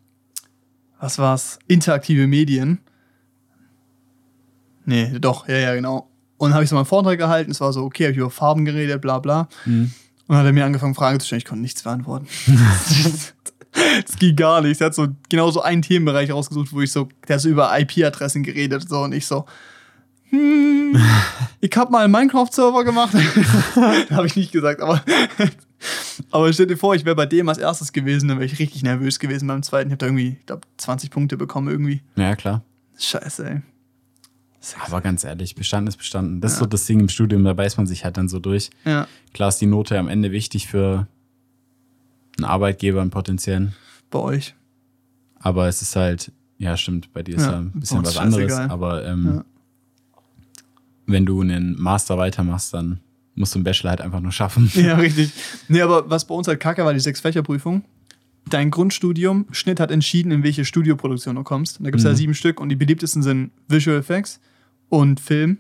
was 0.98 1.18
war's? 1.18 1.58
Interaktive 1.68 2.26
Medien. 2.26 2.80
Nee, 4.84 5.18
doch, 5.18 5.48
ja, 5.48 5.56
ja, 5.56 5.74
genau. 5.74 6.10
Und 6.38 6.50
dann 6.50 6.54
habe 6.54 6.64
ich 6.64 6.70
so 6.70 6.76
meinen 6.76 6.86
Vortrag 6.86 7.18
gehalten. 7.18 7.50
Es 7.50 7.60
war 7.60 7.72
so, 7.72 7.84
okay, 7.84 8.04
habe 8.04 8.12
ich 8.12 8.18
über 8.18 8.30
Farben 8.30 8.64
geredet, 8.64 9.00
bla 9.00 9.18
bla. 9.18 9.48
Und 9.64 9.92
dann 10.28 10.36
hat 10.38 10.46
er 10.46 10.52
mir 10.52 10.64
angefangen, 10.64 10.94
Fragen 10.94 11.20
zu 11.20 11.26
stellen. 11.26 11.38
Ich 11.38 11.44
konnte 11.44 11.62
nichts 11.62 11.82
beantworten. 11.82 12.26
Das 14.06 14.16
ging 14.16 14.34
gar 14.36 14.62
nicht. 14.62 14.80
Er 14.80 14.86
hat 14.86 14.94
so 14.94 15.08
genau 15.28 15.50
so 15.50 15.60
einen 15.60 15.82
Themenbereich 15.82 16.32
rausgesucht, 16.32 16.72
wo 16.72 16.80
ich 16.80 16.90
so, 16.90 17.08
der 17.28 17.34
hat 17.34 17.42
so 17.42 17.50
über 17.50 17.78
IP-Adressen 17.78 18.42
geredet 18.42 18.88
so 18.88 19.00
und 19.02 19.12
ich 19.12 19.26
so, 19.26 19.44
hm, 20.30 20.96
ich 21.60 21.76
habe 21.76 21.90
mal 21.92 22.04
einen 22.04 22.12
Minecraft-Server 22.12 22.84
gemacht. 22.84 23.14
habe 24.10 24.26
ich 24.26 24.36
nicht 24.36 24.52
gesagt, 24.52 24.80
aber, 24.80 25.02
aber 26.30 26.52
stell 26.52 26.66
dir 26.66 26.76
vor, 26.76 26.94
ich 26.94 27.04
wäre 27.04 27.16
bei 27.16 27.26
dem 27.26 27.48
als 27.48 27.58
erstes 27.58 27.92
gewesen, 27.92 28.28
dann 28.28 28.38
wäre 28.38 28.46
ich 28.46 28.58
richtig 28.58 28.82
nervös 28.82 29.18
gewesen 29.18 29.46
beim 29.48 29.62
zweiten. 29.62 29.88
Ich 29.88 29.92
habe 29.92 29.98
da 29.98 30.06
irgendwie, 30.06 30.36
ich 30.40 30.46
glaube, 30.46 30.62
20 30.78 31.10
Punkte 31.10 31.36
bekommen 31.36 31.68
irgendwie. 31.68 32.02
Ja, 32.16 32.34
klar. 32.36 32.62
Scheiße, 32.98 33.48
ey. 33.48 33.62
Aber 34.84 35.00
ganz 35.00 35.22
ehrlich, 35.22 35.54
bestanden 35.54 35.86
ist 35.88 35.96
bestanden. 35.96 36.40
Das 36.40 36.54
ist 36.54 36.58
so 36.58 36.66
das 36.66 36.86
Ding 36.86 36.98
im 36.98 37.08
Studium, 37.08 37.44
da 37.44 37.52
beißt 37.52 37.76
man 37.76 37.86
sich 37.86 38.04
halt 38.04 38.16
dann 38.16 38.28
so 38.28 38.40
durch. 38.40 38.70
Ja, 38.84 39.06
Klar 39.32 39.50
ist 39.50 39.58
die 39.60 39.66
Note 39.66 39.96
am 39.96 40.08
Ende 40.08 40.32
wichtig 40.32 40.66
für 40.66 41.06
einen 42.38 42.44
Arbeitgeber, 42.46 43.00
einen 43.00 43.10
potenziellen. 43.10 43.74
bei 44.10 44.18
euch. 44.18 44.54
Aber 45.38 45.68
es 45.68 45.82
ist 45.82 45.94
halt, 45.94 46.32
ja, 46.58 46.76
stimmt, 46.76 47.12
bei 47.12 47.22
dir 47.22 47.36
ist 47.36 47.44
Ja, 47.44 47.52
ja, 47.52 47.58
ein 47.58 47.70
bisschen 47.74 47.98
uns 47.98 48.08
was 48.08 48.16
anderes. 48.18 48.52
Aber 48.54 49.04
ähm, 49.06 49.36
Ja. 49.36 49.44
Wenn 51.06 51.24
du 51.26 51.40
einen 51.40 51.80
Master 51.80 52.18
weitermachst, 52.18 52.74
dann 52.74 53.00
musst 53.34 53.54
du 53.54 53.58
einen 53.58 53.64
Bachelor 53.64 53.90
halt 53.90 54.00
einfach 54.00 54.20
nur 54.20 54.32
schaffen. 54.32 54.70
Ja, 54.74 54.96
richtig. 54.96 55.30
Nee, 55.68 55.80
aber 55.82 56.08
was 56.10 56.26
bei 56.26 56.34
uns 56.34 56.48
halt 56.48 56.60
kacke 56.60 56.84
war, 56.84 56.92
die 56.94 57.00
Sechs-Fächer-Prüfung. 57.00 57.84
Dein 58.48 58.70
Grundstudium, 58.70 59.46
Schnitt 59.50 59.80
hat 59.80 59.90
entschieden, 59.90 60.30
in 60.30 60.42
welche 60.44 60.64
Studioproduktion 60.64 61.34
du 61.36 61.42
kommst. 61.42 61.78
Und 61.80 61.84
da 61.84 61.90
gibt 61.90 61.98
es 61.98 62.04
ja 62.04 62.12
Mhm. 62.12 62.16
sieben 62.16 62.34
Stück 62.34 62.60
und 62.60 62.68
die 62.68 62.76
beliebtesten 62.76 63.22
sind 63.22 63.50
Visual 63.68 63.98
Effects 63.98 64.40
und 64.88 65.18
Film. 65.20 65.58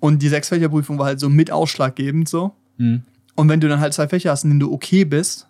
Und 0.00 0.20
die 0.22 0.28
Sechs-Fächer-Prüfung 0.28 0.98
war 0.98 1.06
halt 1.06 1.20
so 1.20 1.28
mit 1.30 1.50
ausschlaggebend 1.50 2.28
so. 2.28 2.52
Mhm. 2.76 3.02
Und 3.34 3.48
wenn 3.48 3.60
du 3.60 3.68
dann 3.68 3.80
halt 3.80 3.94
zwei 3.94 4.08
Fächer 4.08 4.30
hast, 4.30 4.44
in 4.44 4.50
denen 4.50 4.60
du 4.60 4.72
okay 4.72 5.04
bist, 5.04 5.48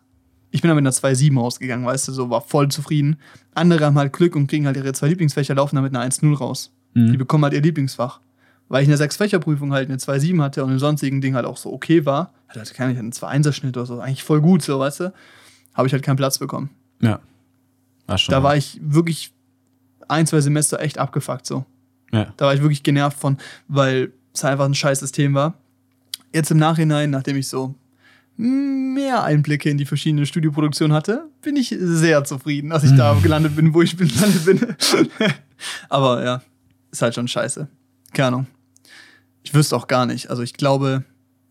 ich 0.53 0.63
bin 0.63 0.69
dann 0.69 0.77
mit 0.77 0.83
einer 0.85 0.93
2,7 0.93 1.37
rausgegangen, 1.39 1.85
weißt 1.85 2.09
du, 2.09 2.13
so 2.13 2.31
war 2.31 2.41
voll 2.41 2.69
zufrieden. 2.69 3.17
Andere 3.55 3.85
haben 3.85 3.99
halt 3.99 4.13
Glück 4.13 4.37
und 4.37 4.47
kriegen 4.47 4.67
halt 4.67 4.77
ihre 4.77 4.93
zwei 4.93 5.09
Lieblingsfächer, 5.09 5.55
laufen 5.55 5.75
dann 5.77 5.85
mit 5.85 5.95
einer 5.95 6.05
1,0 6.05 6.35
raus. 6.37 6.73
Mhm. 6.95 7.13
Die 7.13 7.19
bekommen 7.19 7.45
halt 7.45 7.53
ihr 7.55 7.61
Lieblingsfach. 7.61 8.21
Weil 8.69 8.83
ich 8.83 8.87
in 8.87 8.91
der 8.91 8.99
Sechs-Fächer-Prüfung 8.99 9.73
halt 9.73 9.89
eine 9.89 9.99
2,7 9.99 10.43
hatte 10.43 10.65
und 10.65 10.73
im 10.73 10.79
sonstigen 10.79 11.21
Ding 11.21 11.35
halt 11.35 11.47
auch 11.47 11.57
so 11.57 11.73
okay 11.73 12.05
war, 12.05 12.33
hatte 12.49 12.61
halt 12.61 12.75
keine 12.75 12.99
einen 12.99 13.13
2-1er-Schnitt 13.13 13.77
oder 13.77 13.87
so, 13.87 14.01
eigentlich 14.01 14.25
voll 14.25 14.41
gut, 14.41 14.63
so, 14.63 14.79
weißt 14.79 15.01
du, 15.01 15.13
habe 15.75 15.87
ich 15.87 15.93
halt 15.93 16.03
keinen 16.03 16.17
Platz 16.17 16.39
bekommen. 16.39 16.71
Ja. 17.01 17.21
War 18.07 18.19
schon 18.19 18.33
Da 18.33 18.43
war 18.43 18.57
ich 18.57 18.81
wirklich 18.83 19.33
ein, 20.09 20.27
zwei 20.27 20.41
Semester 20.41 20.81
echt 20.81 20.99
abgefuckt, 20.99 21.47
so. 21.47 21.65
Ja. 22.13 22.33
Da 22.37 22.47
war 22.47 22.55
ich 22.55 22.61
wirklich 22.61 22.83
genervt 22.83 23.19
von, 23.19 23.39
weil 23.69 24.13
es 24.33 24.45
einfach 24.45 24.65
ein 24.65 24.75
scheiß 24.75 25.01
System 25.01 25.35
war. 25.35 25.55
Jetzt 26.33 26.51
im 26.51 26.59
Nachhinein, 26.59 27.11
nachdem 27.11 27.37
ich 27.37 27.49
so 27.49 27.75
mehr 28.37 29.25
Einblicke 29.25 29.71
in 29.71 29.79
die 29.79 29.87
verschiedenen 29.87 30.27
Studioproduktionen 30.27 30.95
hatte, 30.95 31.29
bin 31.41 31.57
ich 31.57 31.75
sehr 31.79 32.23
zufrieden, 32.25 32.71
dass 32.71 32.85
ich 32.85 32.95
da 32.95 33.15
gelandet 33.23 33.57
bin, 33.57 33.73
wo 33.73 33.83
ich 33.83 33.97
gelandet 33.97 34.45
bin. 34.45 34.77
Aber 35.89 36.23
ja, 36.23 36.43
ist 36.91 37.03
halt 37.03 37.15
schon 37.15 37.29
scheiße. 37.29 37.67
Keine 38.13 38.29
Ahnung. 38.29 38.47
Ich 39.47 39.55
wüsste 39.55 39.77
auch 39.77 39.87
gar 39.87 40.07
nicht. 40.07 40.29
Also 40.29 40.43
ich 40.43 40.55
glaube, 40.55 41.05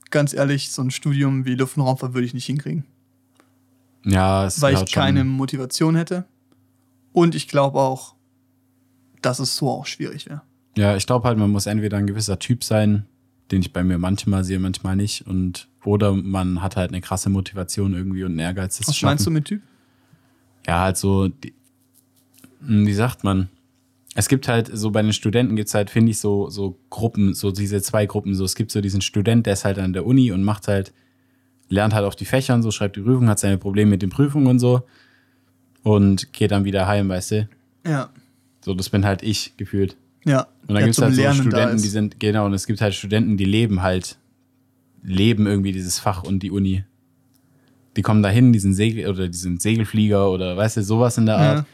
ganz 0.10 0.34
ehrlich, 0.34 0.70
so 0.70 0.82
ein 0.82 0.92
Studium 0.92 1.46
wie 1.46 1.56
Luft- 1.56 1.78
und 1.78 1.84
Raumfahrt 1.84 2.14
würde 2.14 2.26
ich 2.28 2.34
nicht 2.34 2.46
hinkriegen. 2.46 2.84
Ja, 4.04 4.46
es 4.46 4.62
Weil 4.62 4.74
ich 4.74 4.80
schon- 4.80 4.88
keine 4.88 5.24
Motivation 5.24 5.96
hätte. 5.96 6.26
Und 7.14 7.36
ich 7.36 7.48
glaube 7.48 7.80
auch, 7.80 8.16
dass 9.22 9.40
es 9.40 9.56
so 9.56 9.70
auch 9.70 9.86
schwierig 9.86 10.26
wäre. 10.26 10.42
Ja, 10.78 10.98
ich 10.98 11.08
glaube 11.08 11.26
halt, 11.26 11.38
man 11.38 11.50
muss 11.50 11.68
entweder 11.68 11.96
ein 11.96 12.06
gewisser 12.06 12.38
Typ 12.38 12.66
sein, 12.66 13.06
den 13.50 13.62
ich 13.62 13.72
bei 13.72 13.82
mir 13.82 13.98
manchmal 13.98 14.44
sehe, 14.44 14.60
manchmal 14.60 14.98
nicht. 14.98 15.26
Und 15.26 15.70
oder 15.86 16.12
man 16.12 16.62
hat 16.62 16.76
halt 16.76 16.90
eine 16.92 17.00
krasse 17.00 17.30
Motivation 17.30 17.94
irgendwie 17.94 18.26
und 18.26 18.32
einen 18.32 18.40
Ehrgeiz, 18.40 18.78
das 18.78 18.90
Was 18.90 19.02
meinst 19.04 19.26
du 19.26 19.32
mit 19.32 19.46
Typ? 19.46 19.62
Ja, 20.68 20.82
halt 20.82 20.98
so, 20.98 21.30
die, 21.30 21.54
hm, 22.60 22.86
wie 22.86 22.94
sagt 22.94 23.24
man? 23.24 23.48
Es 24.18 24.30
gibt 24.30 24.48
halt, 24.48 24.70
so 24.74 24.92
bei 24.92 25.02
den 25.02 25.14
Studenten 25.14 25.58
gibt 25.58 25.68
es 25.68 25.74
halt, 25.74 25.90
finde 25.90 26.12
ich, 26.12 26.20
so, 26.20 26.50
so 26.50 26.80
Gruppen, 26.90 27.34
so 27.34 27.52
diese 27.52 27.82
zwei 27.82 28.06
Gruppen. 28.06 28.34
So, 28.34 28.46
es 28.46 28.56
gibt 28.56 28.72
so 28.72 28.80
diesen 28.80 29.02
Student, 29.02 29.46
der 29.46 29.54
ist 29.54 29.66
halt 29.66 29.78
an 29.78 29.92
der 29.94 30.06
Uni 30.06 30.32
und 30.32 30.42
macht 30.42 30.70
halt, 30.70 30.94
lernt 31.68 31.94
halt 31.94 32.06
auf 32.06 32.16
die 32.16 32.26
Fächer 32.26 32.56
und 32.56 32.64
so, 32.64 32.72
schreibt 32.72 32.96
die 32.96 33.02
Prüfung, 33.02 33.28
hat 33.28 33.40
seine 33.40 33.58
Probleme 33.58 33.92
mit 33.92 34.02
den 34.02 34.10
Prüfungen 34.10 34.48
und 34.48 34.60
so 34.60 34.84
und 35.84 36.32
geht 36.32 36.52
dann 36.52 36.64
wieder 36.64 36.88
heim, 36.88 37.10
weißt 37.10 37.32
du? 37.32 37.50
Ja. 37.86 38.10
So, 38.64 38.74
das 38.74 38.90
bin 38.90 39.06
halt 39.06 39.22
ich 39.22 39.58
gefühlt. 39.58 39.98
Ja. 40.24 40.48
Und 40.68 40.76
dann 40.76 40.84
gibt 40.86 40.98
es 40.98 41.02
halt 41.02 41.14
so 41.14 41.22
Lernen 41.22 41.42
Studenten, 41.42 41.82
die 41.82 41.88
sind, 41.88 42.20
genau, 42.20 42.46
und 42.46 42.54
es 42.54 42.66
gibt 42.66 42.80
halt 42.80 42.96
Studenten, 42.96 43.36
die 43.36 43.46
leben 43.46 43.84
halt, 43.84 44.18
leben 45.04 45.46
irgendwie 45.46 45.74
dieses 45.74 46.00
Fach 46.00 46.24
und 46.24 46.40
die 46.40 46.52
Uni. 46.52 46.86
Die 47.98 48.02
kommen 48.02 48.24
da 48.24 48.30
hin, 48.30 48.54
die 48.54 48.60
sind 48.60 48.74
Segel 48.74 49.10
oder 49.10 49.28
die 49.28 49.38
sind 49.38 49.62
Segelflieger 49.62 50.32
oder 50.32 50.58
weißt 50.58 50.78
du, 50.78 50.84
sowas 50.84 51.18
in 51.18 51.26
der 51.26 51.38
Art. 51.38 51.58
Ja. 51.60 51.66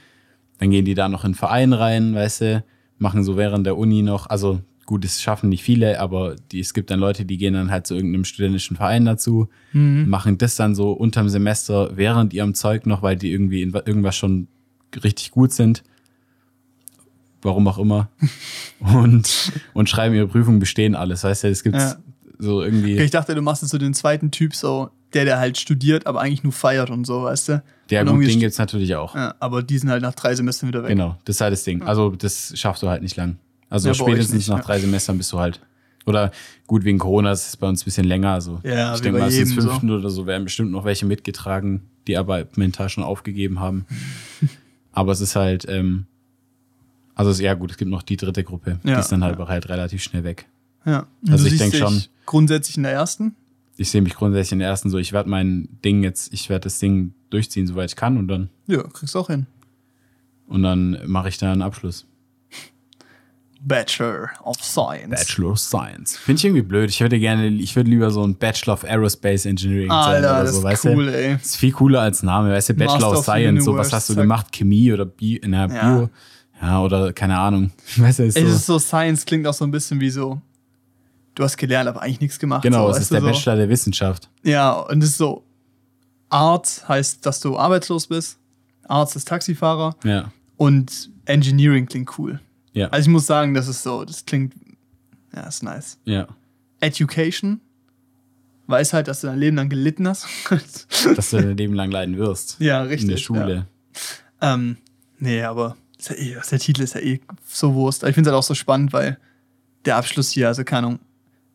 Dann 0.62 0.70
gehen 0.70 0.86
die 0.86 0.94
da 0.94 1.10
noch 1.10 1.24
in 1.24 1.30
einen 1.30 1.34
Verein 1.36 1.74
rein, 1.74 2.16
weißt 2.16 2.42
du, 2.42 2.64
machen 3.00 3.24
so 3.24 3.36
während 3.36 3.66
der 3.66 3.78
Uni 3.78 4.04
noch, 4.04 4.30
also 4.30 4.62
gut, 4.86 5.04
es 5.06 5.22
schaffen 5.22 5.50
nicht 5.50 5.64
viele, 5.64 6.00
aber 6.00 6.36
die, 6.52 6.60
es 6.60 6.74
gibt 6.74 6.90
dann 6.92 7.00
Leute, 7.00 7.26
die 7.26 7.38
gehen 7.38 7.54
dann 7.56 7.72
halt 7.72 7.88
zu 7.88 7.96
irgendeinem 7.96 8.26
studentischen 8.26 8.78
Verein 8.78 9.06
dazu, 9.06 9.48
Mhm. 9.74 10.08
machen 10.08 10.38
das 10.38 10.56
dann 10.56 10.76
so 10.76 10.92
unterm 10.92 11.30
Semester 11.30 11.98
während 11.98 12.34
ihrem 12.34 12.54
Zeug 12.54 12.86
noch, 12.86 13.02
weil 13.02 13.16
die 13.16 13.32
irgendwie 13.32 13.62
in 13.64 13.74
wa- 13.74 13.82
irgendwas 13.86 14.16
schon 14.16 14.48
richtig 15.04 15.32
gut 15.32 15.52
sind. 15.52 15.82
Warum 17.42 17.68
auch 17.68 17.80
immer. 17.80 18.10
und, 18.80 19.52
und 19.74 19.90
schreiben 19.90 20.14
ihre 20.14 20.28
Prüfung, 20.28 20.60
bestehen 20.60 20.94
alles. 20.96 21.24
Weißt 21.24 21.44
du, 21.44 21.48
es 21.48 21.64
gibt 21.64 21.76
Ja. 21.78 21.96
so 22.38 22.62
irgendwie. 22.62 22.98
Ich 23.00 23.10
dachte, 23.12 23.34
du 23.34 23.42
machst 23.42 23.64
jetzt 23.64 23.72
so 23.72 23.78
den 23.80 23.94
zweiten 23.96 24.30
Typ, 24.30 24.54
so 24.54 24.90
der, 25.14 25.26
der 25.26 25.40
halt 25.40 25.58
studiert, 25.58 26.08
aber 26.08 26.22
eigentlich 26.22 26.44
nur 26.44 26.54
feiert 26.54 26.90
und 26.90 27.06
so, 27.06 27.24
weißt 27.24 27.50
du? 27.50 27.64
Der 27.90 28.02
Und 28.02 28.18
gut, 28.20 28.28
den 28.28 28.40
gibt's 28.40 28.58
natürlich 28.58 28.96
auch. 28.96 29.16
Ja, 29.16 29.36
aber 29.40 29.64
die 29.64 29.78
sind 29.78 29.90
halt 29.90 30.02
nach 30.02 30.16
drei 30.16 30.34
Semestern 30.36 30.70
wieder 30.70 30.84
weg. 30.84 30.90
Genau, 30.90 31.18
das 31.26 31.36
ist 31.38 31.42
halt 31.42 31.52
das 31.54 31.64
Ding. 31.64 31.82
Also 31.84 32.10
das 32.12 32.54
schaffst 32.56 32.82
du 32.84 32.88
halt 32.88 33.02
nicht 33.02 33.18
lang. 33.18 33.38
Also 33.70 33.90
Ja, 33.90 33.94
spätestens 33.94 34.36
nicht, 34.36 34.50
nach 34.50 34.58
ja. 34.60 34.64
drei 34.64 34.80
Semestern 34.80 35.18
bist 35.18 35.32
du 35.34 35.40
halt. 35.40 35.60
Oder 36.06 36.32
gut, 36.68 36.84
wegen 36.84 36.98
Corona 36.98 37.32
ist 37.32 37.48
es 37.50 37.58
bei 37.58 37.68
uns 37.68 37.82
ein 37.82 37.86
bisschen 37.86 38.06
länger. 38.08 38.32
Also 38.32 38.60
Ja, 38.64 38.96
ich 38.96 39.02
denke 39.02 39.20
mal, 39.20 39.28
es 39.28 39.34
ist 39.34 39.50
jedem 39.50 39.62
so. 39.62 39.70
fünften 39.70 39.92
oder 39.92 40.10
so 40.10 40.26
werden 40.26 40.46
bestimmt 40.46 40.72
noch 40.72 40.86
welche 40.86 41.06
mitgetragen, 41.06 41.82
die 42.08 42.18
aber 42.18 42.46
mental 42.56 42.90
schon 42.90 43.04
aufgegeben 43.04 43.60
haben. 43.60 43.86
aber 44.94 45.12
es 45.12 45.22
ist 45.22 45.36
halt, 45.36 45.66
ähm, 45.70 46.06
also 47.14 47.30
es 47.32 47.38
ist 47.38 47.44
ja 47.44 47.54
gut, 47.54 47.72
es 47.72 47.78
gibt 47.78 47.92
noch 47.92 48.02
die 48.04 48.18
dritte 48.18 48.44
Gruppe. 48.44 48.80
Ja, 48.84 48.96
die 48.96 49.00
ist 49.00 49.12
dann 49.12 49.24
halt 49.24 49.38
halt 49.38 49.70
relativ 49.70 50.02
schnell 50.02 50.24
weg. 50.24 50.48
Ja. 50.86 51.06
Also 51.30 51.44
du 51.44 51.44
ich 51.46 51.50
siehst 51.60 51.62
denk 51.62 51.72
dich 51.74 51.82
schon- 51.82 52.04
Grundsätzlich 52.26 52.78
in 52.78 52.84
der 52.84 52.94
ersten. 52.94 53.36
Ich 53.82 53.90
sehe 53.92 54.02
mich 54.02 54.16
grundsätzlich 54.16 54.54
in 54.54 54.60
der 54.60 54.68
ersten 54.70 54.90
so, 54.90 54.98
ich 54.98 55.12
werde 55.12 55.30
mein 55.30 55.68
Ding 55.84 56.04
jetzt, 56.04 56.32
ich 56.34 56.50
werde 56.50 56.64
das 56.66 56.78
Ding 56.80 57.14
durchziehen, 57.30 57.66
soweit 57.68 57.90
ich 57.90 57.96
kann 57.96 58.18
und 58.18 58.28
dann, 58.28 58.50
Ja, 58.68 58.84
kriegst 58.84 59.16
du 59.16 59.20
auch 59.20 59.28
hin. 59.28 59.48
und 60.48 60.64
dann 60.64 61.00
mache 61.08 61.30
ich 61.30 61.38
da 61.38 61.52
einen 61.52 61.62
Abschluss. 61.62 62.06
Bachelor 63.64 64.30
of 64.44 64.58
Science. 64.64 65.10
Bachelor 65.10 65.52
of 65.52 65.60
Science. 65.60 66.18
Finde 66.18 66.40
ich 66.40 66.46
irgendwie 66.46 66.64
blöd. 66.64 66.90
Ich 66.90 67.00
würde 67.00 67.20
gerne, 67.20 67.48
ich 67.48 67.76
würde 67.76 67.92
lieber 67.92 68.10
so 68.10 68.24
ein 68.26 68.36
Bachelor 68.36 68.74
of 68.74 68.84
Aerospace 68.84 69.46
Engineering 69.46 69.90
sein 69.90 69.98
Alter, 70.26 70.32
oder 70.32 70.44
das 70.44 70.52
so, 70.54 70.58
ist 70.60 70.64
weißt 70.64 70.86
cool, 70.86 71.06
du? 71.06 71.16
ey. 71.18 71.34
Das 71.34 71.46
ist 71.46 71.56
viel 71.58 71.72
cooler 71.72 72.02
als 72.02 72.24
Name, 72.24 72.52
weißt 72.52 72.70
du? 72.70 72.74
Bachelor 72.74 72.94
Master 72.94 73.18
of 73.20 73.24
Science, 73.24 73.66
so 73.66 73.78
was 73.78 73.94
hast 73.94 74.10
du 74.10 74.16
gemacht? 74.16 74.52
Chemie 74.52 74.92
oder 74.92 75.06
Bi 75.06 75.36
in 75.38 75.52
der 75.52 75.68
Ja. 75.70 75.96
Bio? 75.96 76.10
Ja, 76.60 76.82
oder 76.82 77.14
keine 77.14 77.38
Ahnung. 77.40 77.72
Weißt 77.98 78.20
du, 78.20 78.24
ist 78.26 78.36
Ey, 78.38 78.46
so, 78.48 78.56
ist 78.56 78.66
so 78.68 78.78
Science 78.80 79.26
klingt 79.26 79.48
auch 79.48 79.54
so 79.54 79.66
ein 79.66 79.72
bisschen 79.72 80.00
wie 80.00 80.12
so. 80.12 80.40
Du 81.36 81.44
hast 81.44 81.58
gelernt, 81.58 81.88
aber 81.88 82.02
eigentlich 82.02 82.22
nichts 82.22 82.40
gemacht. 82.40 82.64
genau, 82.64 82.88
so, 82.88 82.98
es 82.98 83.04
ist 83.04 83.12
der 83.12 83.22
so. 83.22 83.28
Bachelor 83.28 83.56
der 83.56 83.70
Wissenschaft. 83.70 84.30
Ja, 84.44 84.72
und 84.74 85.02
es 85.04 85.12
ist 85.12 85.18
so. 85.18 85.44
Arzt 86.30 86.88
heißt, 86.88 87.26
dass 87.26 87.40
du 87.40 87.58
arbeitslos 87.58 88.08
bist. 88.08 88.38
Arzt 88.88 89.16
ist 89.16 89.28
Taxifahrer. 89.28 89.96
Ja. 90.04 90.32
Und 90.58 91.10
Engineering 91.26 91.86
klingt 91.86 92.18
cool. 92.18 92.40
Ja. 92.74 92.88
Also 92.88 93.10
ich 93.10 93.12
muss 93.12 93.26
sagen, 93.26 93.54
das 93.54 93.68
ist 93.68 93.84
so, 93.84 94.06
das 94.06 94.26
klingt. 94.26 94.54
Ja, 95.34 95.48
ist 95.48 95.64
nice. 95.64 95.98
ja. 96.06 96.28
Education. 96.80 97.62
Weiß 98.68 98.94
halt, 98.94 99.08
dass 99.08 99.22
du 99.22 99.28
dein 99.28 99.40
Leben 99.40 99.58
lang 99.58 99.70
gelitten 99.70 100.08
hast. 100.08 100.26
Dass 101.16 101.30
du 101.32 101.38
dein 101.38 101.58
Leben 101.58 101.74
lang 101.74 101.92
leiden 101.92 102.18
wirst. 102.18 102.56
ja, 102.60 102.82
richtig. 102.84 103.04
In 103.04 103.10
der 103.10 103.18
Schule. 103.18 103.68
Ja. 104.40 104.54
Ähm, 104.54 104.78
nee, 105.20 105.44
aber 105.44 105.76
ja 106.10 106.16
eh, 106.16 106.38
der 106.50 106.60
Titel 106.60 106.82
ist 106.82 106.96
ja 106.96 107.02
eh 107.02 107.20
so 107.46 107.74
Wurst. 107.74 108.04
Ich 108.04 108.14
finde 108.16 108.30
es 108.30 108.34
halt 108.34 108.40
auch 108.40 108.48
so 108.48 108.56
spannend, 108.56 108.94
weil 108.94 109.18
der 109.86 109.98
Abschluss 109.98 110.32
hier, 110.32 110.48
also 110.48 110.64
keine 110.64 110.88
Ahnung, 110.88 111.00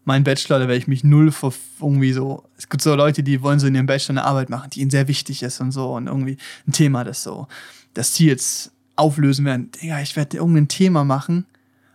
mein 0.07 0.25
Bachelor, 0.25 0.59
da 0.61 0.69
werde 0.69 0.79
ich 0.79 0.87
mich 0.87 1.05
null 1.05 1.31
vor 1.33 1.53
irgendwie 1.81 2.13
so. 2.13 2.45
Es 2.57 2.69
gibt 2.71 2.83
so 2.83 2.95
Leute, 2.95 3.23
die 3.23 3.43
wollen 3.43 3.59
so 3.59 3.67
in 3.67 3.75
ihrem 3.75 3.87
Bachelor 3.87 4.13
eine 4.15 4.25
Arbeit 4.25 4.49
machen, 4.49 4.71
die 4.71 4.81
ihnen 4.81 4.91
sehr 4.91 5.09
wichtig 5.09 5.43
ist 5.43 5.61
und 5.61 5.73
so 5.73 5.93
und 5.95 6.07
irgendwie 6.07 6.39
ein 6.67 6.73
Thema, 6.73 7.05
das 7.05 7.23
so, 7.23 7.49
dass 7.93 8.13
die 8.15 8.27
jetzt 8.27 8.71
auflösen 8.95 9.45
werden. 9.45 9.71
Digga, 9.73 10.01
ich 10.01 10.17
werde 10.17 10.39
irgendein 10.39 10.69
Thema 10.69 11.05
machen, 11.05 11.45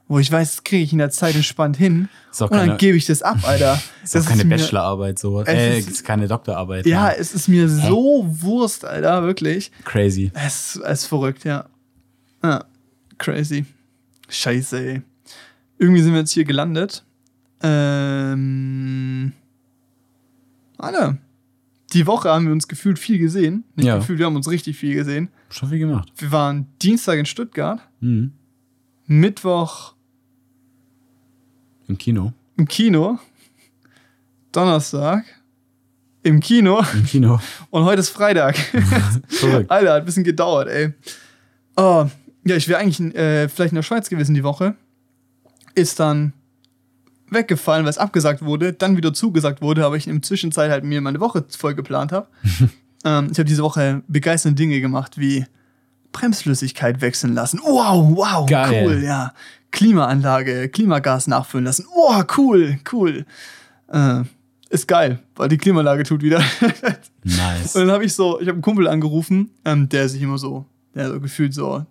wo 0.07 0.19
ich 0.19 0.29
weiß, 0.31 0.57
das 0.57 0.63
kriege 0.65 0.83
ich 0.83 0.91
in 0.91 0.97
der 0.99 1.09
Zeit 1.09 1.35
entspannt 1.35 1.77
hin 1.77 2.09
Ist 2.31 2.41
und 2.41 2.51
dann 2.51 2.65
keine- 2.67 2.77
gebe 2.77 2.97
ich 2.97 3.05
das 3.05 3.21
ab, 3.21 3.37
Alter. 3.43 3.81
Ist 4.03 4.17
auch 4.17 4.25
keine 4.25 4.43
mir- 4.43 4.57
Bachelorarbeit, 4.57 5.17
so. 5.17 5.41
Es 5.41 5.47
Äh, 5.47 5.79
ist- 5.79 5.89
ist 5.89 6.03
keine 6.03 6.27
Doktorarbeit. 6.27 6.85
Ja, 6.85 7.03
Mann. 7.03 7.13
es 7.17 7.33
ist 7.33 7.47
mir 7.47 7.69
so 7.69 8.25
Wurst, 8.27 8.83
Alter, 8.83 9.23
wirklich. 9.23 9.71
Crazy. 9.85 10.29
Es, 10.33 10.75
es 10.75 10.99
ist 11.03 11.05
verrückt, 11.05 11.45
ja. 11.45 11.65
Ja, 12.43 12.65
crazy. 13.17 13.65
Scheiße, 14.27 14.79
ey. 14.85 15.01
Irgendwie 15.79 16.01
sind 16.01 16.11
wir 16.13 16.19
jetzt 16.19 16.31
hier 16.33 16.43
gelandet. 16.45 17.03
Ähm. 17.63 19.33
Alter. 20.77 21.17
Die 21.93 22.07
Woche 22.07 22.29
haben 22.29 22.45
wir 22.45 22.53
uns 22.53 22.67
gefühlt 22.67 22.97
viel 22.97 23.17
gesehen. 23.19 23.65
Nicht 23.75 23.85
Ja. 23.87 23.97
gefühlt, 23.97 24.17
wir 24.19 24.25
haben 24.25 24.35
uns 24.37 24.49
richtig 24.49 24.77
viel 24.77 24.95
gesehen. 24.95 25.29
Schon 25.49 25.69
viel 25.69 25.79
gemacht. 25.79 26.11
Wir 26.17 26.31
waren 26.31 26.67
Dienstag 26.81 27.19
in 27.19 27.25
Stuttgart, 27.25 27.79
Mhm. 27.99 28.31
Mittwoch 29.07 29.93
Im 31.87 31.97
Kino. 31.97 32.31
im 32.57 32.65
Kino, 32.67 33.19
Donnerstag 34.53 35.25
im 36.23 36.39
Kino 36.39 36.81
Im 36.93 37.05
Kino. 37.05 37.39
und 37.71 37.83
heute 37.83 37.99
ist 37.99 38.09
Freitag. 38.09 38.55
Alter, 39.67 39.93
hat 39.93 40.01
ein 40.01 40.05
bisschen 40.05 40.23
gedauert, 40.23 40.69
ey. 40.69 40.93
Oh, 41.75 42.05
ja, 42.45 42.55
ich 42.55 42.67
wäre 42.69 42.79
eigentlich 42.79 42.99
äh, 43.15 43.49
vielleicht 43.49 43.71
in 43.73 43.75
der 43.75 43.83
Schweiz 43.83 44.07
gewesen 44.09 44.33
die 44.35 44.43
Woche. 44.43 44.75
Ist 45.75 45.99
dann 45.99 46.33
weggefallen, 47.31 47.85
weil 47.85 47.89
es 47.89 47.97
abgesagt 47.97 48.43
wurde, 48.43 48.73
dann 48.73 48.97
wieder 48.97 49.13
zugesagt 49.13 49.61
wurde, 49.61 49.85
aber 49.85 49.95
ich 49.95 50.07
in 50.07 50.15
der 50.15 50.21
Zwischenzeit 50.21 50.69
halt 50.69 50.83
mir 50.83 51.01
meine 51.01 51.19
Woche 51.19 51.43
voll 51.49 51.73
geplant 51.73 52.11
habe. 52.11 52.27
ähm, 53.05 53.29
ich 53.31 53.39
habe 53.39 53.45
diese 53.45 53.63
Woche 53.63 54.03
begeisternde 54.07 54.61
Dinge 54.61 54.79
gemacht, 54.81 55.17
wie 55.17 55.45
Bremsflüssigkeit 56.11 57.01
wechseln 57.01 57.33
lassen. 57.33 57.59
Wow, 57.63 58.15
wow, 58.15 58.45
Geil. 58.49 58.85
cool, 58.85 59.03
ja. 59.03 59.33
Klimaanlage, 59.71 60.67
Klimagas 60.69 61.27
nachfüllen 61.27 61.65
lassen. 61.65 61.85
Wow, 61.95 62.25
cool, 62.37 62.77
cool. 62.91 63.25
Äh, 63.87 64.23
ist 64.69 64.87
geil, 64.87 65.19
weil 65.35 65.49
die 65.49 65.57
Klimaanlage 65.57 66.03
tut 66.03 66.21
wieder. 66.21 66.41
Nice. 67.23 67.75
Und 67.75 67.81
dann 67.81 67.91
habe 67.91 68.05
ich 68.05 68.13
so, 68.13 68.39
ich 68.39 68.47
habe 68.47 68.55
einen 68.55 68.61
Kumpel 68.61 68.87
angerufen, 68.87 69.51
ähm, 69.65 69.89
der 69.89 70.09
sich 70.09 70.21
immer 70.21 70.37
so, 70.37 70.65
der 70.95 71.09
so 71.09 71.19
gefühlt 71.19 71.53
so 71.53 71.85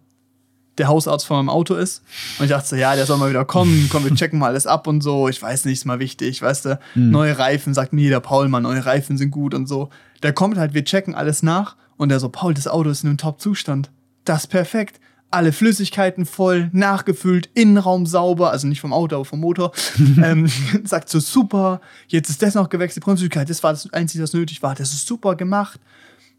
der 0.79 0.89
Hausarzt 0.89 1.27
von 1.27 1.39
meinem 1.39 1.51
Auto 1.51 1.75
ist. 1.75 2.03
Und 2.39 2.45
ich 2.47 2.51
dachte 2.51 2.68
so, 2.68 2.77
ja, 2.77 2.95
der 2.95 3.07
soll 3.07 3.18
mal 3.18 3.31
wieder 3.31 3.45
kommen, 3.45 3.89
komm, 3.93 4.05
wir 4.05 4.14
checken 4.14 4.39
mal 4.39 4.49
alles 4.49 4.66
ab 4.66 4.87
und 4.87 5.03
so. 5.03 5.29
Ich 5.29 5.41
weiß 5.41 5.64
nicht, 5.64 5.79
ist 5.79 5.85
mal 5.85 5.99
wichtig, 5.99 6.43
weißt 6.43 6.64
du. 6.64 6.79
Neue 6.95 7.39
Reifen, 7.39 7.75
sagt 7.75 7.93
mir 7.93 8.03
jeder 8.03 8.21
Paul 8.21 8.49
mal, 8.49 8.61
neue 8.61 8.85
Reifen 8.85 9.18
sind 9.18 9.31
gut 9.31 9.55
und 9.55 9.66
so. 9.66 9.91
Der 10.23 10.33
kommt 10.33 10.59
halt, 10.59 10.75
wir 10.75 10.85
checken 10.85 11.14
alles 11.14 11.43
nach 11.43 11.77
und 11.97 12.09
der 12.09 12.21
so, 12.21 12.29
Paul, 12.29 12.55
das 12.55 12.66
Auto 12.66 12.91
ist 12.91 13.03
in 13.03 13.11
einem 13.11 13.18
Top-Zustand. 13.18 13.91
Das 14.25 14.43
ist 14.43 14.47
perfekt. 14.47 15.01
Alle 15.33 15.53
Flüssigkeiten 15.53 16.27
voll, 16.27 16.71
nachgefüllt, 16.73 17.51
Innenraum 17.55 18.05
sauber, 18.05 18.51
also 18.51 18.66
nicht 18.66 18.81
vom 18.81 18.93
Auto, 18.93 19.14
aber 19.14 19.25
vom 19.25 19.39
Motor. 19.39 19.73
ähm, 20.23 20.51
sagt 20.85 21.09
so, 21.09 21.21
super, 21.21 21.81
jetzt 22.09 22.31
ist 22.31 22.43
das 22.43 22.55
noch 22.55 22.68
gewechselt, 22.68 23.05
Bremsflüssigkeit, 23.05 23.49
das 23.49 23.62
war 23.62 23.73
das 23.73 23.93
Einzige, 23.93 24.25
was 24.25 24.33
nötig 24.33 24.62
war. 24.62 24.75
Das 24.75 24.93
ist 24.93 25.07
super 25.07 25.37
gemacht. 25.37 25.79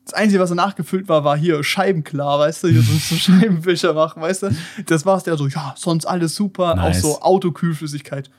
Das 0.06 0.14
Einzige, 0.14 0.42
was 0.42 0.50
er 0.50 0.56
nachgefüllt 0.56 1.08
war, 1.08 1.24
war 1.24 1.38
hier 1.38 1.64
Scheibenklar, 1.64 2.40
weißt 2.40 2.64
du, 2.64 2.68
hier 2.70 2.82
so, 2.82 2.94
so 2.94 3.16
Scheibenwischer 3.16 3.94
machen, 3.94 4.22
weißt 4.22 4.44
du. 4.44 4.56
Das 4.88 5.06
war's, 5.06 5.24
der 5.24 5.38
so, 5.38 5.48
ja, 5.48 5.76
sonst 5.78 6.06
alles 6.06 6.36
super, 6.36 6.76
Nice. 6.76 6.98
auch 6.98 7.02
so 7.02 7.22
Autokühlflüssigkeit. 7.22 8.30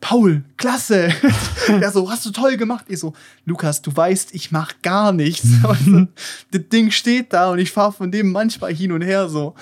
Paul, 0.00 0.44
klasse. 0.56 1.10
der 1.68 1.90
so, 1.92 2.10
hast 2.10 2.24
du 2.24 2.30
toll 2.30 2.56
gemacht. 2.56 2.86
Ich 2.88 2.98
so, 3.00 3.12
Lukas, 3.44 3.82
du 3.82 3.94
weißt, 3.94 4.34
ich 4.34 4.50
mach 4.50 4.80
gar 4.82 5.12
nichts. 5.12 5.46
Das 6.50 6.62
Ding 6.72 6.90
steht 6.90 7.32
da 7.34 7.50
und 7.50 7.58
ich 7.58 7.70
fahre 7.70 7.92
von 7.92 8.10
dem 8.10 8.32
manchmal 8.32 8.74
hin 8.74 8.92
und 8.92 9.02
her 9.02 9.28
so. 9.28 9.54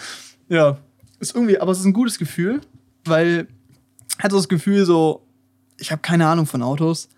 Ja, 0.49 0.79
ist 1.19 1.35
irgendwie, 1.35 1.59
aber 1.59 1.73
es 1.73 1.81
ist 1.81 1.85
ein 1.85 1.93
gutes 1.93 2.19
Gefühl, 2.19 2.61
weil 3.05 3.49
hat 4.21 4.31
so 4.31 4.37
das 4.37 4.49
Gefühl 4.49 4.85
so, 4.85 5.27
ich 5.79 5.91
habe 5.91 6.01
keine 6.03 6.27
Ahnung 6.29 6.47
von 6.47 6.63
Autos. 6.63 7.09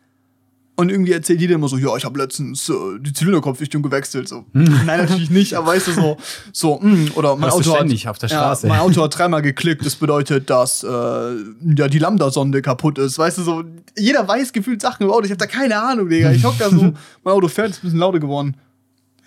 Und 0.80 0.88
irgendwie 0.88 1.12
erzählt 1.12 1.40
jeder 1.40 1.54
immer 1.56 1.68
so, 1.68 1.76
ja, 1.76 1.94
ich 1.96 2.04
habe 2.04 2.18
letztens 2.18 2.68
äh, 2.68 2.72
die 3.00 3.12
Zylinderkopfdichtung 3.12 3.82
gewechselt. 3.82 4.28
So. 4.28 4.44
Nein, 4.52 4.86
natürlich 4.86 5.30
nicht, 5.30 5.54
aber 5.54 5.68
weißt 5.68 5.88
du, 5.88 5.92
so, 5.92 6.16
so 6.52 6.78
mh, 6.80 7.12
oder 7.14 7.36
mein 7.36 7.50
Auto, 7.50 7.74
hat, 7.78 8.06
auf 8.06 8.18
der 8.18 8.28
Straße. 8.28 8.66
Ja, 8.66 8.72
mein 8.72 8.80
Auto 8.82 9.02
hat 9.02 9.16
dreimal 9.18 9.42
geklickt, 9.42 9.84
das 9.84 9.96
bedeutet, 9.96 10.48
dass 10.48 10.82
äh, 10.82 10.86
ja, 10.88 11.88
die 11.88 11.98
Lambda-Sonde 11.98 12.62
kaputt 12.62 12.98
ist. 12.98 13.18
Weißt 13.18 13.38
du, 13.38 13.42
so, 13.42 13.64
jeder 13.98 14.26
weiß 14.26 14.52
gefühlt 14.52 14.80
Sachen 14.80 15.04
über 15.04 15.14
Auto. 15.14 15.24
Ich 15.26 15.30
habe 15.30 15.38
da 15.38 15.46
keine 15.46 15.80
Ahnung, 15.80 16.08
Digga. 16.08 16.32
Ich 16.32 16.44
hock 16.44 16.54
da 16.58 16.70
so, 16.70 16.76
mein 17.24 17.34
Auto 17.34 17.48
fährt, 17.48 17.70
ist 17.70 17.78
ein 17.78 17.82
bisschen 17.82 17.98
lauter 17.98 18.18
geworden. 18.20 18.56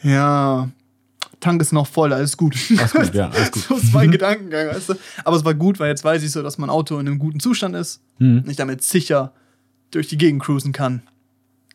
Ja, 0.02 0.70
Tank 1.40 1.62
ist 1.62 1.74
noch 1.74 1.88
voll, 1.88 2.14
alles 2.14 2.36
gut. 2.38 2.56
Alles 2.78 2.92
gut, 2.94 3.14
ja, 3.14 3.30
alles 3.30 3.52
gut. 3.52 3.64
so 3.64 3.76
ist 3.76 3.94
mein 3.94 4.12
Gedankengang, 4.12 4.68
weißt 4.70 4.90
du. 4.90 4.94
Aber 5.24 5.36
es 5.38 5.46
war 5.46 5.54
gut, 5.54 5.80
weil 5.80 5.90
jetzt 5.90 6.04
weiß 6.04 6.24
ich 6.24 6.32
so, 6.32 6.42
dass 6.42 6.58
mein 6.58 6.70
Auto 6.70 6.98
in 7.00 7.08
einem 7.08 7.20
guten 7.20 7.40
Zustand 7.40 7.76
ist 7.76 8.02
Mhm. 8.20 8.40
und 8.44 8.50
ich 8.50 8.58
damit 8.58 8.84
sicher 8.84 9.34
durch 9.92 10.08
die 10.08 10.18
Gegend 10.18 10.42
cruisen 10.42 10.72
kann. 10.72 11.02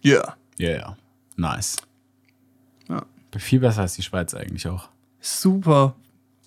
Ja. 0.01 0.13
Yeah. 0.13 0.37
Ja, 0.59 0.69
yeah. 0.69 0.97
Nice. 1.37 1.77
Ja. 2.89 3.05
Viel 3.37 3.61
besser 3.61 3.83
als 3.83 3.95
die 3.95 4.03
Schweiz 4.03 4.35
eigentlich 4.35 4.67
auch. 4.67 4.89
Super. 5.21 5.95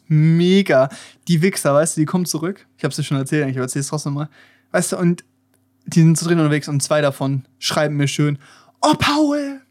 Mega. 0.08 0.90
Die 1.28 1.42
Wichser, 1.42 1.74
weißt 1.74 1.96
du, 1.96 2.02
die 2.02 2.06
kommen 2.06 2.26
zurück. 2.26 2.68
Ich 2.78 2.84
hab's 2.84 2.98
dir 2.98 3.04
schon 3.04 3.18
erzählt, 3.18 3.50
ich 3.50 3.58
erzähl's 3.58 3.88
trotzdem 3.88 4.14
mal. 4.14 4.30
Weißt 4.72 4.92
du, 4.92 4.98
und 4.98 5.24
die 5.86 6.02
sind 6.02 6.18
so 6.18 6.28
drin 6.28 6.40
unterwegs 6.40 6.68
und 6.68 6.82
zwei 6.84 7.02
davon 7.02 7.46
schreiben 7.60 7.96
mir 7.96 8.08
schön: 8.08 8.38
Oh, 8.82 8.94
Paul, 8.98 9.62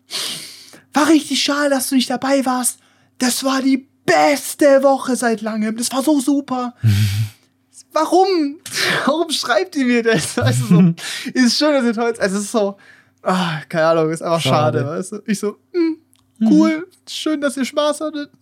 war 0.93 1.09
richtig 1.09 1.43
schade, 1.43 1.70
dass 1.70 1.89
du 1.89 1.95
nicht 1.95 2.11
dabei 2.11 2.45
warst. 2.47 2.78
Das 3.18 3.45
war 3.45 3.61
die 3.61 3.87
beste 4.07 4.83
Woche 4.83 5.16
seit 5.16 5.43
langem. 5.43 5.76
Das 5.76 5.93
war 5.93 6.03
so 6.03 6.20
super. 6.20 6.74
Warum? 7.93 8.59
Warum 9.05 9.31
schreibt 9.31 9.74
ihr 9.76 9.85
mir 9.85 10.03
das? 10.03 10.37
Weißt 10.37 10.62
du, 10.62 10.66
so, 10.66 10.95
ist 11.35 11.59
schön, 11.59 11.72
dass 11.72 11.85
ihr 11.85 11.93
toll 11.93 12.14
Also, 12.18 12.37
es 12.37 12.45
ist 12.45 12.53
so, 12.53 12.76
ah, 13.23 13.61
keine 13.68 13.87
Ahnung, 13.87 14.11
ist 14.11 14.23
einfach 14.23 14.41
schade, 14.41 14.81
Schade. 14.81 14.91
weißt 14.99 15.12
du? 15.12 15.23
Ich 15.27 15.39
so, 15.39 15.57
hm, 15.73 15.97
cool, 16.43 16.87
schön, 17.09 17.41
dass 17.41 17.57
ihr 17.57 17.64
Spaß 17.64 18.01
hattet. 18.01 18.31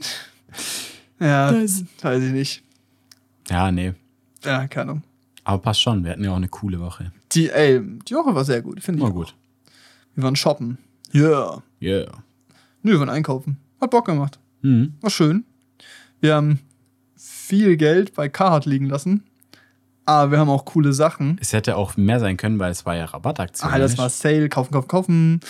Ja, 1.21 1.51
Das- 1.51 1.83
weiß 2.01 2.23
ich 2.23 2.33
nicht. 2.33 2.63
Ja, 3.51 3.73
nee. 3.73 3.93
Ja, 4.45 4.69
keine 4.69 4.91
Ahnung. 4.93 5.03
Aber 5.43 5.59
passt 5.61 5.81
schon. 5.81 6.05
Wir 6.05 6.13
hatten 6.13 6.23
ja 6.23 6.31
auch 6.31 6.37
eine 6.37 6.47
coole 6.49 6.79
Woche. 6.79 7.11
Die, 7.33 7.51
ey, 7.51 7.81
die 8.09 8.15
Woche 8.15 8.33
war 8.37 8.45
sehr 8.45 8.63
gut, 8.63 8.81
finde 8.81 9.01
ich. 9.01 9.05
War 9.05 9.13
gut. 9.13 9.35
Wir 10.15 10.23
waren 10.23 10.37
shoppen. 10.37 10.79
Ja. 11.11 11.61
Yeah. 11.83 12.07
Nö, 12.83 12.93
wir 12.93 13.01
waren 13.01 13.09
einkaufen. 13.09 13.57
Hat 13.81 13.91
Bock 13.91 14.07
gemacht. 14.07 14.39
Mhm. 14.63 14.95
War 15.01 15.11
schön. 15.11 15.45
Wir 16.21 16.37
haben 16.37 16.61
viel 17.17 17.77
Geld 17.77 18.15
bei 18.15 18.29
Carhartt 18.29 18.65
liegen 18.67 18.87
lassen. 18.87 19.25
Aber 20.09 20.31
wir 20.31 20.39
haben 20.39 20.49
auch 20.49 20.65
coole 20.65 20.95
Sachen. 20.95 21.37
Es 21.39 21.53
hätte 21.53 21.77
auch 21.77 21.99
mehr 21.99 22.19
sein 22.19 22.39
können, 22.39 22.59
weil 22.59 22.71
es 22.71 22.87
war 22.87 22.97
ja 22.97 23.05
Rabattaktion. 23.05 23.71
Ah, 23.71 23.79
das 23.79 23.99
war 23.99 24.09
Sale, 24.09 24.49
kaufen, 24.49 24.73
kaufen, 24.73 24.89
kaufen. 24.89 25.41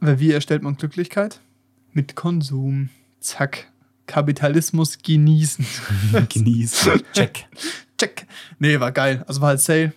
Weil 0.00 0.20
wie 0.20 0.32
erstellt 0.32 0.62
man 0.62 0.78
Glücklichkeit? 0.78 1.38
Mit 1.92 2.16
Konsum. 2.16 2.88
Zack. 3.20 3.70
Kapitalismus 4.06 4.96
genießen. 5.02 5.66
Genießen. 6.30 7.02
Check. 7.12 7.46
Check. 7.98 8.26
Nee, 8.58 8.80
war 8.80 8.90
geil. 8.90 9.22
Also 9.26 9.42
war 9.42 9.48
halt 9.48 9.60
Sale. 9.60 9.92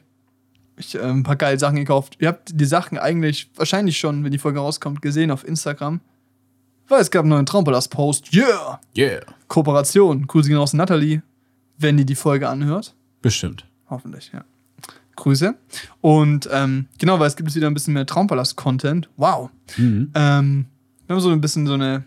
Ich 0.76 0.96
äh, 0.96 1.00
ein 1.00 1.24
paar 1.24 1.38
geile 1.38 1.58
Sachen 1.58 1.78
gekauft. 1.78 2.18
Ihr 2.20 2.28
habt 2.28 2.52
die 2.54 2.66
Sachen 2.66 2.98
eigentlich 2.98 3.50
wahrscheinlich 3.56 3.98
schon, 3.98 4.26
wenn 4.26 4.32
die 4.34 4.38
Folge 4.38 4.60
rauskommt, 4.60 5.02
gesehen 5.02 5.32
auf 5.32 5.48
Instagram. 5.48 6.02
Weil 6.90 7.00
es 7.00 7.10
gab 7.10 7.22
einen 7.22 7.30
neuen 7.30 7.46
Traumpalast-Post. 7.46 8.34
Yeah! 8.34 8.82
Yeah. 8.98 9.22
Kooperation. 9.48 10.28
Grüße 10.28 10.50
gehen 10.50 10.58
aus 10.58 10.74
Natalie, 10.74 11.22
wenn 11.78 11.96
die 11.96 12.06
die 12.06 12.16
Folge 12.16 12.50
anhört. 12.50 12.94
Bestimmt. 13.24 13.66
Hoffentlich, 13.90 14.30
ja. 14.32 14.44
Grüße. 15.16 15.56
Und 16.02 16.50
ähm, 16.52 16.88
genau, 17.00 17.20
weil 17.20 17.28
es 17.28 17.36
gibt 17.36 17.50
jetzt 17.50 17.56
wieder 17.56 17.68
ein 17.68 17.74
bisschen 17.74 17.94
mehr 17.94 18.06
Traumpalast-Content. 18.06 19.10
Wow. 19.18 19.50
Mhm. 19.78 20.12
Ähm, 20.14 20.66
wir 21.08 21.16
haben 21.16 21.22
so 21.22 21.30
ein 21.30 21.42
bisschen 21.42 21.66
so 21.66 21.74
eine. 21.74 22.04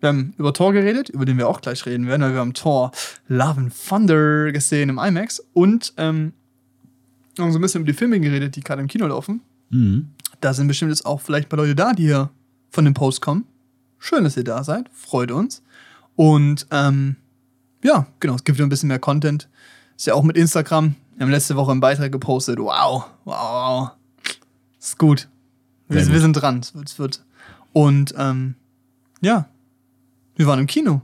Wir 0.00 0.08
haben 0.08 0.34
über 0.36 0.52
Thor 0.52 0.72
geredet, 0.72 1.10
über 1.10 1.24
den 1.24 1.38
wir 1.38 1.48
auch 1.48 1.60
gleich 1.60 1.84
reden 1.86 2.06
werden, 2.06 2.22
weil 2.22 2.32
wir 2.32 2.40
haben 2.40 2.54
Thor 2.54 2.90
Love 3.28 3.60
and 3.60 3.72
Thunder 3.88 4.50
gesehen 4.50 4.88
im 4.88 4.98
IMAX 4.98 5.40
und 5.52 5.92
ähm, 5.96 6.32
haben 7.38 7.52
so 7.52 7.58
ein 7.58 7.62
bisschen 7.62 7.82
über 7.82 7.92
die 7.92 7.96
Filme 7.96 8.18
geredet, 8.18 8.56
die 8.56 8.60
gerade 8.62 8.82
im 8.82 8.88
Kino 8.88 9.06
laufen. 9.06 9.42
Mhm. 9.70 10.10
Da 10.40 10.54
sind 10.54 10.66
bestimmt 10.66 10.90
jetzt 10.90 11.06
auch 11.06 11.20
vielleicht 11.20 11.46
ein 11.46 11.48
paar 11.50 11.58
Leute 11.58 11.76
da, 11.76 11.92
die 11.92 12.04
hier 12.04 12.30
von 12.70 12.84
dem 12.84 12.94
Post 12.94 13.20
kommen. 13.20 13.46
Schön, 13.98 14.24
dass 14.24 14.36
ihr 14.36 14.44
da 14.44 14.64
seid. 14.64 14.88
Freut 14.92 15.30
uns. 15.30 15.62
Und 16.16 16.66
ähm, 16.72 17.16
ja, 17.84 18.06
genau, 18.20 18.34
es 18.34 18.44
gibt 18.44 18.58
wieder 18.58 18.66
ein 18.66 18.70
bisschen 18.70 18.88
mehr 18.88 18.98
Content. 18.98 19.48
Ist 20.02 20.06
ja 20.06 20.14
auch 20.14 20.24
mit 20.24 20.36
Instagram. 20.36 20.96
Wir 21.14 21.24
haben 21.24 21.30
letzte 21.30 21.54
Woche 21.54 21.70
einen 21.70 21.78
Beitrag 21.78 22.10
gepostet. 22.10 22.58
Wow, 22.58 23.04
wow, 23.24 23.36
wow. 23.36 23.90
Ist 24.76 24.98
gut. 24.98 25.28
Wir, 25.88 26.04
wir 26.04 26.18
sind 26.18 26.32
dran. 26.32 26.58
Es 26.58 26.74
wird, 26.74 26.88
es 26.88 26.98
wird. 26.98 27.24
Und 27.72 28.12
ähm, 28.18 28.56
ja, 29.20 29.48
wir 30.34 30.48
waren 30.48 30.58
im 30.58 30.66
Kino. 30.66 31.02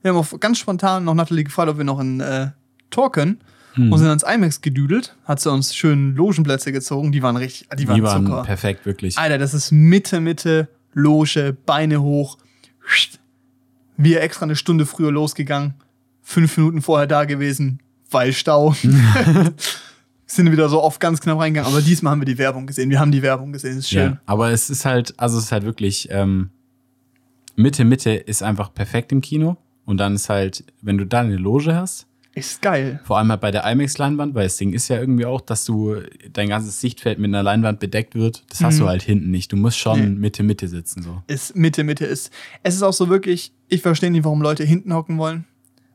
Wir 0.00 0.12
haben 0.12 0.16
auch 0.16 0.40
ganz 0.40 0.56
spontan 0.56 1.04
noch 1.04 1.12
Natalie 1.12 1.44
gefragt, 1.44 1.68
ob 1.68 1.76
wir 1.76 1.84
noch 1.84 2.00
in 2.00 2.20
äh, 2.20 2.52
Tor 2.88 3.12
können. 3.12 3.38
Mhm. 3.76 3.92
Und 3.92 3.98
sind 3.98 4.08
ans 4.08 4.22
IMAX 4.22 4.62
gedüdelt. 4.62 5.14
Hat 5.26 5.38
sie 5.38 5.52
uns 5.52 5.76
schön 5.76 6.16
Logenplätze 6.16 6.72
gezogen. 6.72 7.12
Die 7.12 7.22
waren 7.22 7.36
richtig, 7.36 7.68
die 7.78 7.86
waren, 7.86 7.96
Die 7.96 8.02
waren 8.02 8.24
Zucker. 8.24 8.44
perfekt, 8.44 8.86
wirklich. 8.86 9.18
Alter, 9.18 9.36
das 9.36 9.52
ist 9.52 9.72
Mitte, 9.72 10.20
Mitte, 10.20 10.68
Loge, 10.94 11.54
Beine 11.66 12.00
hoch. 12.00 12.38
Wir 13.98 14.22
extra 14.22 14.44
eine 14.44 14.56
Stunde 14.56 14.86
früher 14.86 15.12
losgegangen, 15.12 15.74
fünf 16.22 16.56
Minuten 16.56 16.80
vorher 16.80 17.06
da 17.06 17.26
gewesen, 17.26 17.82
weil 18.12 18.32
Stau. 18.32 18.74
Sind 20.26 20.50
wieder 20.50 20.68
so 20.70 20.82
oft 20.82 20.98
ganz 20.98 21.20
knapp 21.20 21.38
reingegangen, 21.40 21.70
aber 21.70 21.82
diesmal 21.82 22.12
haben 22.12 22.20
wir 22.22 22.26
die 22.26 22.38
Werbung 22.38 22.66
gesehen. 22.66 22.88
Wir 22.88 22.98
haben 23.00 23.12
die 23.12 23.20
Werbung 23.22 23.52
gesehen, 23.52 23.78
ist 23.78 23.90
schön. 23.90 24.12
Ja, 24.12 24.20
aber 24.24 24.50
es 24.50 24.70
ist 24.70 24.84
halt, 24.86 25.12
also 25.18 25.36
es 25.36 25.44
ist 25.44 25.52
halt 25.52 25.64
wirklich, 25.64 26.08
ähm, 26.10 26.48
Mitte, 27.54 27.84
Mitte 27.84 28.12
ist 28.12 28.42
einfach 28.42 28.72
perfekt 28.72 29.12
im 29.12 29.20
Kino. 29.20 29.58
Und 29.84 29.98
dann 29.98 30.14
ist 30.14 30.28
halt, 30.30 30.64
wenn 30.80 30.96
du 30.96 31.04
da 31.04 31.20
eine 31.20 31.36
Loge 31.36 31.74
hast, 31.74 32.06
Ist 32.34 32.62
geil. 32.62 33.00
vor 33.04 33.18
allem 33.18 33.30
halt 33.30 33.40
bei 33.42 33.50
der 33.50 33.64
IMAX-Leinwand, 33.70 34.34
weil 34.34 34.44
das 34.44 34.56
Ding 34.56 34.72
ist 34.72 34.88
ja 34.88 34.98
irgendwie 34.98 35.26
auch, 35.26 35.40
dass 35.42 35.64
du 35.66 35.96
dein 36.32 36.48
ganzes 36.48 36.80
Sichtfeld 36.80 37.18
mit 37.18 37.28
einer 37.28 37.42
Leinwand 37.42 37.78
bedeckt 37.80 38.14
wird. 38.14 38.44
Das 38.48 38.62
hast 38.62 38.76
Mhm. 38.76 38.80
du 38.80 38.88
halt 38.88 39.02
hinten 39.02 39.30
nicht. 39.30 39.52
Du 39.52 39.56
musst 39.56 39.76
schon. 39.76 40.18
Mitte, 40.18 40.44
Mitte 40.44 40.66
sitzen. 40.68 41.02
So. 41.02 41.22
Ist 41.26 41.56
Mitte, 41.56 41.84
Mitte 41.84 42.06
ist. 42.06 42.32
Es 42.62 42.74
ist 42.76 42.82
auch 42.82 42.92
so 42.94 43.10
wirklich, 43.10 43.52
ich 43.68 43.82
verstehe 43.82 44.10
nicht, 44.10 44.24
warum 44.24 44.40
Leute 44.40 44.64
hinten 44.64 44.94
hocken 44.94 45.18
wollen. 45.18 45.44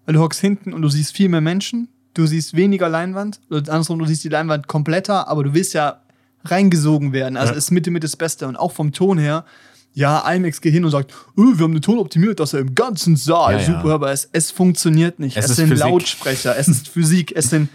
Weil 0.05 0.13
du 0.13 0.19
hockst 0.21 0.41
hinten 0.41 0.73
und 0.73 0.81
du 0.83 0.89
siehst 0.89 1.15
viel 1.15 1.29
mehr 1.29 1.41
Menschen, 1.41 1.87
du 2.17 2.25
siehst 2.25 2.55
weniger 2.55 2.89
Leinwand. 2.89 3.39
Oder 3.49 3.71
andersrum, 3.71 3.99
du 3.99 4.05
siehst 4.05 4.23
die 4.23 4.29
Leinwand 4.29 4.67
kompletter, 4.67 5.27
aber 5.27 5.43
du 5.43 5.53
willst 5.53 5.73
ja 5.73 6.01
reingesogen 6.45 7.13
werden. 7.13 7.37
Also 7.37 7.53
Ja. 7.53 7.57
ist 7.57 7.71
Mitte, 7.71 7.91
Mitte 7.91 8.05
das 8.07 8.15
Beste. 8.15 8.47
Und 8.47 8.55
auch 8.55 8.71
vom 8.71 8.91
Ton 8.91 9.17
her, 9.17 9.43
ja, 9.93 10.19
IMAX 10.31 10.61
geht 10.61 10.73
hin 10.73 10.85
und 10.85 10.91
sagt, 10.91 11.11
oh, 11.35 11.41
wir 11.55 11.63
haben 11.63 11.73
den 11.73 11.81
Ton 11.81 11.97
optimiert, 11.97 12.39
dass 12.39 12.53
er 12.53 12.59
im 12.59 12.75
ganzen 12.75 13.15
Saal 13.15 13.53
Ja, 13.53 13.59
ja. 13.59 13.65
super, 13.65 13.93
aber 13.93 14.11
es, 14.11 14.29
es 14.31 14.51
funktioniert 14.51 15.19
nicht. 15.19 15.35
Es 15.37 15.49
Es, 15.49 15.55
sind 15.55 15.69
Physik. 15.69 15.85
Lautsprecher, 15.85 16.55
es 16.57 16.67
ist 16.67 16.87
Physik, 16.87 17.33
es 17.35 17.49
sind 17.49 17.69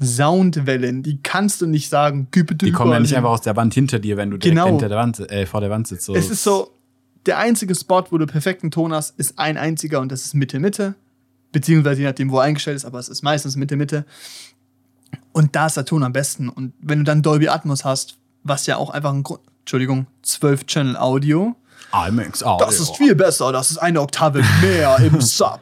Soundwellen, 0.00 1.02
die 1.04 1.18
kannst 1.22 1.60
du 1.60 1.66
nicht 1.66 1.88
sagen, 1.88 2.26
Die 2.32 2.72
kommen 2.72 2.90
ja 2.92 2.98
nicht 2.98 3.14
einfach 3.16 3.30
aus 3.30 3.42
der 3.42 3.54
Wand 3.54 3.72
hinter 3.74 4.00
dir, 4.00 4.16
wenn 4.16 4.30
du 4.30 4.36
direkt 4.36 4.56
Genau. 4.58 4.66
hinter 4.66 4.88
der 4.88 4.98
Wand, 4.98 5.20
äh, 5.30 5.46
vor 5.46 5.60
der 5.60 5.70
Wand 5.70 5.86
sitzt. 5.86 6.06
So. 6.06 6.14
Es 6.16 6.28
ist 6.28 6.42
so, 6.42 6.72
der 7.26 7.38
einzige 7.38 7.74
Spot, 7.76 8.02
wo 8.10 8.18
du 8.18 8.26
perfekten 8.26 8.72
Ton 8.72 8.92
hast, 8.92 9.16
ist 9.18 9.38
ein 9.38 9.56
einziger 9.56 10.00
und 10.00 10.10
das 10.10 10.24
ist 10.24 10.34
Mitte, 10.34 10.58
Mitte. 10.58 10.94
Beziehungsweise 11.52 12.00
je 12.00 12.06
nachdem, 12.06 12.30
wo 12.30 12.38
er 12.38 12.44
eingestellt 12.44 12.76
ist, 12.76 12.84
aber 12.84 12.98
es 12.98 13.08
ist 13.08 13.22
meistens 13.22 13.56
Mitte, 13.56 13.76
Mitte. 13.76 14.04
Und 15.32 15.54
da 15.54 15.66
ist 15.66 15.76
der 15.76 15.84
Ton 15.84 16.02
am 16.02 16.12
besten. 16.12 16.48
Und 16.48 16.72
wenn 16.80 16.98
du 17.00 17.04
dann 17.04 17.22
Dolby 17.22 17.48
Atmos 17.48 17.84
hast, 17.84 18.16
was 18.42 18.66
ja 18.66 18.76
auch 18.76 18.90
einfach 18.90 19.12
ein 19.12 19.22
Grund, 19.22 19.40
Entschuldigung, 19.60 20.06
12 20.22 20.66
Channel 20.66 20.96
Audio, 20.96 21.54
IMAX 21.92 22.42
Audio. 22.42 22.66
das 22.66 22.80
ist 22.80 22.96
viel 22.96 23.14
besser, 23.14 23.52
das 23.52 23.70
ist 23.70 23.78
eine 23.78 24.00
Oktave 24.00 24.42
mehr 24.62 24.96
im 24.98 25.20
Sub. 25.20 25.60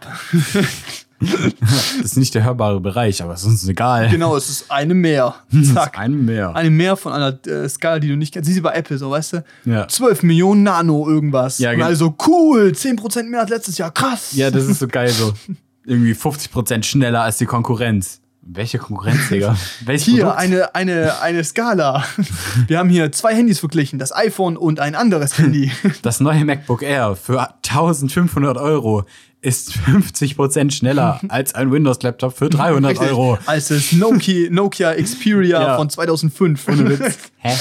Das 1.20 2.00
ist 2.02 2.16
nicht 2.16 2.34
der 2.34 2.44
hörbare 2.44 2.80
Bereich, 2.80 3.22
aber 3.22 3.34
es 3.34 3.40
ist 3.40 3.46
uns 3.46 3.68
egal. 3.68 4.08
Genau, 4.08 4.36
es 4.36 4.48
ist 4.48 4.70
eine 4.70 4.94
mehr. 4.94 5.34
Zack. 5.74 5.98
ein 5.98 6.24
mehr. 6.24 6.54
Eine 6.56 6.70
mehr 6.70 6.96
von 6.96 7.12
einer 7.12 7.38
äh, 7.46 7.68
Skala, 7.68 7.98
die 7.98 8.08
du 8.08 8.16
nicht 8.16 8.32
kennst. 8.32 8.46
Siehst 8.46 8.58
du 8.58 8.62
bei 8.62 8.72
Apple 8.72 8.96
so, 8.96 9.10
weißt 9.10 9.34
du? 9.34 9.44
Ja. 9.66 9.86
12 9.86 10.22
Millionen 10.22 10.62
Nano 10.62 11.06
irgendwas. 11.06 11.58
Ja, 11.58 11.72
genau. 11.72 11.84
also 11.86 12.14
cool, 12.26 12.72
10% 12.74 13.24
mehr 13.24 13.40
als 13.40 13.50
letztes 13.50 13.76
Jahr, 13.76 13.90
krass. 13.90 14.32
Ja, 14.32 14.50
das 14.50 14.64
ist 14.64 14.78
so 14.78 14.88
geil 14.88 15.10
so. 15.10 15.34
Irgendwie 15.90 16.12
50% 16.12 16.84
schneller 16.84 17.22
als 17.22 17.38
die 17.38 17.46
Konkurrenz. 17.46 18.20
Welche 18.42 18.78
Konkurrenz, 18.78 19.28
Digga? 19.28 19.56
Welches 19.84 20.06
Hier 20.06 20.22
Produkt? 20.22 20.38
eine, 20.38 20.74
eine, 20.76 21.20
eine 21.20 21.42
Skala. 21.42 22.04
Wir 22.68 22.78
haben 22.78 22.88
hier 22.88 23.10
zwei 23.10 23.34
Handys 23.34 23.58
verglichen, 23.58 23.98
das 23.98 24.14
iPhone 24.14 24.56
und 24.56 24.78
ein 24.78 24.94
anderes 24.94 25.36
Handy. 25.36 25.72
Das 26.02 26.20
neue 26.20 26.44
MacBook 26.44 26.82
Air 26.82 27.16
für 27.16 27.40
1500 27.68 28.56
Euro 28.56 29.04
ist 29.42 29.72
50% 29.72 30.70
schneller 30.70 31.20
als 31.28 31.54
ein 31.56 31.72
Windows-Laptop 31.72 32.36
für 32.38 32.48
300 32.50 32.92
Richtig. 32.92 33.08
Euro. 33.08 33.38
Als 33.46 33.68
das 33.68 33.90
Nokia, 33.92 34.48
Nokia 34.50 34.94
Xperia 34.94 35.60
Ja. 35.60 35.76
von 35.76 35.90
2005. 35.90 36.68
Ohne 36.68 36.88
Witz. 37.00 37.18
Hä? 37.38 37.54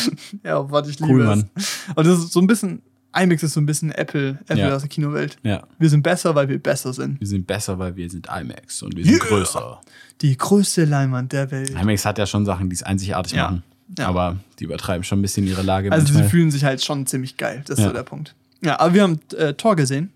ja, 0.44 0.70
warte, 0.70 0.92
ich 0.92 1.00
liebe 1.00 1.12
Cool, 1.14 1.22
es. 1.22 1.28
Mann. 1.28 1.50
Und 1.96 2.06
das 2.08 2.20
ist 2.20 2.32
so 2.34 2.40
ein 2.42 2.48
bisschen, 2.48 2.82
IMAX 3.16 3.42
ist 3.44 3.54
so 3.54 3.60
ein 3.60 3.66
bisschen 3.66 3.92
Apple, 3.92 4.38
Apple 4.48 4.58
Ja. 4.60 4.76
aus 4.76 4.82
der 4.84 4.90
Kinowelt. 4.90 5.38
Ja. 5.44 5.64
Wir 5.80 5.90
sind 5.90 6.04
besser, 6.04 6.36
weil 6.36 6.48
wir 6.48 6.60
besser 6.60 6.94
sind. 6.94 7.20
Wir 7.20 7.28
sind 7.28 7.48
besser, 7.48 7.80
weil 7.80 7.96
wir 7.96 8.10
sind 8.10 8.28
IMAX 8.28 8.84
und 8.84 8.96
wir 8.96 9.04
sind 9.04 9.16
Yeah. 9.16 9.26
größer. 9.26 9.82
Die 10.22 10.38
größte 10.38 10.86
Leinwand 10.86 11.32
der 11.32 11.50
Welt. 11.52 11.72
IMAX 11.72 12.06
hat 12.06 12.18
ja 12.20 12.26
schon 12.28 12.46
Sachen, 12.46 12.70
die 12.70 12.76
es 12.76 12.84
einzigartig 12.84 13.34
Ja. 13.34 13.44
machen. 13.46 13.64
Ja. 13.98 14.08
Aber 14.08 14.38
die 14.60 14.66
übertreiben 14.66 15.04
schon 15.04 15.20
ein 15.20 15.22
bisschen 15.24 15.48
ihre 15.48 15.64
Lage 15.64 15.92
Also 15.92 16.06
sie 16.06 16.14
manchmal. 16.14 16.30
fühlen 16.30 16.52
sich 16.52 16.64
halt 16.64 16.84
schon 16.84 17.08
ziemlich 17.08 17.38
geil. 17.38 17.64
Das 17.66 17.80
ist 17.80 17.86
so 17.86 17.92
der 17.92 18.04
Punkt. 18.04 18.36
Ja, 18.62 18.80
aber 18.80 18.94
wir 18.94 19.02
haben 19.04 19.20
äh, 19.36 19.54
Tor 19.54 19.76
gesehen. 19.76 20.12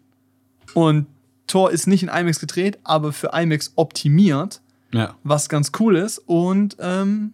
Und 0.75 1.07
Tor 1.47 1.71
ist 1.71 1.87
nicht 1.87 2.03
in 2.03 2.09
IMAX 2.09 2.39
gedreht, 2.39 2.77
aber 2.83 3.11
für 3.13 3.31
IMAX 3.33 3.71
optimiert, 3.75 4.61
Ja. 4.91 5.15
was 5.23 5.49
ganz 5.49 5.71
cool 5.79 5.95
ist. 5.95 6.19
Und 6.19 6.77
ähm, 6.79 7.33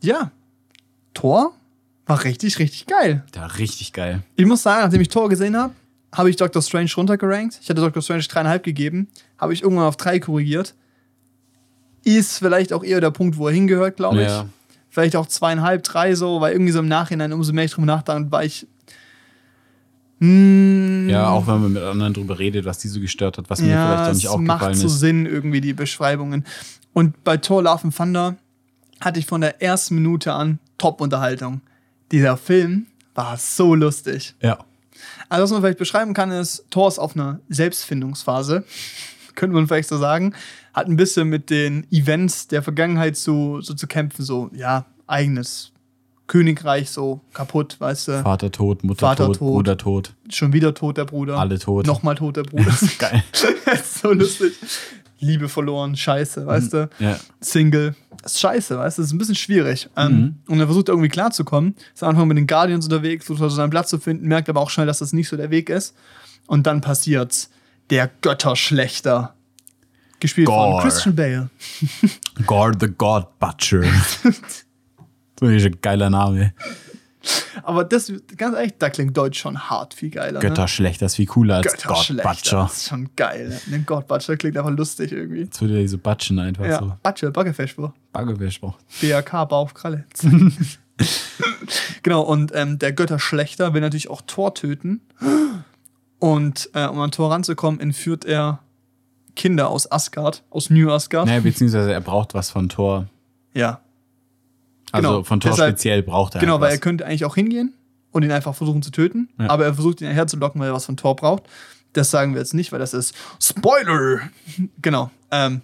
ja, 0.00 0.30
Tor 1.12 1.54
war 2.10 2.24
richtig, 2.24 2.58
richtig 2.58 2.86
geil. 2.86 3.24
Da 3.32 3.46
richtig 3.46 3.92
geil. 3.92 4.22
Ich 4.36 4.44
muss 4.44 4.62
sagen, 4.62 4.82
nachdem 4.82 5.00
ich 5.00 5.08
Tor 5.08 5.28
gesehen 5.28 5.56
habe, 5.56 5.72
habe 6.12 6.28
ich 6.28 6.36
Doctor 6.36 6.60
Strange 6.60 6.90
runtergerankt. 6.96 7.58
Ich 7.62 7.70
hatte 7.70 7.80
Doctor 7.80 8.02
Strange 8.02 8.24
dreieinhalb 8.24 8.64
gegeben, 8.64 9.08
habe 9.38 9.52
ich 9.54 9.62
irgendwann 9.62 9.86
auf 9.86 9.96
drei 9.96 10.18
korrigiert. 10.18 10.74
Ist 12.04 12.38
vielleicht 12.38 12.72
auch 12.72 12.82
eher 12.82 13.00
der 13.00 13.10
Punkt, 13.12 13.36
wo 13.36 13.46
er 13.46 13.54
hingehört, 13.54 13.96
glaube 13.96 14.22
ich. 14.22 14.28
Ja. 14.28 14.46
Vielleicht 14.88 15.14
auch 15.14 15.26
zweieinhalb, 15.26 15.84
drei 15.84 16.14
so, 16.16 16.40
weil 16.40 16.52
irgendwie 16.52 16.72
so 16.72 16.80
im 16.80 16.88
Nachhinein, 16.88 17.32
umso 17.32 17.52
mehr 17.52 17.64
ich 17.64 17.72
drüber 17.72 17.86
nachdachte, 17.86 18.32
war 18.32 18.44
ich. 18.44 18.66
Mm, 20.18 21.08
Ja, 21.08 21.28
auch 21.30 21.46
wenn 21.46 21.62
man 21.62 21.72
mit 21.74 21.82
anderen 21.82 22.12
drüber 22.12 22.38
redet, 22.38 22.64
was 22.64 22.78
die 22.78 22.88
so 22.88 23.00
gestört 23.00 23.38
hat, 23.38 23.48
was 23.48 23.60
mir 23.60 23.68
vielleicht 23.68 24.02
auch 24.02 24.12
nicht 24.14 24.24
es 24.24 24.36
macht 24.36 24.62
aufgefallen 24.62 24.74
so 24.74 24.86
ist. 24.88 24.98
Sinn, 24.98 25.26
irgendwie 25.26 25.60
die 25.60 25.74
Beschreibungen. 25.74 26.44
Und 26.92 27.22
bei 27.22 27.36
Thor 27.36 27.62
Love 27.62 27.84
and 27.84 27.96
Thunder 27.96 28.36
hatte 29.00 29.20
ich 29.20 29.26
von 29.26 29.40
der 29.40 29.62
ersten 29.62 29.94
Minute 29.94 30.32
an 30.32 30.58
Top-Unterhaltung. 30.76 31.60
Dieser 32.12 32.36
Film 32.36 32.86
war 33.14 33.36
so 33.36 33.74
lustig. 33.74 34.34
Ja. 34.40 34.58
Also, 35.28 35.44
was 35.44 35.50
man 35.52 35.62
vielleicht 35.62 35.78
beschreiben 35.78 36.14
kann, 36.14 36.30
ist, 36.30 36.64
Thor 36.70 36.88
ist 36.88 36.98
auf 36.98 37.14
einer 37.14 37.40
Selbstfindungsphase. 37.48 38.64
Könnte 39.34 39.54
man 39.54 39.66
vielleicht 39.66 39.88
so 39.88 39.96
sagen. 39.96 40.34
Hat 40.74 40.86
ein 40.86 40.96
bisschen 40.96 41.28
mit 41.28 41.50
den 41.50 41.86
Events 41.90 42.48
der 42.48 42.62
Vergangenheit 42.62 43.16
so, 43.16 43.60
so 43.60 43.74
zu 43.74 43.86
kämpfen. 43.86 44.24
So, 44.24 44.50
ja, 44.54 44.86
eigenes 45.06 45.72
Königreich 46.26 46.90
so 46.90 47.20
kaputt, 47.32 47.76
weißt 47.80 48.08
du. 48.08 48.22
Vater 48.22 48.52
tot, 48.52 48.84
Mutter 48.84 49.00
Vater 49.00 49.26
tot, 49.26 49.38
tot. 49.38 49.52
Bruder 49.52 49.76
tot, 49.76 50.14
Schon 50.28 50.52
wieder 50.52 50.74
tot 50.74 50.96
der 50.96 51.04
Bruder. 51.04 51.36
alle 51.38 51.58
tot. 51.58 51.86
Nochmal 51.86 52.14
tot 52.14 52.36
der 52.36 52.44
Bruder. 52.44 52.72
Geil. 52.98 53.24
Das 53.64 53.80
ist 53.80 54.00
so 54.00 54.12
lustig. 54.12 54.52
Liebe 55.20 55.48
verloren, 55.48 55.96
scheiße, 55.96 56.46
weißt 56.46 56.72
du. 56.72 56.90
Ja. 56.98 57.18
Single. 57.40 57.94
Das 58.22 58.32
ist 58.32 58.40
scheiße, 58.40 58.78
weißt 58.78 58.98
du, 58.98 59.02
das 59.02 59.08
ist 59.08 59.12
ein 59.14 59.18
bisschen 59.18 59.34
schwierig. 59.34 59.88
Ähm, 59.96 60.10
Mhm. 60.10 60.34
Und 60.48 60.60
er 60.60 60.66
versucht 60.66 60.88
irgendwie 60.88 61.08
klarzukommen. 61.08 61.74
Ist 61.94 62.02
am 62.02 62.10
Anfang 62.10 62.26
mit 62.28 62.36
den 62.38 62.46
Guardians 62.46 62.86
unterwegs, 62.86 63.26
versucht 63.26 63.42
also 63.44 63.56
seinen 63.56 63.70
Platz 63.70 63.90
zu 63.90 63.98
finden, 63.98 64.26
merkt 64.28 64.48
aber 64.48 64.60
auch 64.60 64.70
schnell, 64.70 64.86
dass 64.86 64.98
das 65.00 65.12
nicht 65.12 65.28
so 65.28 65.36
der 65.36 65.50
Weg 65.50 65.68
ist. 65.70 65.94
Und 66.46 66.66
dann 66.66 66.80
passiert's. 66.80 67.50
Der 67.90 68.08
Götterschlechter. 68.22 69.34
Gespielt 70.20 70.46
Gore. 70.48 70.80
von 70.80 70.82
Christian 70.82 71.14
Bale. 71.16 71.50
Gore 72.46 72.72
the 72.78 72.88
God 72.88 73.26
Butcher. 73.38 73.82
so 75.40 75.46
ist 75.46 75.64
ein 75.66 75.76
geiler 75.82 76.10
Name. 76.10 76.52
Aber 77.62 77.84
das, 77.84 78.12
ganz 78.36 78.56
ehrlich, 78.56 78.74
da 78.78 78.90
klingt 78.90 79.16
Deutsch 79.16 79.38
schon 79.38 79.58
hart 79.70 79.94
viel 79.94 80.10
geiler. 80.10 80.40
Götter 80.40 80.68
schlecht, 80.68 81.02
das 81.02 81.12
ist 81.12 81.16
viel 81.16 81.26
cooler 81.26 81.56
als 81.56 81.72
Ne? 81.84 82.22
Butcher. 82.22 82.62
Das 82.62 82.76
ist 82.78 82.88
schon 82.88 83.10
geil. 83.16 83.60
Ne? 83.66 83.80
God 83.80 84.06
Butcher 84.06 84.36
klingt 84.36 84.56
einfach 84.56 84.70
lustig 84.70 85.12
irgendwie. 85.12 85.42
Jetzt 85.42 85.60
würde 85.60 85.80
er 85.80 85.88
so 85.88 85.98
batschen 85.98 86.38
einfach 86.38 86.64
Ja, 86.64 86.78
so. 86.78 86.92
Butcher, 87.02 87.30
Baggerfeschwur. 87.30 87.94
Baggewischbruch. 88.12 88.76
BRK, 89.00 89.44
Bauch, 89.44 89.74
Kralle. 89.74 90.04
genau, 92.02 92.22
und 92.22 92.52
ähm, 92.54 92.78
der 92.78 92.92
Götterschlechter 92.92 93.74
will 93.74 93.80
natürlich 93.80 94.10
auch 94.10 94.22
Thor 94.26 94.54
töten. 94.54 95.00
Und 96.18 96.70
äh, 96.74 96.86
um 96.86 97.00
an 97.00 97.10
Thor 97.10 97.30
ranzukommen, 97.30 97.80
entführt 97.80 98.24
er 98.24 98.60
Kinder 99.36 99.68
aus 99.68 99.90
Asgard, 99.90 100.42
aus 100.50 100.70
New 100.70 100.90
Asgard. 100.90 101.26
Naja, 101.26 101.40
beziehungsweise 101.40 101.92
er 101.92 102.00
braucht 102.00 102.34
was 102.34 102.50
von 102.50 102.68
Thor. 102.68 103.06
Ja, 103.54 103.80
Also 104.92 105.08
Genau, 105.08 105.22
von 105.24 105.40
Thor 105.40 105.52
deshalb- 105.52 105.70
speziell 105.72 106.02
braucht 106.02 106.34
er 106.34 106.40
genau, 106.40 106.54
halt 106.54 106.62
weil 106.62 106.70
er 106.72 106.78
könnte 106.78 107.06
eigentlich 107.06 107.24
auch 107.24 107.34
hingehen 107.34 107.74
und 108.10 108.22
ihn 108.24 108.32
einfach 108.32 108.54
versuchen 108.54 108.82
zu 108.82 108.90
töten. 108.90 109.28
Ja. 109.38 109.50
Aber 109.50 109.64
er 109.64 109.74
versucht 109.74 110.00
ihn 110.00 110.08
herzulocken, 110.08 110.60
weil 110.60 110.68
er 110.68 110.74
was 110.74 110.86
von 110.86 110.96
Thor 110.96 111.16
braucht. 111.16 111.44
Das 111.92 112.10
sagen 112.10 112.34
wir 112.34 112.40
jetzt 112.40 112.54
nicht, 112.54 112.72
weil 112.72 112.78
das 112.78 112.94
ist 112.94 113.14
Spoiler. 113.42 114.20
genau. 114.82 115.10
Ähm, 115.30 115.62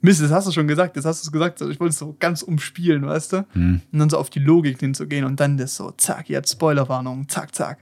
Mist, 0.00 0.20
das 0.20 0.30
hast 0.30 0.46
du 0.46 0.52
schon 0.52 0.68
gesagt. 0.68 0.96
Das 0.96 1.04
hast 1.04 1.22
du 1.24 1.28
es 1.28 1.32
gesagt. 1.32 1.60
Ich 1.62 1.80
wollte 1.80 1.92
es 1.92 1.98
so 1.98 2.14
ganz 2.18 2.42
umspielen, 2.42 3.06
weißt 3.06 3.32
du? 3.32 3.46
Hm. 3.54 3.80
Und 3.90 3.98
dann 3.98 4.10
so 4.10 4.18
auf 4.18 4.28
die 4.28 4.38
Logik 4.38 4.78
hinzugehen 4.78 5.24
und 5.24 5.40
dann 5.40 5.56
das 5.56 5.76
so, 5.76 5.92
zack, 5.92 6.28
jetzt 6.28 6.52
Spoilerwarnung, 6.52 7.28
zack, 7.28 7.54
zack. 7.54 7.78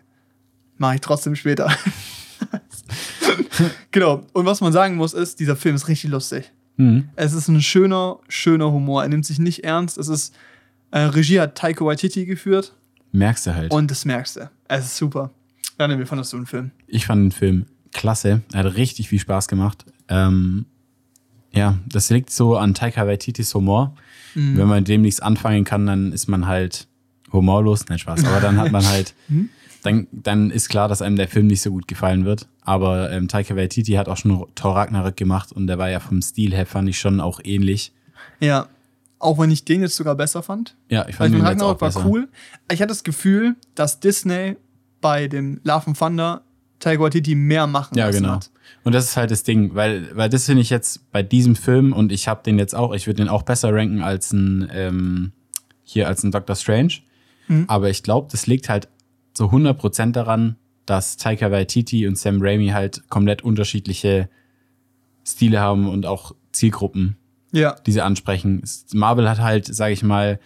Mache 0.78 0.96
ich 0.96 1.00
trotzdem 1.00 1.34
später. 1.34 1.68
genau. 3.90 4.24
Und 4.32 4.46
was 4.46 4.60
man 4.60 4.72
sagen 4.72 4.96
muss, 4.96 5.14
ist, 5.14 5.40
dieser 5.40 5.56
Film 5.56 5.74
ist 5.74 5.88
richtig 5.88 6.10
lustig. 6.10 6.50
Mhm. 6.76 7.08
Es 7.16 7.32
ist 7.32 7.48
ein 7.48 7.60
schöner, 7.60 8.18
schöner 8.28 8.70
Humor. 8.72 9.02
Er 9.02 9.08
nimmt 9.08 9.26
sich 9.26 9.38
nicht 9.38 9.64
ernst. 9.64 9.98
Es 9.98 10.08
ist, 10.08 10.34
äh, 10.92 11.00
Regie 11.00 11.40
hat 11.40 11.56
Taika 11.56 11.84
Waititi 11.84 12.24
geführt 12.24 12.72
Merkst 13.12 13.46
du 13.46 13.54
halt. 13.54 13.72
und 13.72 13.90
das 13.90 14.04
merkst 14.04 14.36
du. 14.36 14.50
Es 14.68 14.84
ist 14.86 14.96
super. 14.96 15.30
Daniel, 15.76 15.98
wie 16.00 16.06
fandest 16.06 16.32
du 16.32 16.36
den 16.38 16.46
Film? 16.46 16.70
Ich 16.86 17.06
fand 17.06 17.22
den 17.24 17.32
Film 17.32 17.66
klasse. 17.92 18.40
Er 18.52 18.64
hat 18.64 18.74
richtig 18.76 19.08
viel 19.08 19.18
Spaß 19.18 19.48
gemacht. 19.48 19.84
Ähm, 20.08 20.64
ja, 21.52 21.78
das 21.86 22.08
liegt 22.10 22.30
so 22.30 22.56
an 22.56 22.72
Taika 22.74 23.06
Waititis 23.06 23.54
Humor. 23.54 23.94
Mhm. 24.34 24.56
Wenn 24.56 24.68
man 24.68 24.84
dem 24.84 25.02
nichts 25.02 25.20
anfangen 25.20 25.64
kann, 25.64 25.86
dann 25.86 26.12
ist 26.12 26.26
man 26.28 26.46
halt 26.46 26.86
humorlos. 27.32 27.86
Nein, 27.88 27.98
Spaß. 27.98 28.24
Aber 28.24 28.40
dann 28.40 28.56
hat 28.58 28.72
man 28.72 28.86
halt, 28.86 29.14
Mhm. 29.28 29.50
dann, 29.82 30.06
dann 30.12 30.50
ist 30.50 30.68
klar, 30.68 30.88
dass 30.88 31.02
einem 31.02 31.16
der 31.16 31.28
Film 31.28 31.48
nicht 31.48 31.60
so 31.60 31.70
gut 31.70 31.88
gefallen 31.88 32.24
wird. 32.24 32.48
Aber 32.62 33.10
ähm, 33.10 33.28
Taika 33.28 33.56
Waititi 33.56 33.92
hat 33.92 34.08
auch 34.08 34.16
schon 34.16 34.46
Thor 34.54 34.76
Ragnarök 34.76 35.16
gemacht 35.16 35.52
und 35.52 35.66
der 35.66 35.76
war 35.78 35.90
ja 35.90 36.00
vom 36.00 36.22
Stil 36.22 36.54
her, 36.54 36.64
fand 36.66 36.88
ich 36.88 36.98
schon 36.98 37.20
auch 37.20 37.40
ähnlich. 37.44 37.92
Ja, 38.40 38.68
auch 39.22 39.38
wenn 39.38 39.50
ich 39.50 39.64
den 39.64 39.82
jetzt 39.82 39.96
sogar 39.96 40.14
besser 40.14 40.42
fand. 40.42 40.76
Ja, 40.88 41.06
ich 41.08 41.16
fand 41.16 41.34
den 41.34 41.40
Ragnarok 41.42 41.80
war 41.80 41.88
besser. 41.88 42.04
cool. 42.06 42.28
Ich 42.70 42.80
hatte 42.80 42.88
das 42.88 43.04
Gefühl, 43.04 43.56
dass 43.74 44.00
Disney 44.00 44.56
bei 45.00 45.28
dem 45.28 45.60
Love 45.64 45.88
and 45.88 45.98
Thunder 45.98 46.42
Taika 46.78 47.00
Waititi 47.02 47.34
mehr 47.34 47.66
machen 47.66 47.96
Ja, 47.96 48.10
genau. 48.10 48.30
hat. 48.32 48.50
Und 48.84 48.94
das 48.94 49.04
ist 49.04 49.16
halt 49.16 49.30
das 49.30 49.44
Ding, 49.44 49.74
weil, 49.74 50.10
weil 50.16 50.28
das 50.28 50.46
finde 50.46 50.62
ich 50.62 50.70
jetzt 50.70 51.10
bei 51.12 51.22
diesem 51.22 51.54
Film 51.54 51.92
und 51.92 52.10
ich 52.10 52.26
habe 52.26 52.42
den 52.42 52.58
jetzt 52.58 52.74
auch, 52.74 52.92
ich 52.92 53.06
würde 53.06 53.18
den 53.22 53.28
auch 53.28 53.42
besser 53.42 53.72
ranken 53.72 54.02
als 54.02 54.32
ein, 54.32 54.68
ähm, 54.72 55.32
hier 55.84 56.08
als 56.08 56.24
ein 56.24 56.32
Doctor 56.32 56.56
Strange. 56.56 56.94
Mhm. 57.46 57.64
Aber 57.68 57.90
ich 57.90 58.02
glaube, 58.02 58.28
das 58.30 58.46
liegt 58.46 58.68
halt 58.68 58.88
so 59.36 59.46
100% 59.46 60.12
daran, 60.12 60.56
dass 60.86 61.16
Taika 61.16 61.50
Waititi 61.52 62.08
und 62.08 62.18
Sam 62.18 62.38
Raimi 62.40 62.68
halt 62.68 63.08
komplett 63.08 63.42
unterschiedliche 63.42 64.28
Stile 65.24 65.60
haben 65.60 65.88
und 65.88 66.06
auch 66.06 66.34
Zielgruppen, 66.50 67.16
Ja, 67.52 67.76
die 67.86 67.92
sie 67.92 68.00
ansprechen. 68.00 68.62
Marvel 68.94 69.28
hat 69.28 69.38
halt, 69.40 69.66
sage 69.72 69.92
ich 69.92 70.02
mal, 70.02 70.40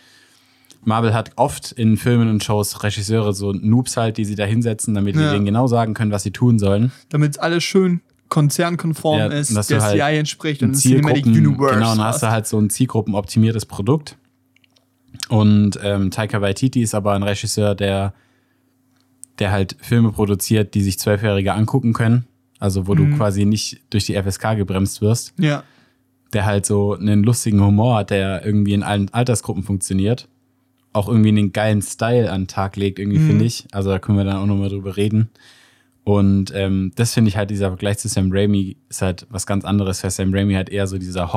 Marvel 0.85 1.15
hat 1.15 1.33
oft 1.37 1.73
in 1.73 1.97
Filmen 1.97 2.28
und 2.28 2.45
Shows 2.45 2.83
Regisseure 2.83 3.33
so 3.33 3.53
Noobs 3.53 3.97
halt, 3.97 4.19
die 4.19 4.24
sie 4.24 4.35
da 4.35 4.45
hinsetzen, 4.45 4.95
damit 4.95 5.16
Ja. 5.16 5.23
die 5.28 5.35
denen 5.35 5.45
genau 5.47 5.66
sagen 5.66 5.95
können, 5.95 6.11
was 6.12 6.23
sie 6.23 6.31
tun 6.33 6.59
sollen. 6.59 6.93
damit 7.09 7.39
alles 7.41 7.65
schön 7.65 8.01
konzernkonform 8.28 9.19
Ja, 9.19 9.27
ist, 9.28 9.70
der 9.70 9.81
halt 9.83 9.95
CI 10.01 10.19
entspricht 10.19 10.62
und 10.62 10.74
Cinematic 10.74 11.27
Universe. 11.27 11.74
genau, 11.74 11.93
und 11.93 11.99
dann 11.99 12.07
hast 12.09 12.23
du 12.24 12.28
halt 12.31 12.47
so 12.49 12.59
ein 12.59 12.70
zielgruppenoptimiertes 12.70 13.66
Produkt. 13.66 14.16
Und 15.28 15.78
ähm, 15.83 16.11
Taika 16.11 16.41
Waititi 16.41 16.83
ist 16.83 16.95
aber 16.95 17.12
ein 17.15 17.23
Regisseur, 17.23 17.74
der, 17.74 18.15
der 19.39 19.51
halt 19.53 19.77
Filme 19.81 20.12
produziert, 20.12 20.74
die 20.74 20.83
sich 20.83 20.99
Zwölfjährige 20.99 21.53
angucken 21.55 21.93
können. 21.93 22.27
Also 22.59 22.87
wo 22.87 22.95
Mhm. 22.95 23.11
du 23.12 23.16
quasi 23.16 23.45
nicht 23.45 23.81
durch 23.91 24.07
die 24.07 24.15
FSK 24.15 24.57
gebremst 24.57 25.01
wirst. 25.03 25.33
Ja, 25.39 25.62
Der 26.32 26.44
halt 26.44 26.66
so 26.66 26.94
einen 26.94 27.23
lustigen 27.23 27.62
Humor 27.65 27.97
hat, 27.98 28.11
der 28.11 28.44
irgendwie 28.44 28.74
in 28.74 28.82
allen 28.82 29.12
Altersgruppen 29.12 29.62
funktioniert. 29.62 30.28
Auch 30.93 31.09
irgendwie 31.09 31.28
einen 31.28 31.53
geilen 31.53 31.82
Style 31.82 32.31
an 32.32 32.43
den 32.43 32.48
Tag 32.48 32.77
legt, 32.77 32.98
irgendwie, 32.98 33.19
Mhm. 33.19 33.27
finde 33.27 33.44
ich. 33.44 33.66
Also 33.73 33.90
da 33.90 33.98
können 33.98 34.19
wir 34.19 34.24
dann 34.24 34.36
auch 34.39 34.47
nochmal 34.47 34.69
drüber 34.70 34.97
reden. 34.97 35.31
Und 36.05 36.53
ähm, 36.55 36.93
das 36.94 37.15
finde 37.15 37.28
ich 37.28 37.36
halt, 37.36 37.51
dieser 37.51 37.69
Vergleich 37.69 37.98
zu 37.98 38.09
Sam 38.09 38.31
Raimi 38.32 38.77
ist 38.89 39.03
halt 39.03 39.27
was 39.28 39.47
ganz 39.47 39.65
anderes, 39.65 40.03
weil 40.05 40.11
Sam 40.11 40.32
Raimi 40.32 40.55
halt 40.55 40.69
eher 40.69 40.86
so 40.86 40.98
dieser 40.98 41.32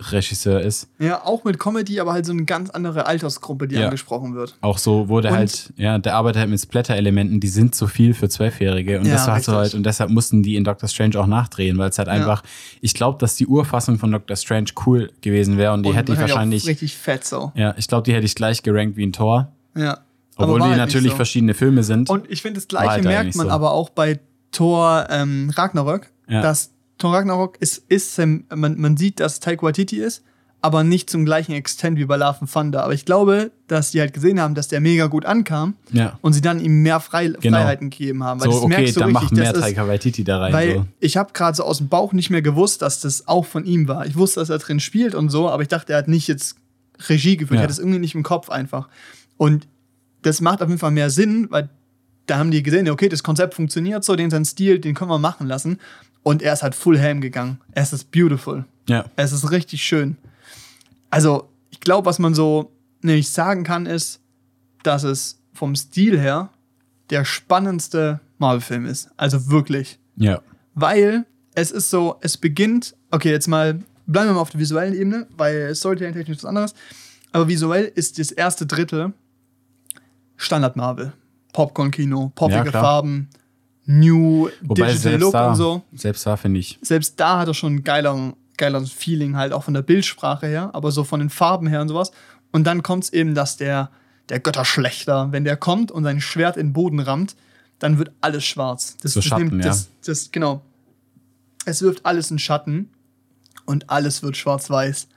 Horror-Regisseur 0.00 0.60
ist. 0.60 0.88
ja, 0.98 1.24
auch 1.24 1.44
mit 1.44 1.58
Comedy, 1.58 2.00
aber 2.00 2.12
halt 2.12 2.26
so 2.26 2.32
eine 2.32 2.44
ganz 2.44 2.70
andere 2.70 3.06
Altersgruppe, 3.06 3.68
die 3.68 3.76
Ja. 3.76 3.84
angesprochen 3.86 4.34
wird. 4.34 4.56
Auch 4.60 4.78
so 4.78 5.08
wurde 5.08 5.28
Und- 5.28 5.34
halt, 5.36 5.72
ja, 5.76 5.98
der 5.98 6.14
arbeitet 6.16 6.40
halt 6.40 6.50
mit 6.50 6.60
Splatter-Elementen, 6.60 7.40
die 7.40 7.48
sind 7.48 7.74
zu 7.74 7.86
viel 7.86 8.14
für 8.14 8.28
Zwölfjährige. 8.28 8.98
Und 9.00 9.06
Ja, 9.06 9.12
das 9.14 9.22
hast 9.28 9.48
du 9.48 9.52
richtig. 9.52 9.54
halt, 9.54 9.74
und 9.74 9.86
deshalb 9.86 10.10
mussten 10.10 10.42
die 10.42 10.56
in 10.56 10.64
Doctor 10.64 10.88
Strange 10.88 11.18
auch 11.18 11.26
nachdrehen, 11.26 11.78
weil 11.78 11.90
es 11.90 11.98
halt 11.98 12.08
einfach, 12.08 12.42
ich 12.80 12.94
glaube, 12.94 13.18
dass 13.18 13.36
die 13.36 13.46
Urfassung 13.46 13.98
von 13.98 14.10
Doctor 14.12 14.36
Strange 14.36 14.70
cool 14.86 15.10
gewesen 15.20 15.56
wäre 15.58 15.72
und 15.72 15.82
die 15.84 15.90
Und 15.90 15.96
hätte 15.96 16.12
ich 16.12 16.18
halt 16.18 16.30
wahrscheinlich, 16.30 16.66
richtig 16.66 16.96
fett 16.96 17.24
so. 17.24 17.52
ja, 17.54 17.74
ich 17.76 17.88
glaube, 17.88 18.04
die 18.04 18.14
hätte 18.14 18.26
ich 18.26 18.34
gleich 18.34 18.62
gerankt 18.62 18.96
wie 18.96 19.06
ein 19.06 19.12
Tor. 19.12 19.52
Ja. 19.76 19.98
Obwohl 20.36 20.60
war 20.60 20.68
die 20.68 20.72
halt 20.74 20.78
natürlich 20.88 21.10
so. 21.10 21.16
verschiedene 21.16 21.52
Filme 21.54 21.82
sind. 21.82 22.08
Und 22.08 22.30
ich 22.30 22.40
finde, 22.40 22.60
das 22.60 22.64
War 22.72 22.82
Gleiche 22.82 22.90
halt 22.92 23.04
merkt 23.04 23.36
man 23.36 23.48
so. 23.48 23.52
aber 23.52 23.72
auch 23.72 23.90
bei 23.90 24.18
Thor 24.52 25.06
ähm, 25.10 25.50
Ragnarök, 25.54 26.10
Ja. 26.28 26.40
dass 26.40 26.70
Thor 27.00 27.12
Ragnarok 27.14 27.56
ist, 27.60 27.82
ist 27.88 28.14
Sam, 28.14 28.44
man, 28.54 28.78
man 28.78 28.96
sieht, 28.96 29.18
dass 29.18 29.40
Taika 29.40 29.62
Waititi 29.62 29.96
ist, 29.98 30.22
aber 30.62 30.84
nicht 30.84 31.08
zum 31.08 31.24
gleichen 31.24 31.52
Extent 31.52 31.98
wie 31.98 32.04
bei 32.04 32.16
Love 32.16 32.42
and 32.42 32.52
Thunder. 32.52 32.84
Aber 32.84 32.92
ich 32.92 33.06
glaube, 33.06 33.50
dass 33.66 33.92
die 33.92 34.00
halt 34.00 34.12
gesehen 34.12 34.38
haben, 34.38 34.54
dass 34.54 34.68
der 34.68 34.80
mega 34.80 35.06
gut 35.06 35.24
ankam 35.24 35.74
ja. 35.90 36.18
und 36.20 36.34
sie 36.34 36.42
dann 36.42 36.60
ihm 36.60 36.82
mehr 36.82 37.00
Frei 37.00 37.28
Genau. 37.28 37.56
Freiheiten 37.56 37.88
gegeben 37.88 38.22
haben. 38.22 38.40
Weil 38.40 38.48
So, 38.48 38.52
das 38.52 38.62
okay, 38.64 38.76
merkst 38.76 38.96
du 38.96 39.00
dann 39.00 39.16
richtig, 39.16 39.30
mach 39.30 39.36
mehr 39.44 39.54
Taika 39.54 39.88
Waititi 39.88 40.22
da 40.22 40.38
rein. 40.38 40.52
weil 40.52 40.74
so. 40.74 40.86
ich 41.00 41.16
habe 41.16 41.32
gerade 41.32 41.56
so 41.56 41.64
aus 41.64 41.78
dem 41.78 41.88
Bauch 41.88 42.12
nicht 42.12 42.28
mehr 42.28 42.42
gewusst, 42.42 42.82
dass 42.82 43.00
das 43.00 43.26
auch 43.26 43.46
von 43.46 43.64
ihm 43.64 43.88
war. 43.88 44.04
Ich 44.04 44.16
wusste, 44.16 44.40
dass 44.40 44.50
er 44.50 44.58
drin 44.58 44.80
spielt 44.80 45.14
und 45.14 45.30
so, 45.30 45.48
aber 45.48 45.62
ich 45.62 45.68
dachte, 45.68 45.94
er 45.94 45.98
hat 45.98 46.08
nicht 46.08 46.28
jetzt 46.28 46.56
Regie 47.08 47.38
geführt. 47.38 47.56
Ja. 47.56 47.62
Er 47.62 47.64
hat 47.64 47.70
es 47.70 47.78
irgendwie 47.78 47.98
nicht 47.98 48.14
im 48.14 48.22
Kopf 48.22 48.50
einfach. 48.50 48.88
Und 49.38 49.66
das 50.20 50.42
macht 50.42 50.60
auf 50.60 50.68
jeden 50.68 50.78
Fall 50.78 50.90
mehr 50.90 51.08
Sinn, 51.08 51.46
weil 51.50 51.70
da 52.26 52.36
haben 52.36 52.50
die 52.50 52.62
gesehen, 52.62 52.88
okay, 52.90 53.08
das 53.08 53.22
Konzept 53.22 53.54
funktioniert 53.54 54.04
so, 54.04 54.14
den 54.14 54.28
sein 54.30 54.44
Stil, 54.44 54.78
den 54.78 54.94
können 54.94 55.10
wir 55.10 55.18
machen 55.18 55.46
lassen. 55.46 55.78
Und 56.22 56.42
er 56.42 56.52
ist 56.52 56.62
halt 56.62 56.74
full 56.74 56.98
ham 57.00 57.20
gegangen. 57.20 57.60
Es 57.72 57.92
ist 57.92 58.10
beautiful. 58.10 58.64
Ja, 58.88 59.04
Es 59.16 59.32
ist 59.32 59.50
richtig 59.50 59.82
schön. 59.82 60.16
Also, 61.10 61.48
ich 61.70 61.80
glaube, 61.80 62.06
was 62.06 62.18
man 62.18 62.34
so 62.34 62.72
nämlich 63.02 63.30
sagen 63.30 63.64
kann, 63.64 63.86
ist, 63.86 64.20
dass 64.82 65.02
es 65.02 65.38
vom 65.52 65.74
Stil 65.76 66.18
her 66.18 66.50
der 67.10 67.24
spannendste 67.24 68.20
Marvel-Film 68.38 68.86
ist. 68.86 69.10
Also 69.16 69.48
wirklich. 69.50 69.98
ja. 70.16 70.40
Weil 70.74 71.24
es 71.54 71.72
ist 71.72 71.90
so, 71.90 72.16
es 72.20 72.36
beginnt, 72.36 72.94
okay, 73.10 73.30
jetzt 73.30 73.48
mal, 73.48 73.74
bleiben 74.06 74.28
wir 74.28 74.34
mal 74.34 74.40
auf 74.40 74.50
der 74.50 74.60
visuellen 74.60 74.94
Ebene, 74.94 75.26
weil 75.36 75.74
Storytelling 75.74 76.14
technisch 76.14 76.36
ist 76.38 76.44
was 76.44 76.48
anderes. 76.48 76.74
Aber 77.32 77.48
visuell 77.48 77.90
ist 77.94 78.18
das 78.18 78.30
erste 78.30 78.66
Drittel 78.66 79.12
Standard 80.36 80.76
Marvel. 80.76 81.12
Popcorn-Kino, 81.52 82.30
poppige 82.34 82.70
Ja. 82.70 82.80
Farben, 82.80 83.28
New 83.86 84.48
Wobei 84.62 84.74
Digital 84.74 84.96
selbst 84.96 85.20
Look 85.20 85.32
da, 85.32 85.48
und 85.48 85.56
so. 85.56 85.82
selbst 85.92 86.26
da 86.26 86.36
finde 86.36 86.60
ich, 86.60 86.78
Selbst 86.82 87.18
da 87.18 87.38
hat 87.40 87.48
er 87.48 87.54
schon 87.54 87.76
ein 87.76 87.84
geiler, 87.84 88.34
geiler 88.56 88.84
Feeling 88.84 89.36
halt, 89.36 89.52
auch 89.52 89.64
von 89.64 89.74
der 89.74 89.82
Bildsprache 89.82 90.46
her, 90.46 90.70
aber 90.72 90.92
so 90.92 91.04
von 91.04 91.20
den 91.20 91.30
Farben 91.30 91.66
her 91.66 91.80
und 91.80 91.88
sowas. 91.88 92.12
Und 92.52 92.64
dann 92.64 92.82
kommt 92.82 93.04
es 93.04 93.12
eben, 93.12 93.34
dass 93.34 93.56
der, 93.56 93.90
der 94.28 94.40
Götterschlechter, 94.40 95.32
wenn 95.32 95.44
der 95.44 95.56
kommt 95.56 95.90
und 95.90 96.04
sein 96.04 96.20
Schwert 96.20 96.56
in 96.56 96.68
den 96.68 96.72
Boden 96.72 97.00
rammt, 97.00 97.36
dann 97.78 97.98
wird 97.98 98.12
alles 98.20 98.44
schwarz. 98.44 98.96
Das, 99.02 99.12
So 99.14 99.20
das 99.20 99.24
Schatten, 99.24 99.46
nimmt, 99.46 99.64
ja. 99.64 99.70
das, 99.70 99.88
das, 100.04 100.30
genau. 100.30 100.62
Es 101.64 101.82
wirft 101.82 102.06
alles 102.06 102.30
in 102.30 102.38
Schatten 102.38 102.90
und 103.66 103.90
alles 103.90 104.22
wird 104.22 104.36
schwarz-weiß. 104.36 105.08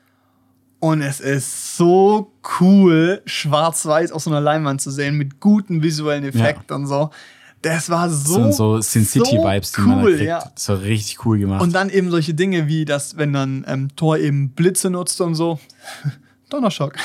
Und 0.79 1.01
es 1.01 1.21
ist 1.21 1.77
so 1.77 2.33
cool, 2.59 3.21
schwarz-weiß 3.25 4.11
auf 4.11 4.23
so 4.23 4.29
einer 4.29 4.41
Leinwand 4.41 4.81
zu 4.81 4.91
sehen, 4.91 5.15
mit 5.15 5.39
guten 5.39 5.81
visuellen 5.81 6.25
Effekten 6.25 6.75
und 6.75 6.87
so. 6.87 7.09
Das 7.63 7.89
war 7.89 8.09
so. 8.09 8.51
so, 8.51 8.51
so 8.51 8.81
Sin 8.81 9.05
City-Vibes, 9.05 9.71
die 9.71 9.81
man 9.81 9.97
da 9.97 10.03
cool, 10.03 10.15
kriegt. 10.15 10.27
ja. 10.27 10.51
Das 10.53 10.69
war 10.69 10.81
richtig 10.81 11.25
cool 11.25 11.39
gemacht. 11.39 11.61
Und 11.61 11.73
dann 11.73 11.89
eben 11.89 12.11
solche 12.11 12.33
Dinge 12.33 12.67
wie, 12.67 12.85
dass, 12.85 13.17
wenn 13.17 13.33
dann 13.33 13.65
ähm, 13.67 13.95
Thor 13.95 14.17
eben 14.17 14.49
Blitze 14.49 14.89
nutzt 14.89 15.19
und 15.21 15.33
so. 15.33 15.59
Donnerschock. 16.49 16.95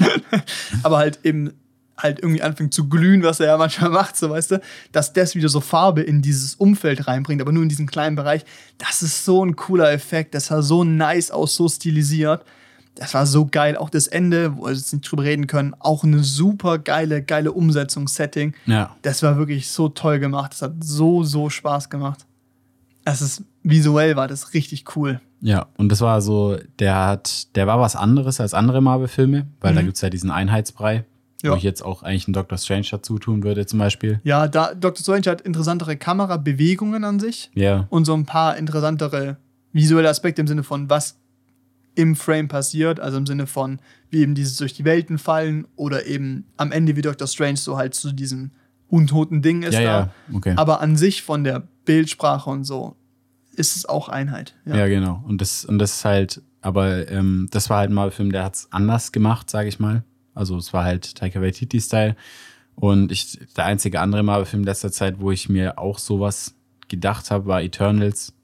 Aber 0.82 0.98
halt 0.98 1.20
eben 1.24 1.52
halt 1.96 2.20
irgendwie 2.20 2.42
anfängt 2.42 2.72
zu 2.72 2.88
glühen, 2.88 3.22
was 3.22 3.40
er 3.40 3.46
ja 3.46 3.56
manchmal 3.56 3.90
macht, 3.90 4.16
so 4.16 4.30
weißt 4.30 4.52
du, 4.52 4.60
dass 4.92 5.12
das 5.12 5.34
wieder 5.34 5.48
so 5.48 5.60
Farbe 5.60 6.02
in 6.02 6.22
dieses 6.22 6.54
Umfeld 6.54 7.08
reinbringt, 7.08 7.42
aber 7.42 7.50
nur 7.50 7.64
in 7.64 7.68
diesen 7.68 7.88
kleinen 7.88 8.14
Bereich. 8.14 8.44
Das 8.78 9.02
ist 9.02 9.24
so 9.24 9.44
ein 9.44 9.56
cooler 9.56 9.90
Effekt, 9.90 10.34
das 10.34 10.46
sah 10.46 10.62
so 10.62 10.84
nice 10.84 11.32
aus, 11.32 11.56
so 11.56 11.68
stilisiert. 11.68 12.44
Das 12.98 13.14
war 13.14 13.26
so 13.26 13.46
geil. 13.46 13.76
Auch 13.76 13.90
das 13.90 14.06
Ende, 14.08 14.56
wo 14.56 14.64
wir 14.66 14.72
jetzt 14.72 14.92
nicht 14.92 15.10
drüber 15.10 15.22
reden 15.22 15.46
können, 15.46 15.74
auch 15.78 16.02
eine 16.04 16.22
super 16.24 16.78
geile, 16.78 17.22
geile 17.22 17.52
Umsetzungssetting. 17.52 18.54
Ja. 18.66 18.96
Das 19.02 19.22
war 19.22 19.36
wirklich 19.38 19.70
so 19.70 19.88
toll 19.88 20.18
gemacht. 20.18 20.52
Das 20.52 20.62
hat 20.62 20.72
so, 20.82 21.22
so 21.22 21.48
Spaß 21.48 21.90
gemacht. 21.90 22.26
Das 23.04 23.22
ist 23.22 23.44
visuell 23.62 24.16
war 24.16 24.26
das 24.28 24.52
richtig 24.54 24.96
cool. 24.96 25.20
Ja, 25.40 25.66
und 25.76 25.90
das 25.90 26.00
war 26.00 26.20
so, 26.20 26.56
der 26.80 26.96
hat, 27.06 27.54
der 27.56 27.66
war 27.68 27.78
was 27.80 27.94
anderes 27.94 28.40
als 28.40 28.52
andere 28.54 28.80
Marvel-Filme, 28.80 29.46
weil 29.60 29.74
da 29.74 29.80
Mhm. 29.82 29.86
gibt's 29.86 30.00
ja 30.00 30.10
diesen 30.10 30.30
Einheitsbrei, 30.32 31.04
Ja. 31.42 31.52
wo 31.52 31.56
ich 31.56 31.62
jetzt 31.62 31.82
auch 31.84 32.02
eigentlich 32.02 32.26
einen 32.26 32.34
Doctor 32.34 32.58
Strange 32.58 32.86
dazu 32.90 33.18
tun 33.20 33.44
würde, 33.44 33.64
zum 33.64 33.78
Beispiel. 33.78 34.20
Ja, 34.24 34.48
da 34.48 34.74
Dr. 34.74 35.00
Strange 35.02 35.30
hat 35.30 35.40
interessantere 35.42 35.96
Kamerabewegungen 35.96 37.04
an 37.04 37.20
sich 37.20 37.50
Ja. 37.54 37.86
und 37.90 38.04
so 38.04 38.14
ein 38.14 38.26
paar 38.26 38.56
interessantere 38.56 39.36
visuelle 39.72 40.08
Aspekte 40.08 40.40
im 40.40 40.48
Sinne 40.48 40.64
von, 40.64 40.90
was 40.90 41.16
im 41.98 42.14
Frame 42.14 42.46
passiert, 42.46 43.00
also 43.00 43.18
im 43.18 43.26
Sinne 43.26 43.48
von, 43.48 43.80
wie 44.08 44.20
eben 44.20 44.36
dieses 44.36 44.56
durch 44.56 44.72
die 44.72 44.84
Welten 44.84 45.18
fallen 45.18 45.66
oder 45.74 46.06
eben 46.06 46.44
am 46.56 46.70
Ende 46.70 46.94
wie 46.94 47.02
Dr. 47.02 47.26
Strange 47.26 47.56
so 47.56 47.76
halt 47.76 47.92
zu 47.92 48.12
diesem 48.12 48.52
untoten 48.86 49.42
Ding 49.42 49.62
ist 49.64 49.74
Ja, 49.74 49.80
da. 49.80 49.86
ja, 49.86 50.10
okay. 50.32 50.54
Aber 50.56 50.80
an 50.80 50.96
sich 50.96 51.22
von 51.22 51.42
der 51.42 51.66
Bildsprache 51.86 52.48
und 52.48 52.62
so 52.62 52.94
ist 53.56 53.74
es 53.74 53.84
auch 53.84 54.08
Einheit. 54.08 54.54
Ja, 54.64 54.86
genau. 54.86 55.24
Und 55.26 55.40
das, 55.40 55.64
und 55.64 55.80
das 55.80 55.96
ist 55.96 56.04
halt, 56.04 56.40
aber 56.60 57.10
ähm, 57.10 57.48
das 57.50 57.68
war 57.68 57.78
halt 57.78 57.90
mal 57.90 58.06
ein 58.06 58.12
Film, 58.12 58.30
der 58.30 58.44
hat's 58.44 58.68
anders 58.70 59.10
gemacht, 59.10 59.50
sage 59.50 59.68
ich 59.68 59.80
mal. 59.80 60.04
Also 60.34 60.56
es 60.56 60.72
war 60.72 60.84
halt 60.84 61.16
Taika 61.16 61.40
Waititi-Style. 61.40 62.14
Und 62.76 63.10
ich, 63.10 63.40
der 63.56 63.64
einzige 63.64 64.00
andere 64.00 64.22
Marvel-Film 64.22 64.62
letzter 64.62 64.92
Zeit, 64.92 65.18
wo 65.18 65.32
ich 65.32 65.48
mir 65.48 65.80
auch 65.80 65.98
sowas 65.98 66.54
gedacht 66.86 67.32
habe, 67.32 67.46
war 67.46 67.60
Eternals. 67.60 68.34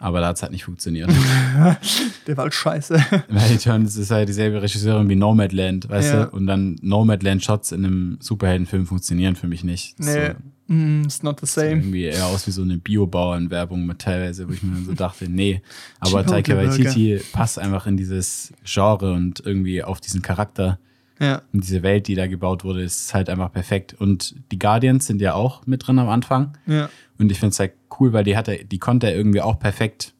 Aber 0.00 0.20
da 0.20 0.28
hat's 0.28 0.42
halt 0.42 0.52
nicht 0.52 0.64
funktioniert. 0.64 1.10
Der 2.26 2.36
war 2.36 2.44
halt 2.44 2.54
scheiße. 2.54 2.94
Weil 3.28 3.52
Eternals 3.52 3.96
ist 3.96 4.10
halt 4.10 4.28
dieselbe 4.28 4.62
Regisseurin 4.62 5.08
wie 5.08 5.16
Nomadland, 5.16 5.88
weißt 5.88 6.12
Ja. 6.14 6.24
du? 6.24 6.36
Und 6.36 6.46
dann 6.46 6.76
Nomadland-Shots 6.82 7.72
in 7.72 7.84
einem 7.84 8.16
Superheldenfilm 8.20 8.86
funktionieren 8.86 9.36
für 9.36 9.46
mich 9.46 9.62
nicht. 9.62 9.98
Nee, 10.00 10.28
So, 10.68 10.74
mm, 10.74 11.02
it's 11.04 11.22
not 11.22 11.40
the 11.40 11.46
same. 11.46 11.68
irgendwie 11.82 12.04
eher 12.04 12.26
aus 12.26 12.46
wie 12.46 12.50
so 12.50 12.62
eine 12.62 12.78
Biobauernwerbung 12.78 13.84
mit 13.86 13.98
teilweise, 13.98 14.48
wo 14.48 14.52
ich 14.52 14.62
mir 14.62 14.74
dann 14.74 14.84
so 14.86 14.94
dachte, 14.94 15.28
nee. 15.30 15.62
Aber 16.00 16.24
Taika. 16.24 16.56
Waititi 16.56 17.20
passt 17.32 17.58
einfach 17.58 17.86
in 17.86 17.96
dieses 17.96 18.52
Genre 18.64 19.12
und 19.12 19.40
irgendwie 19.44 19.82
auf 19.82 20.00
diesen 20.00 20.22
Charakter 20.22 20.78
Ja, 21.20 21.42
und 21.52 21.62
diese 21.64 21.82
Welt, 21.82 22.08
die 22.08 22.14
da 22.14 22.26
gebaut 22.26 22.64
wurde, 22.64 22.82
ist 22.82 23.12
halt 23.12 23.28
einfach 23.28 23.52
perfekt. 23.52 23.94
Und 23.98 24.34
die 24.50 24.58
Guardians 24.58 25.06
sind 25.06 25.20
ja 25.20 25.34
auch 25.34 25.66
mit 25.66 25.86
drin 25.86 25.98
am 25.98 26.08
Anfang. 26.08 26.56
ja. 26.66 26.88
Und 27.20 27.30
ich 27.30 27.38
finde 27.38 27.52
es 27.52 27.58
halt 27.60 27.72
cool, 28.00 28.12
weil 28.12 28.24
die 28.24 28.36
hatte, 28.36 28.64
die 28.64 28.78
konnte 28.78 29.06
er 29.08 29.14
irgendwie 29.16 29.40
auch 29.40 29.58
perfekt 29.58 30.14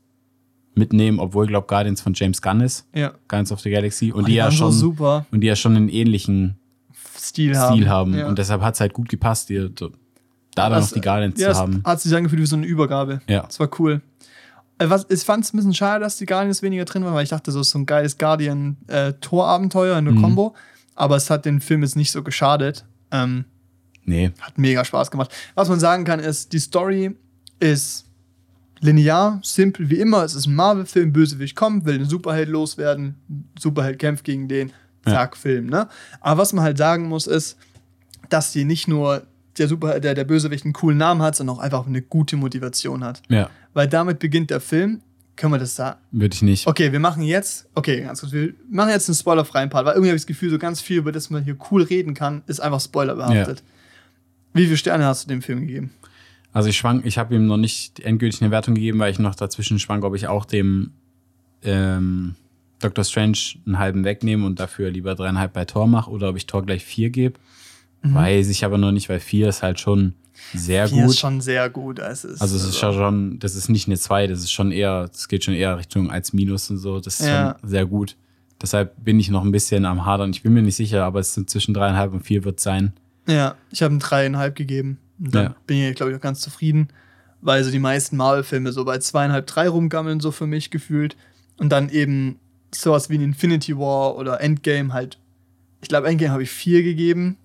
mitnehmen, 0.75 1.19
obwohl, 1.19 1.47
ich 1.47 1.51
glaube, 1.51 1.67
Guardians 1.67 2.01
von 2.01 2.13
James 2.15 2.41
Gunn 2.43 2.61
ist. 2.61 2.87
Ja. 2.95 3.13
Guardians 3.29 3.51
of 3.53 3.61
the 3.61 3.71
Galaxy. 3.71 4.13
Und 4.13 4.25
Oh, 4.25 4.27
die, 4.27 4.35
ja 4.35 4.45
waren 4.45 4.53
so 4.53 4.57
schon, 4.59 4.73
super 4.73 5.27
und 5.33 5.41
die 5.41 5.47
ja 5.49 5.57
schon 5.57 5.75
einen 5.77 5.89
ähnlichen 5.89 6.57
Stil 7.19 7.57
haben. 7.59 7.75
Stil 7.77 7.89
haben. 7.89 8.15
Ja. 8.17 8.29
Und 8.29 8.39
deshalb 8.39 8.61
hat 8.63 8.75
es 8.75 8.81
halt 8.81 8.93
gut 8.93 9.09
gepasst, 9.09 9.49
die, 9.49 9.57
da 9.75 9.89
dann 10.55 10.73
Das- 10.73 10.87
noch 10.91 10.93
die 10.95 11.01
Guardians 11.01 11.41
ja, 11.41 11.53
zu 11.53 11.59
haben. 11.59 11.83
Hat 11.85 12.01
sich 12.01 12.15
angefühlt 12.15 12.41
wie 12.43 12.47
so 12.47 12.57
eine 12.57 12.67
Übergabe. 12.67 13.21
Ja. 13.29 13.43
Das 13.43 13.59
war 13.61 13.69
cool. 13.81 14.01
Äh, 14.79 14.89
Was, 14.91 15.07
ich 15.11 15.21
fand 15.23 15.45
es 15.45 15.53
ein 15.53 15.57
bisschen 15.59 15.75
schade, 15.75 16.05
dass 16.05 16.17
die 16.17 16.27
Guardians 16.27 16.63
weniger 16.63 16.85
drin 16.85 17.05
waren, 17.05 17.15
weil 17.15 17.25
ich 17.25 17.31
dachte, 17.31 17.51
so 17.53 17.61
ist 17.61 17.71
so 17.71 17.79
ein 17.79 17.87
geiles 17.87 18.17
Guardian-Tor-Abenteuer 18.19 19.99
in 19.99 20.05
der 20.05 20.15
Mhm. 20.15 20.23
Combo. 20.23 20.55
Aber 20.95 21.17
es 21.17 21.31
hat 21.31 21.45
den 21.45 21.61
Film 21.61 21.83
jetzt 21.83 21.97
nicht 21.97 22.11
so 22.13 22.23
geschadet. 22.23 22.85
Ähm, 23.11 23.45
Nee, 24.05 24.33
hat 24.41 24.59
mega 24.59 24.85
Spaß 24.85 25.11
gemacht. 25.11 25.33
Was 25.55 25.69
man 25.69 25.81
sagen 25.81 26.05
kann, 26.05 26.21
ist, 26.21 26.53
die 26.53 26.59
Story 26.59 27.17
ist 27.61 28.07
linear, 28.81 29.41
simpel 29.43 29.91
wie 29.91 29.99
immer. 30.01 30.25
Es 30.25 30.35
ist 30.35 30.47
ein 30.47 30.55
Marvel-Film, 30.55 31.13
Bösewicht 31.13 31.55
kommt, 31.55 31.85
will 31.85 31.99
den 31.99 32.09
Superheld 32.09 32.49
loswerden, 32.49 33.17
Superheld 33.59 33.99
kämpft 33.99 34.25
gegen 34.25 34.49
den, 34.49 34.73
zack, 35.05 35.37
Film. 35.37 35.67
Ne? 35.67 35.89
Aber 36.21 36.43
was 36.43 36.53
man 36.53 36.65
halt 36.65 36.79
sagen 36.79 37.09
muss, 37.09 37.27
ist, 37.27 37.57
dass 38.29 38.53
die 38.53 38.65
nicht 38.65 38.89
nur 38.89 39.23
der, 39.59 39.69
Super, 39.69 40.01
der, 40.01 40.15
der 40.15 40.25
Bösewicht 40.25 40.65
einen 40.65 40.73
coolen 40.73 40.99
Namen 40.99 41.23
hat, 41.23 41.37
sondern 41.37 41.57
auch 41.57 41.61
einfach 41.61 41.87
eine 41.87 42.03
gute 42.03 42.37
Motivation 42.37 43.05
hat. 43.05 43.23
ja, 43.29 43.51
Weil 43.75 43.89
damit 43.89 44.19
beginnt 44.19 44.51
der 44.51 44.61
Film. 44.61 45.03
Können 45.37 45.55
wir 45.55 45.59
das 45.59 45.75
sagen? 45.75 45.99
würde 46.11 46.35
ich 46.35 46.43
nicht. 46.43 46.67
Okay, 46.67 46.93
wir 46.93 47.01
machen 47.01 47.23
jetzt, 47.23 47.67
okay, 47.75 48.03
ganz 48.03 48.21
kurz, 48.21 48.33
wir 48.33 48.53
machen 48.69 48.91
jetzt 48.91 49.09
einen 49.09 49.15
spoilerfreien 49.15 49.71
Part, 49.71 49.87
weil 49.87 49.95
irgendwie 49.95 50.11
habe 50.11 50.17
ich 50.17 50.23
das 50.23 50.27
Gefühl, 50.27 50.51
so 50.51 50.59
ganz 50.59 50.83
viel, 50.83 50.99
über 50.99 51.13
das 51.13 51.31
man 51.31 51.45
hier 51.45 51.57
cool 51.71 51.83
reden 51.83 52.13
kann, 52.13 52.43
ist 52.47 52.61
einfach 52.61 52.81
spoilerbehaftet. 52.81 53.63
Wie 54.53 54.65
viele 54.65 54.77
Sterne 54.77 55.05
hast 55.05 55.25
du 55.25 55.29
dem 55.29 55.43
Film 55.43 55.61
gegeben? 55.61 55.91
Also 56.53 56.69
ich 56.69 56.77
schwank, 56.77 57.07
ich 57.07 57.17
habe 57.19 57.35
ihm 57.35 57.47
noch 57.47 57.57
nicht 57.57 58.01
endgültig 58.01 58.43
eine 58.43 58.51
Wertung 58.51 58.75
gegeben, 58.75 58.99
weil 58.99 59.13
ich 59.13 59.19
noch 59.21 59.35
dazwischen 59.37 59.79
schwank, 59.79 60.03
ob 60.05 60.17
ich 60.17 60.27
auch 60.27 60.45
dem 60.45 60.91
ähm, 61.63 62.35
Doctor 62.81 63.05
Strange 63.05 63.39
einen 63.67 63.79
halben 63.79 64.05
wegnehme 64.05 64.45
und 64.47 64.59
dafür 64.59 64.91
lieber 64.91 65.15
dreieinhalb 65.15 65.53
bei 65.53 65.65
Tor 65.65 65.87
mache 65.87 66.11
oder 66.11 66.31
ob 66.31 66.37
ich 66.37 66.47
Tor 66.47 66.65
gleich 66.65 66.85
vier 66.85 67.11
gebe. 67.11 67.39
Weiß 68.03 68.49
ich 68.49 68.65
aber 68.65 68.79
noch 68.79 68.93
nicht, 68.93 69.11
weil 69.11 69.21
vier 69.21 69.51
ist 69.51 69.63
halt 69.63 69.79
schon 69.79 70.15
sehr 70.55 70.89
Vier 70.89 71.03
gut. 71.03 71.11
ist 71.11 71.19
schon 71.19 71.43
sehr 71.43 71.69
gut. 71.69 71.99
Es 71.99 72.25
ist, 72.25 72.41
also 72.41 72.57
es 72.57 72.65
ist 72.65 72.79
schon, 72.79 73.39
das 73.39 73.55
ist 73.55 73.69
nicht 73.69 73.89
eine 73.89 73.99
zwei, 73.99 74.27
das 74.27 74.39
ist 74.41 74.51
schon 74.53 74.73
eher, 74.73 75.09
das 75.09 75.29
geht 75.29 75.45
schon 75.45 75.53
eher 75.53 75.77
Richtung 75.77 76.11
als 76.11 76.33
Minus 76.33 76.71
und 76.71 76.79
so. 76.79 76.99
Das 76.99 77.21
ist 77.21 77.27
Ja. 77.27 77.57
schon 77.61 77.69
sehr 77.69 77.85
gut. 77.85 78.17
Deshalb 78.63 79.05
bin 79.05 79.21
ich 79.21 79.29
noch 79.29 79.45
ein 79.45 79.53
bisschen 79.53 79.85
am 79.85 80.07
Hadern. 80.07 80.31
Ich 80.31 80.43
bin 80.43 80.55
mir 80.55 80.63
nicht 80.63 80.77
sicher, 80.77 81.05
aber 81.05 81.21
es 81.21 81.35
sind 81.35 81.51
zwischen 81.51 81.75
dreieinhalb 81.75 82.15
und 82.15 82.23
vier 82.23 82.43
wird 82.45 82.59
sein. 82.59 82.95
Ja, 83.29 83.55
ich 83.71 83.83
habe 83.83 83.95
ihm 83.95 84.01
dreieinhalb 84.01 84.57
gegeben. 84.57 84.99
Und 85.19 85.35
dann 85.35 85.45
Ja. 85.45 85.55
bin 85.67 85.79
ich, 85.83 85.95
glaube 85.97 86.13
ich, 86.13 86.17
auch 86.19 86.23
ganz 86.23 86.41
zufrieden, 86.41 86.89
weil 87.43 87.63
so 87.65 87.71
die 87.71 87.79
meisten 87.79 88.17
Marvel-Filme 88.17 88.73
so 88.73 88.85
bei 88.85 88.99
zweieinhalb, 88.99 89.47
drei 89.47 89.69
rumgammeln, 89.69 90.21
so 90.21 90.31
für 90.31 90.47
mich 90.47 90.71
gefühlt. 90.71 91.17
Und 91.59 91.71
dann 91.71 91.89
eben 91.91 92.39
sowas 92.75 93.11
wie 93.11 93.19
ein 93.19 93.23
Infinity 93.23 93.77
War 93.77 94.17
oder 94.17 94.41
Endgame 94.41 94.93
halt. 94.93 95.19
Ich 95.83 95.89
glaube, 95.89 96.09
Endgame 96.09 96.33
habe 96.33 96.43
ich 96.43 96.51
vier 96.51 96.83
gegeben. 96.83 97.37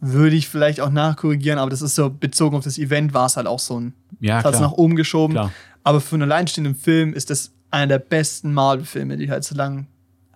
Würde 0.00 0.34
ich 0.34 0.48
vielleicht 0.48 0.80
auch 0.80 0.90
nachkorrigieren, 0.90 1.60
aber 1.60 1.70
das 1.70 1.80
ist 1.80 1.94
so 1.94 2.10
bezogen 2.10 2.56
auf 2.56 2.64
das 2.64 2.76
Event, 2.76 3.14
war 3.14 3.26
es 3.26 3.36
halt 3.36 3.46
auch 3.46 3.60
so 3.60 3.78
ein. 3.78 3.94
Ja, 4.18 4.36
das 4.38 4.44
hat 4.46 4.54
es 4.54 4.60
nach 4.60 4.72
oben 4.72 4.96
geschoben. 4.96 5.34
Klar. 5.34 5.52
Aber 5.84 6.00
für 6.00 6.16
einen 6.16 6.22
alleinstehenden 6.22 6.74
Film 6.74 7.14
ist 7.14 7.30
das 7.30 7.52
einer 7.70 7.86
der 7.86 7.98
besten 8.00 8.52
Marvel-Filme, 8.52 9.16
die 9.16 9.24
ich 9.24 9.30
halt 9.30 9.44
so 9.44 9.54
lange 9.54 9.86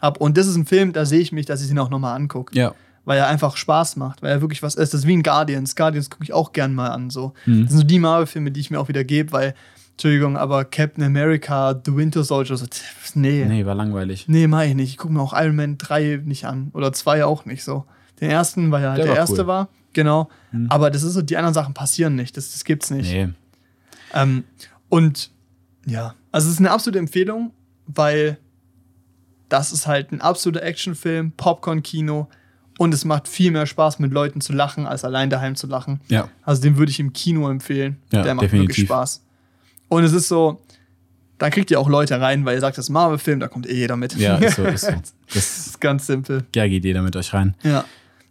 habe. 0.01 0.21
Und 0.21 0.37
das 0.37 0.47
ist 0.47 0.55
ein 0.57 0.67
Film, 0.67 0.93
da 0.93 1.05
sehe 1.05 1.19
ich 1.21 1.33
mich, 1.33 1.47
dass 1.47 1.65
ich 1.65 1.71
ihn 1.71 1.79
auch 1.81 1.91
nochmal 1.91 2.15
angucke 2.15 2.57
Ja. 2.57 2.75
Weil 3.07 3.17
er 3.19 3.29
einfach 3.29 3.57
Spaß 3.57 3.97
macht, 3.97 4.21
weil 4.21 4.31
er 4.33 4.41
wirklich 4.43 4.63
was 4.63 4.75
ist. 4.75 4.93
Das 4.93 5.01
ist 5.01 5.07
wie 5.07 5.17
ein 5.17 5.23
Guardians. 5.23 5.75
Guardians 5.77 6.11
gucke 6.11 6.25
ich 6.25 6.35
auch 6.35 6.53
gern 6.53 6.75
mal 6.75 6.89
an. 6.91 7.09
So. 7.09 7.33
Mhm. 7.47 7.63
Das 7.63 7.71
sind 7.71 7.79
so 7.79 7.87
die 7.87 7.99
Marvel-Filme, 7.99 8.51
die 8.51 8.61
ich 8.61 8.71
mir 8.71 8.79
auch 8.79 8.89
wieder 8.89 9.05
gebe, 9.05 9.33
weil, 9.33 9.55
Entschuldigung, 9.93 10.37
aber 10.37 10.65
Captain 10.67 11.03
America, 11.05 11.81
The 11.87 11.97
Winter 11.97 12.23
Soldier, 12.25 12.57
so, 12.59 12.67
nee. 13.15 13.45
Nee, 13.45 13.45
Nee, 13.47 13.65
war 13.67 13.75
langweilig. 13.75 14.27
mach 14.29 14.63
ich 14.65 14.75
nicht. 14.75 14.91
Ich 14.91 14.99
gucke 14.99 15.15
mir 15.15 15.23
auch 15.23 15.33
Iron 15.33 15.57
Man 15.57 15.79
3 15.79 16.21
nicht 16.25 16.45
an. 16.45 16.71
Oder 16.75 16.93
2 16.93 17.25
auch 17.25 17.47
nicht 17.47 17.65
so. 17.65 17.85
Den 18.21 18.31
ersten, 18.31 18.71
weil 18.71 18.83
er 18.83 18.91
halt 18.91 18.99
Der 18.99 19.05
der, 19.07 19.13
war 19.15 19.19
erste 19.21 19.41
cool. 19.43 19.47
war. 19.47 19.69
Genau. 19.95 20.29
Mhm. 20.53 20.67
Aber 20.69 20.91
das 20.91 21.03
ist 21.03 21.15
so, 21.15 21.23
die 21.23 21.37
anderen 21.39 21.55
Sachen 21.55 21.73
passieren 21.73 22.17
nicht. 22.17 22.37
Das, 22.37 22.53
das 22.53 22.65
gibt's 22.65 22.91
nicht. 22.91 23.11
Nee. 23.11 23.29
Ähm, 24.13 24.45
und 24.89 25.31
ja, 25.87 26.15
also 26.33 26.49
es 26.49 26.55
ist 26.55 26.59
eine 26.61 26.71
absolute 26.73 26.99
Empfehlung, 26.99 27.53
weil 27.87 28.39
das 29.49 29.73
ist 29.73 29.87
halt 29.87 30.11
ein 30.13 30.21
absoluter 30.21 30.65
Actionfilm, 30.65 31.33
Popcorn-Kino 31.33 32.29
und 32.79 32.93
es 32.95 33.05
macht 33.05 33.27
viel 33.29 33.51
mehr 33.51 33.67
Spaß, 33.67 33.99
mit 33.99 34.13
Leuten 34.13 34.41
zu 34.41 34.53
lachen, 34.53 34.87
als 34.87 35.05
allein 35.05 35.31
daheim 35.31 35.55
zu 35.57 35.67
lachen. 35.67 36.01
Ja. 36.09 36.29
Also 36.43 36.63
den 36.63 36.77
würde 36.77 36.91
ich 36.91 37.01
im 37.01 37.13
Kino 37.13 37.49
empfehlen. 37.49 37.97
Ja, 38.13 38.23
Der 38.23 38.35
macht 38.35 38.45
definitiv. 38.45 38.69
wirklich 38.77 38.87
Spaß. 38.87 39.23
Und 39.89 40.05
es 40.05 40.13
ist 40.13 40.29
so, 40.29 40.61
da 41.39 41.51
kriegt 41.51 41.71
ihr 41.71 41.79
auch 41.81 41.89
Leute 41.89 42.21
rein, 42.21 42.45
weil 42.45 42.55
ihr 42.57 42.61
sagt, 42.61 42.77
das 42.79 42.87
ist 42.87 42.91
Marvel-Film, 42.91 43.41
da 43.41 43.49
kommt 43.49 43.67
eh 43.69 43.75
jeder 43.75 43.97
mit. 43.97 44.17
Ja, 44.17 44.37
ist 44.37 44.57
so, 44.57 44.65
ist 44.67 44.85
so. 44.87 44.91
das 44.93 45.15
Das 45.33 45.67
ist 45.67 45.81
ganz 45.81 46.07
simpel. 46.07 46.45
ja, 46.55 46.67
geht 46.69 46.85
jeder 46.85 47.03
mit 47.03 47.15
euch 47.17 47.33
rein. 47.33 47.55
Ja. 47.63 47.85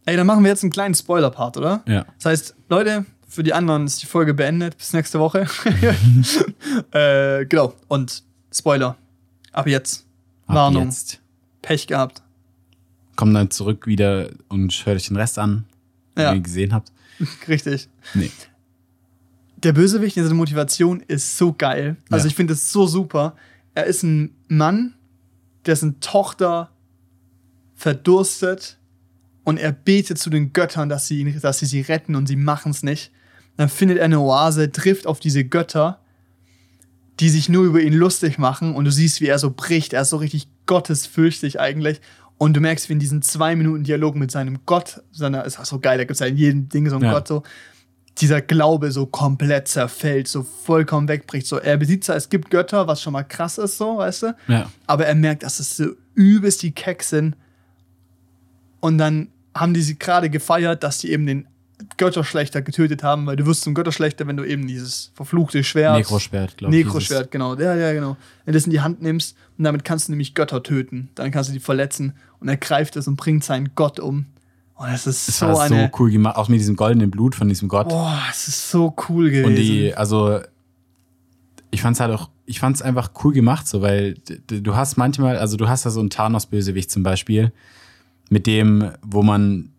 Ey, 0.05 0.15
dann 0.17 0.27
machen 0.27 0.43
wir 0.43 0.51
jetzt 0.51 0.63
einen 0.63 0.71
kleinen 0.71 0.93
Spoiler-Part, 0.93 1.57
oder? 1.57 1.81
Ja. 1.87 2.05
Das 2.17 2.25
heißt, 2.25 2.55
Leute, 2.69 3.05
für 3.27 3.41
die 3.43 3.53
anderen 3.53 3.85
ist 3.85 4.01
die 4.03 4.05
Folge 4.05 4.33
beendet. 4.35 4.77
Bis 4.77 4.93
nächste 4.93 5.19
Woche. 5.19 5.47
äh, 6.91 7.45
genau. 7.45 7.73
Und 7.87 8.23
Spoiler. 8.53 8.97
Ab 9.51 9.67
jetzt. 9.67 10.05
Ab 10.47 10.55
Warnung. 10.55 10.85
jetzt. 10.85 11.19
Pech 11.61 11.87
gehabt. 11.87 12.21
Komm 13.15 13.33
dann 13.33 13.49
zurück 13.51 13.87
wieder 13.87 14.29
und 14.49 14.73
hört 14.85 14.97
euch 14.97 15.07
den 15.07 15.17
Rest 15.17 15.39
an, 15.39 15.65
Ja. 16.17 16.29
wenn 16.29 16.37
ihr 16.37 16.41
gesehen 16.43 16.73
habt. 16.73 16.91
Richtig. 17.47 17.87
Nee. 18.13 18.31
Der 19.63 19.73
Bösewicht 19.73 20.17
in 20.17 20.23
seiner 20.23 20.35
Motivation 20.35 21.01
ist 21.07 21.37
so 21.37 21.53
geil. 21.53 21.95
Also 22.09 22.25
Ja. 22.25 22.29
ich 22.29 22.35
finde 22.35 22.53
es 22.53 22.71
so 22.71 22.85
super. 22.87 23.35
Er 23.73 23.85
ist 23.85 24.03
ein 24.03 24.35
Mann, 24.47 24.93
dessen 25.65 25.99
Tochter 26.01 26.69
verdurstet 27.75 28.77
und 29.43 29.57
er 29.57 29.71
betet 29.71 30.17
zu 30.17 30.29
den 30.29 30.53
Göttern, 30.53 30.89
dass 30.89 31.07
sie, 31.07 31.19
ihn- 31.21 31.39
dass 31.41 31.59
sie 31.59 31.65
sie 31.65 31.81
retten 31.81 32.15
und 32.15 32.27
sie 32.27 32.35
machen 32.35 32.71
es 32.71 32.83
nicht. 32.83 33.11
Dann 33.57 33.69
findet 33.69 33.97
er 33.99 34.05
eine 34.05 34.19
Oase, 34.19 34.71
trifft 34.71 35.07
auf 35.07 35.19
diese 35.19 35.43
Götter, 35.45 35.99
die 37.19 37.29
sich 37.29 37.47
nur 37.47 37.63
über 37.63 37.81
ihn 37.81 37.93
lustig 37.93 38.37
machen 38.37 38.75
und 38.75 38.85
du 38.85 38.91
siehst, 38.91 39.21
wie 39.21 39.27
er 39.27 39.39
so 39.39 39.51
bricht. 39.51 39.93
Er 39.93 40.01
ist 40.01 40.09
so 40.09 40.17
richtig 40.17 40.47
gottesfürchtig 40.65 41.59
eigentlich 41.59 42.01
Und 42.37 42.53
du 42.53 42.59
merkst, 42.59 42.89
wie 42.89 42.93
in 42.93 42.99
diesen 42.99 43.21
zwei 43.21 43.55
Minuten 43.55 43.83
Dialog 43.83 44.15
mit 44.15 44.29
seinem 44.29 44.59
Gott, 44.65 45.01
seiner, 45.11 45.45
ist 45.45 45.59
auch 45.59 45.65
so 45.65 45.79
geil, 45.79 45.97
da 45.97 46.03
gibt 46.03 46.13
es 46.13 46.19
ja 46.19 46.25
in 46.25 46.37
jedem 46.37 46.69
Ding 46.69 46.89
so 46.89 46.95
einen 46.95 47.05
Ja. 47.05 47.13
Gott 47.13 47.27
so, 47.27 47.43
dieser 48.17 48.41
Glaube 48.41 48.91
so 48.91 49.05
komplett 49.05 49.67
zerfällt, 49.67 50.27
so 50.27 50.43
vollkommen 50.43 51.07
wegbricht. 51.07 51.47
So, 51.47 51.57
er 51.57 51.77
besieht 51.77 52.03
zwar, 52.03 52.15
es 52.15 52.29
gibt 52.29 52.49
Götter, 52.49 52.87
was 52.87 53.01
schon 53.01 53.13
mal 53.13 53.23
krass 53.23 53.57
ist, 53.57 53.77
so, 53.77 53.97
weißt 53.97 54.23
du? 54.23 54.35
Ja. 54.47 54.69
Aber 54.87 55.05
er 55.05 55.15
merkt, 55.15 55.43
dass 55.43 55.59
es 55.59 55.77
so 55.77 55.87
übelst 56.13 56.61
die 56.61 56.71
Keck 56.71 57.03
sind. 57.03 57.35
Und 58.79 58.97
dann 58.97 59.29
haben 59.53 59.73
die 59.73 59.81
sie 59.81 59.97
gerade 59.97 60.29
gefeiert, 60.29 60.83
dass 60.83 60.99
die 60.99 61.11
eben 61.11 61.25
den 61.25 61.47
Götterschlechter 61.97 62.61
getötet 62.61 63.03
haben, 63.03 63.25
weil 63.25 63.35
du 63.35 63.45
wirst 63.45 63.61
zum 63.61 63.73
Götterschlechter, 63.73 64.27
wenn 64.27 64.37
du 64.37 64.43
eben 64.43 64.67
dieses 64.67 65.11
verfluchte 65.13 65.63
Schwert. 65.63 65.97
Nekroschwert, 65.97 66.57
glaube 66.57 66.75
ich. 66.75 66.85
Nekroschwert, 66.85 67.31
genau. 67.31 67.55
Ja, 67.55 67.75
ja, 67.75 67.93
genau. 67.93 68.17
Wenn 68.45 68.53
du 68.53 68.57
das 68.57 68.65
in 68.65 68.71
die 68.71 68.81
Hand 68.81 69.01
nimmst 69.01 69.35
und 69.57 69.63
damit 69.65 69.83
kannst 69.83 70.07
du 70.07 70.11
nämlich 70.13 70.33
Götter 70.35 70.63
töten. 70.63 71.09
Dann 71.15 71.31
kannst 71.31 71.49
du 71.49 71.53
die 71.53 71.59
verletzen 71.59 72.13
und 72.39 72.47
er 72.47 72.57
greift 72.57 72.95
es 72.95 73.07
und 73.07 73.17
bringt 73.17 73.43
seinen 73.43 73.71
Gott 73.75 73.99
um. 73.99 74.25
Und 74.75 74.87
das 74.87 75.07
ist 75.07 75.27
Das 75.27 75.39
so 75.39 75.47
war 75.47 75.61
eine. 75.61 75.89
so 75.91 75.99
cool 75.99 76.11
gemacht, 76.11 76.35
auch 76.35 76.49
mit 76.49 76.59
diesem 76.59 76.75
goldenen 76.75 77.09
Blut 77.11 77.35
von 77.35 77.47
diesem 77.47 77.67
Gott. 77.67 77.89
Boah, 77.89 78.21
es 78.29 78.47
ist 78.47 78.69
so 78.69 78.93
cool 79.09 79.29
gewesen. 79.29 79.45
Und 79.45 79.55
die, 79.55 79.93
also, 79.95 80.39
ich 81.71 81.81
fand's 81.81 81.99
halt 81.99 82.13
auch, 82.13 82.29
ich 82.45 82.59
fand's 82.59 82.81
einfach 82.81 83.11
cool 83.23 83.33
gemacht, 83.33 83.67
so, 83.67 83.81
weil 83.81 84.15
du 84.47 84.75
hast 84.75 84.97
manchmal, 84.97 85.37
also 85.37 85.57
du 85.57 85.67
hast 85.67 85.85
da 85.85 85.89
so 85.89 85.99
einen 85.99 86.09
Thanos-Bösewicht 86.09 86.91
zum 86.91 87.03
Beispiel, 87.03 87.51
mit 88.29 88.47
dem, 88.47 88.91
wo 89.01 89.23
man, 89.23 89.71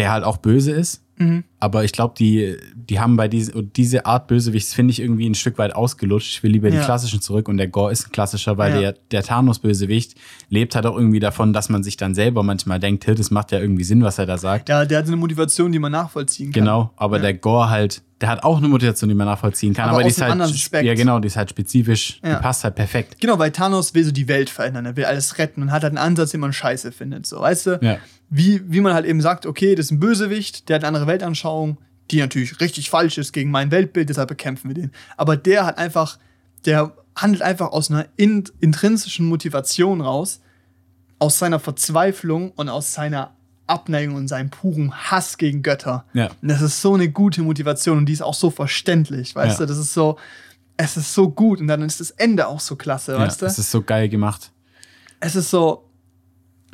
der 0.00 0.12
halt 0.12 0.24
auch 0.24 0.38
böse 0.38 0.72
ist. 0.72 1.02
Mhm. 1.16 1.44
Aber 1.58 1.84
ich 1.84 1.92
glaube, 1.92 2.14
die, 2.18 2.56
die 2.74 2.98
haben 2.98 3.16
bei 3.16 3.28
diese, 3.28 3.62
diese 3.62 4.06
Art 4.06 4.26
Bösewichts, 4.26 4.72
finde 4.72 4.92
ich, 4.92 5.00
irgendwie 5.00 5.28
ein 5.28 5.34
Stück 5.34 5.58
weit 5.58 5.74
ausgelutscht. 5.74 6.30
Ich 6.32 6.42
will 6.42 6.50
lieber 6.52 6.70
die 6.70 6.78
Ja. 6.78 6.84
klassischen 6.84 7.20
zurück 7.20 7.46
und 7.48 7.58
der 7.58 7.68
Gore 7.68 7.92
ist 7.92 8.06
ein 8.08 8.12
klassischer, 8.12 8.56
weil 8.56 8.72
Ja. 8.74 8.80
der, 8.80 8.94
der 9.10 9.22
Thanos-Bösewicht 9.22 10.14
lebt 10.48 10.74
halt 10.74 10.86
auch 10.86 10.96
irgendwie 10.96 11.20
davon, 11.20 11.52
dass 11.52 11.68
man 11.68 11.82
sich 11.82 11.98
dann 11.98 12.14
selber 12.14 12.42
manchmal 12.42 12.80
denkt, 12.80 13.06
"Hä, 13.06 13.14
das 13.14 13.30
macht 13.30 13.52
ja 13.52 13.60
irgendwie 13.60 13.84
Sinn, 13.84 14.02
was 14.02 14.18
er 14.18 14.24
da 14.26 14.38
sagt. 14.38 14.68
ja, 14.70 14.84
der 14.86 14.98
hat 14.98 15.06
eine 15.08 15.16
Motivation, 15.16 15.72
die 15.72 15.78
man 15.78 15.92
nachvollziehen 15.92 16.52
kann. 16.52 16.62
Genau, 16.62 16.90
aber 16.96 17.16
Ja. 17.16 17.22
der 17.24 17.34
Gore 17.34 17.68
halt, 17.68 18.02
der 18.20 18.28
hat 18.28 18.42
auch 18.42 18.58
eine 18.58 18.68
Motivation, 18.68 19.08
die 19.08 19.14
man 19.14 19.26
nachvollziehen 19.26 19.72
kann, 19.72 19.88
Aber 19.88 19.94
aber, 19.98 20.02
die 20.02 20.10
ist 20.10 20.20
halt, 20.20 20.84
ja 20.84 20.94
genau, 20.94 21.18
die 21.20 21.28
ist 21.28 21.36
halt 21.36 21.50
spezifisch, 21.50 22.20
Ja. 22.22 22.36
die 22.36 22.42
passt 22.42 22.64
halt 22.64 22.74
perfekt. 22.74 23.20
Genau, 23.20 23.38
weil 23.38 23.50
Thanos 23.50 23.94
will 23.94 24.04
so 24.04 24.12
die 24.12 24.28
Welt 24.28 24.50
verändern, 24.50 24.84
er 24.86 24.96
will 24.96 25.04
alles 25.06 25.38
retten 25.38 25.62
und 25.62 25.72
hat 25.72 25.82
halt 25.82 25.92
einen 25.92 25.98
Ansatz, 25.98 26.30
den 26.32 26.40
man 26.40 26.52
scheiße 26.52 26.92
findet. 26.92 27.26
So, 27.26 27.40
weißt 27.40 27.66
du? 27.66 27.78
Ja. 27.82 27.98
Wie, 28.28 28.60
wie 28.70 28.80
man 28.80 28.92
halt 28.94 29.06
eben 29.06 29.20
sagt, 29.20 29.46
okay, 29.46 29.74
das 29.74 29.86
ist 29.86 29.92
ein 29.92 30.00
Bösewicht, 30.00 30.68
der 30.68 30.76
hat 30.76 30.82
eine 30.84 30.88
andere 30.88 31.06
Weltanschauung, 31.06 31.78
die 32.10 32.18
natürlich 32.18 32.60
richtig 32.60 32.90
falsch 32.90 33.18
ist 33.18 33.32
gegen 33.32 33.50
mein 33.50 33.70
Weltbild, 33.70 34.08
deshalb 34.08 34.28
bekämpfen 34.28 34.68
wir 34.68 34.74
den. 34.74 34.90
Aber 35.16 35.36
der 35.36 35.64
hat 35.64 35.78
einfach, 35.78 36.18
der 36.66 36.92
handelt 37.16 37.42
einfach 37.42 37.72
aus 37.72 37.90
einer 37.90 38.06
in, 38.16 38.44
intrinsischen 38.60 39.26
Motivation 39.26 40.00
raus, 40.00 40.40
aus 41.18 41.38
seiner 41.38 41.58
Verzweiflung 41.58 42.50
und 42.52 42.68
aus 42.68 42.92
seiner 42.92 43.32
Abneigung 43.70 44.16
und 44.16 44.28
seinem 44.28 44.50
puren 44.50 44.92
Hass 44.92 45.38
gegen 45.38 45.62
Götter. 45.62 46.04
Ja. 46.12 46.28
Und 46.42 46.48
das 46.48 46.60
ist 46.60 46.82
so 46.82 46.94
eine 46.94 47.08
gute 47.10 47.40
Motivation 47.42 47.96
und 47.98 48.06
die 48.06 48.12
ist 48.12 48.22
auch 48.22 48.34
so 48.34 48.50
verständlich, 48.50 49.34
weißt 49.34 49.60
Ja. 49.60 49.66
du? 49.66 49.72
Das 49.72 49.78
ist 49.78 49.94
so, 49.94 50.18
es 50.76 50.96
ist 50.96 51.14
so 51.14 51.30
gut 51.30 51.60
und 51.60 51.66
dann 51.68 51.82
ist 51.82 52.00
das 52.00 52.10
Ende 52.10 52.46
auch 52.48 52.60
so 52.60 52.76
klasse, 52.76 53.12
Ja, 53.12 53.18
weißt 53.20 53.40
du? 53.40 53.46
das 53.46 53.58
ist 53.58 53.70
so 53.70 53.82
geil 53.82 54.08
gemacht. 54.08 54.50
es 55.20 55.36
ist 55.36 55.50
so 55.50 55.84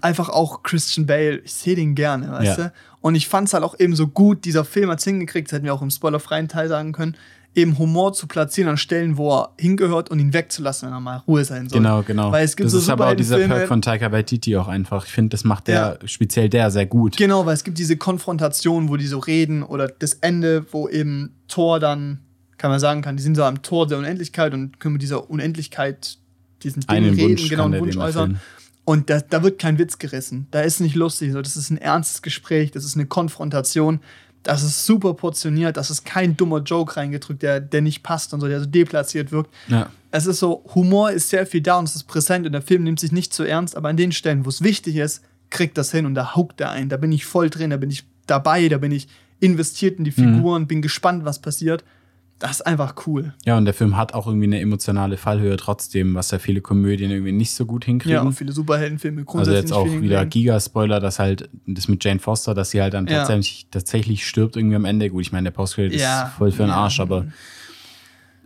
einfach 0.02 0.28
auch 0.28 0.62
Christian 0.62 1.06
Bale, 1.06 1.38
ich 1.38 1.52
sehe 1.54 1.74
den 1.76 1.94
gerne, 1.94 2.30
weißt 2.30 2.58
Ja. 2.58 2.64
du? 2.68 2.72
Und 3.00 3.14
ich 3.14 3.28
fand 3.28 3.48
es 3.48 3.54
halt 3.54 3.64
auch 3.64 3.78
eben 3.78 3.94
so 3.96 4.06
gut, 4.08 4.44
dieser 4.44 4.64
Film 4.64 4.90
hat 4.90 4.98
es 4.98 5.04
hingekriegt, 5.04 5.48
das 5.48 5.54
hätten 5.56 5.64
wir 5.64 5.74
auch 5.74 5.82
im 5.82 5.90
spoilerfreien 5.90 6.48
Teil 6.48 6.68
sagen 6.68 6.92
können, 6.92 7.16
eben 7.56 7.78
Humor 7.78 8.12
zu 8.12 8.26
platzieren 8.28 8.70
an 8.70 8.76
Stellen, 8.76 9.16
wo 9.16 9.32
er 9.32 9.52
hingehört 9.58 10.10
und 10.10 10.20
ihn 10.20 10.32
wegzulassen, 10.32 10.88
wenn 10.88 10.94
er 10.94 11.00
mal 11.00 11.16
Ruhe 11.26 11.44
sein 11.44 11.68
soll. 11.68 11.80
Genau, 11.80 12.02
genau. 12.02 12.30
Weil 12.30 12.44
es 12.44 12.54
gibt 12.54 12.66
das 12.66 12.72
so 12.72 12.78
ist 12.78 12.90
aber 12.90 13.08
auch 13.08 13.14
dieser 13.14 13.36
Superheldenfilme- 13.36 13.48
Perk 13.48 13.68
von 13.68 13.82
Taika 13.82 14.12
Waititi 14.12 14.56
auch 14.56 14.68
einfach. 14.68 15.06
Ich 15.06 15.12
finde, 15.12 15.30
das 15.30 15.44
macht 15.44 15.66
der, 15.66 15.98
speziell 16.04 16.48
der 16.50 16.70
sehr 16.70 16.86
gut. 16.86 17.16
Genau, 17.16 17.46
weil 17.46 17.54
es 17.54 17.64
gibt 17.64 17.78
diese 17.78 17.96
Konfrontation, 17.96 18.90
wo 18.90 18.96
die 18.96 19.06
so 19.06 19.18
reden 19.18 19.62
oder 19.62 19.88
das 19.88 20.12
Ende, 20.14 20.66
wo 20.70 20.88
eben 20.88 21.34
Thor 21.48 21.80
dann, 21.80 22.20
kann 22.58 22.70
man 22.70 22.78
sagen 22.78 23.00
kann, 23.00 23.16
die 23.16 23.22
sind 23.22 23.34
so 23.34 23.44
am 23.44 23.62
Tor 23.62 23.86
der 23.86 23.98
Unendlichkeit 23.98 24.52
und 24.52 24.78
können 24.78 24.92
mit 24.92 25.02
dieser 25.02 25.30
Unendlichkeit 25.30 26.18
diesen 26.62 26.80
Ding 26.82 26.90
Einen 26.90 27.14
reden, 27.14 27.30
Wunsch 27.30 27.48
genau, 27.48 27.64
einen 27.64 27.80
Wunsch 27.80 27.96
äußern. 27.96 28.38
Und 28.84 29.10
da, 29.10 29.20
da 29.20 29.42
wird 29.42 29.58
kein 29.58 29.78
Witz 29.78 29.98
gerissen. 29.98 30.46
Da 30.52 30.60
ist 30.60 30.80
nicht 30.80 30.94
lustig. 30.94 31.32
So, 31.32 31.42
das 31.42 31.56
ist 31.56 31.70
ein 31.70 31.78
ernstes 31.78 32.22
Gespräch, 32.22 32.70
das 32.70 32.84
ist 32.84 32.94
eine 32.94 33.06
Konfrontation. 33.06 33.98
Das 34.46 34.62
ist 34.62 34.86
super 34.86 35.14
portioniert, 35.14 35.76
das 35.76 35.90
ist 35.90 36.04
kein 36.04 36.36
dummer 36.36 36.60
Joke 36.60 36.96
reingedrückt, 36.96 37.42
der, 37.42 37.58
der 37.58 37.82
nicht 37.82 38.04
passt 38.04 38.32
und 38.32 38.40
so, 38.40 38.46
der 38.46 38.60
so 38.60 38.66
deplatziert 38.66 39.32
wirkt. 39.32 39.52
Ja. 39.66 39.90
Es 40.12 40.26
ist 40.26 40.38
so, 40.38 40.64
Humor 40.76 41.10
ist 41.10 41.30
sehr 41.30 41.46
viel 41.46 41.60
da 41.62 41.78
und 41.80 41.88
es 41.88 41.96
ist 41.96 42.04
präsent 42.04 42.46
und 42.46 42.52
der 42.52 42.62
Film 42.62 42.84
nimmt 42.84 43.00
sich 43.00 43.10
nicht 43.10 43.34
zu 43.34 43.42
ernst, 43.42 43.76
aber 43.76 43.88
an 43.88 43.96
den 43.96 44.12
Stellen, 44.12 44.44
wo 44.44 44.48
es 44.48 44.62
wichtig 44.62 44.94
ist, 44.96 45.22
kriegt 45.50 45.76
das 45.76 45.90
hin 45.90 46.06
und 46.06 46.14
da 46.14 46.36
huckt 46.36 46.60
er 46.60 46.70
ein. 46.70 46.88
Da 46.88 46.96
bin 46.96 47.10
ich 47.10 47.26
voll 47.26 47.50
drin, 47.50 47.70
da 47.70 47.76
bin 47.76 47.90
ich 47.90 48.04
dabei, 48.28 48.68
da 48.68 48.78
bin 48.78 48.92
ich 48.92 49.08
investiert 49.40 49.98
in 49.98 50.04
die 50.04 50.12
Mhm. 50.16 50.36
Figuren, 50.36 50.66
bin 50.68 50.80
gespannt, 50.80 51.24
was 51.24 51.40
passiert. 51.40 51.82
Das 52.38 52.50
ist 52.52 52.66
einfach 52.66 52.94
cool. 53.06 53.32
ja, 53.46 53.56
und 53.56 53.64
der 53.64 53.72
Film 53.72 53.96
hat 53.96 54.12
auch 54.12 54.26
irgendwie 54.26 54.44
eine 54.46 54.60
emotionale 54.60 55.16
Fallhöhe 55.16 55.56
trotzdem, 55.56 56.14
was 56.14 56.30
ja 56.32 56.38
viele 56.38 56.60
Komödien 56.60 57.10
irgendwie 57.10 57.32
nicht 57.32 57.52
so 57.52 57.64
gut 57.64 57.86
hinkriegen. 57.86 58.16
Ja, 58.16 58.22
und 58.22 58.34
viele 58.34 58.52
Superheldenfilme 58.52 59.22
Also 59.22 59.30
grundsätzlich 59.32 59.62
jetzt 59.62 59.72
auch 59.72 59.86
wieder. 60.02 60.26
Giga-Spoiler, 60.26 61.00
dass 61.00 61.18
halt 61.18 61.48
das 61.66 61.88
mit 61.88 62.04
Jane 62.04 62.20
Foster, 62.20 62.52
dass 62.52 62.70
sie 62.72 62.82
halt 62.82 62.92
dann 62.92 63.06
Ja. 63.06 63.18
tatsächlich, 63.20 63.66
tatsächlich 63.70 64.26
stirbt 64.26 64.56
irgendwie 64.56 64.76
am 64.76 64.84
Ende. 64.84 65.08
Gut, 65.08 65.22
ich 65.22 65.32
meine, 65.32 65.44
der 65.44 65.50
Postcredit 65.52 65.98
Ja. 65.98 66.24
ist 66.26 66.32
voll 66.34 66.52
für 66.52 66.62
den. 66.64 66.70
Arsch, 66.70 67.00
aber 67.00 67.24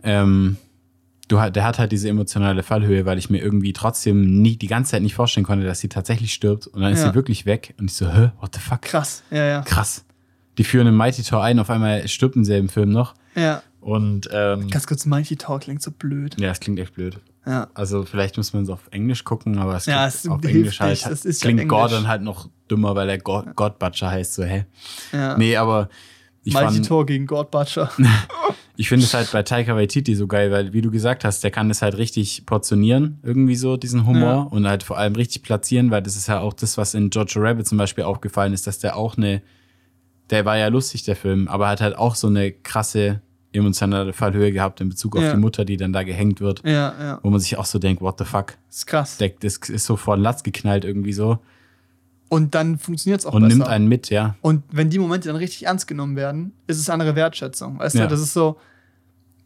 ähm, 0.03 0.57
du, 1.27 1.37
der 1.49 1.63
hat 1.63 1.79
halt 1.79 1.91
diese 1.91 2.09
emotionale 2.09 2.63
Fallhöhe, 2.63 3.05
weil 3.05 3.17
ich 3.17 3.29
mir 3.29 3.39
irgendwie 3.41 3.73
trotzdem 3.73 4.41
nie, 4.41 4.55
die 4.57 4.67
ganze 4.67 4.91
Zeit 4.91 5.01
nicht 5.01 5.15
vorstellen 5.15 5.45
konnte, 5.45 5.65
dass 5.65 5.79
sie 5.79 5.89
tatsächlich 5.89 6.33
stirbt 6.33 6.67
und 6.67 6.81
dann 6.81 6.93
ist 6.93 7.01
Ja. 7.01 7.09
sie 7.09 7.15
wirklich 7.15 7.45
weg 7.45 7.73
und 7.79 7.91
ich 7.91 7.97
so, 7.97 8.11
hä, 8.11 8.31
what 8.39 8.55
the 8.55 8.61
fuck? 8.61 8.81
Krass, 8.83 9.23
ja, 9.31 9.45
ja. 9.45 9.61
Krass. 9.63 10.05
Die 10.57 10.63
führen 10.63 10.87
im 10.87 10.97
Mighty 10.97 11.23
Tor 11.23 11.43
ein, 11.43 11.59
auf 11.59 11.69
einmal 11.69 12.07
stirbt 12.07 12.35
im 12.35 12.43
selben 12.45 12.69
Film 12.69 12.89
noch 12.91 13.15
Ja. 13.35 13.61
Und 13.81 14.29
ähm, 14.31 14.69
Ganz 14.69 14.87
kurz, 14.87 15.05
Mighty 15.05 15.35
Talk 15.35 15.61
klingt 15.61 15.81
so 15.81 15.91
blöd. 15.91 16.39
ja, 16.39 16.51
es 16.51 16.59
klingt 16.59 16.79
echt 16.79 16.93
blöd. 16.93 17.19
Ja. 17.45 17.67
Also 17.73 18.05
vielleicht 18.05 18.37
muss 18.37 18.53
man 18.53 18.63
es 18.63 18.69
auf 18.69 18.87
Englisch 18.91 19.23
gucken, 19.23 19.57
aber 19.57 19.75
es 19.75 19.87
Ja, 19.87 20.07
klingt 20.07 20.13
es 20.15 20.27
auf 20.29 20.43
Englisch 20.45 20.79
halt. 20.79 21.05
das 21.05 21.25
ist 21.25 21.41
ja 21.41 21.47
klingt 21.47 21.59
Englisch. 21.61 21.75
Gordon 21.77 22.07
halt 22.07 22.21
noch 22.21 22.49
dümmer, 22.69 22.95
weil 22.95 23.09
er 23.09 23.17
God, 23.17 23.55
God 23.55 23.79
Butcher 23.79 24.11
heißt, 24.11 24.35
so, 24.35 24.43
hä? 24.43 24.65
ja. 25.11 25.35
Nee, 25.37 25.57
aber 25.57 25.89
ich, 26.43 26.53
Mighty 26.53 26.73
fand, 26.75 26.87
Tor 26.87 27.05
gegen 27.05 27.25
God 27.27 27.49
Butcher. 27.51 27.91
ich 28.77 28.89
finde 28.89 29.05
es 29.05 29.13
halt 29.13 29.31
bei 29.31 29.41
Taika 29.43 29.75
Waititi 29.75 30.15
so 30.15 30.27
geil, 30.27 30.51
weil, 30.51 30.73
wie 30.73 30.81
du 30.81 30.89
gesagt 30.91 31.23
hast, 31.25 31.43
der 31.43 31.49
kann 31.51 31.67
das 31.69 31.81
halt 31.81 31.97
richtig 31.97 32.45
portionieren, 32.45 33.19
irgendwie 33.23 33.55
so, 33.55 33.75
diesen 33.77 34.05
Humor 34.05 34.21
Ja. 34.29 34.39
und 34.41 34.67
halt 34.67 34.83
vor 34.83 34.97
allem 34.99 35.15
richtig 35.15 35.41
platzieren, 35.43 35.89
weil 35.91 36.01
das 36.03 36.15
ist 36.15 36.27
ja 36.27 36.39
auch 36.39 36.53
das, 36.53 36.77
was 36.77 36.93
in 36.93 37.09
Jojo 37.09 37.41
Rabbit 37.41 37.67
zum 37.67 37.77
Beispiel 37.79 38.03
aufgefallen 38.03 38.53
ist, 38.53 38.67
dass 38.67 38.77
der 38.79 38.95
auch 38.97 39.17
eine, 39.17 39.41
der 40.29 40.45
war 40.45 40.57
ja 40.57 40.67
lustig, 40.67 41.03
der 41.03 41.15
Film, 41.15 41.47
aber 41.47 41.67
hat 41.69 41.81
halt 41.81 41.95
auch 41.97 42.13
so 42.15 42.27
eine 42.27 42.51
krasse 42.51 43.21
emotionale 43.53 44.13
Fallhöhe 44.13 44.51
gehabt 44.51 44.79
in 44.81 44.89
Bezug 44.89 45.15
auf 45.17 45.23
Ja. 45.23 45.33
die 45.33 45.39
Mutter, 45.39 45.65
die 45.65 45.77
dann 45.77 45.91
da 45.93 46.03
gehängt 46.03 46.39
wird, 46.41 46.61
ja, 46.63 46.93
ja. 46.99 47.19
wo 47.21 47.29
man 47.29 47.39
sich 47.39 47.57
auch 47.57 47.65
so 47.65 47.79
denkt, 47.79 48.01
what 48.01 48.17
the 48.17 48.25
fuck? 48.25 48.57
Ist 48.69 48.87
krass. 48.87 49.17
Der, 49.17 49.29
das 49.39 49.57
ist 49.57 49.85
so 49.85 49.95
vor 49.97 50.15
den 50.15 50.23
Latz 50.23 50.43
geknallt 50.43 50.85
irgendwie 50.85 51.13
so 51.13 51.39
Und 52.29 52.55
dann 52.55 52.77
funktioniert 52.77 53.19
es 53.19 53.25
auch 53.25 53.33
und 53.33 53.43
besser. 53.43 53.57
nimmt 53.57 53.67
einen 53.67 53.87
mit, 53.87 54.09
ja. 54.09 54.35
Und 54.41 54.63
wenn 54.71 54.89
die 54.89 54.99
Momente 54.99 55.27
dann 55.27 55.35
richtig 55.35 55.65
ernst 55.65 55.87
genommen 55.87 56.15
werden, 56.15 56.53
ist 56.67 56.79
es 56.79 56.89
andere 56.89 57.15
Wertschätzung. 57.15 57.79
Weißt 57.79 57.95
du, 57.95 58.07
das 58.07 58.21
ist 58.21 58.33
so, 58.33 58.57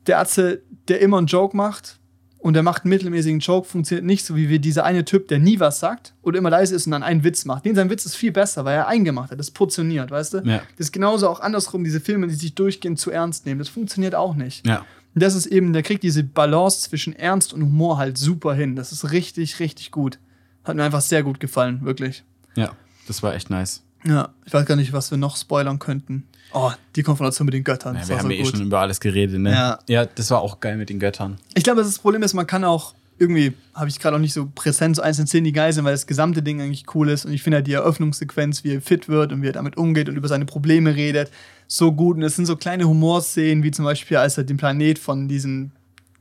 der 0.05 0.19
Atze, 0.19 0.61
der 0.87 1.01
immer 1.01 1.17
einen 1.17 1.25
Joke 1.27 1.57
macht 1.57 1.97
und 2.45 2.53
der 2.53 2.61
macht 2.61 2.83
einen 2.83 2.91
mittelmäßigen 2.91 3.39
Joke, 3.39 3.67
funktioniert 3.67 4.05
nicht 4.05 4.23
so 4.23 4.35
wie 4.35 4.49
wir 4.49 4.59
dieser 4.59 4.83
eine 4.85 5.03
Typ, 5.03 5.29
der 5.29 5.39
nie 5.39 5.59
was 5.59 5.79
sagt 5.79 6.13
oder 6.21 6.37
immer 6.37 6.51
leise 6.51 6.75
ist 6.75 6.85
und 6.85 6.91
dann 6.91 7.01
einen 7.01 7.23
Witz 7.23 7.43
macht. 7.43 7.65
Den 7.65 7.73
sein 7.73 7.89
Witz 7.89 8.05
ist 8.05 8.15
viel 8.15 8.31
besser, 8.31 8.65
weil 8.65 8.75
er 8.75 8.87
eingemacht 8.87 9.31
hat, 9.31 9.39
das 9.39 9.49
portioniert, 9.49 10.11
weißt 10.11 10.35
du? 10.35 10.37
Ja. 10.45 10.61
Das 10.77 10.87
ist 10.87 10.91
genauso 10.91 11.27
auch 11.27 11.39
andersrum, 11.39 11.83
diese 11.83 11.99
Filme, 11.99 12.27
die 12.27 12.35
sich 12.35 12.53
durchgehend 12.53 12.99
zu 12.99 13.09
ernst 13.09 13.47
nehmen. 13.47 13.57
Das 13.57 13.69
funktioniert 13.69 14.13
auch 14.13 14.35
nicht. 14.35 14.63
Ja. 14.67 14.85
Und 15.15 15.23
das 15.23 15.33
ist 15.33 15.47
eben, 15.47 15.73
der 15.73 15.81
kriegt 15.81 16.03
diese 16.03 16.23
Balance 16.23 16.87
zwischen 16.87 17.15
Ernst 17.15 17.51
und 17.51 17.63
Humor 17.63 17.97
halt 17.97 18.19
super 18.19 18.53
hin. 18.53 18.75
Das 18.75 18.91
ist 18.91 19.11
richtig, 19.11 19.59
richtig 19.59 19.89
gut. 19.89 20.19
Hat 20.63 20.75
mir 20.75 20.83
einfach 20.83 21.01
sehr 21.01 21.23
gut 21.23 21.39
gefallen, 21.39 21.83
wirklich. 21.83 22.23
Ja, 22.55 22.73
das 23.07 23.23
war 23.23 23.33
echt 23.33 23.49
nice. 23.49 23.81
Ja, 24.07 24.29
ich 24.45 24.53
weiß 24.53 24.65
gar 24.65 24.75
nicht, 24.75 24.93
was 24.93 25.11
wir 25.11 25.17
noch 25.17 25.37
spoilern 25.37 25.79
könnten. 25.79 26.27
Oh, 26.53 26.71
die 26.95 27.03
Konfrontation 27.03 27.45
mit 27.45 27.53
den 27.53 27.63
Göttern. 27.63 27.95
Ja, 27.95 28.01
das 28.01 28.09
wir 28.09 28.15
war 28.15 28.23
haben 28.23 28.29
so 28.29 28.33
ja 28.33 28.39
eh 28.39 28.43
gut. 28.43 28.51
schon 28.51 28.65
über 28.65 28.79
alles 28.79 28.99
geredet, 28.99 29.39
ne? 29.39 29.51
Ja. 29.51 29.79
ja, 29.87 30.05
das 30.05 30.31
war 30.31 30.41
auch 30.41 30.59
geil 30.59 30.77
mit 30.77 30.89
den 30.89 30.99
Göttern. 30.99 31.37
Ich 31.55 31.63
glaube, 31.63 31.81
das 31.81 31.99
Problem 31.99 32.23
ist, 32.23 32.33
man 32.33 32.47
kann 32.47 32.63
auch 32.63 32.93
irgendwie, 33.17 33.53
habe 33.73 33.89
ich 33.89 33.99
gerade 33.99 34.15
auch 34.15 34.21
nicht 34.21 34.33
so 34.33 34.49
präsent, 34.53 34.97
so 34.97 35.01
einzelne 35.01 35.27
Szenen, 35.27 35.45
die 35.45 35.53
geil 35.53 35.71
sind, 35.73 35.85
weil 35.85 35.93
das 35.93 36.05
gesamte 36.05 36.43
Ding 36.43 36.61
eigentlich 36.61 36.85
cool 36.93 37.09
ist. 37.09 37.25
Und 37.25 37.33
ich 37.33 37.43
finde 37.43 37.57
halt 37.57 37.67
die 37.67 37.73
Eröffnungssequenz, 37.73 38.63
wie 38.63 38.75
er 38.75 38.81
fit 38.81 39.07
wird 39.07 39.31
und 39.31 39.41
wie 39.41 39.47
er 39.47 39.53
damit 39.53 39.77
umgeht 39.77 40.09
und 40.09 40.17
über 40.17 40.27
seine 40.27 40.45
Probleme 40.45 40.95
redet, 40.95 41.31
so 41.67 41.91
gut. 41.91 42.17
Und 42.17 42.23
es 42.23 42.35
sind 42.35 42.45
so 42.45 42.55
kleine 42.55 42.87
Humorszenen, 42.87 43.63
wie 43.63 43.71
zum 43.71 43.85
Beispiel, 43.85 44.17
als 44.17 44.37
er 44.37 44.43
den 44.43 44.57
Planet 44.57 44.99
von 44.99 45.27
diesen 45.27 45.71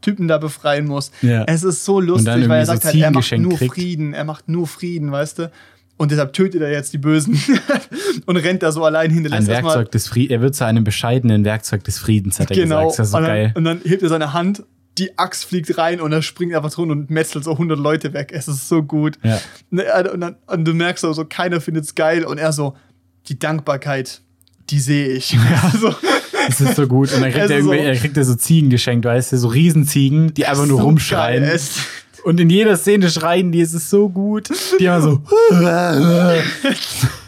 Typen 0.00 0.28
da 0.28 0.38
befreien 0.38 0.86
muss. 0.86 1.10
Ja. 1.22 1.44
Es 1.44 1.64
ist 1.64 1.84
so 1.84 1.98
lustig, 1.98 2.48
weil 2.48 2.60
er 2.60 2.66
sagt 2.66 2.84
halt, 2.84 2.94
er 2.94 3.10
macht 3.10 3.32
nur 3.38 3.56
kriegt. 3.56 3.74
Frieden, 3.74 4.14
er 4.14 4.24
macht 4.24 4.48
nur 4.48 4.66
Frieden, 4.66 5.10
weißt 5.10 5.38
du? 5.38 5.50
Und 5.96 6.10
deshalb 6.10 6.32
tötet 6.32 6.60
er 6.60 6.72
jetzt 6.72 6.92
die 6.92 6.98
Bösen 6.98 7.38
und 8.26 8.36
rennt 8.36 8.62
da 8.64 8.72
so 8.72 8.84
allein 8.84 9.10
hin. 9.10 9.32
Ein 9.32 9.46
Werkzeug 9.46 9.92
des 9.92 10.08
Friedens. 10.08 10.32
Er 10.32 10.40
wird 10.40 10.54
zu 10.56 10.64
einem 10.66 10.82
bescheidenen 10.82 11.44
Werkzeug 11.44 11.84
des 11.84 11.98
Friedens, 11.98 12.40
hat 12.40 12.50
er 12.50 12.56
genau. 12.56 12.88
gesagt. 12.88 12.98
Ja 12.98 13.04
so 13.04 13.16
und, 13.18 13.24
dann, 13.24 13.52
und 13.54 13.64
dann 13.64 13.80
hebt 13.84 14.02
er 14.02 14.08
seine 14.08 14.32
Hand 14.32 14.64
die 14.98 15.18
Axt 15.18 15.44
fliegt 15.44 15.76
rein 15.76 16.00
und 16.00 16.12
er 16.12 16.22
springt 16.22 16.54
einfach 16.54 16.72
drunter 16.72 16.92
und 16.92 17.10
metzelt 17.10 17.44
so 17.44 17.52
100 17.52 17.78
Leute 17.78 18.12
weg. 18.12 18.30
Es 18.32 18.46
ist 18.46 18.68
so 18.68 18.82
gut. 18.82 19.18
Ja. 19.22 19.40
Ne, 19.70 19.84
äh, 19.84 20.08
Und, 20.08 20.20
dann, 20.20 20.36
und 20.46 20.64
du 20.64 20.72
merkst 20.74 21.02
so, 21.02 21.12
so 21.12 21.24
keiner 21.24 21.60
findet 21.60 21.84
es 21.84 21.94
geil 21.94 22.24
und 22.24 22.38
er 22.38 22.52
so, 22.52 22.76
die 23.28 23.38
Dankbarkeit, 23.38 24.20
die 24.70 24.78
sehe 24.78 25.08
ich. 25.08 25.36
so, 25.80 25.94
Das 26.46 26.60
ist 26.60 26.76
so 26.76 26.86
gut. 26.86 27.12
Und 27.12 27.22
dann 27.22 27.32
kriegt 27.32 27.44
Es 27.46 27.50
er, 27.50 27.62
so- 27.62 27.72
er 27.72 27.96
kriegt 27.96 28.16
er 28.16 28.24
so 28.24 28.34
Ziegen 28.36 28.70
geschenkt, 28.70 29.04
weißt 29.04 29.32
du, 29.32 29.38
so 29.38 29.48
Riesenziegen, 29.48 30.32
die 30.34 30.46
einfach 30.46 30.66
nur 30.66 30.78
so 30.78 30.84
rumschreien. 30.84 31.42
geil. 31.42 31.60
Und 32.24 32.40
in 32.40 32.50
jeder 32.50 32.76
Szene 32.76 33.10
schreien 33.10 33.52
die, 33.52 33.60
es 33.60 33.74
ist 33.74 33.90
so 33.90 34.08
gut. 34.08 34.48
Die 34.80 34.88
haben 34.88 35.02
so. 35.02 35.20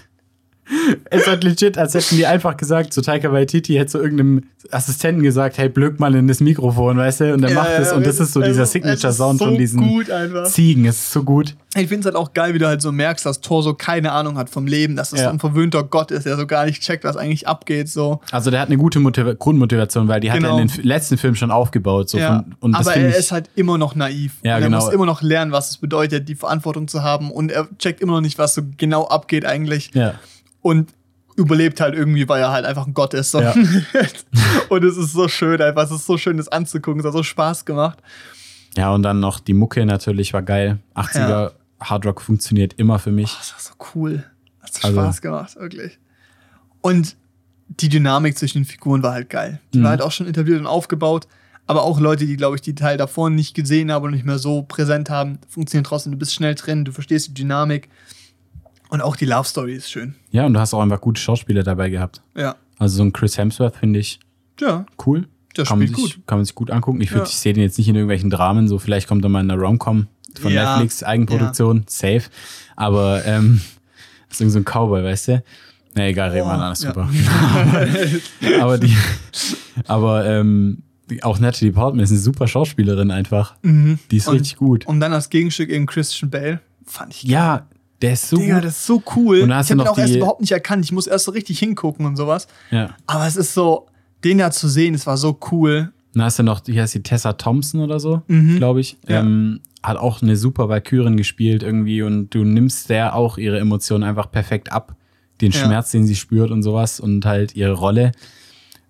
es 1.11 1.27
hat 1.27 1.45
legit, 1.45 1.79
als 1.79 1.95
hätten 1.95 2.17
die 2.17 2.27
einfach 2.27 2.57
gesagt, 2.57 2.93
so 2.93 3.01
Taika 3.01 3.33
Waititi 3.33 3.75
hätte 3.75 3.93
so 3.93 4.01
irgendeinem 4.01 4.43
Assistenten 4.71 5.23
gesagt, 5.23 5.59
hey, 5.59 5.69
blöck 5.69 6.01
mal 6.01 6.15
in 6.15 6.27
das 6.27 6.41
Mikrofon, 6.41 6.97
weißt 6.97 7.21
du? 7.21 7.33
Und 7.35 7.45
er 7.45 7.55
macht 7.55 7.69
Ja, 7.71 7.79
es. 7.79 7.91
ja, 7.91 7.97
Und 7.97 8.05
das 8.07 8.19
ist 8.19 8.33
so 8.33 8.41
es 8.41 8.49
dieser 8.49 8.67
Signature-Sound 8.67 9.39
so 9.39 9.45
von 9.45 9.57
diesen. 9.57 10.05
Ziegen. 10.47 10.85
Es 10.87 10.97
ist 10.97 11.13
so 11.13 11.23
gut. 11.23 11.55
Ich 11.77 11.89
finde 11.89 12.01
es 12.01 12.05
halt 12.07 12.17
auch 12.17 12.33
geil, 12.33 12.55
wie 12.55 12.59
du 12.59 12.67
halt 12.67 12.83
so 12.83 12.91
merkst, 12.91 13.25
dass 13.27 13.41
Thor 13.41 13.63
so 13.63 13.75
keine 13.75 14.11
Ahnung 14.13 14.37
hat 14.39 14.51
vom 14.51 14.67
Leben, 14.67 14.97
dass 14.97 15.13
es 15.13 15.21
Ja. 15.21 15.27
so 15.27 15.31
ein 15.31 15.39
verwöhnter 15.39 15.85
Gott 15.85 16.11
ist, 16.11 16.27
der 16.27 16.37
so 16.37 16.47
gar 16.47 16.65
nicht 16.65 16.83
checkt, 16.83 17.05
was 17.05 17.17
eigentlich 17.17 17.47
abgeht. 17.47 17.89
So. 17.89 18.21
Also 18.33 18.51
der 18.51 18.61
hat 18.61 18.69
eine 18.69 18.79
gute 18.79 18.99
Motiva 18.99 19.35
Grundmotivation, 19.35 20.09
weil 20.09 20.21
die 20.21 20.31
hat 20.31 20.39
Genau. 20.39 20.57
er 20.57 20.63
in 20.63 20.69
den 20.69 20.77
f- 20.79 20.83
letzten 20.85 21.17
Film 21.19 21.35
schon 21.37 21.51
aufgebaut. 21.51 22.09
So 22.09 22.19
von, 22.19 22.57
und 22.61 22.73
das 22.73 22.87
Aber 22.89 22.97
er 22.97 23.15
ist 23.17 23.31
halt 23.31 23.51
immer 23.55 23.79
noch 23.79 23.95
naiv. 23.95 24.33
Ja, 24.43 24.57
und 24.57 24.63
er 24.63 24.69
genau. 24.69 24.85
muss 24.85 24.93
immer 24.93 25.07
noch 25.07 25.23
lernen, 25.23 25.53
was 25.53 25.71
es 25.71 25.77
bedeutet, 25.77 26.29
die 26.29 26.35
Verantwortung 26.35 26.89
zu 26.89 27.03
haben. 27.03 27.31
Und 27.31 27.53
er 27.53 27.69
checkt 27.79 28.01
immer 28.01 28.15
noch 28.15 28.21
nicht, 28.23 28.39
was 28.39 28.55
so 28.55 28.63
genau 28.77 29.05
abgeht 29.07 29.45
eigentlich. 29.47 29.91
ja. 29.95 30.15
Und 30.63 30.93
überlebt 31.37 31.81
halt 31.81 31.95
irgendwie, 31.95 32.29
weil 32.29 32.41
er 32.41 32.51
halt 32.51 32.65
einfach 32.65 32.87
ein 32.87 32.95
Gott 32.95 33.13
ist. 33.15 33.31
So. 33.31 33.41
Ja. 33.41 33.53
und 34.69 34.85
es 34.85 34.97
ist 34.97 35.13
so 35.13 35.29
schön 35.29 35.61
einfach. 35.61 35.85
Es 35.85 35.91
ist 35.91 36.07
so 36.07 36.17
schön, 36.19 36.37
das 36.39 36.49
anzugucken. 36.49 37.01
Es 37.01 37.07
hat 37.07 37.13
so 37.13 37.23
Spaß 37.23 37.65
gemacht. 37.65 37.99
ja, 38.77 38.91
und 38.91 39.03
dann 39.03 39.21
noch 39.21 39.39
die 39.41 39.53
Mucke 39.55 39.85
natürlich 39.87 40.33
war 40.33 40.43
geil. 40.43 40.79
80er 40.95 41.53
Hardrock 41.81 42.23
funktioniert 42.23 42.75
immer 42.79 42.99
für 42.99 43.13
mich. 43.13 43.35
Das 43.39 43.53
war 43.53 43.61
so 43.61 43.73
cool. 43.95 44.25
Hat 44.63 44.75
so 44.75 44.89
Also- 44.89 45.01
Spaß 45.01 45.21
gemacht, 45.23 45.57
wirklich. 45.57 45.99
Und 46.81 47.17
die 47.69 47.89
Dynamik 47.89 48.39
zwischen 48.39 48.59
den 48.59 48.65
Figuren 48.65 49.03
war 49.03 49.13
halt 49.13 49.29
geil. 49.29 49.61
Die 49.75 49.79
Mhm. 49.79 49.83
war 49.83 49.91
halt 49.91 50.03
auch 50.03 50.13
schon 50.13 50.27
etabliert 50.27 50.61
und 50.61 50.67
aufgebaut. 50.67 51.27
Aber 51.67 51.83
auch 51.83 51.99
Leute, 51.99 52.27
die, 52.27 52.37
glaube 52.37 52.55
ich, 52.55 52.63
die 52.63 52.77
Teil 52.77 52.97
davor 52.97 53.29
nicht 53.29 53.55
gesehen 53.55 53.91
haben 53.91 54.05
und 54.05 54.13
nicht 54.13 54.25
mehr 54.25 54.39
so 54.39 54.63
präsent 54.63 55.11
haben, 55.11 55.39
funktionieren 55.49 55.83
trotzdem. 55.85 56.13
Du 56.13 56.19
bist 56.19 56.33
schnell 56.33 56.55
drin, 56.55 56.85
du 56.85 56.93
verstehst 56.93 57.27
die 57.29 57.35
Dynamik. 57.35 57.89
Und 58.89 59.01
auch 59.01 59.17
die 59.17 59.25
Love 59.27 59.47
Story 59.49 59.75
ist 59.75 59.91
schön. 59.91 60.15
Ja, 60.31 60.47
und 60.47 60.55
du 60.55 60.61
hast 60.61 60.73
auch 60.75 60.81
einfach 60.81 61.01
gute 61.01 61.21
Schauspieler 61.21 61.63
dabei 61.63 61.91
gehabt. 61.91 62.23
Ja. 62.37 62.57
Also 62.79 62.99
so 62.99 63.03
ein 63.05 63.13
Chris 63.13 63.37
Hemsworth 63.39 63.77
finde 63.77 63.99
ich 63.99 64.21
Ja, 64.61 64.87
cool. 65.07 65.27
Der 65.57 65.65
kann 65.65 65.79
man 65.79 65.89
spielt 65.89 65.99
sich, 66.01 66.15
gut. 66.17 66.27
Kann 66.27 66.39
man 66.39 66.45
sich 66.45 66.55
gut 66.55 66.71
angucken. 66.71 67.01
Ich, 67.01 67.11
Ja. 67.11 67.23
ich 67.23 67.31
sehe 67.31 67.53
den 67.55 67.63
jetzt 67.63 67.79
nicht 67.79 67.89
in 67.89 67.95
irgendwelchen 67.95 68.29
Dramen, 68.31 68.69
so 68.69 68.79
vielleicht 68.79 69.09
kommt 69.09 69.25
er 69.25 69.29
mal 69.31 69.41
in 69.43 69.51
einer 69.51 69.61
Rom-Com 69.61 70.07
von 70.41 70.53
Ja. 70.53 70.73
Netflix, 70.75 71.03
Eigenproduktion, 71.03 71.85
safe. 71.89 72.25
Aber 72.77 73.25
ähm, 73.25 73.61
das 74.29 74.35
ist 74.37 74.41
irgend 74.43 74.53
so 74.53 74.59
ein 74.61 74.65
Cowboy, 74.65 75.03
weißt 75.03 75.29
du? 75.29 75.43
Na 75.95 76.07
egal, 76.09 76.29
reden 76.31 76.43
wir 76.47 76.51
Boah, 76.51 76.55
an, 76.55 76.61
alles 76.61 76.83
ja. 76.83 76.91
super. 76.93 77.09
aber 78.61 78.77
die, 78.79 78.95
aber 79.87 80.27
ähm, 80.27 80.83
auch 81.23 81.39
Natalie 81.39 81.73
Portman 81.73 82.03
ist 82.05 82.11
eine 82.11 82.19
super 82.19 82.47
Schauspielerin 82.49 83.11
einfach. 83.11 83.55
Mhm. 83.63 83.99
Die 84.11 84.19
ist 84.19 84.29
Und- 84.29 84.35
richtig 84.35 84.57
gut. 84.57 84.87
Und 84.87 85.01
dann 85.01 85.13
als 85.15 85.31
Gegenstück 85.31 85.71
eben 85.71 85.87
Christian 85.87 86.31
Bale. 86.31 86.61
Fand 86.85 87.15
ich 87.15 87.23
Ja, 87.25 87.67
der 88.03 88.13
ist 88.13 88.29
so 88.29 88.37
Digga, 88.37 88.57
gut. 88.57 88.65
das 88.65 88.77
ist 88.79 88.87
so 88.87 89.03
cool. 89.17 89.41
Und 89.41 89.51
ich 89.51 89.55
habe 89.57 89.73
ihn 89.75 89.81
auch 89.81 89.97
erst 89.99 90.13
die- 90.15 90.19
überhaupt 90.19 90.41
nicht 90.41 90.53
erkannt. 90.53 90.85
Ich 90.85 90.93
muss 90.93 91.07
erst 91.07 91.25
so 91.25 91.31
richtig 91.33 91.59
hingucken 91.59 92.05
und 92.07 92.17
sowas. 92.17 92.47
Ja. 92.71 92.91
Aber 93.07 93.27
es 93.27 93.37
ist 93.37 93.55
so, 93.55 93.87
den 94.25 94.39
da 94.39 94.51
zu 94.51 94.69
sehen, 94.69 94.95
es 94.95 95.07
war 95.07 95.17
so 95.17 95.39
cool. 95.51 95.93
Dann 96.15 96.25
hast 96.25 96.39
du 96.39 96.43
noch, 96.43 96.61
wie 96.67 96.81
heißt 96.81 96.95
die, 96.95 97.03
Tessa 97.03 97.35
Thompson 97.35 97.81
oder 97.81 98.01
so, 98.01 98.23
Mhm. 98.29 98.57
glaube 98.57 98.81
ich. 98.81 98.97
Ja. 99.09 99.21
Ähm, 99.21 99.61
hat 99.83 99.97
auch 99.99 100.21
eine 100.23 100.37
super 100.37 100.69
Valkyrin 100.69 101.17
gespielt 101.17 101.63
irgendwie 101.63 102.03
und 102.03 102.31
du 102.35 102.43
nimmst 102.45 102.89
der 102.91 103.15
auch 103.15 103.39
ihre 103.39 103.59
Emotionen 103.61 104.03
einfach 104.05 104.31
perfekt 104.31 104.73
ab. 104.73 104.97
Den 105.41 105.53
Ja. 105.53 105.61
Schmerz, 105.65 105.91
den 105.91 106.07
sie 106.07 106.17
spürt 106.17 106.51
und 106.51 106.63
sowas 106.63 106.99
und 107.01 107.25
halt 107.27 107.55
ihre 107.55 107.73
Rolle 107.75 108.13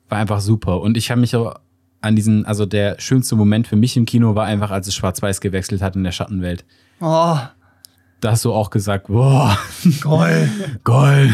war 0.09 0.19
einfach 0.19 0.41
super. 0.41 0.81
Und 0.81 0.97
ich 0.97 1.11
habe 1.11 1.21
mich 1.21 1.35
auch 1.35 1.55
an 2.01 2.15
diesen, 2.15 2.47
also 2.47 2.65
der 2.67 2.97
schönste 3.01 3.35
Moment 3.35 3.67
für 3.67 3.75
mich 3.77 3.97
im 3.97 4.05
Kino 4.07 4.35
war 4.37 4.47
einfach, 4.47 4.71
als 4.71 4.87
es 4.87 4.95
schwarz-weiß 4.95 5.41
gewechselt 5.41 5.83
hat 5.83 5.97
in 5.97 6.05
der 6.05 6.13
Schattenwelt. 6.13 6.65
Oh, 7.01 7.37
Da 8.21 8.31
hast 8.33 8.45
du 8.45 8.53
auch 8.53 8.71
gesagt, 8.71 9.09
boah, 9.09 9.59
geil. 10.01 10.51
geil. 10.85 11.31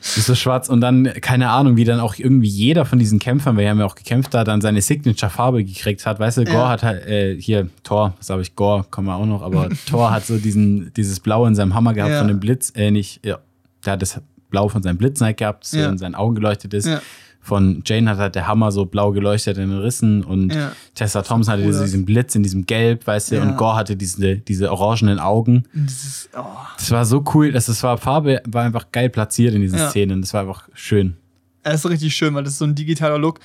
ist 0.00 0.26
so 0.26 0.34
schwarz 0.34 0.68
und 0.68 0.80
dann, 0.80 1.04
keine 1.20 1.50
Ahnung, 1.50 1.76
wie 1.76 1.84
dann 1.84 2.00
auch 2.00 2.14
irgendwie 2.16 2.48
jeder 2.48 2.84
von 2.84 2.98
diesen 2.98 3.18
Kämpfern, 3.18 3.56
wir 3.56 3.68
haben 3.68 3.78
ja 3.78 3.86
auch 3.86 3.94
gekämpft, 3.94 4.34
da 4.34 4.42
dann 4.44 4.60
seine 4.60 4.80
Signature-Farbe 4.82 5.64
gekriegt 5.64 6.04
hat. 6.06 6.18
Weißt 6.18 6.38
du, 6.38 6.42
Ja. 6.42 6.52
Gore 6.52 6.68
hat 6.68 6.82
halt, 6.82 7.06
äh, 7.06 7.40
hier, 7.40 7.68
Thor, 7.84 8.14
was 8.18 8.28
habe 8.30 8.42
ich, 8.42 8.56
Gore, 8.56 8.84
kommen 8.90 9.06
wir 9.06 9.14
auch 9.16 9.26
noch, 9.26 9.42
aber 9.42 9.68
Thor 9.88 10.10
hat 10.10 10.26
so 10.26 10.38
diesen, 10.38 10.92
dieses 10.94 11.20
Blau 11.20 11.46
in 11.46 11.54
seinem 11.54 11.74
Hammer 11.74 11.94
gehabt 11.94 12.12
Ja. 12.12 12.18
von 12.18 12.28
dem 12.28 12.40
Blitz, 12.40 12.72
äh, 12.74 12.90
nicht, 12.90 13.24
ja, 13.24 13.38
der 13.84 13.92
hat 13.94 14.02
das 14.02 14.20
Blau 14.50 14.68
von 14.68 14.82
seinem 14.82 14.96
Blitz 14.98 15.20
gehabt, 15.36 15.64
das 15.64 15.72
Ja. 15.72 15.88
in 15.88 15.98
seinen 15.98 16.14
Augen 16.14 16.34
geleuchtet 16.34 16.74
ist. 16.74 16.86
Ja. 16.86 17.00
Von 17.40 17.82
Jane 17.86 18.10
hat 18.10 18.18
halt 18.18 18.34
der 18.34 18.46
Hammer 18.46 18.72
so 18.72 18.84
blau 18.84 19.12
geleuchtet 19.12 19.56
in 19.56 19.70
den 19.70 19.78
Rissen 19.78 20.22
und 20.22 20.52
Ja. 20.52 20.72
Tessa 20.94 21.22
Thompson 21.22 21.52
hatte 21.54 21.64
Cool. 21.64 21.72
diesen 21.80 22.04
Blitz 22.04 22.34
in 22.34 22.42
diesem 22.42 22.66
Gelb, 22.66 23.06
weißt 23.06 23.30
du, 23.30 23.36
Ja. 23.36 23.42
und 23.42 23.56
Gore 23.56 23.76
hatte 23.76 23.96
diese, 23.96 24.36
diese 24.36 24.70
orangenen 24.70 25.18
Augen. 25.18 25.64
Und 25.74 25.86
Dieses, 25.88 26.28
oh. 26.36 26.42
Das 26.76 26.90
war 26.90 27.06
so 27.06 27.24
cool, 27.34 27.52
dass 27.52 27.66
das 27.66 27.82
war 27.82 27.96
Farbe 27.96 28.42
war 28.46 28.64
einfach 28.64 28.92
geil 28.92 29.08
platziert 29.08 29.54
in 29.54 29.62
diesen 29.62 29.78
Ja. 29.78 29.88
Szenen. 29.88 30.20
Das 30.20 30.34
war 30.34 30.42
einfach 30.42 30.68
schön. 30.74 31.16
Es 31.62 31.84
ist 31.84 31.90
richtig 31.90 32.14
schön, 32.14 32.34
weil 32.34 32.44
das 32.44 32.54
ist 32.54 32.58
so 32.58 32.64
ein 32.66 32.74
digitaler 32.74 33.18
Look, 33.18 33.40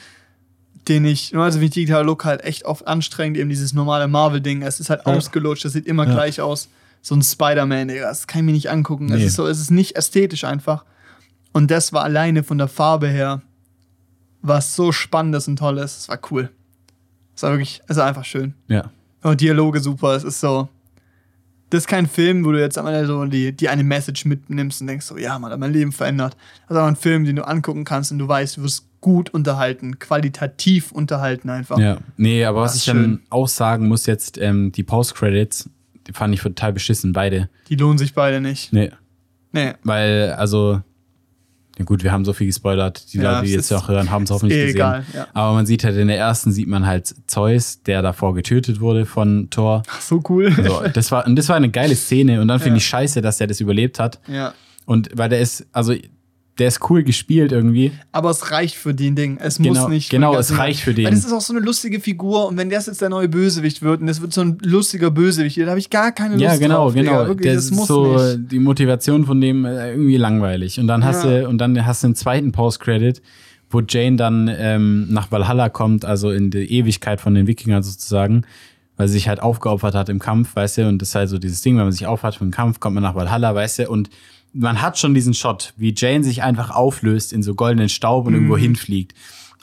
den 0.90 1.06
ich, 1.06 1.30
finde 1.30 1.50
ich 1.64 1.70
digitaler 1.72 2.04
Look 2.04 2.26
halt 2.26 2.44
echt 2.44 2.66
oft 2.66 2.86
anstrengend, 2.88 3.38
eben 3.38 3.50
dieses 3.50 3.74
normale 3.74 4.08
Marvel-Ding. 4.10 4.64
Es 4.64 4.82
ist 4.82 4.90
halt 4.90 5.06
ausgelutscht, 5.06 5.64
das 5.64 5.72
sieht 5.74 5.86
immer 5.88 6.06
gleich 6.06 6.42
aus. 6.42 6.68
So 7.02 7.16
ein 7.16 7.22
Spider-Man, 7.22 7.88
Digga, 7.90 8.08
das 8.10 8.28
kann 8.28 8.40
ich 8.42 8.46
mir 8.46 8.52
nicht 8.54 8.70
angucken. 8.70 9.10
Es 9.12 9.20
Nee. 9.20 9.26
ist 9.26 9.36
so, 9.36 9.46
es 9.48 9.60
ist 9.62 9.72
nicht 9.72 9.96
ästhetisch 9.98 10.44
einfach. 10.44 10.84
Und 11.54 11.70
das 11.72 11.94
war 11.94 12.04
alleine 12.04 12.44
von 12.44 12.58
der 12.58 12.68
Farbe 12.68 13.08
her 13.08 13.42
was 14.44 14.76
so 14.76 14.92
Spannendes 14.92 15.48
und 15.48 15.58
Tolles. 15.58 15.98
Es 15.98 16.10
war 16.10 16.20
cool. 16.30 16.50
Es 17.36 17.42
war 17.42 17.52
wirklich, 17.52 17.82
es 17.88 17.98
war 17.98 18.06
einfach 18.06 18.26
schön. 18.26 18.54
Ja. 18.68 18.92
Und 19.24 19.42
Dialoge 19.42 19.80
super. 19.80 20.16
Es 20.16 20.24
ist 20.24 20.40
so. 20.40 20.70
Das 21.72 21.80
ist 21.84 21.88
kein 21.88 22.06
Film, 22.06 22.46
wo 22.46 22.52
du 22.52 22.60
jetzt 22.60 22.78
am 22.78 22.86
Ende 22.86 23.08
so 23.08 23.26
die, 23.26 23.52
die 23.52 23.68
eine 23.68 23.84
Message 23.84 24.26
mitnimmst 24.26 24.82
und 24.82 24.88
denkst 24.88 25.08
so, 25.08 25.18
ja, 25.18 25.40
man 25.40 25.52
hat 25.52 25.60
mein 25.60 25.74
Leben 25.74 25.92
verändert. 25.92 26.38
Das 26.68 26.76
ist 26.76 26.78
aber 26.78 26.88
ein 26.88 26.96
Film, 26.96 27.26
den 27.26 27.38
du 27.38 27.48
angucken 27.48 27.84
kannst 27.84 28.12
und 28.12 28.20
du 28.20 28.28
weißt, 28.28 28.58
du 28.58 28.62
wirst 28.64 28.86
gut 29.02 29.32
unterhalten, 29.32 29.98
qualitativ 29.98 30.92
unterhalten 30.92 31.50
einfach. 31.50 31.80
Ja. 31.80 31.98
Nee, 32.16 32.46
aber 32.46 32.62
was 32.62 32.74
Das 32.74 32.76
ich 32.84 32.88
ist 32.88 32.94
dann 32.94 33.04
schön. 33.04 33.20
auch 33.32 33.48
sagen 33.48 33.88
muss 33.88 34.06
jetzt, 34.06 34.38
ähm, 34.38 34.72
die 34.72 34.84
Post-Credits, 34.84 35.70
die 36.06 36.14
fand 36.14 36.34
ich 36.36 36.42
total 36.42 36.74
beschissen, 36.74 37.12
beide. 37.12 37.50
Die 37.70 37.76
lohnen 37.76 37.98
sich 37.98 38.14
beide 38.14 38.40
nicht. 38.40 38.72
Nee. 38.72 38.92
Nee. 39.52 39.74
Weil, 39.84 40.34
also, 40.34 40.82
ja 41.80 41.86
gut, 41.86 42.04
wir 42.04 42.12
haben 42.12 42.24
so 42.26 42.34
viel 42.34 42.48
gespoilert. 42.48 43.12
Die 43.14 43.18
Ja, 43.18 43.34
Leute, 43.38 43.48
die 43.48 43.54
jetzt 43.54 43.72
auch 43.74 43.88
hören, 43.88 44.12
haben 44.12 44.24
es 44.24 44.32
hoffentlich 44.32 44.58
eh 44.60 44.66
gesehen. 44.66 44.76
egal, 44.78 45.06
ja. 45.14 45.28
Aber 45.34 45.54
man 45.54 45.66
sieht 45.66 45.84
halt 45.84 45.98
in 45.98 46.08
der 46.08 46.18
ersten, 46.18 46.52
sieht 46.52 46.68
man 46.68 46.86
halt 46.86 47.14
Zeus, 47.28 47.82
der 47.84 48.02
davor 48.02 48.36
getötet 48.36 48.80
wurde 48.80 49.06
von 49.06 49.50
Thor. 49.50 49.82
Ach, 49.90 50.02
so 50.02 50.22
cool. 50.30 50.54
Also, 50.56 50.84
das 50.94 51.12
war, 51.12 51.26
und 51.26 51.36
das 51.36 51.50
war 51.50 51.56
eine 51.56 51.70
geile 51.72 51.96
Szene. 51.96 52.42
Und 52.42 52.48
dann 52.48 52.60
finde 52.60 52.76
Ja. 52.76 52.78
ich 52.78 52.86
scheiße, 52.86 53.22
dass 53.22 53.38
der 53.40 53.48
das 53.48 53.60
überlebt 53.60 54.00
hat. 54.00 54.20
ja. 54.28 54.54
Und 54.86 55.10
weil 55.16 55.30
der 55.30 55.40
ist, 55.40 55.66
also, 55.72 55.94
der 56.60 56.68
ist 56.68 56.88
cool 56.90 57.02
gespielt 57.04 57.52
irgendwie. 57.52 57.92
Aber 58.12 58.30
es 58.30 58.52
reicht 58.52 58.76
für 58.76 58.94
den 58.94 59.16
Ding. 59.16 59.38
Es 59.42 59.58
Genau, 59.58 59.82
muss 59.82 59.90
nicht. 59.90 60.10
genau, 60.12 60.36
es 60.38 60.56
reicht 60.58 60.82
für 60.82 60.94
den. 60.94 61.06
Weil 61.06 61.12
das 61.16 61.26
ist 61.26 61.34
auch 61.34 61.42
so 61.42 61.52
eine 61.54 61.66
lustige 61.66 62.00
Figur 62.00 62.48
und 62.48 62.58
wenn 62.58 62.70
das 62.70 62.86
jetzt 62.86 63.02
der 63.02 63.10
neue 63.10 63.28
Bösewicht 63.28 63.82
wird 63.82 64.02
und 64.02 64.08
das 64.08 64.22
wird 64.22 64.34
so 64.34 64.42
ein 64.42 64.60
lustiger 64.62 65.10
Bösewicht, 65.10 65.58
da 65.58 65.68
habe 65.68 65.80
ich 65.80 65.90
gar 65.90 66.12
keine 66.12 66.34
Lust 66.36 66.44
Ja, 66.44 66.56
genau, 66.58 66.76
drauf. 66.86 66.94
genau. 66.94 67.28
Wirklich, 67.28 67.46
der 67.48 67.56
das 67.56 67.66
ist 67.66 67.72
muss 67.72 67.88
so 67.88 68.16
nicht. 68.18 68.52
die 68.52 68.60
Motivation 68.60 69.26
von 69.26 69.42
dem 69.42 69.66
äh, 69.66 69.92
irgendwie 69.92 70.18
langweilig. 70.18 70.80
Und 70.80 70.88
dann 70.88 71.04
hast 71.04 71.24
Ja. 71.24 71.42
du 71.42 71.50
und 71.50 71.58
dann 71.58 71.86
hast 71.86 72.04
du 72.04 72.08
einen 72.08 72.16
zweiten 72.16 72.52
Post-Credit, 72.52 73.22
wo 73.72 73.82
Jane 73.82 74.18
dann 74.18 74.48
ähm, 74.56 75.08
nach 75.10 75.32
Valhalla 75.32 75.70
kommt, 75.70 76.06
also 76.06 76.30
in 76.30 76.52
die 76.52 76.72
Ewigkeit 76.72 77.20
von 77.20 77.34
den 77.34 77.48
Wikingern 77.48 77.82
sozusagen, 77.82 78.44
weil 78.98 79.08
sie 79.08 79.14
sich 79.16 79.28
halt 79.28 79.42
aufgeopfert 79.42 79.96
hat 79.96 80.10
im 80.10 80.20
Kampf, 80.20 80.56
weißt 80.56 80.78
du, 80.78 80.88
und 80.88 81.02
das 81.02 81.10
ist 81.10 81.16
halt 81.16 81.30
so 81.30 81.40
dieses 81.40 81.62
Ding, 81.62 81.78
wenn 81.78 81.86
man 81.86 81.92
sich 81.92 82.06
aufhat 82.06 82.36
für 82.36 82.46
den 82.46 82.52
Kampf, 82.52 82.80
kommt 82.80 82.94
man 82.94 83.02
nach 83.02 83.16
Valhalla, 83.16 83.56
weißt 83.56 83.80
du, 83.80 83.90
und 83.90 84.12
man 84.54 84.82
hat 84.82 84.98
schon 84.98 85.14
diesen 85.14 85.34
Shot, 85.34 85.74
wie 85.78 85.94
Jane 85.98 86.24
sich 86.24 86.44
einfach 86.44 86.70
auflöst 86.70 87.34
in 87.34 87.44
so 87.44 87.56
goldenen 87.56 87.90
Staub 87.90 88.26
und 88.28 88.34
Mhm. 88.34 88.40
irgendwo 88.40 88.58
hinfliegt. 88.58 89.14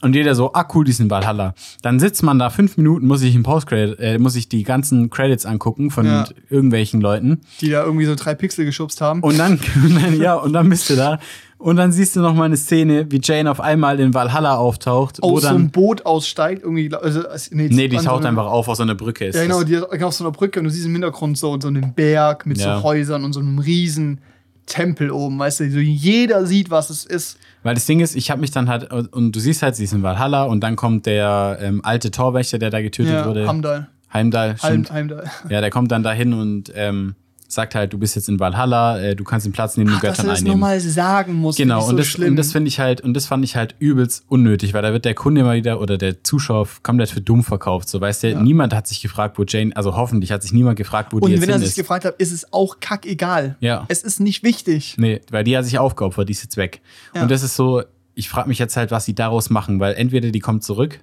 Und 0.02 0.14
jeder 0.16 0.34
so, 0.34 0.54
ah 0.54 0.66
cool, 0.74 0.84
die 0.86 0.92
sind 0.92 1.06
in 1.06 1.10
Valhalla. 1.10 1.54
Dann 1.82 2.00
sitzt 2.00 2.22
man 2.22 2.38
da 2.38 2.48
fünf 2.48 2.78
Minuten, 2.78 3.06
muss 3.06 3.20
ich 3.20 3.34
im 3.34 3.42
Post-Credit, 3.42 3.98
äh, 4.00 4.18
muss 4.18 4.34
ich 4.34 4.48
die 4.48 4.62
ganzen 4.62 5.10
Credits 5.10 5.44
angucken 5.44 5.90
von 5.90 6.06
Ja. 6.06 6.26
irgendwelchen 6.48 7.02
Leuten. 7.02 7.42
Die 7.60 7.68
da 7.68 7.84
irgendwie 7.84 8.06
so 8.06 8.14
drei 8.14 8.34
Pixel 8.34 8.64
geschubst 8.64 9.02
haben. 9.02 9.20
Und 9.20 9.38
dann, 9.38 9.60
und 9.84 10.02
dann 10.02 10.18
ja, 10.18 10.36
und 10.36 10.54
dann 10.54 10.68
bist 10.70 10.88
du 10.88 10.96
da. 10.96 11.18
Und 11.58 11.76
dann 11.76 11.92
siehst 11.92 12.16
du 12.16 12.20
noch 12.20 12.34
mal 12.34 12.44
eine 12.44 12.56
Szene, 12.56 13.08
wie 13.10 13.20
Jane 13.22 13.50
auf 13.50 13.60
einmal 13.60 14.00
in 14.00 14.14
Valhalla 14.14 14.56
auftaucht. 14.56 15.22
aus 15.22 15.42
so 15.42 15.46
dann, 15.48 15.56
einem 15.56 15.70
Boot 15.70 16.06
aussteigt. 16.06 16.62
Irgendwie, 16.62 16.90
also, 16.94 17.20
nee, 17.50 17.68
nee, 17.70 17.88
die 17.88 17.98
so 17.98 18.04
taucht 18.04 18.24
einem- 18.24 18.38
einfach 18.38 18.50
auf 18.50 18.68
aus 18.68 18.78
so 18.78 18.82
einer 18.84 18.94
Brücke. 18.94 19.26
Ist 19.26 19.34
Ja, 19.36 19.42
genau, 19.42 19.62
die 19.64 19.76
auf 20.02 20.14
so 20.14 20.24
einer 20.24 20.32
Brücke 20.32 20.60
und 20.60 20.64
du 20.64 20.70
siehst 20.70 20.86
im 20.86 20.92
Hintergrund 20.92 21.36
so, 21.36 21.60
so 21.60 21.68
einen 21.68 21.92
Berg 21.92 22.46
mit 22.46 22.56
Ja. 22.56 22.78
so 22.78 22.84
Häusern 22.84 23.22
und 23.24 23.34
so 23.34 23.40
einem 23.40 23.58
riesen 23.58 24.22
Tempel 24.70 25.10
oben, 25.10 25.38
weißt 25.38 25.60
du, 25.60 25.70
so 25.70 25.78
jeder 25.78 26.46
sieht, 26.46 26.70
was 26.70 26.88
es 26.90 27.04
ist. 27.04 27.38
Weil 27.62 27.74
das 27.74 27.84
Ding 27.86 28.00
ist, 28.00 28.14
ich 28.16 28.30
habe 28.30 28.40
mich 28.40 28.52
dann 28.52 28.68
halt, 28.68 28.90
und 28.90 29.34
du 29.34 29.40
siehst 29.40 29.62
halt, 29.62 29.76
sie 29.76 29.84
ist 29.84 29.92
in 29.92 30.02
Valhalla 30.02 30.44
und 30.44 30.60
dann 30.60 30.76
kommt 30.76 31.06
der 31.06 31.58
ähm, 31.60 31.80
alte 31.84 32.10
Torwächter, 32.10 32.58
der 32.58 32.70
da 32.70 32.80
getötet 32.80 33.12
Ja, 33.12 33.26
wurde. 33.26 33.46
Hamdall. 33.46 33.88
Heimdall, 34.12 34.56
Heim. 34.62 34.86
Heimdall. 34.90 35.24
Ja, 35.48 35.60
der 35.60 35.70
kommt 35.70 35.92
dann 35.92 36.02
dahin 36.02 36.32
und 36.32 36.72
ähm, 36.74 37.14
sagt 37.52 37.74
halt, 37.74 37.92
du 37.92 37.98
bist 37.98 38.14
jetzt 38.16 38.28
in 38.28 38.38
Valhalla, 38.38 38.98
äh, 39.00 39.16
du 39.16 39.24
kannst 39.24 39.44
den 39.46 39.52
Platz 39.52 39.76
neben 39.76 39.90
den 39.90 39.96
Ach, 39.96 40.00
dass 40.02 40.10
Göttern 40.18 40.26
er 40.26 40.30
das 40.32 40.38
einnehmen. 40.40 40.60
nochmal 40.60 40.80
sagen 40.80 41.34
muss. 41.34 41.56
Genau, 41.56 41.78
ich 41.78 41.84
und, 41.84 41.90
so 41.90 41.96
das, 41.96 42.14
und 42.28 42.36
das 42.36 42.52
finde 42.52 42.68
ich 42.68 42.78
halt, 42.78 43.00
und 43.00 43.14
das 43.14 43.26
fand 43.26 43.44
ich 43.44 43.56
halt 43.56 43.74
übelst 43.78 44.24
unnötig, 44.28 44.72
weil 44.74 44.82
da 44.82 44.92
wird 44.92 45.04
der 45.04 45.14
Kunde 45.14 45.40
immer 45.40 45.54
wieder 45.54 45.80
oder 45.80 45.98
der 45.98 46.22
Zuschauer 46.22 46.68
komplett 46.82 47.10
für 47.10 47.20
dumm 47.20 47.42
verkauft. 47.42 47.88
So 47.88 48.00
weißt 48.00 48.22
du, 48.22 48.40
niemand 48.42 48.74
hat 48.74 48.86
sich 48.86 49.02
gefragt, 49.02 49.38
wo 49.38 49.44
Jane, 49.46 49.74
also 49.76 49.96
hoffentlich 49.96 50.32
hat 50.32 50.42
sich 50.42 50.52
niemand 50.52 50.76
gefragt, 50.76 51.12
wo 51.12 51.18
die 51.18 51.24
Und 51.24 51.30
jetzt 51.32 51.42
wenn 51.42 51.50
er 51.50 51.58
sich 51.58 51.68
ist. 51.68 51.74
gefragt 51.76 52.04
hat, 52.04 52.14
ist 52.18 52.32
es 52.32 52.52
auch 52.52 52.80
kackegal. 52.80 53.56
Ja. 53.60 53.84
Es 53.88 54.02
ist 54.02 54.20
nicht 54.20 54.42
wichtig. 54.42 54.94
Nee, 54.98 55.20
weil 55.30 55.44
die 55.44 55.56
hat 55.56 55.64
sich 55.64 55.78
aufgeopfert, 55.78 56.28
die 56.28 56.32
ist 56.32 56.42
jetzt 56.42 56.56
weg. 56.56 56.80
Ja. 57.14 57.22
Und 57.22 57.30
das 57.30 57.42
ist 57.42 57.56
so, 57.56 57.82
ich 58.14 58.28
frage 58.28 58.48
mich 58.48 58.58
jetzt 58.58 58.76
halt, 58.76 58.90
was 58.90 59.04
sie 59.04 59.14
daraus 59.14 59.50
machen, 59.50 59.80
weil 59.80 59.94
entweder 59.94 60.30
die 60.30 60.40
kommt 60.40 60.62
zurück, 60.62 61.00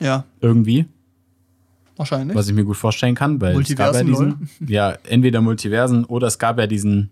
Ja, 0.00 0.24
irgendwie, 0.40 0.86
wahrscheinlich. 2.00 2.36
was 2.36 2.48
ich 2.48 2.54
mir 2.54 2.64
gut 2.64 2.76
vorstellen 2.76 3.14
kann, 3.14 3.40
weil 3.40 3.58
es 3.60 3.76
gab 3.76 3.94
ja 3.94 4.02
diesen, 4.02 4.48
ja, 4.66 4.96
entweder 5.08 5.40
Multiversen 5.40 6.04
oder 6.04 6.26
es 6.26 6.38
gab 6.38 6.58
ja 6.58 6.66
diesen 6.66 7.10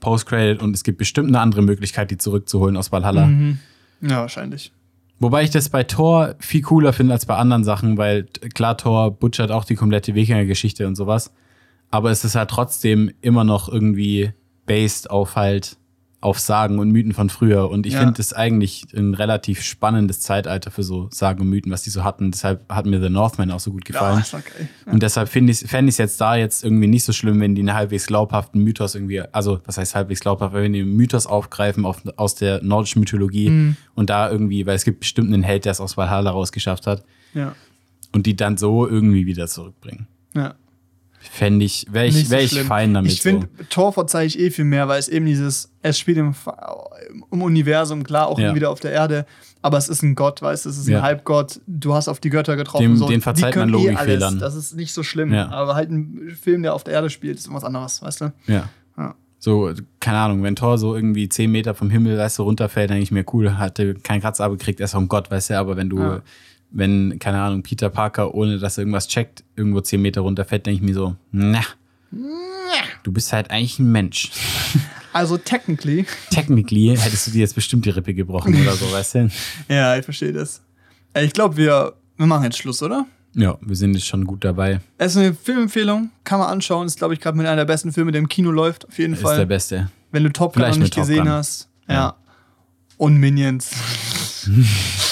Post-Credit 0.00 0.62
und 0.62 0.74
es 0.74 0.84
gibt 0.84 0.98
bestimmt 0.98 1.28
eine 1.28 1.40
andere 1.40 1.62
Möglichkeit, 1.62 2.10
die 2.10 2.18
zurückzuholen 2.18 2.76
aus 2.76 2.92
Valhalla. 2.92 3.26
Mhm. 3.26 3.58
Ja, 4.00 4.20
wahrscheinlich. 4.20 4.72
Wobei 5.20 5.42
ich 5.42 5.50
das 5.50 5.68
bei 5.68 5.82
Thor 5.82 6.36
viel 6.38 6.62
cooler 6.62 6.92
finde 6.92 7.12
als 7.12 7.26
bei 7.26 7.34
anderen 7.34 7.64
Sachen, 7.64 7.98
weil 7.98 8.24
klar, 8.54 8.76
Thor 8.76 9.10
butchert 9.10 9.50
auch 9.50 9.64
die 9.64 9.74
komplette 9.74 10.14
Wikinger-Geschichte 10.14 10.86
und 10.86 10.94
sowas. 10.94 11.32
Aber 11.90 12.10
es 12.10 12.24
ist 12.24 12.36
halt 12.36 12.50
trotzdem 12.50 13.10
immer 13.20 13.44
noch 13.44 13.68
irgendwie 13.68 14.32
based 14.66 15.10
auf 15.10 15.34
halt 15.34 15.76
auf 16.20 16.40
Sagen 16.40 16.80
und 16.80 16.90
Mythen 16.90 17.12
von 17.12 17.30
früher. 17.30 17.70
Und 17.70 17.86
ich 17.86 17.92
Ja. 17.92 18.00
finde 18.00 18.14
das 18.14 18.32
eigentlich 18.32 18.86
ein 18.92 19.14
relativ 19.14 19.62
spannendes 19.62 20.18
Zeitalter 20.20 20.72
für 20.72 20.82
so 20.82 21.08
Sagen 21.12 21.42
und 21.42 21.48
Mythen, 21.48 21.70
was 21.70 21.82
die 21.84 21.90
so 21.90 22.02
hatten. 22.02 22.32
Deshalb 22.32 22.68
hat 22.72 22.86
mir 22.86 23.00
The 23.00 23.08
Northman 23.08 23.52
auch 23.52 23.60
so 23.60 23.70
gut 23.70 23.84
gefallen. 23.84 24.24
Ja, 24.32 24.38
okay. 24.38 24.68
Und 24.86 25.04
deshalb 25.04 25.28
finde 25.28 25.52
ich 25.52 25.58
fände 25.60 25.90
ich 25.90 25.94
es 25.94 25.98
jetzt 25.98 26.20
da 26.20 26.34
jetzt 26.34 26.64
irgendwie 26.64 26.88
nicht 26.88 27.04
so 27.04 27.12
schlimm, 27.12 27.38
wenn 27.40 27.54
die 27.54 27.60
einen 27.62 27.72
halbwegs 27.74 28.08
glaubhaften 28.08 28.64
Mythos 28.64 28.96
irgendwie, 28.96 29.20
also 29.20 29.60
was 29.64 29.78
heißt 29.78 29.94
halbwegs 29.94 30.18
glaubhaft, 30.18 30.54
wenn 30.54 30.72
die 30.72 30.80
einen 30.80 30.96
Mythos 30.96 31.26
aufgreifen 31.26 31.84
auf, 31.84 32.02
aus 32.16 32.34
der 32.34 32.64
nordischen 32.64 32.98
Mythologie 32.98 33.50
Mhm. 33.50 33.76
und 33.94 34.10
da 34.10 34.28
irgendwie, 34.28 34.66
weil 34.66 34.74
es 34.74 34.84
gibt 34.84 35.00
bestimmt 35.00 35.32
einen 35.32 35.44
Held, 35.44 35.66
der 35.66 35.72
es 35.72 35.80
aus 35.80 35.96
Valhalla 35.96 36.30
rausgeschafft 36.32 36.88
hat 36.88 37.04
Ja. 37.32 37.54
und 38.12 38.26
die 38.26 38.34
dann 38.34 38.56
so 38.56 38.88
irgendwie 38.88 39.26
wieder 39.26 39.46
zurückbringen. 39.46 40.08
ja. 40.34 40.54
Fände 41.20 41.64
ich, 41.64 41.86
wäre 41.90 42.06
ich, 42.06 42.24
so 42.26 42.30
wär 42.30 42.40
ich 42.42 42.60
fein 42.62 42.94
damit. 42.94 43.12
Ich 43.12 43.22
finde, 43.22 43.48
Tor 43.70 43.92
verzeihe 43.92 44.26
ich 44.26 44.38
eh 44.38 44.50
viel 44.50 44.64
mehr, 44.64 44.88
weil 44.88 44.98
es 44.98 45.08
eben 45.08 45.26
dieses, 45.26 45.70
es 45.82 45.98
spielt 45.98 46.16
im, 46.18 46.34
im 47.30 47.42
Universum, 47.42 48.04
klar, 48.04 48.28
auch 48.28 48.38
Ja. 48.38 48.54
wieder 48.54 48.70
auf 48.70 48.80
der 48.80 48.92
Erde, 48.92 49.26
aber 49.60 49.78
es 49.78 49.88
ist 49.88 50.02
ein 50.02 50.14
Gott, 50.14 50.40
weißt 50.42 50.64
du, 50.64 50.68
es 50.70 50.78
ist 50.78 50.86
ein 50.86 50.92
Ja. 50.92 51.02
Halbgott, 51.02 51.60
du 51.66 51.94
hast 51.94 52.08
auf 52.08 52.20
die 52.20 52.30
Götter 52.30 52.56
getroffen. 52.56 52.82
Dem- 52.84 52.96
so. 52.96 53.08
den 53.08 53.20
verzeiht 53.20 53.56
man 53.56 53.68
eh 53.68 53.72
Logikfehlern. 53.72 54.22
alles, 54.34 54.40
Das 54.40 54.54
ist 54.54 54.76
nicht 54.76 54.92
so 54.94 55.02
schlimm, 55.02 55.32
Ja. 55.34 55.48
aber 55.50 55.74
halt 55.74 55.90
ein 55.90 56.36
Film, 56.40 56.62
der 56.62 56.74
auf 56.74 56.84
der 56.84 56.94
Erde 56.94 57.10
spielt, 57.10 57.38
ist 57.38 57.52
was 57.52 57.64
anderes, 57.64 58.00
weißt 58.02 58.20
du? 58.20 58.32
so. 58.46 58.52
Ja. 58.52 58.68
Ja. 58.96 59.14
So, 59.40 59.72
keine 60.00 60.18
Ahnung, 60.18 60.42
wenn 60.42 60.56
Thor 60.56 60.78
so 60.78 60.94
irgendwie 60.96 61.28
10 61.28 61.50
Meter 61.50 61.74
vom 61.74 61.90
Himmel, 61.90 62.18
weißt 62.18 62.38
du, 62.38 62.42
runterfällt, 62.44 62.90
denke 62.90 63.02
ich 63.02 63.10
mir, 63.12 63.24
cool, 63.32 63.56
hatte 63.56 63.94
keinen 63.94 64.20
Kratzer 64.20 64.44
abgekriegt, 64.44 64.80
er 64.80 64.84
ist 64.84 64.92
vom 64.92 65.08
Gott, 65.08 65.30
weißt 65.30 65.50
du, 65.50 65.58
aber 65.58 65.76
wenn 65.76 65.88
du. 65.90 66.20
Wenn, 66.70 67.18
keine 67.18 67.40
Ahnung, 67.40 67.62
Peter 67.62 67.88
Parker, 67.90 68.34
ohne 68.34 68.58
dass 68.58 68.78
er 68.78 68.82
irgendwas 68.82 69.08
checkt, 69.08 69.44
irgendwo 69.56 69.80
10 69.80 70.00
Meter 70.00 70.20
runterfällt, 70.22 70.66
denke 70.66 70.76
ich 70.76 70.82
mir 70.82 70.94
so, 70.94 71.16
na, 71.32 71.62
du 73.02 73.12
bist 73.12 73.32
halt 73.32 73.50
eigentlich 73.50 73.78
ein 73.78 73.90
Mensch. 73.92 74.30
Also 75.10 75.38
technically, 75.38 76.04
Technically 76.30 76.94
hättest 76.96 77.26
du 77.26 77.30
dir 77.30 77.40
jetzt 77.40 77.54
bestimmt 77.54 77.86
die 77.86 77.90
Rippe 77.90 78.12
gebrochen 78.12 78.54
oder 78.60 78.74
so, 78.74 78.92
weißt 78.92 79.14
du? 79.14 79.30
ja, 79.68 79.96
ich 79.96 80.04
verstehe 80.04 80.34
das. 80.34 80.62
Ich 81.18 81.32
glaube, 81.32 81.56
wir, 81.56 81.94
wir 82.18 82.26
machen 82.26 82.44
jetzt 82.44 82.58
Schluss, 82.58 82.82
oder? 82.82 83.06
Ja, 83.34 83.56
wir 83.62 83.74
sind 83.74 83.94
jetzt 83.94 84.06
schon 84.06 84.26
gut 84.26 84.44
dabei. 84.44 84.80
Es 84.98 85.12
ist 85.12 85.22
eine 85.22 85.34
Filmempfehlung, 85.34 86.10
kann 86.24 86.38
man 86.38 86.48
anschauen. 86.48 86.86
Ist, 86.86 86.98
glaube 86.98 87.14
ich, 87.14 87.20
gerade 87.20 87.38
mit 87.38 87.46
einer 87.46 87.56
der 87.56 87.64
besten 87.64 87.90
Filme, 87.90 88.12
der 88.12 88.20
im 88.20 88.28
Kino 88.28 88.50
läuft, 88.50 88.86
auf 88.86 88.98
jeden 88.98 89.14
Ist 89.14 89.22
Fall. 89.22 89.38
der 89.38 89.46
Beste. 89.46 89.90
Wenn 90.12 90.24
du 90.24 90.30
Top 90.30 90.52
Gun 90.52 90.62
noch 90.62 90.76
nicht 90.76 90.92
Top 90.92 91.04
gesehen 91.04 91.24
Gun. 91.24 91.30
hast. 91.30 91.68
Ja. 91.88 91.94
Ja. 91.94 92.16
Und 92.98 93.16
Minions. 93.16 93.70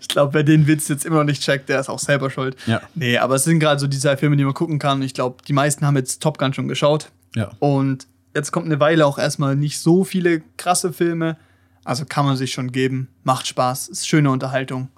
ich 0.00 0.08
glaube, 0.08 0.34
wer 0.34 0.42
den 0.42 0.66
Witz 0.66 0.88
jetzt 0.88 1.04
immer 1.04 1.16
noch 1.16 1.24
nicht 1.24 1.42
checkt, 1.42 1.68
der 1.68 1.80
ist 1.80 1.88
auch 1.88 1.98
selber 1.98 2.30
schuld. 2.30 2.56
Ja. 2.66 2.80
Nee, 2.94 3.18
aber 3.18 3.36
es 3.36 3.44
sind 3.44 3.60
gerade 3.60 3.80
so 3.80 3.86
die 3.86 3.98
zwei 3.98 4.16
Filme, 4.16 4.36
die 4.36 4.44
man 4.44 4.54
gucken 4.54 4.78
kann. 4.78 5.02
Ich 5.02 5.14
glaube, 5.14 5.38
die 5.46 5.52
meisten 5.52 5.86
haben 5.86 5.96
jetzt 5.96 6.22
Top 6.22 6.38
Gun 6.38 6.52
schon 6.52 6.68
geschaut. 6.68 7.10
Ja. 7.34 7.50
Und 7.58 8.06
jetzt 8.34 8.52
kommt 8.52 8.66
eine 8.66 8.80
Weile 8.80 9.06
auch 9.06 9.18
erstmal 9.18 9.56
nicht 9.56 9.78
so 9.78 10.04
viele 10.04 10.42
krasse 10.56 10.92
Filme. 10.92 11.36
Also 11.84 12.04
kann 12.04 12.26
man 12.26 12.36
sich 12.36 12.52
schon 12.52 12.72
geben. 12.72 13.08
Macht 13.24 13.46
Spaß. 13.46 13.88
Ist 13.88 14.06
schöne 14.06 14.30
Unterhaltung. 14.30 14.88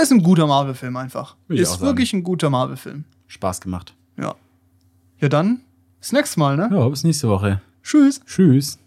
Ist 0.00 0.12
ein 0.12 0.22
guter 0.22 0.46
Marvel-Film 0.46 0.96
einfach. 0.96 1.36
Auch 1.48 1.54
Ist 1.54 1.70
sagen. 1.72 1.82
wirklich 1.82 2.12
ein 2.12 2.22
guter 2.22 2.50
Marvel-Film. 2.50 3.04
Spaß 3.26 3.60
gemacht. 3.60 3.94
Ja. 4.18 4.34
Ja, 5.18 5.28
dann 5.28 5.60
bis 6.00 6.12
nächstes 6.12 6.36
Mal, 6.36 6.56
ne? 6.56 6.68
Ja, 6.72 6.88
bis 6.88 7.04
nächste 7.04 7.28
Woche. 7.28 7.60
Tschüss. 7.82 8.20
Tschüss. 8.26 8.78